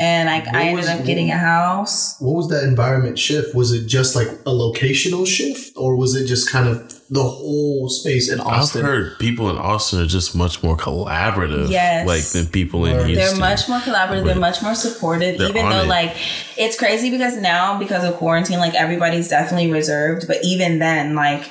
And 0.00 0.28
like 0.28 0.46
What 0.46 0.54
I 0.56 0.60
ended 0.68 0.76
was- 0.76 0.88
up 0.88 1.04
getting 1.04 1.30
a 1.30 1.36
house. 1.38 2.16
What 2.20 2.34
was 2.34 2.48
that 2.48 2.64
environment 2.64 3.18
shift? 3.18 3.54
Was 3.54 3.72
it 3.72 3.86
just 3.86 4.14
like 4.16 4.28
a 4.28 4.50
locational 4.50 5.26
shift, 5.26 5.72
or 5.76 5.96
was 5.96 6.14
it 6.14 6.26
just 6.26 6.50
kind 6.50 6.68
of 6.68 6.92
the 7.10 7.22
whole 7.22 7.88
space 7.88 8.30
in 8.32 8.40
Austin? 8.40 8.80
I've 8.82 8.86
heard 8.86 9.18
people 9.18 9.50
in 9.50 9.56
Austin 9.56 10.00
are 10.00 10.06
just 10.06 10.34
much 10.34 10.62
more 10.62 10.76
collaborative, 10.76 11.70
Yes. 11.70 12.06
like 12.06 12.24
than 12.24 12.46
people 12.50 12.86
in 12.86 12.96
Word. 12.96 13.06
Houston. 13.08 13.38
They're 13.38 13.48
much 13.50 13.68
more 13.68 13.78
collaborative. 13.80 14.24
They're 14.24 14.34
much 14.34 14.62
more 14.62 14.74
supportive. 14.74 15.40
Even 15.40 15.68
though, 15.68 15.82
it. 15.82 15.88
like, 15.88 16.14
it's 16.56 16.76
crazy 16.78 17.10
because 17.10 17.36
now, 17.36 17.78
because 17.78 18.04
of 18.04 18.14
quarantine, 18.16 18.58
like, 18.58 18.74
everybody's 18.74 19.28
definitely 19.28 19.70
reserved. 19.70 20.26
But 20.26 20.38
even 20.42 20.78
then, 20.78 21.14
like, 21.14 21.44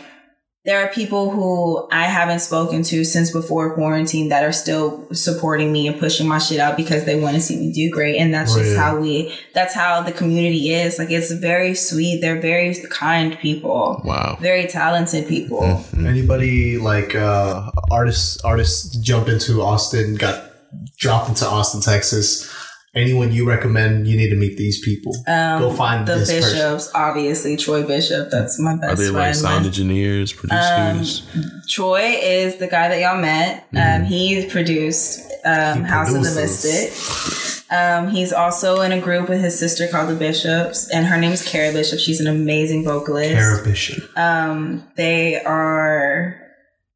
there 0.65 0.79
are 0.81 0.87
people 0.93 1.29
who 1.29 1.89
I 1.91 2.03
haven't 2.03 2.39
spoken 2.39 2.83
to 2.83 3.03
since 3.03 3.31
before 3.31 3.73
quarantine 3.75 4.29
that 4.29 4.45
are 4.45 4.53
still 4.53 5.05
supporting 5.13 5.73
me 5.73 5.87
and 5.87 5.99
pushing 5.99 6.25
my 6.25 6.39
shit 6.39 6.59
out 6.59 6.77
because 6.77 7.03
they 7.03 7.19
want 7.19 7.35
to 7.35 7.41
see 7.41 7.57
me 7.57 7.73
do 7.73 7.89
great. 7.91 8.15
And 8.17 8.33
that's 8.33 8.55
just 8.55 8.77
how 8.77 8.97
we, 8.97 9.37
that's 9.53 9.73
how 9.73 10.01
the 10.01 10.13
community 10.13 10.71
is. 10.71 10.97
Like, 10.97 11.11
it's 11.11 11.31
very 11.31 11.75
sweet. 11.75 12.21
They're 12.21 12.39
very 12.39 12.73
kind 12.89 13.37
people, 13.39 14.01
Wow. 14.05 14.37
very 14.39 14.65
talented 14.67 15.27
people. 15.27 15.59
Mhm. 15.61 16.07
Anybody 16.07 16.77
like 16.77 17.13
uh, 17.13 17.69
artists? 17.91 18.41
Artists 18.45 18.95
jump 18.97 19.27
into 19.27 19.61
Austin, 19.61 20.15
got 20.15 20.49
dropped 20.97 21.27
into 21.27 21.45
Austin, 21.45 21.81
Texas. 21.81 22.49
Anyone 22.95 23.31
you 23.31 23.47
recommend? 23.47 24.07
You 24.07 24.15
need 24.15 24.29
to 24.29 24.35
meet 24.35 24.55
these 24.55 24.79
people. 24.85 25.15
Um, 25.27 25.61
Go 25.61 25.73
find 25.73 26.07
the 26.07 26.15
this 26.15 26.31
person. 26.31 26.51
bishops, 26.51 26.91
obviously 26.93 27.57
Troy 27.57 27.83
Bishop. 27.83 28.29
That's 28.29 28.59
my 28.59 28.75
best 28.75 28.93
Are 28.93 28.95
they 28.95 29.09
like 29.09 29.13
friend. 29.13 29.35
sound 29.35 29.65
engineers, 29.65 30.31
producers? 30.31 31.27
Troy 31.67 32.01
is 32.21 32.57
the 32.57 32.67
guy 32.67 32.89
that 32.89 32.99
y'all 33.01 33.19
met. 33.19 33.65
Mm-hmm. 33.71 34.03
Um, 34.03 34.07
he 34.07 34.45
produced 34.47 35.21
um, 35.43 35.79
He 35.79 35.89
House 35.89 36.13
of 36.13 36.23
the 36.23 36.39
mystic 36.39 37.65
Um, 37.71 38.09
he's 38.09 38.31
also 38.31 38.81
in 38.81 38.91
a 38.91 39.01
group 39.01 39.27
with 39.27 39.41
his 39.41 39.57
sister 39.57 39.87
called 39.87 40.09
the 40.09 40.15
Bishops, 40.15 40.87
and 40.93 41.07
her 41.07 41.17
name's 41.17 41.43
Kara 41.43 41.73
Bishop. 41.73 41.97
She's 41.97 42.19
an 42.21 42.27
amazing 42.27 42.83
vocalist. 42.85 43.33
Kara 43.33 43.63
Bishop. 43.63 44.15
Um, 44.15 44.87
they 44.95 45.41
are 45.43 46.39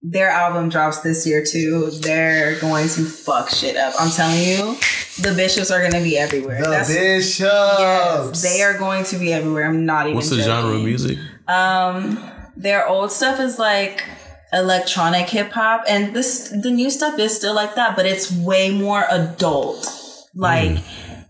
their 0.04 0.30
album 0.30 0.70
drops 0.70 1.00
this 1.00 1.26
year 1.26 1.44
too. 1.44 1.90
They're 2.02 2.60
going 2.60 2.88
to 2.90 3.04
fuck 3.04 3.50
shit 3.50 3.76
up. 3.76 3.96
I'm 4.00 4.12
telling 4.12 4.40
you, 4.40 4.78
the 5.22 5.34
Bishops 5.36 5.72
are 5.72 5.80
going 5.80 5.94
to 5.94 6.02
be 6.04 6.18
everywhere. 6.18 6.62
The 6.62 6.70
That's- 6.70 6.88
Bishops. 6.94 7.80
Yes, 7.80 8.42
they 8.44 8.62
are 8.64 8.78
going 8.78 9.04
to 9.06 9.18
be 9.18 9.34
everywhere. 9.34 9.68
I'm 9.68 9.86
not 9.86 10.06
even. 10.06 10.16
What's 10.16 10.30
the 10.30 10.42
genre 10.42 10.76
of 10.76 10.84
music? 10.84 11.18
Um, 11.48 12.24
their 12.56 12.88
old 12.88 13.12
stuff 13.12 13.40
is 13.40 13.58
like 13.60 14.04
electronic 14.54 15.30
hip 15.30 15.52
hop, 15.52 15.84
and 15.88 16.16
this 16.16 16.50
the 16.50 16.72
new 16.72 16.90
stuff 16.90 17.20
is 17.20 17.36
still 17.36 17.54
like 17.56 17.76
that, 17.76 17.96
but 17.96 18.06
it's 18.06 18.32
way 18.32 18.72
more 18.72 19.06
adult. 19.10 19.88
Like 20.36 20.78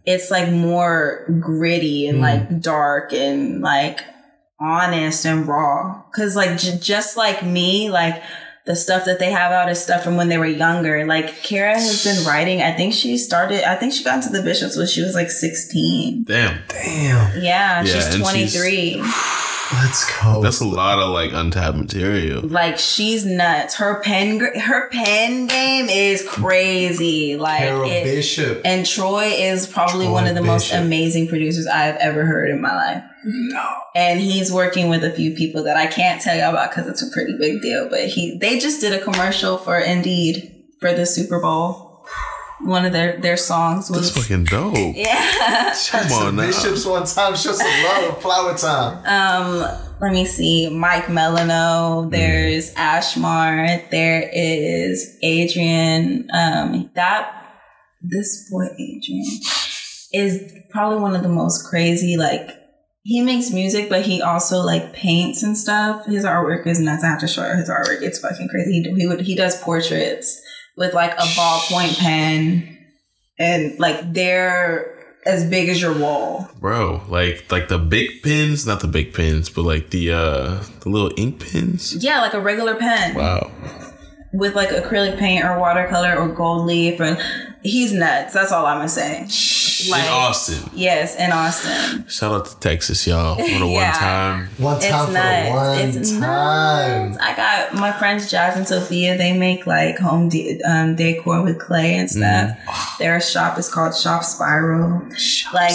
it's 0.06 0.30
like 0.32 0.52
more 0.52 1.26
gritty 1.40 2.08
and 2.08 2.20
like 2.22 2.62
dark 2.62 3.14
and 3.14 3.62
like 3.62 4.00
honest 4.60 5.26
and 5.26 5.48
raw. 5.48 6.02
Cause 6.16 6.36
like 6.36 6.58
j- 6.58 6.78
just 6.80 7.16
like 7.18 7.44
me, 7.46 7.90
like. 7.90 8.22
The 8.68 8.76
stuff 8.76 9.06
that 9.06 9.18
they 9.18 9.32
have 9.32 9.52
out 9.52 9.70
is 9.70 9.82
stuff 9.82 10.04
from 10.04 10.18
when 10.18 10.28
they 10.28 10.38
were 10.38 10.46
younger. 10.46 11.06
Like 11.06 11.42
Kara 11.42 11.74
has 11.74 12.04
been 12.04 12.24
writing. 12.28 12.62
I 12.62 12.74
think 12.74 12.94
she 12.94 13.18
started. 13.18 13.64
I 13.68 13.76
think 13.76 13.94
she 13.94 14.04
got 14.04 14.18
into 14.24 14.30
the 14.30 14.44
bishops 14.44 14.78
when 14.78 14.86
she 14.88 15.02
was 15.02 15.16
like 15.16 15.32
sixteen. 15.32 16.24
Damn, 16.24 16.60
Damn. 16.68 17.42
Yeah, 17.42 17.42
Yeah, 17.42 17.84
she's 17.84 17.94
she's- 17.94 18.18
twenty 18.18 18.46
three. 18.48 19.02
Let's 19.74 20.22
go. 20.22 20.42
that's 20.42 20.62
a 20.62 20.66
lot 20.66 21.00
of 21.00 21.10
like 21.10 21.32
untapped 21.34 21.78
material. 21.78 22.42
like 22.42 22.78
she's 22.78 23.26
nuts. 23.26 23.76
Her 23.76 24.02
pen, 24.02 24.40
her 24.40 24.90
pen 24.90 25.48
game 25.48 25.88
is 25.90 26.26
crazy. 26.28 27.36
Like, 27.36 27.60
Kara 27.60 27.88
it- 27.88 28.04
Bishop. 28.06 28.62
and 28.64 28.86
Troy 28.86 29.26
is 29.26 29.68
probably 29.68 30.06
Troy 30.06 30.14
one 30.14 30.28
of 30.28 30.36
the 30.36 30.42
most 30.42 30.72
amazing 30.72 31.28
producers 31.28 31.68
I've 31.68 31.96
ever 31.98 32.26
heard 32.26 32.50
in 32.50 32.62
my 32.62 32.74
life. 32.76 33.04
no. 33.26 33.74
And 33.96 34.20
he's 34.22 34.52
working 34.54 34.90
with 34.90 35.04
a 35.04 35.12
few 35.12 35.36
people 35.36 35.64
that 35.64 35.76
I 35.76 35.88
can't 35.88 36.22
tell 36.22 36.36
you 36.36 36.44
about 36.48 36.70
because 36.70 36.88
it's 36.88 37.02
a 37.02 37.12
pretty 37.12 37.36
big 37.38 37.62
deal. 37.62 37.90
But 37.90 38.08
he, 38.08 38.38
they 38.38 38.60
just 38.60 38.80
did 38.80 38.94
a 38.94 39.04
commercial 39.04 39.58
for 39.58 39.78
Indeed 39.78 40.54
for 40.80 40.94
the 40.94 41.06
Super 41.06 41.42
Bowl. 41.42 41.87
One 42.62 42.86
of 42.86 42.92
their 42.92 43.18
their 43.18 43.38
songs 43.38 43.90
was 43.90 44.14
That's 44.14 44.16
was 44.16 44.28
fucking 44.28 44.46
dope. 44.46 44.76
yeah. 44.96 45.76
Come 45.90 46.12
on 46.12 46.36
now. 46.36 46.48
Bishops 46.48 46.86
one 46.86 47.06
time. 47.06 47.36
Show 47.36 47.52
some 47.52 47.84
love. 47.84 48.22
Flower 48.22 48.58
time. 48.58 49.06
Um, 49.06 49.80
let 50.02 50.12
me 50.12 50.26
see. 50.26 50.70
Mike 50.70 51.06
Melano. 51.06 52.10
There's 52.10 52.74
Ashmar. 52.76 53.90
There 53.92 54.30
is 54.34 55.18
Adrian. 55.22 56.30
Um, 56.34 56.90
that 56.96 57.34
this 58.02 58.50
boy 58.50 58.66
Adrian 58.74 59.26
is 60.14 60.54
probably 60.72 61.00
one 61.00 61.16
of 61.16 61.22
the 61.22 61.30
most 61.30 61.70
crazy. 61.70 62.18
Like 62.18 62.50
he 63.04 63.22
makes 63.22 63.52
music, 63.52 63.88
but 63.88 64.02
he 64.02 64.22
also 64.22 64.62
like 64.62 64.94
paints 64.94 65.44
and 65.44 65.58
stuff. 65.58 66.06
His 66.08 66.26
artwork 66.26 66.66
is 66.66 66.80
nuts. 66.80 67.04
I 67.04 67.08
have 67.08 67.20
to 67.20 67.28
show 67.28 67.48
you 67.48 67.56
his 67.56 67.70
artwork. 67.70 68.02
It's 68.02 68.20
fucking 68.20 68.50
crazy. 68.50 68.82
He 68.82 69.02
he 69.02 69.08
would 69.08 69.22
he 69.22 69.36
does 69.36 69.62
portraits 69.62 70.42
with 70.78 70.94
like 70.94 71.12
a 71.14 71.24
ballpoint 71.36 71.98
pen, 71.98 72.78
and 73.38 73.78
like 73.80 74.14
they're 74.14 74.96
as 75.26 75.44
big 75.50 75.68
as 75.68 75.82
your 75.82 75.94
wall. 75.98 76.48
Bro, 76.60 77.02
like 77.10 77.52
like 77.52 77.68
the 77.68 77.78
big 77.78 78.22
pins, 78.24 78.66
not 78.66 78.80
the 78.80 78.88
big 78.88 79.14
pins, 79.14 79.50
but 79.50 79.64
like 79.64 79.90
the 79.90 80.12
uh 80.14 80.64
the 80.82 80.90
little 80.90 81.12
ink 81.18 81.42
pins. 81.42 82.02
Yeah, 82.02 82.22
like 82.22 82.34
a 82.34 82.40
regular 82.40 82.76
pen. 82.76 83.16
Wow. 83.16 83.52
with 84.34 84.56
like 84.56 84.70
acrylic 84.70 85.18
paint 85.18 85.44
or 85.44 85.60
watercolor 85.60 86.16
or 86.16 86.28
gold 86.28 86.66
leaf 86.68 87.00
and 87.00 87.18
he's 87.64 87.94
nuts 87.94 88.34
that's 88.34 88.52
all 88.52 88.66
i'm 88.66 88.78
gonna 88.78 88.90
say 88.90 89.26
Like, 89.90 90.04
in 90.04 90.10
Austin. 90.10 90.70
Yes, 90.74 91.16
in 91.16 91.32
Austin. 91.32 92.08
Shout 92.08 92.32
out 92.34 92.46
to 92.48 92.60
Texas, 92.60 93.06
y'all. 93.08 93.36
For 93.36 93.42
the 93.44 93.68
Yeah. 93.68 93.92
one 93.92 93.94
time. 93.94 94.48
One 94.58 94.76
It's 94.78 94.88
time 94.88 95.06
for 95.06 95.12
the 95.12 95.20
nuts. 95.20 95.50
one 95.52 95.80
it's 95.80 96.12
time. 96.12 96.20
nuts. 97.12 97.18
I 97.22 97.36
got 97.36 97.74
my 97.76 97.92
friends 97.92 98.30
Jazz 98.32 98.58
and 98.58 98.68
Sophia. 98.68 99.18
They 99.18 99.38
make 99.38 99.66
like 99.68 99.98
home 99.98 100.30
de- 100.30 100.62
um, 100.64 100.96
decor 100.96 101.44
with 101.44 101.60
clay 101.60 101.96
and 101.96 102.10
stuff. 102.10 102.58
Their 103.00 103.20
shop 103.22 103.58
is 103.60 103.70
called 103.72 103.96
Shop 103.96 104.24
Spiral. 104.24 105.02
like 105.54 105.74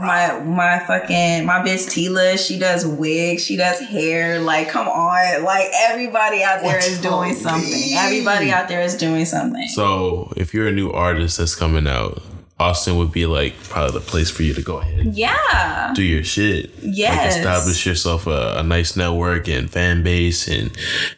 my 0.00 0.40
my 0.44 0.78
fucking 0.86 1.44
my 1.46 1.60
bitch 1.60 1.86
Tila, 1.88 2.38
she 2.44 2.58
does 2.58 2.86
wigs, 2.86 3.44
she 3.44 3.56
does 3.56 3.78
hair. 3.80 4.40
Like, 4.40 4.68
come 4.68 4.88
on, 4.88 5.44
like 5.44 5.68
everybody 5.88 6.42
out 6.42 6.62
there 6.62 6.74
What's 6.74 6.88
is 6.88 7.00
doing 7.00 7.34
something. 7.34 7.70
B? 7.70 7.94
Everybody 7.96 8.50
out 8.50 8.68
there 8.68 8.80
is 8.82 8.96
doing 8.96 9.24
something. 9.24 9.66
So 9.68 10.32
if 10.36 10.52
you're 10.54 10.66
a 10.68 10.72
new 10.72 10.90
artist 10.90 11.38
that's 11.38 11.54
coming 11.54 11.86
out, 11.86 12.22
Austin 12.58 12.96
would 12.98 13.10
be 13.10 13.26
like 13.26 13.52
probably 13.64 13.98
the 13.98 14.04
place 14.06 14.30
for 14.30 14.44
you 14.44 14.54
to 14.54 14.62
go 14.62 14.78
ahead 14.78 15.06
yeah. 15.16 15.90
do 15.94 16.02
your 16.02 16.22
shit. 16.22 16.70
Yes. 16.82 17.34
Like 17.34 17.38
establish 17.40 17.84
yourself 17.84 18.28
a, 18.28 18.54
a 18.58 18.62
nice 18.62 18.96
network 18.96 19.48
and 19.48 19.68
fan 19.68 20.04
base 20.04 20.46
and 20.46 20.70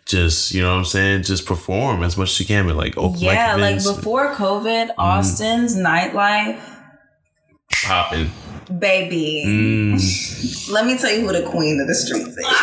just, 0.07 0.55
you 0.55 0.63
know 0.63 0.73
what 0.73 0.79
I'm 0.79 0.85
saying? 0.87 1.25
Just 1.25 1.45
perform 1.45 2.03
as 2.03 2.17
much 2.17 2.31
as 2.31 2.41
you 2.41 2.47
can, 2.47 2.67
but 2.67 2.77
like 2.77 2.97
open 2.97 3.21
Yeah, 3.21 3.55
like 3.57 3.83
before 3.85 4.33
COVID, 4.35 4.87
Mm. 4.89 4.95
Austin's 4.99 5.77
nightlife, 5.77 6.61
popping. 7.85 8.31
baby. 8.79 9.45
Mm. 9.47 10.71
Let 10.73 10.87
me 10.87 10.97
tell 10.97 11.13
you 11.13 11.21
who 11.27 11.33
the 11.33 11.43
queen 11.49 11.81
of 11.81 11.87
the 11.87 11.95
streets 11.95 12.29
is. 12.29 12.47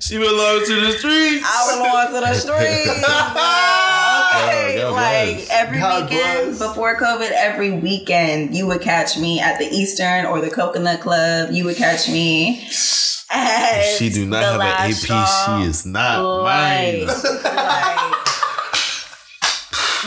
She 0.00 0.18
belongs 0.18 0.68
to 0.68 0.74
the 0.80 0.92
streets. 0.92 1.44
I 1.46 1.74
belong 1.74 2.06
to 2.14 2.20
the 2.20 2.34
streets. 2.38 3.91
Okay, 4.36 4.78
God 4.78 4.92
like 4.92 5.36
bless. 5.36 5.50
every 5.50 5.78
God 5.78 6.10
weekend 6.10 6.56
bless. 6.56 6.68
before 6.68 6.98
COVID, 6.98 7.30
every 7.32 7.70
weekend 7.72 8.56
you 8.56 8.66
would 8.66 8.80
catch 8.80 9.18
me 9.18 9.40
at 9.40 9.58
the 9.58 9.66
Eastern 9.66 10.26
or 10.26 10.40
the 10.40 10.50
Coconut 10.50 11.00
Club. 11.00 11.50
You 11.52 11.64
would 11.64 11.76
catch 11.76 12.08
me. 12.08 12.66
At 13.34 13.96
she 13.96 14.10
do 14.10 14.26
not 14.26 14.42
have 14.42 14.60
an 14.60 14.90
AP. 14.90 14.92
Straw. 14.92 15.62
She 15.62 15.68
is 15.68 15.86
not 15.86 16.22
like, 16.42 17.06
mine. 17.06 17.06
like 17.06 18.22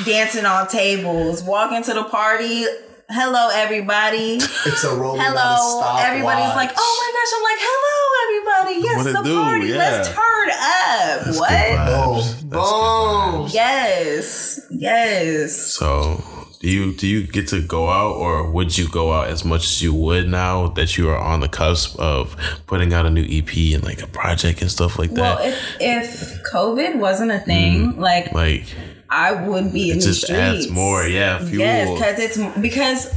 dancing 0.06 0.46
on 0.46 0.68
tables, 0.68 1.42
walking 1.44 1.82
to 1.84 1.94
the 1.94 2.04
party. 2.04 2.66
Hello, 3.08 3.50
everybody. 3.54 4.38
It's 4.38 4.84
a 4.84 4.96
rolling 4.96 5.22
Hello. 5.22 5.36
non-stop 5.36 6.04
Everybody's 6.06 6.46
watch. 6.48 6.56
like, 6.56 6.72
oh 6.76 6.94
my 7.02 7.10
gosh. 7.14 7.32
I'm 7.36 7.44
like, 7.44 7.62
hello, 7.62 7.98
everybody. 8.26 8.76
Yes, 8.84 8.98
What 8.98 9.24
the 9.24 9.30
do? 9.30 9.42
party. 9.44 9.74
Let's 9.74 10.10
turn 10.10 10.50
up. 10.66 11.36
what? 11.38 12.50
Boom. 12.50 12.50
Boom. 13.42 13.50
Yes. 13.54 14.66
Yes. 14.72 15.56
So 15.56 16.24
do 16.60 16.68
you 16.72 16.94
do 16.94 17.06
you 17.06 17.28
get 17.28 17.48
to 17.50 17.62
go 17.62 17.90
out 17.90 18.16
or 18.16 18.50
would 18.50 18.76
you 18.76 18.88
go 18.90 19.14
out 19.14 19.28
as 19.28 19.46
much 19.46 19.66
as 19.66 19.84
you 19.84 19.94
would 19.94 20.28
now 20.28 20.70
that 20.70 20.98
you 20.98 21.08
are 21.10 21.18
on 21.18 21.42
the 21.42 21.48
cusp 21.48 22.00
of 22.00 22.36
putting 22.66 22.92
out 22.92 23.06
a 23.06 23.10
new 23.12 23.24
EP 23.30 23.76
and 23.76 23.84
like 23.84 24.02
a 24.02 24.08
project 24.08 24.62
and 24.62 24.72
stuff 24.72 24.98
like 24.98 25.12
that? 25.12 25.38
Well, 25.38 25.48
if 25.48 25.78
if 25.80 26.44
COVID 26.52 26.96
wasn't 26.96 27.30
a 27.30 27.40
thing, 27.40 27.94
mm. 27.94 27.98
like 28.00 28.32
like 28.34 28.64
I 29.10 29.34
would 29.34 29.74
be 29.74 29.92
in 29.92 29.98
it 29.98 30.00
the 30.02 30.08
just 30.08 30.24
streets. 30.24 30.40
adds 30.40 30.70
more, 30.70 31.04
yeah, 31.04 31.40
fuel. 31.40 31.60
Yes, 31.60 31.90
because 31.92 32.20
it's 32.20 32.60
because 32.60 33.12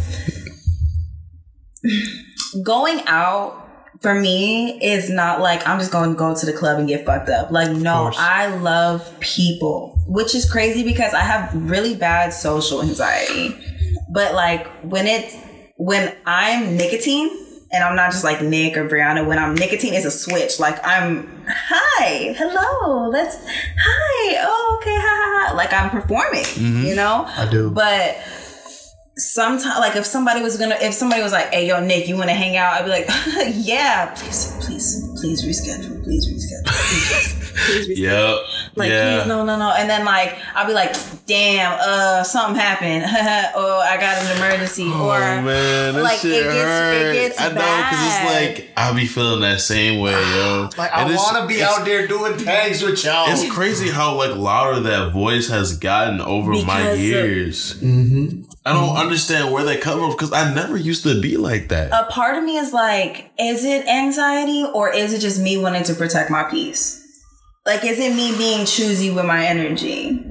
going 2.64 3.00
out 3.06 3.68
for 4.00 4.14
me 4.14 4.78
is 4.82 5.10
not 5.10 5.40
like 5.40 5.66
I'm 5.66 5.78
just 5.78 5.90
going 5.90 6.10
to 6.10 6.16
go 6.16 6.34
to 6.34 6.46
the 6.46 6.52
club 6.52 6.78
and 6.78 6.88
get 6.88 7.04
fucked 7.04 7.28
up. 7.28 7.50
Like 7.50 7.70
no. 7.70 8.10
I 8.16 8.54
love 8.56 9.08
people, 9.20 10.00
which 10.06 10.34
is 10.34 10.50
crazy 10.50 10.84
because 10.84 11.14
I 11.14 11.20
have 11.20 11.52
really 11.54 11.94
bad 11.94 12.32
social 12.32 12.82
anxiety. 12.82 13.56
But 14.10 14.34
like 14.34 14.66
when 14.82 15.06
it's 15.06 15.36
when 15.76 16.14
I'm 16.26 16.76
nicotine 16.76 17.30
and 17.70 17.84
I'm 17.84 17.96
not 17.96 18.10
just 18.10 18.24
like 18.24 18.40
Nick 18.40 18.76
or 18.76 18.88
Brianna, 18.88 19.26
when 19.26 19.38
I'm 19.38 19.54
nicotine 19.54 19.94
it's 19.94 20.06
a 20.06 20.10
switch. 20.10 20.58
Like 20.58 20.78
I'm 20.86 21.44
hi, 21.46 22.34
hello, 22.36 23.08
let's 23.08 23.36
hi, 23.46 24.36
oh 24.40 24.78
okay, 24.80 24.96
ha 24.96 25.00
ha 25.00 25.48
ha. 25.48 25.56
Like 25.56 25.72
I'm 25.72 25.90
performing, 25.90 26.44
mm-hmm. 26.44 26.84
you 26.84 26.94
know? 26.94 27.24
I 27.26 27.48
do. 27.50 27.70
But 27.70 28.16
sometimes, 29.16 29.78
like 29.78 29.96
if 29.96 30.06
somebody 30.06 30.42
was 30.42 30.56
gonna, 30.56 30.76
if 30.80 30.94
somebody 30.94 31.22
was 31.22 31.32
like, 31.32 31.52
"Hey, 31.52 31.66
yo, 31.66 31.80
Nick, 31.84 32.08
you 32.08 32.16
want 32.16 32.30
to 32.30 32.34
hang 32.34 32.56
out?" 32.56 32.74
I'd 32.74 32.84
be 32.84 32.90
like, 32.90 33.08
"Yeah, 33.54 34.14
please, 34.14 34.56
please, 34.60 35.08
please 35.20 35.44
reschedule, 35.44 36.02
please 36.04 36.28
reschedule, 36.30 36.66
please, 36.66 37.37
please 37.66 37.88
reschedule." 37.88 37.98
Yep. 38.38 38.38
Like, 38.76 38.90
yeah. 38.90 39.16
please, 39.22 39.28
no, 39.28 39.44
no, 39.44 39.56
no. 39.58 39.72
And 39.72 39.88
then 39.90 40.04
like 40.04 40.36
I'll 40.54 40.66
be 40.66 40.72
like, 40.72 40.94
"Damn, 41.26 41.78
uh, 41.82 42.22
something 42.22 42.54
happened, 42.60 43.02
or 43.56 43.72
I 43.82 43.96
got 44.00 44.22
an 44.24 44.36
emergency, 44.36 44.84
Oh 44.86 45.08
or 45.10 45.18
man, 45.20 45.94
that 45.94 46.02
like, 46.02 46.18
shit 46.20 46.32
it 46.32 46.44
gets- 46.44 46.56
it 46.56 47.12
gets 47.14 47.40
I 47.40 47.48
know 47.48 47.54
because 47.54 48.06
it's 48.06 48.24
like 48.58 48.70
I'll 48.76 48.94
be 48.94 49.06
feeling 49.06 49.40
that 49.40 49.60
same 49.60 50.00
way, 50.00 50.12
yo. 50.12 50.68
Like 50.78 50.92
I 50.92 51.02
And 51.02 51.10
it's- 51.12 51.32
want 51.32 51.48
to 51.48 51.54
be 51.54 51.62
out 51.62 51.84
there 51.84 52.06
doing 52.06 52.36
tags 52.38 52.82
with 52.82 53.04
y'all. 53.04 53.30
It's 53.30 53.50
crazy 53.52 53.88
how 53.90 54.14
like 54.14 54.36
louder 54.36 54.80
that 54.80 55.12
voice 55.12 55.48
has 55.48 55.76
gotten 55.78 56.20
over 56.20 56.52
my 56.52 56.78
Because 56.82 56.94
of- 56.94 57.00
years. 57.00 57.74
Mm-hmm. 57.80 58.42
I 58.66 58.72
don't 58.74 58.96
understand 58.96 59.50
where 59.52 59.64
that 59.64 59.80
comes 59.80 60.00
from 60.02 60.10
because 60.10 60.32
I 60.32 60.52
never 60.54 60.76
used 60.76 61.02
to 61.04 61.18
be 61.22 61.36
like 61.38 61.68
that. 61.70 61.90
a 61.92 62.10
part 62.10 62.36
of 62.36 62.44
me 62.44 62.58
is 62.58 62.72
like, 62.74 63.30
is 63.38 63.64
it 63.64 63.86
anxiety 63.86 64.62
or 64.74 64.92
is 64.92 65.14
it 65.14 65.20
just 65.20 65.40
me 65.40 65.56
wanting 65.56 65.84
to 65.84 65.94
protect 65.94 66.30
my 66.30 66.42
peace? 66.44 67.02
Like, 67.68 67.84
is 67.84 67.98
it 67.98 68.16
me 68.16 68.34
being 68.38 68.64
choosy 68.64 69.10
with 69.10 69.26
my 69.26 69.44
energy? 69.44 70.24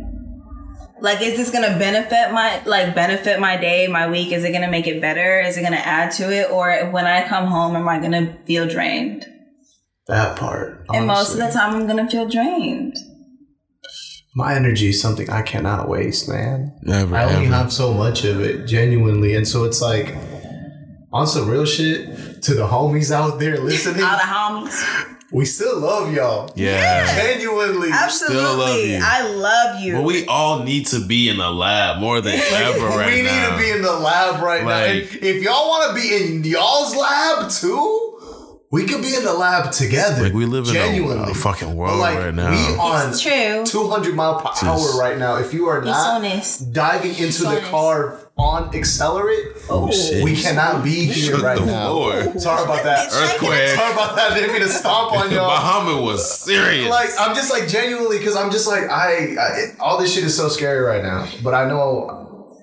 Like, 0.99 1.22
is 1.22 1.38
this 1.38 1.51
gonna 1.51 1.77
benefit 1.77 2.34
my 2.34 2.64
like 2.65 2.95
benefit 2.95 3.39
my 3.39 3.57
day, 3.57 3.88
my 3.88 4.09
week? 4.09 4.31
Is 4.31 4.43
it 4.43 4.51
gonna 4.51 4.72
make 4.72 4.88
it 4.88 4.99
better? 4.99 5.39
Is 5.41 5.55
it 5.55 5.61
gonna 5.61 5.76
add 5.77 6.09
to 6.14 6.34
it? 6.34 6.49
Or 6.49 6.89
when 6.89 7.05
I 7.05 7.27
come 7.27 7.45
home, 7.45 7.76
am 7.76 7.88
I 7.88 7.99
gonna 7.99 8.35
feel 8.47 8.68
drained? 8.68 9.27
That 10.07 10.35
part. 10.39 10.84
And 10.91 11.05
most 11.05 11.34
of 11.34 11.38
the 11.38 11.49
time, 11.49 11.76
I'm 11.76 11.85
gonna 11.85 12.09
feel 12.09 12.27
drained. 12.27 12.97
my 14.34 14.55
energy 14.55 14.89
is 14.89 14.99
something 14.99 15.30
I 15.30 15.43
cannot 15.43 15.88
waste, 15.88 16.27
man. 16.27 16.76
Never, 16.81 17.15
I 17.15 17.26
only 17.26 17.45
ever. 17.45 17.55
have 17.55 17.72
so 17.72 17.93
much 17.93 18.23
of 18.23 18.41
it, 18.41 18.65
genuinely, 18.65 19.35
and 19.35 19.47
so 19.47 19.64
it's 19.64 19.80
like 19.80 20.15
on 21.14 21.27
some 21.27 21.47
real 21.47 21.65
shit 21.65 22.41
to 22.41 22.55
the 22.55 22.68
homies 22.68 23.11
out 23.11 23.38
there 23.39 23.59
listening. 23.69 24.01
All 24.03 24.18
the 24.18 24.23
homies, 24.23 25.16
we 25.32 25.44
still 25.45 25.80
love 25.80 26.14
y'all, 26.14 26.52
yeah. 26.56 27.06
genuinely. 27.16 27.90
absolutely. 27.91 28.94
you. 28.95 28.99
I 29.04 29.28
love 29.28 29.82
you. 29.82 29.94
But 29.95 30.04
we 30.04 30.26
all 30.26 30.64
need 30.64 30.88
to 30.88 31.06
be 31.06 31.28
in 31.28 31.38
the 31.38 31.52
lab 31.52 31.99
more 31.99 32.22
than 32.22 32.40
ever 32.52 32.88
right 32.88 33.14
we 33.14 33.22
now. 33.24 33.52
We 33.52 33.58
need 33.58 33.64
to 33.64 33.72
be 33.72 33.78
in 33.78 33.82
the 33.82 33.94
lab 33.94 34.41
right 34.41 34.64
now. 34.64 34.84
And 34.84 35.02
if 35.02 35.44
y'all 35.44 35.68
want 35.68 35.90
to 35.90 36.02
be 36.02 36.16
in 36.16 36.44
y'all's 36.45 36.95
lab 36.95 37.49
too, 37.52 38.08
we 38.72 38.86
could 38.86 39.02
be 39.02 39.16
in 39.16 39.24
the 39.24 39.34
lab 39.34 39.72
together. 39.72 40.24
like 40.24 40.34
we 40.34 40.45
live 40.45 40.66
in 40.66 40.72
a, 40.72 40.74
genuinely. 40.74 41.32
a 41.32 41.36
fucking 41.36 41.76
world 41.76 41.99
like, 41.99 42.18
right 42.18 42.34
now. 42.34 42.52
We 42.52 42.78
on 42.78 43.10
it's 43.10 43.22
true. 43.22 43.66
200 43.66 44.16
mile 44.16 44.41
per 44.41 44.68
hour 44.68 44.99
right 44.99 45.18
now. 45.18 45.38
If 45.38 45.54
you 45.54 45.68
are 45.68 45.82
not 45.82 46.22
diving 46.72 47.12
into 47.12 47.24
It's 47.24 47.40
the 47.40 47.48
honest. 47.48 47.72
car 47.72 48.27
on 48.38 48.76
accelerate, 48.76 49.47
oh 49.69 49.91
shit! 49.91 50.23
we 50.23 50.35
cannot 50.35 50.84
be 50.84 51.05
here 51.05 51.35
Shook 51.35 51.43
right 51.43 51.59
the 51.59 51.65
now. 51.65 51.89
floor. 51.89 52.39
Sorry 52.39 52.64
about 52.64 52.84
that. 52.84 53.11
Earthquake. 53.11 53.69
Sorry 53.69 53.93
about 53.93 54.15
that. 54.15 54.35
Didn't 54.35 54.53
mean 54.53 54.61
to 54.61 54.69
stomp 54.69 55.11
on 55.14 55.31
y'all. 55.31 55.49
Muhammad 55.49 56.03
was 56.03 56.39
serious. 56.43 56.89
Like 56.89 57.09
I'm 57.19 57.35
just 57.35 57.51
like 57.51 57.68
genuinely 57.68 58.19
because 58.19 58.35
I'm 58.35 58.51
just 58.51 58.68
like 58.68 58.84
I, 58.84 59.35
I 59.35 59.47
it, 59.57 59.80
all 59.80 59.97
this 59.97 60.14
shit 60.14 60.23
is 60.23 60.35
so 60.38 60.49
scary 60.49 60.81
right 60.81 61.03
now. 61.03 61.27
But 61.43 61.55
I 61.55 61.68
know 61.68 62.57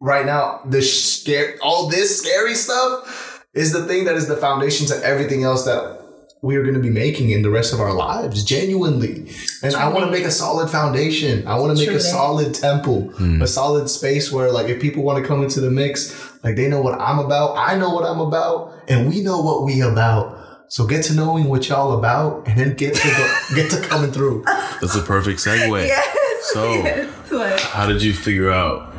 right 0.00 0.26
now 0.26 0.60
the 0.66 0.82
scare 0.82 1.56
all 1.62 1.88
this 1.88 2.22
scary 2.22 2.54
stuff 2.54 3.44
is 3.54 3.72
the 3.72 3.84
thing 3.86 4.04
that 4.04 4.14
is 4.14 4.28
the 4.28 4.36
foundation 4.36 4.86
to 4.86 5.04
everything 5.04 5.42
else 5.42 5.64
that 5.64 5.95
we 6.42 6.56
are 6.56 6.62
going 6.62 6.74
to 6.74 6.80
be 6.80 6.90
making 6.90 7.30
in 7.30 7.42
the 7.42 7.50
rest 7.50 7.72
of 7.72 7.80
our 7.80 7.92
lives 7.92 8.44
genuinely 8.44 9.28
and 9.62 9.74
i 9.74 9.88
want 9.88 10.04
to 10.04 10.10
make 10.10 10.24
a 10.24 10.30
solid 10.30 10.70
foundation 10.70 11.46
i 11.46 11.58
want 11.58 11.76
to 11.76 11.78
make 11.78 11.88
True 11.88 11.96
a 11.96 12.00
solid 12.00 12.54
temple 12.54 13.08
hmm. 13.16 13.42
a 13.42 13.46
solid 13.46 13.88
space 13.88 14.30
where 14.30 14.50
like 14.52 14.68
if 14.68 14.80
people 14.80 15.02
want 15.02 15.22
to 15.22 15.26
come 15.26 15.42
into 15.42 15.60
the 15.60 15.70
mix 15.70 16.14
like 16.44 16.56
they 16.56 16.68
know 16.68 16.80
what 16.80 17.00
i'm 17.00 17.18
about 17.18 17.56
i 17.56 17.76
know 17.76 17.94
what 17.94 18.04
i'm 18.04 18.20
about 18.20 18.74
and 18.88 19.08
we 19.08 19.22
know 19.22 19.40
what 19.40 19.64
we 19.64 19.80
about 19.80 20.42
so 20.68 20.84
get 20.86 21.04
to 21.04 21.14
knowing 21.14 21.44
what 21.44 21.68
y'all 21.68 21.96
about 21.96 22.46
and 22.48 22.58
then 22.58 22.74
get 22.74 22.94
to 22.94 23.08
the, 23.08 23.52
get 23.54 23.70
to 23.70 23.80
coming 23.88 24.10
through 24.10 24.44
That's 24.80 24.94
a 24.94 25.02
perfect 25.02 25.40
segue. 25.40 25.86
Yes. 25.86 26.52
So, 26.52 26.74
yes. 26.74 27.62
How 27.62 27.86
did 27.86 28.02
you 28.02 28.12
figure 28.12 28.50
out? 28.50 28.92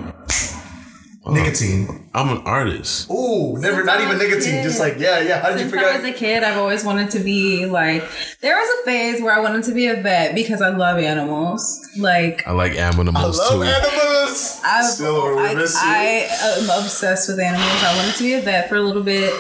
Uh, 1.27 1.33
nicotine 1.33 2.09
I'm 2.13 2.29
an 2.37 2.41
artist. 2.45 3.09
ooh 3.11 3.57
never 3.59 3.83
not 3.83 3.99
even 3.99 4.11
I 4.11 4.13
was 4.15 4.23
a 4.23 4.27
nicotine 4.27 4.51
kid. 4.53 4.63
just 4.63 4.79
like 4.79 4.95
yeah 4.97 5.19
yeah 5.19 5.41
how 5.41 5.49
did 5.49 5.59
you 5.59 5.69
Since 5.69 5.73
figure 5.73 5.87
I 5.89 5.95
was 5.97 6.05
a 6.05 6.13
kid, 6.13 6.43
I've 6.43 6.57
always 6.57 6.83
wanted 6.85 7.09
to 7.11 7.19
be 7.19 7.65
like. 7.65 8.03
There 8.41 8.55
was 8.55 8.69
a 8.79 8.85
phase 8.85 9.21
where 9.21 9.33
I 9.33 9.39
wanted 9.39 9.63
to 9.65 9.73
be 9.73 9.87
a 9.87 10.01
vet 10.01 10.33
because 10.35 10.61
I 10.61 10.69
love 10.69 10.97
animals. 10.99 11.63
Like 11.97 12.47
I 12.47 12.51
like 12.53 12.73
animals 12.73 13.15
I 13.15 13.23
love 13.43 13.51
too. 13.51 13.63
animals 13.63 14.61
I've, 14.63 14.85
Still, 14.85 15.35
we 15.35 15.41
I, 15.47 15.53
miss 15.55 15.73
you. 15.73 15.79
I 15.83 16.27
am 16.59 16.63
obsessed 16.81 17.27
with 17.29 17.39
animals. 17.39 17.83
I 17.83 17.95
wanted 17.97 18.15
to 18.15 18.23
be 18.23 18.33
a 18.33 18.41
vet 18.41 18.69
for 18.69 18.75
a 18.75 18.81
little 18.81 19.03
bit, 19.03 19.33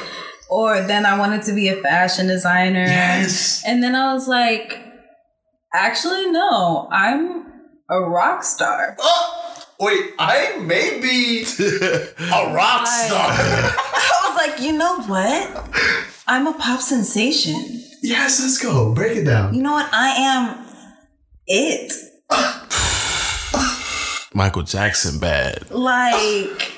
or 0.49 0.81
then 0.81 1.05
I 1.05 1.17
wanted 1.17 1.43
to 1.43 1.53
be 1.53 1.69
a 1.69 1.75
fashion 1.81 2.27
designer. 2.27 2.85
Yes. 2.85 3.63
And 3.65 3.81
then 3.81 3.95
I 3.95 4.13
was 4.13 4.27
like, 4.27 4.77
actually, 5.73 6.29
no, 6.31 6.87
I'm 6.91 7.45
a 7.89 7.99
rock 8.01 8.43
star. 8.43 8.95
Oh! 8.99 9.46
Wait, 9.79 10.13
I 10.17 10.57
may 10.57 10.99
be 10.99 11.43
a 11.43 12.53
rock 12.53 12.87
star. 12.87 13.27
I 13.29 14.21
was 14.23 14.35
like, 14.47 14.59
you 14.61 14.73
know 14.75 15.01
what? 15.03 15.69
I'm 16.25 16.47
a 16.47 16.53
pop 16.53 16.81
sensation. 16.81 17.55
yes, 18.01 18.39
let's 18.41 18.57
go. 18.61 18.93
Break 18.93 19.17
it 19.17 19.25
down. 19.25 19.53
You 19.53 19.61
know 19.61 19.73
what? 19.73 19.87
I 19.93 20.09
am 20.17 20.65
it. 21.45 21.93
Michael 24.33 24.63
Jackson 24.63 25.19
bad. 25.19 25.69
Like, 25.69 26.73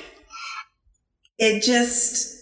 it 1.38 1.62
just 1.62 2.36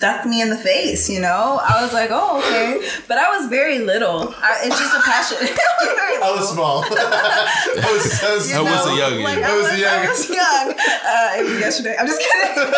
stuck 0.00 0.24
me 0.24 0.40
in 0.40 0.48
the 0.48 0.56
face, 0.56 1.10
you 1.10 1.20
know? 1.20 1.60
I 1.62 1.82
was 1.82 1.92
like, 1.92 2.08
oh, 2.10 2.38
okay. 2.38 2.88
But 3.06 3.18
I 3.18 3.36
was 3.36 3.50
very 3.50 3.80
little. 3.80 4.34
I, 4.38 4.62
it's 4.64 4.78
just 4.78 4.96
a 4.96 5.02
passion. 5.02 5.36
I 5.40 5.84
was 5.84 5.92
very 5.94 6.22
I 6.22 6.30
was 6.34 6.48
small. 6.48 6.84
I 6.88 7.92
was, 7.92 8.24
I 8.24 8.34
was 8.34 8.52
I 8.54 8.62
was 8.62 8.86
a 8.86 8.96
young 8.96 9.22
Like. 9.22 9.44
I 9.44 9.50
I 9.50 9.56
was 9.58 9.64
was, 9.64 9.72
I 9.72 9.76
young. 9.76 10.08
was 10.08 10.30
young. 10.30 10.70
Uh, 10.70 11.30
it 11.36 11.50
was 11.50 11.60
yesterday. 11.60 11.96
I'm 12.00 12.06
just 12.06 12.22
kidding. 12.22 12.72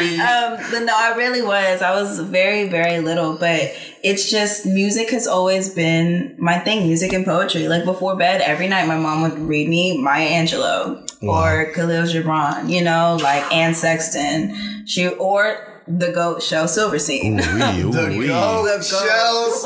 Me. 0.00 0.20
um, 0.26 0.58
but 0.72 0.80
no, 0.80 0.92
I 0.92 1.14
really 1.16 1.40
was. 1.40 1.82
I 1.82 1.92
was 1.92 2.18
very, 2.18 2.68
very 2.68 2.98
little. 2.98 3.36
But 3.36 3.72
it's 4.02 4.28
just 4.28 4.66
music 4.66 5.10
has 5.10 5.28
always 5.28 5.72
been 5.72 6.34
my 6.36 6.58
thing. 6.58 6.88
Music 6.88 7.12
and 7.12 7.24
poetry. 7.24 7.68
Like 7.68 7.84
before 7.84 8.16
bed, 8.16 8.40
every 8.40 8.66
night, 8.66 8.88
my 8.88 8.98
mom 8.98 9.22
would 9.22 9.38
read 9.38 9.68
me 9.68 10.02
Maya 10.02 10.28
Angelou 10.30 11.00
or 11.22 11.72
Kahlil 11.76 12.10
Gibran. 12.12 12.68
You 12.68 12.82
know, 12.82 13.18
like 13.22 13.44
Anne 13.52 13.72
Sexton. 13.74 14.84
She 14.84 15.06
or 15.06 15.75
the 15.88 16.10
Goat 16.12 16.42
Shel 16.42 16.66
Silverstein. 16.68 17.38
Ooh-wee, 17.40 17.82
the 17.92 18.06
ooh-wee. 18.10 18.26
goat, 18.26 18.64
The 18.64 18.76
goat. 18.78 18.84
Shel 18.84 19.50
Like, 19.50 19.62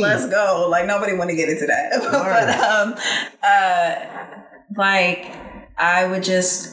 Let's 0.00 0.26
go. 0.26 0.66
Like 0.70 0.86
nobody 0.86 1.14
want 1.14 1.30
to 1.30 1.36
get 1.36 1.48
into 1.48 1.66
that. 1.66 1.92
but 2.10 2.48
um 2.60 2.94
uh 3.42 3.94
like 4.76 5.32
I 5.78 6.06
would 6.06 6.22
just 6.22 6.70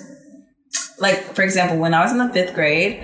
like 0.99 1.35
for 1.35 1.41
example, 1.43 1.77
when 1.77 1.93
I 1.93 2.01
was 2.03 2.11
in 2.11 2.17
the 2.19 2.29
fifth 2.29 2.53
grade, 2.53 2.99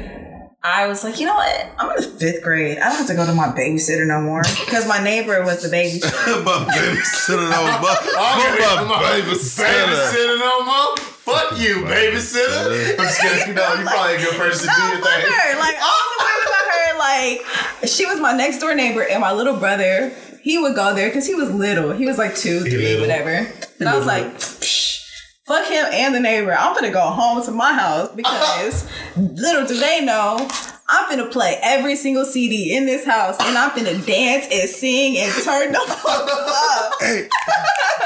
I 0.63 0.87
was 0.87 1.03
like, 1.03 1.19
you 1.19 1.25
know 1.27 1.35
what? 1.35 1.67
I'm 1.77 1.89
in 1.91 1.95
the 1.97 2.07
fifth 2.19 2.43
grade. 2.43 2.77
I 2.79 2.89
don't 2.89 2.97
have 2.97 3.07
to 3.07 3.13
go 3.15 3.25
to 3.25 3.33
my 3.33 3.47
babysitter 3.47 4.05
no 4.07 4.19
more. 4.21 4.41
Because 4.65 4.87
my 4.87 5.01
neighbor 5.01 5.41
was 5.43 5.61
the 5.61 5.69
babysitter. 5.69 6.43
my 6.45 6.65
babysitter, 6.73 7.49
no, 7.49 7.63
my, 7.81 7.95
I'm 8.19 8.87
my 8.87 8.95
babysitter. 9.21 9.63
Babysitter 9.63 10.39
no 10.39 10.65
more? 10.65 10.97
Fuck 10.97 11.59
you, 11.59 11.83
babysitter. 11.85 12.95
I'm 12.99 13.05
just 13.05 13.21
kidding. 13.21 13.55
No, 13.55 13.73
you're 13.75 13.85
probably 13.87 14.15
a 14.15 14.19
good 14.19 14.35
person 14.35 14.67
to 14.69 14.75
do 14.75 14.81
No, 14.81 14.87
your 14.93 15.01
thing. 15.03 15.31
her. 15.31 15.59
Like, 15.59 15.75
I 15.79 15.93
was 16.03 16.25
worried 16.25 16.47
about 16.49 16.67
her. 16.73 16.97
Like, 17.83 17.87
she 17.89 18.05
was 18.05 18.19
my 18.19 18.33
next 18.33 18.59
door 18.59 18.73
neighbor, 18.75 19.03
and 19.03 19.21
my 19.21 19.31
little 19.33 19.57
brother, 19.57 20.11
he 20.41 20.57
would 20.57 20.75
go 20.75 20.93
there 20.95 21.07
because 21.07 21.27
he 21.27 21.35
was 21.35 21.51
little. 21.53 21.91
He 21.91 22.05
was 22.07 22.17
like 22.17 22.35
two, 22.35 22.61
three, 22.61 22.99
whatever. 22.99 23.47
And 23.79 23.87
I 23.87 23.95
was 23.95 24.05
like, 24.05 24.25
Psh, 24.37 24.96
fuck 25.47 25.65
him 25.65 25.85
and 25.91 26.13
the 26.13 26.19
neighbor. 26.19 26.53
I'm 26.53 26.75
gonna 26.75 26.91
go 26.91 27.01
home 27.01 27.43
to 27.45 27.51
my 27.51 27.73
house 27.73 28.09
because 28.13 28.87
little 29.17 29.65
do 29.65 29.79
they 29.79 30.03
know. 30.03 30.47
I'm 30.89 31.09
gonna 31.09 31.29
play 31.29 31.57
every 31.61 31.95
single 31.95 32.25
CD 32.25 32.75
in 32.75 32.85
this 32.85 33.05
house 33.05 33.35
and 33.39 33.57
I'm 33.57 33.75
gonna 33.75 33.97
dance 33.97 34.47
and 34.51 34.69
sing 34.69 35.17
and 35.17 35.33
turn 35.43 35.71
the 35.71 35.79
fuck 35.87 36.29
up. 36.31 36.93
hey. 36.99 37.29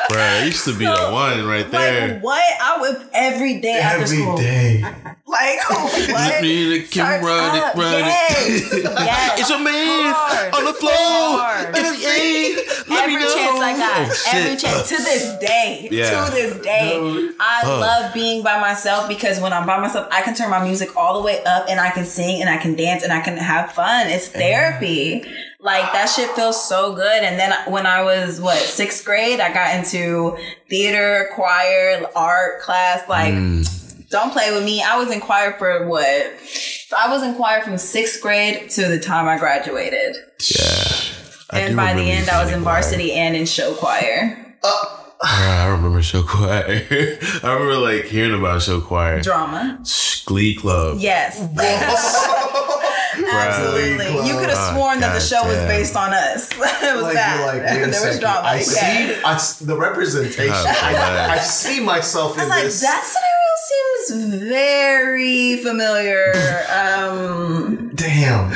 Bruh, 0.09 0.15
that 0.15 0.45
used 0.45 0.65
to 0.65 0.77
be 0.77 0.85
the 0.85 1.09
one 1.11 1.45
right 1.45 1.69
there. 1.69 2.13
Like 2.15 2.23
what? 2.23 2.43
I 2.61 2.81
would 2.81 3.09
every 3.13 3.59
day 3.59 3.79
after 3.79 4.07
school. 4.07 4.37
day. 4.37 4.83
Like 5.31 5.59
what? 5.69 6.41
Me 6.41 6.77
the 6.79 6.87
Kim 6.87 7.05
run 7.23 7.55
it, 7.55 7.63
run 7.77 7.93
yes. 8.03 8.73
it. 8.73 8.83
yes. 8.83 9.31
It's 9.39 9.49
your 9.49 9.59
man 9.59 10.13
Hard. 10.13 10.53
on 10.53 10.65
the 10.65 10.73
floor. 10.73 10.91
Hard. 10.93 11.73
If 11.75 11.95
he 11.95 12.05
ain't, 12.05 12.89
let 12.89 13.03
Every 13.03 13.15
me 13.15 13.21
know. 13.21 13.33
chance 13.33 13.59
I 13.61 13.77
got, 13.77 14.09
Oh, 14.11 14.31
every 14.33 14.57
chance 14.57 14.89
to 14.89 14.95
this 14.97 15.39
day, 15.39 15.87
Yeah. 15.89 16.25
to 16.25 16.31
this 16.31 16.61
day, 16.61 16.97
I 17.39 17.61
Huh. 17.63 17.79
love 17.79 18.13
being 18.13 18.43
by 18.43 18.59
myself 18.59 19.07
because 19.07 19.39
when 19.39 19.53
I'm 19.53 19.65
by 19.65 19.79
myself, 19.79 20.07
I 20.11 20.21
can 20.21 20.33
turn 20.35 20.49
my 20.49 20.61
music 20.63 20.97
all 20.97 21.13
the 21.13 21.21
way 21.25 21.41
up 21.45 21.65
and 21.69 21.79
I 21.79 21.91
can 21.91 22.05
sing 22.05 22.41
and 22.41 22.49
I 22.49 22.57
can 22.57 22.75
dance 22.75 23.03
and 23.03 23.13
I 23.13 23.21
can 23.21 23.37
have 23.37 23.71
fun. 23.71 24.07
It's 24.07 24.27
therapy. 24.27 25.23
Like 25.59 25.93
that 25.93 26.07
shit 26.07 26.29
feels 26.31 26.61
so 26.67 26.93
good. 26.93 27.23
And 27.23 27.39
then 27.39 27.53
when 27.71 27.85
I 27.85 28.01
was 28.01 28.41
what 28.41 28.57
sixth 28.57 29.05
grade, 29.05 29.39
I 29.39 29.53
got 29.53 29.75
into 29.75 30.37
theater, 30.69 31.29
choir, 31.35 32.03
art 32.15 32.61
class. 32.61 33.07
Like, 33.07 33.33
mm. 33.33 33.77
Don't 34.11 34.31
play 34.31 34.51
with 34.53 34.63
me. 34.63 34.81
I 34.83 34.97
was 34.97 35.11
in 35.11 35.19
choir 35.21 35.53
for 35.57 35.87
what? 35.87 36.05
I 36.97 37.09
was 37.09 37.23
in 37.23 37.35
choir 37.35 37.61
from 37.61 37.77
sixth 37.77 38.21
grade 38.21 38.69
to 38.71 38.87
the 38.87 38.99
time 38.99 39.27
I 39.27 39.37
graduated. 39.37 40.17
Yeah. 40.49 40.93
I 41.49 41.59
And 41.61 41.71
do 41.71 41.75
by 41.77 41.93
the 41.93 42.01
end, 42.03 42.29
I 42.29 42.39
was 42.39 42.47
singing 42.49 42.59
in 42.59 42.63
choir. 42.63 42.75
varsity 42.75 43.13
and 43.13 43.35
in 43.35 43.45
show 43.45 43.73
choir. 43.75 44.55
Bruh, 44.63 44.99
I 45.23 45.67
remember 45.67 46.01
show 46.01 46.23
choir. 46.27 46.87
I 47.43 47.53
remember 47.53 47.77
like 47.77 48.05
hearing 48.05 48.37
about 48.37 48.61
show 48.61 48.81
choir. 48.81 49.21
Drama. 49.21 49.83
Glee 50.25 50.55
Club. 50.55 50.97
Yes. 50.99 51.39
Absolutely. 53.33 54.05
Club. 54.05 54.25
You 54.25 54.33
could 54.33 54.49
have 54.49 54.75
sworn 54.75 54.99
that 55.01 55.13
the 55.13 55.19
God 55.19 55.43
show 55.43 55.47
was 55.47 55.57
based 55.67 55.95
on 55.95 56.13
us. 56.13 56.51
it 56.53 56.57
was 56.95 57.03
Like 57.03 57.13
that. 57.13 57.45
like, 57.45 57.61
wait 57.63 57.83
a 57.83 57.91
there 57.91 58.07
was 58.07 58.19
drama. 58.19 58.47
I 58.47 58.55
yeah. 58.57 58.61
see 58.63 59.21
I 59.23 59.33
s 59.35 59.59
the 59.59 59.77
representation. 59.77 60.51
I. 60.53 61.27
I 61.31 61.37
see 61.39 61.79
myself 61.83 62.37
in 62.39 62.49
like, 62.49 62.63
this. 62.63 62.81
that 62.81 63.03
scenario 63.03 64.31
seems 64.31 64.49
very 64.49 65.57
familiar. 65.57 66.33
Um, 66.71 67.91
Damn. 67.95 68.53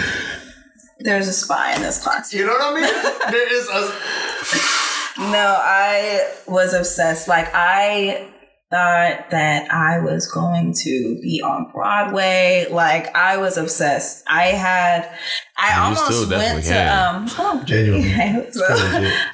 there's 1.00 1.28
a 1.28 1.34
spy 1.34 1.74
in 1.76 1.82
this 1.82 2.02
class. 2.02 2.34
You 2.34 2.46
know 2.46 2.54
what 2.54 2.62
I 2.62 2.74
mean? 2.74 3.32
there 3.32 3.54
is 3.54 3.68
a 3.70 3.92
No, 5.18 5.58
I 5.62 6.32
was 6.48 6.74
obsessed. 6.74 7.28
Like 7.28 7.50
I 7.54 8.30
thought 8.72 9.30
that 9.30 9.72
I 9.72 10.00
was 10.00 10.30
going 10.30 10.74
to 10.74 11.20
be 11.22 11.42
on 11.44 11.72
Broadway. 11.72 12.68
Like 12.70 13.16
I 13.16 13.38
was 13.38 13.58
obsessed. 13.58 14.24
I 14.28 14.48
had 14.48 15.10
I 15.58 15.76
You 15.78 15.84
almost 15.84 16.06
still 16.06 16.30
went 16.30 16.64
to 16.66 16.70
can. 16.72 17.16
um 17.16 17.30
oh, 17.40 17.64
Genuinely. 17.66 18.10
I 18.14 18.28
hope 18.28 18.52
so. 18.52 18.66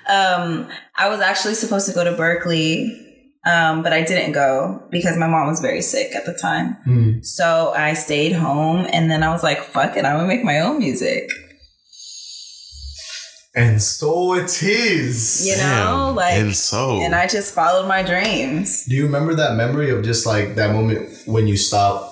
um 0.10 0.68
I 0.96 1.10
was 1.10 1.20
actually 1.22 1.56
supposed 1.56 1.88
to 1.88 1.94
go 1.94 2.04
to 2.04 2.12
Berklee. 2.12 3.08
Um, 3.44 3.82
but 3.82 3.92
I 3.92 4.04
didn't 4.04 4.34
go 4.34 4.88
because 4.92 5.18
my 5.18 5.26
mom 5.26 5.48
was 5.48 5.62
very 5.62 5.82
sick 5.82 6.14
at 6.16 6.28
the 6.28 6.34
time. 6.40 6.76
Hmm. 6.84 7.22
So 7.24 7.74
I 7.76 7.94
stayed 7.96 8.34
home 8.34 8.86
and 8.94 9.10
then 9.10 9.24
I 9.24 9.30
was 9.32 9.42
like, 9.42 9.64
fuck 9.64 9.98
it, 9.98 10.06
I'm 10.06 10.18
gonna 10.18 10.28
make 10.28 10.44
my 10.44 10.60
own 10.60 10.78
music. 10.78 11.32
And 13.54 13.82
so 13.82 14.34
it 14.36 14.64
is. 14.64 15.46
You 15.46 15.58
know? 15.58 16.08
Damn. 16.08 16.16
Like 16.16 16.34
and 16.36 16.56
so 16.56 17.02
and 17.02 17.14
I 17.14 17.28
just 17.28 17.54
followed 17.54 17.88
my 17.88 18.02
dreams. 18.04 18.86
Do 18.86 18.96
you 18.96 19.06
remember 19.06 19.36
that 19.36 19.56
memory 19.56 19.90
of 19.90 20.04
just 20.04 20.26
like 20.26 20.56
that 20.56 20.74
moment 20.74 21.10
when 21.26 21.48
you 21.48 21.58
stopped 21.58 22.11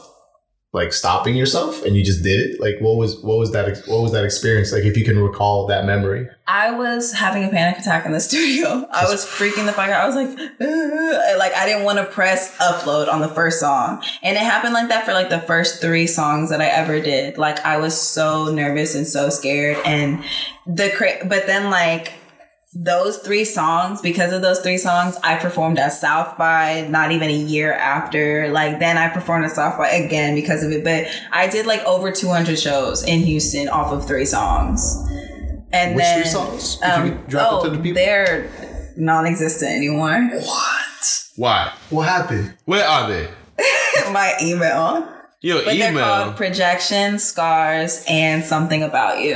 like 0.72 0.94
stopping 0.94 1.36
yourself 1.36 1.84
and 1.84 1.96
you 1.96 2.04
just 2.04 2.24
did 2.24 2.40
it? 2.40 2.62
Like 2.62 2.80
what 2.80 2.96
was 2.96 3.20
what 3.24 3.40
was 3.40 3.52
that 3.54 3.66
what 3.88 4.02
was 4.02 4.12
that 4.12 4.24
experience 4.24 4.72
like 4.72 4.84
if 4.84 4.96
you 4.96 5.04
can 5.04 5.18
recall 5.18 5.66
that 5.68 5.84
memory? 5.86 6.28
I 6.48 6.72
was 6.72 7.12
having 7.14 7.44
a 7.44 7.50
panic 7.50 7.80
attack 7.80 8.06
in 8.06 8.12
the 8.12 8.20
studio. 8.20 8.88
I 8.92 9.06
was 9.06 9.26
freaking 9.26 9.66
the 9.66 9.74
fuck 9.74 9.90
out. 9.90 10.04
I 10.04 10.06
was 10.06 10.16
like, 10.16 10.30
"Ugh." 10.62 11.38
like 11.40 11.54
I 11.54 11.66
didn't 11.66 11.86
want 11.86 11.98
to 11.98 12.06
press 12.06 12.56
upload 12.58 13.12
on 13.12 13.22
the 13.22 13.30
first 13.30 13.60
song, 13.60 14.04
and 14.22 14.38
it 14.38 14.42
happened 14.42 14.74
like 14.74 14.90
that 14.90 15.06
for 15.06 15.14
like 15.14 15.30
the 15.30 15.42
first 15.42 15.82
three 15.82 16.06
songs 16.06 16.52
that 16.52 16.62
I 16.62 16.68
ever 16.68 17.00
did. 17.00 17.38
Like 17.38 17.60
I 17.66 17.78
was 17.78 18.00
so 18.00 18.54
nervous 18.54 18.94
and 18.94 19.08
so 19.08 19.30
scared, 19.30 19.78
and 19.86 20.24
the 20.68 20.92
cra- 20.92 21.26
but 21.28 21.48
then 21.48 21.72
like 21.72 22.14
those 22.82 23.18
three 23.18 23.44
songs 23.44 24.02
because 24.02 24.32
of 24.32 24.42
those 24.42 24.62
three 24.62 24.78
songs 24.78 25.18
i 25.22 25.36
performed 25.36 25.78
at 25.78 25.92
south 25.92 26.38
by 26.38 26.88
not 26.90 27.12
even 27.12 27.30
a 27.30 27.36
year 27.36 27.74
after 27.74 28.48
like 28.54 28.80
then 28.80 28.98
i 28.98 29.10
performed 29.10 29.44
at 29.44 29.52
south 29.52 29.78
by 29.78 29.90
again 29.90 30.34
because 30.34 30.64
of 30.64 30.72
it 30.72 30.82
but 30.82 31.06
i 31.34 31.46
did 31.46 31.66
like 31.66 31.84
over 31.84 32.10
200 32.10 32.58
shows 32.58 33.04
in 33.04 33.20
houston 33.20 33.68
off 33.68 33.92
of 33.92 34.08
three 34.08 34.24
songs 34.24 34.96
and 35.74 35.94
Which 35.96 36.04
then 36.04 36.22
three 36.24 36.32
songs? 36.32 36.80
Um, 36.82 37.22
drop 37.28 37.52
oh, 37.52 37.60
it 37.66 37.70
to 37.70 37.76
the 37.76 37.84
people. 37.84 37.96
they're 37.96 38.50
non-existent 38.96 39.72
anymore 39.72 40.30
What? 40.32 41.22
why? 41.36 41.74
What 41.90 42.08
happened? 42.08 42.56
Where 42.66 42.86
are 42.86 43.10
they? 43.10 43.28
my 44.12 44.34
email 44.42 45.06
Yo, 45.42 45.58
but 45.66 45.76
they're 45.78 45.92
email. 45.92 46.04
called 46.06 46.38
projection 46.38 47.20
scars 47.20 48.06
and 48.10 48.44
something 48.44 48.84
about 48.84 49.20
you 49.22 49.36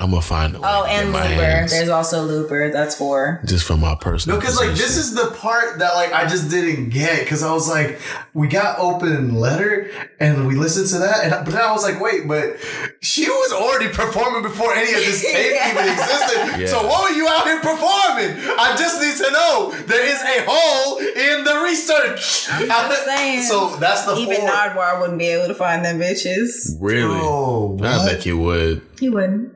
I'm 0.00 0.10
gonna 0.10 0.22
find 0.22 0.56
a 0.56 0.60
way 0.60 0.66
oh 0.68 0.84
and 0.84 1.12
my 1.12 1.22
looper 1.28 1.42
hands 1.44 1.70
there's 1.72 1.88
also 1.90 2.22
looper 2.24 2.70
that's 2.72 2.94
for 2.96 3.42
just 3.44 3.66
from 3.66 3.80
my 3.80 3.94
personal. 4.00 4.36
No, 4.36 4.40
because 4.40 4.56
like 4.58 4.70
this 4.70 4.96
is 4.96 5.14
the 5.14 5.30
part 5.38 5.78
that 5.78 5.94
like 5.94 6.12
I 6.12 6.26
just 6.26 6.50
didn't 6.50 6.88
get 6.88 7.20
because 7.20 7.42
I 7.42 7.52
was 7.52 7.68
like, 7.68 8.00
we 8.32 8.48
got 8.48 8.78
open 8.78 9.34
letter 9.34 9.90
and 10.18 10.46
we 10.46 10.54
listened 10.54 10.88
to 10.88 10.98
that, 10.98 11.24
and 11.24 11.30
but 11.44 11.52
then 11.52 11.60
I 11.62 11.72
was 11.72 11.82
like, 11.84 12.00
wait, 12.00 12.26
but 12.26 12.56
she 13.02 13.28
was 13.28 13.52
already 13.52 13.92
performing 13.92 14.42
before 14.42 14.72
any 14.74 14.88
of 14.90 15.00
this 15.04 15.22
tape 15.32 15.52
Yeah. 15.54 15.70
even 15.72 15.84
existed. 15.92 16.60
Yeah. 16.62 16.66
So 16.68 16.86
what 16.86 17.10
were 17.10 17.16
you 17.16 17.28
out 17.28 17.44
here 17.44 17.60
performing? 17.60 18.30
I 18.58 18.74
just 18.78 19.00
need 19.00 19.16
to 19.26 19.30
know 19.32 19.72
there 19.86 20.06
is 20.06 20.20
a 20.22 20.44
hole 20.48 20.98
in 20.98 21.44
the 21.44 21.62
research. 21.64 22.48
I'm 22.50 22.90
saying. 23.04 23.42
So 23.42 23.76
that's 23.76 24.04
the 24.06 24.16
even 24.16 24.36
four. 24.38 24.48
Nardwuar 24.48 25.00
wouldn't 25.00 25.18
be 25.18 25.26
able 25.28 25.48
to 25.48 25.54
find 25.54 25.84
them 25.84 25.98
bitches 25.98 26.76
really. 26.80 27.18
Oh, 27.20 27.76
I 27.82 27.98
what? 27.98 28.06
bet 28.12 28.24
you 28.26 28.38
would. 28.38 28.82
he 28.98 29.08
wouldn't 29.10 29.52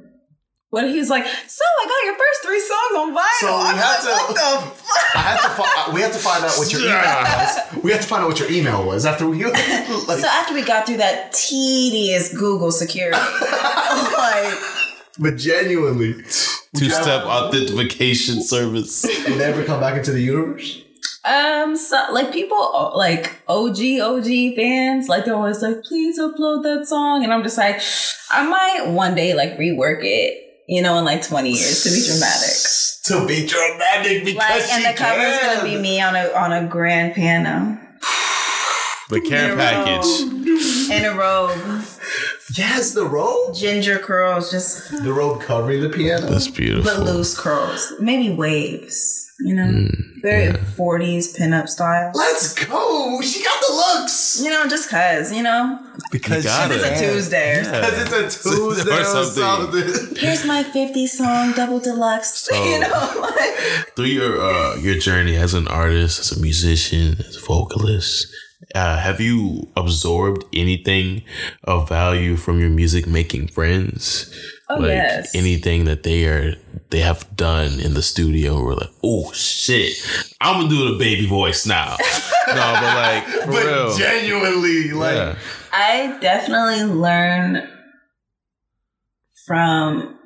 What 0.74 0.84
he's 0.90 1.08
like, 1.08 1.24
so 1.24 1.64
I 1.82 1.86
got 1.86 2.04
your 2.04 2.16
first 2.18 2.42
three 2.44 2.60
songs 2.60 2.94
on 2.98 3.14
vinyl. 3.14 3.40
So 3.40 3.46
we 3.46 3.62
I'm 3.70 3.76
had 3.76 3.94
like, 3.94 4.02
to- 4.02 4.32
What 4.32 4.36
the 4.36 4.70
fuck? 4.82 5.16
I 5.16 5.18
had 5.20 5.40
to. 5.40 5.48
Fi- 5.62 5.92
we 5.94 6.00
had 6.00 6.12
to 6.12 6.18
find 6.18 6.44
out 6.44 6.52
what 6.58 6.72
your 6.72 6.82
email 6.82 6.98
was. 6.98 7.82
We 7.84 7.92
had 7.92 8.00
to 8.02 8.06
find 8.06 8.22
out 8.24 8.28
what 8.28 8.38
your 8.40 8.50
email 8.50 8.84
was 8.84 9.06
after 9.06 9.26
we. 9.28 9.44
Like, 9.44 9.56
So 10.18 10.26
after 10.26 10.52
we 10.52 10.62
got 10.64 10.86
through 10.86 10.96
that 10.98 11.32
tedious 11.32 12.36
Google 12.36 12.72
security, 12.72 13.16
like 14.18 14.54
but 15.18 15.36
genuinely, 15.36 16.14
Two 16.76 16.90
step 16.90 17.22
authentication 17.24 18.42
service. 18.42 19.02
did 19.02 19.38
they 19.38 19.44
ever 19.44 19.62
come 19.64 19.78
back 19.80 19.96
into 19.96 20.10
the 20.10 20.20
universe? 20.20 20.82
Um, 21.24 21.76
so 21.76 21.96
like 22.12 22.32
people 22.32 22.92
like 22.96 23.40
OG 23.48 23.78
OG 24.02 24.56
fans, 24.56 25.08
like 25.08 25.24
they're 25.24 25.34
always 25.36 25.62
like, 25.62 25.82
please 25.84 26.18
upload 26.18 26.64
that 26.64 26.86
song, 26.86 27.22
and 27.24 27.32
I'm 27.32 27.42
just 27.42 27.56
like, 27.56 27.80
I 28.30 28.42
might 28.46 28.90
one 28.90 29.14
day 29.14 29.32
like 29.34 29.56
rework 29.56 30.00
it, 30.02 30.43
you 30.68 30.82
know, 30.82 30.98
in 30.98 31.04
like 31.04 31.22
20 31.26 31.48
years 31.50 31.82
to 31.84 31.90
be 31.90 32.02
dramatic. 32.06 32.54
To 33.04 33.26
be 33.26 33.44
dramatic 33.46 34.24
because 34.24 34.38
Like, 34.38 34.62
and 34.72 34.82
she 34.82 34.90
the 34.90 34.96
cover 34.96 35.20
is 35.20 35.38
gonna 35.38 35.62
be 35.64 35.76
me 35.76 36.00
on 36.00 36.16
a 36.16 36.32
on 36.32 36.54
a 36.54 36.66
grand 36.66 37.14
piano 37.14 37.78
The 39.10 39.20
care 39.20 39.54
package. 39.54 40.06
in 40.90 41.04
a 41.04 41.14
robe, 41.14 41.84
Yes, 42.56 42.92
the 42.94 43.04
robe. 43.04 43.54
ginger 43.54 43.98
curls, 43.98 44.50
just 44.50 44.90
The 45.04 45.12
robe 45.12 45.42
covering 45.42 45.82
the 45.82 45.90
piano. 45.90 46.26
That's 46.28 46.48
beautiful. 46.48 46.90
but 46.94 47.04
loose 47.04 47.36
curls, 47.38 47.92
maybe 48.00 48.30
waves, 48.34 49.23
you 49.40 49.54
know, 49.54 49.88
very 50.22 50.52
40s 50.52 51.36
pinup 51.38 51.68
style. 51.68 52.12
Let's 52.14 52.54
go. 52.54 53.20
She 53.20 53.42
got 53.42 53.60
the 53.66 53.72
looks. 53.74 54.40
You 54.42 54.50
know, 54.50 54.66
just 54.68 54.88
cause, 54.90 55.32
you 55.32 55.42
know, 55.42 55.78
Because 56.12 56.44
You 56.44 56.50
got 56.50 56.70
she 56.70 56.76
it. 56.76 56.82
it's 56.84 57.00
a. 57.00 57.04
Tuesday. 57.04 57.58
or 57.58 57.62
Yeah. 57.62 57.80
Because 57.90 58.22
it's 58.22 58.46
a 58.46 58.48
Tuesday 58.50 58.90
Or 58.96 59.00
or 59.00 59.04
something. 59.04 59.42
something. 59.92 60.16
here's 60.16 60.44
my 60.46 60.62
50 60.62 61.06
song 61.06 61.52
double 61.52 61.80
deluxe. 61.80 62.48
So- 62.48 62.64
you 62.64 62.78
know, 62.80 63.12
like 63.20 63.94
through 63.96 64.06
your 64.06 64.40
uh, 64.40 64.76
your 64.76 64.98
journey 64.98 65.36
as 65.36 65.54
an 65.54 65.66
artist, 65.68 66.20
as 66.20 66.38
a 66.38 66.40
musician, 66.40 67.16
as 67.20 67.36
a 67.36 67.40
vocalist, 67.40 68.28
uh, 68.74 68.98
have 68.98 69.20
you 69.20 69.68
absorbed 69.76 70.44
anything 70.52 71.22
of 71.64 71.88
value 71.88 72.36
from 72.36 72.60
your 72.60 72.70
music 72.70 73.06
making 73.06 73.48
friends? 73.48 74.30
Oh, 74.70 74.76
like 74.76 74.92
yes. 74.92 75.34
anything 75.34 75.84
that 75.84 76.04
they 76.04 76.24
are 76.26 76.54
they 76.90 77.00
have 77.00 77.36
done 77.36 77.80
in 77.80 77.92
the 77.94 78.02
studio 78.02 78.62
we're 78.64 78.74
like, 78.74 78.88
oh 79.02 79.30
shit, 79.32 79.94
I'm 80.40 80.56
gonna 80.62 80.68
do 80.70 80.92
the 80.92 80.98
baby 80.98 81.26
voice 81.26 81.66
now. 81.66 81.96
no, 82.48 82.54
but 82.54 82.82
like 82.96 83.24
for 83.26 83.46
But 83.52 83.66
real. 83.66 83.96
genuinely, 83.96 84.90
like, 84.92 85.14
yeah. 85.16 85.38
I 85.72 86.16
definitely 86.20 86.84
learn 86.94 87.68
from 89.46 90.18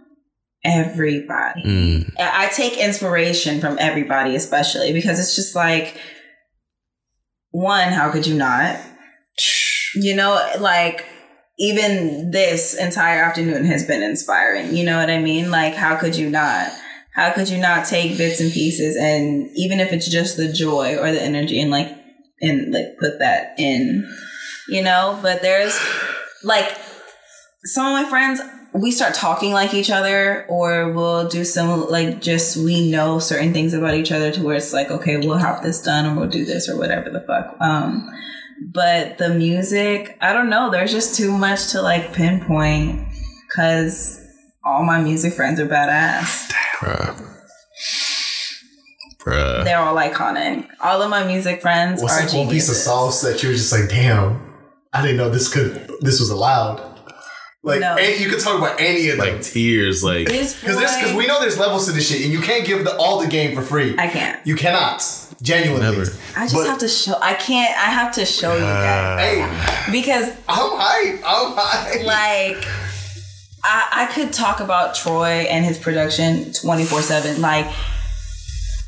everybody. 0.65 1.62
Mm, 1.65 2.12
I 2.19 2.47
I 2.47 2.48
take 2.48 2.77
inspiration 2.78 3.60
from 3.60 3.77
everybody, 3.81 4.36
especially 4.36 4.93
because 4.93 5.19
it's 5.19 5.35
just 5.35 5.55
like, 5.56 5.97
one, 7.51 7.89
how 7.89 8.10
could 8.12 8.27
you 8.27 8.36
not? 8.36 8.78
You 9.94 10.15
know, 10.15 10.48
like, 10.60 11.06
even 11.59 12.31
this 12.31 12.75
entire 12.75 13.23
afternoon 13.23 13.65
has 13.65 13.85
been 13.85 14.03
inspiring. 14.03 14.75
You 14.75 14.85
know 14.85 14.99
what 14.99 15.11
I 15.11 15.21
mean? 15.21 15.51
Like, 15.51 15.75
how 15.75 15.97
could 15.97 16.17
you 16.17 16.31
not? 16.31 16.71
How 17.15 17.33
could 17.33 17.49
you 17.49 17.59
not 17.59 17.87
take 17.87 18.17
bits 18.17 18.41
and 18.41 18.53
pieces 18.53 18.97
and 18.97 19.51
even 19.57 19.81
if 19.81 19.93
it's 19.93 20.09
just 20.09 20.37
the 20.37 20.53
joy 20.53 20.97
or 20.97 21.11
the 21.11 21.21
energy 21.21 21.61
and 21.61 21.71
like, 21.71 21.89
and 22.41 22.73
like 22.73 22.97
put 23.01 23.19
that 23.19 23.59
in, 23.59 24.09
you 24.69 24.83
know? 24.83 25.19
But 25.21 25.43
there's 25.43 25.77
like, 26.45 26.77
some 27.65 27.87
of 27.87 27.93
my 27.93 28.09
friends 28.09 28.41
we 28.73 28.91
start 28.91 29.15
talking 29.15 29.53
like 29.53 29.75
each 29.75 29.91
other 29.91 30.47
or 30.49 30.93
we'll 30.93 31.29
do 31.29 31.45
some 31.45 31.89
like 31.89 32.21
just 32.21 32.57
we 32.57 32.91
know 32.91 33.19
certain 33.19 33.53
things 33.53 33.73
about 33.73 33.95
each 33.95 34.13
other 34.13 34.31
to 34.31 34.43
where 34.43 34.57
it's 34.57 34.73
like 34.73 34.91
okay 34.91 35.17
we'll 35.17 35.37
have 35.37 35.63
this 35.63 35.83
done 35.83 36.07
or 36.07 36.19
we'll 36.19 36.29
do 36.29 36.45
this 36.45 36.69
or 36.69 36.77
whatever 36.77 37.11
the 37.11 37.21
fuck 37.21 37.57
um 37.61 38.09
but 38.73 39.19
the 39.19 39.29
music 39.31 40.17
i 40.21 40.33
don't 40.33 40.51
know 40.51 40.71
there's 40.71 40.93
just 40.93 41.15
too 41.17 41.31
much 41.37 41.71
to 41.73 41.81
like 41.83 42.13
pinpoint 42.13 43.07
because 43.49 44.25
all 44.65 44.85
my 44.85 45.01
music 45.01 45.33
friends 45.33 45.59
are 45.61 45.67
badass 45.67 46.51
bruh. 46.79 47.25
Bruh. 49.21 49.65
they're 49.65 49.79
all 49.79 49.97
iconic 49.97 50.67
all 50.81 51.03
of 51.03 51.11
my 51.11 51.25
music 51.27 51.61
friends 51.61 52.03
what's 52.03 52.19
are 52.21 52.27
like 52.27 52.35
one 52.35 52.49
piece 52.49 52.69
of 52.69 52.77
sauce 52.77 53.21
that 53.23 53.43
you 53.43 53.49
were 53.51 53.55
just 53.55 53.73
like, 53.73 53.89
damn, 53.89 54.41
I 54.93 55.03
didn't 55.03 55.17
know 55.19 55.29
this 55.29 55.53
could, 55.53 55.89
this 56.01 56.21
was 56.21 56.31
allowed. 56.31 56.81
Like, 57.63 57.81
No. 57.81 57.97
any, 57.97 58.23
you 58.23 58.29
could 58.31 58.41
talk 58.41 58.57
about 58.59 58.81
any 58.81 59.09
of 59.11 59.19
them. 59.19 59.27
Like 59.35 59.43
tears, 59.43 60.03
like 60.05 60.27
Because 60.27 60.55
there's, 60.63 60.97
because 60.97 61.15
we 61.15 61.27
know 61.27 61.41
there's 61.41 61.59
levels 61.59 61.87
to 61.87 61.93
this 61.93 62.09
shit, 62.09 62.23
and 62.23 62.33
you 62.33 62.41
can't 62.41 62.65
give 62.67 62.85
the 62.85 62.97
all 62.97 63.21
the 63.21 63.27
game 63.27 63.55
for 63.55 63.63
free. 63.63 63.95
i 63.99 64.07
can't 64.09 64.45
You 64.47 64.55
cannot, 64.57 65.03
genuinely. 65.43 65.82
Never. 65.82 66.10
i 66.36 66.44
just 66.44 66.55
But- 66.55 66.66
have 66.66 66.78
to 66.78 66.89
show 66.89 67.16
i 67.23 67.35
can't 67.35 67.70
i 67.77 67.90
have 67.90 68.12
to 68.15 68.24
show 68.24 68.55
you 68.55 68.60
guys 68.60 69.20
Hey, 69.20 69.93
because 69.93 70.28
I'm 70.48 70.70
hype. 70.78 71.23
I'm 71.27 71.52
hype. 71.56 72.05
like 72.05 72.66
I, 73.65 74.06
I 74.09 74.12
could 74.15 74.32
talk 74.32 74.60
about 74.60 74.94
Troy 74.94 75.47
and 75.51 75.65
his 75.65 75.78
production 75.78 76.52
24 76.52 77.02
7. 77.02 77.40
Like, 77.43 77.66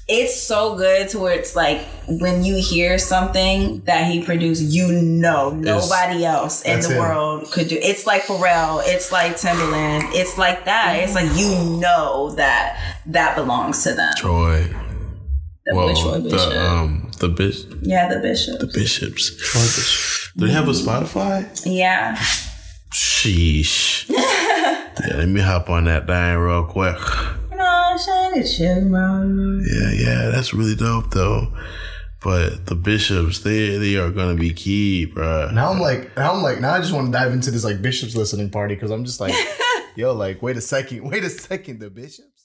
it's 0.08 0.40
so 0.40 0.76
good 0.76 1.08
to 1.10 1.18
where 1.18 1.34
it's 1.34 1.54
like 1.56 1.80
when 2.06 2.44
you 2.44 2.56
hear 2.62 2.96
something 2.96 3.80
that 3.86 4.10
he 4.10 4.22
produced, 4.22 4.62
you 4.62 4.90
know 4.92 5.50
nobody 5.50 6.24
else 6.24 6.62
in 6.62 6.80
the 6.80 6.88
him. 6.90 6.98
world 6.98 7.50
could 7.50 7.66
do. 7.68 7.78
It's 7.82 8.06
like 8.06 8.22
Pharrell, 8.22 8.80
it's 8.84 9.10
like 9.12 9.36
Timberland, 9.36 10.04
it's 10.12 10.38
like 10.38 10.64
that. 10.66 11.00
It's 11.00 11.14
like 11.16 11.30
you 11.36 11.78
know 11.80 12.30
that 12.36 12.78
that 13.06 13.34
belongs 13.36 13.82
to 13.84 13.92
them. 13.94 14.12
Troy. 14.16 14.72
The 15.66 15.74
Well, 15.74 15.94
Troy 15.94 16.20
Bishop. 16.20 16.38
the 16.50 16.66
um 16.68 17.10
the 17.18 17.28
bishop. 17.28 17.78
yeah, 17.82 18.08
the 18.12 18.20
Bishop. 18.20 18.60
The 18.60 18.66
bishops. 18.66 20.30
Do 20.36 20.46
they 20.46 20.52
have 20.52 20.68
a 20.68 20.72
Spotify? 20.72 21.48
Yeah. 21.66 22.16
Sheesh. 22.92 24.08
yeah, 24.10 25.16
let 25.16 25.28
me 25.28 25.40
hop 25.40 25.68
on 25.70 25.84
that 25.84 26.06
thing 26.06 26.36
real 26.38 26.64
quick. 26.64 26.96
You 27.50 27.56
know, 27.56 27.96
shiny 28.04 28.42
chimney. 28.44 29.64
Yeah, 29.70 29.90
yeah, 29.92 30.30
that's 30.30 30.52
really 30.54 30.74
dope 30.74 31.10
though. 31.12 31.52
But 32.22 32.66
the 32.66 32.74
bishops, 32.74 33.40
they 33.40 33.76
they 33.78 33.96
are 33.96 34.10
gonna 34.10 34.34
be 34.34 34.52
key, 34.52 35.06
bro. 35.06 35.50
Now 35.52 35.70
I'm 35.70 35.78
like, 35.80 36.16
now 36.16 36.32
I'm 36.34 36.42
like, 36.42 36.60
now 36.60 36.72
I 36.74 36.80
just 36.80 36.92
want 36.92 37.06
to 37.06 37.12
dive 37.12 37.32
into 37.32 37.50
this 37.50 37.64
like 37.64 37.80
bishops 37.80 38.14
listening 38.16 38.50
party 38.50 38.74
because 38.74 38.90
I'm 38.90 39.04
just 39.04 39.20
like, 39.20 39.34
yo, 39.96 40.12
like, 40.14 40.42
wait 40.42 40.56
a 40.56 40.60
second, 40.60 41.08
wait 41.10 41.24
a 41.24 41.30
second, 41.30 41.80
the 41.80 41.90
bishops. 41.90 42.39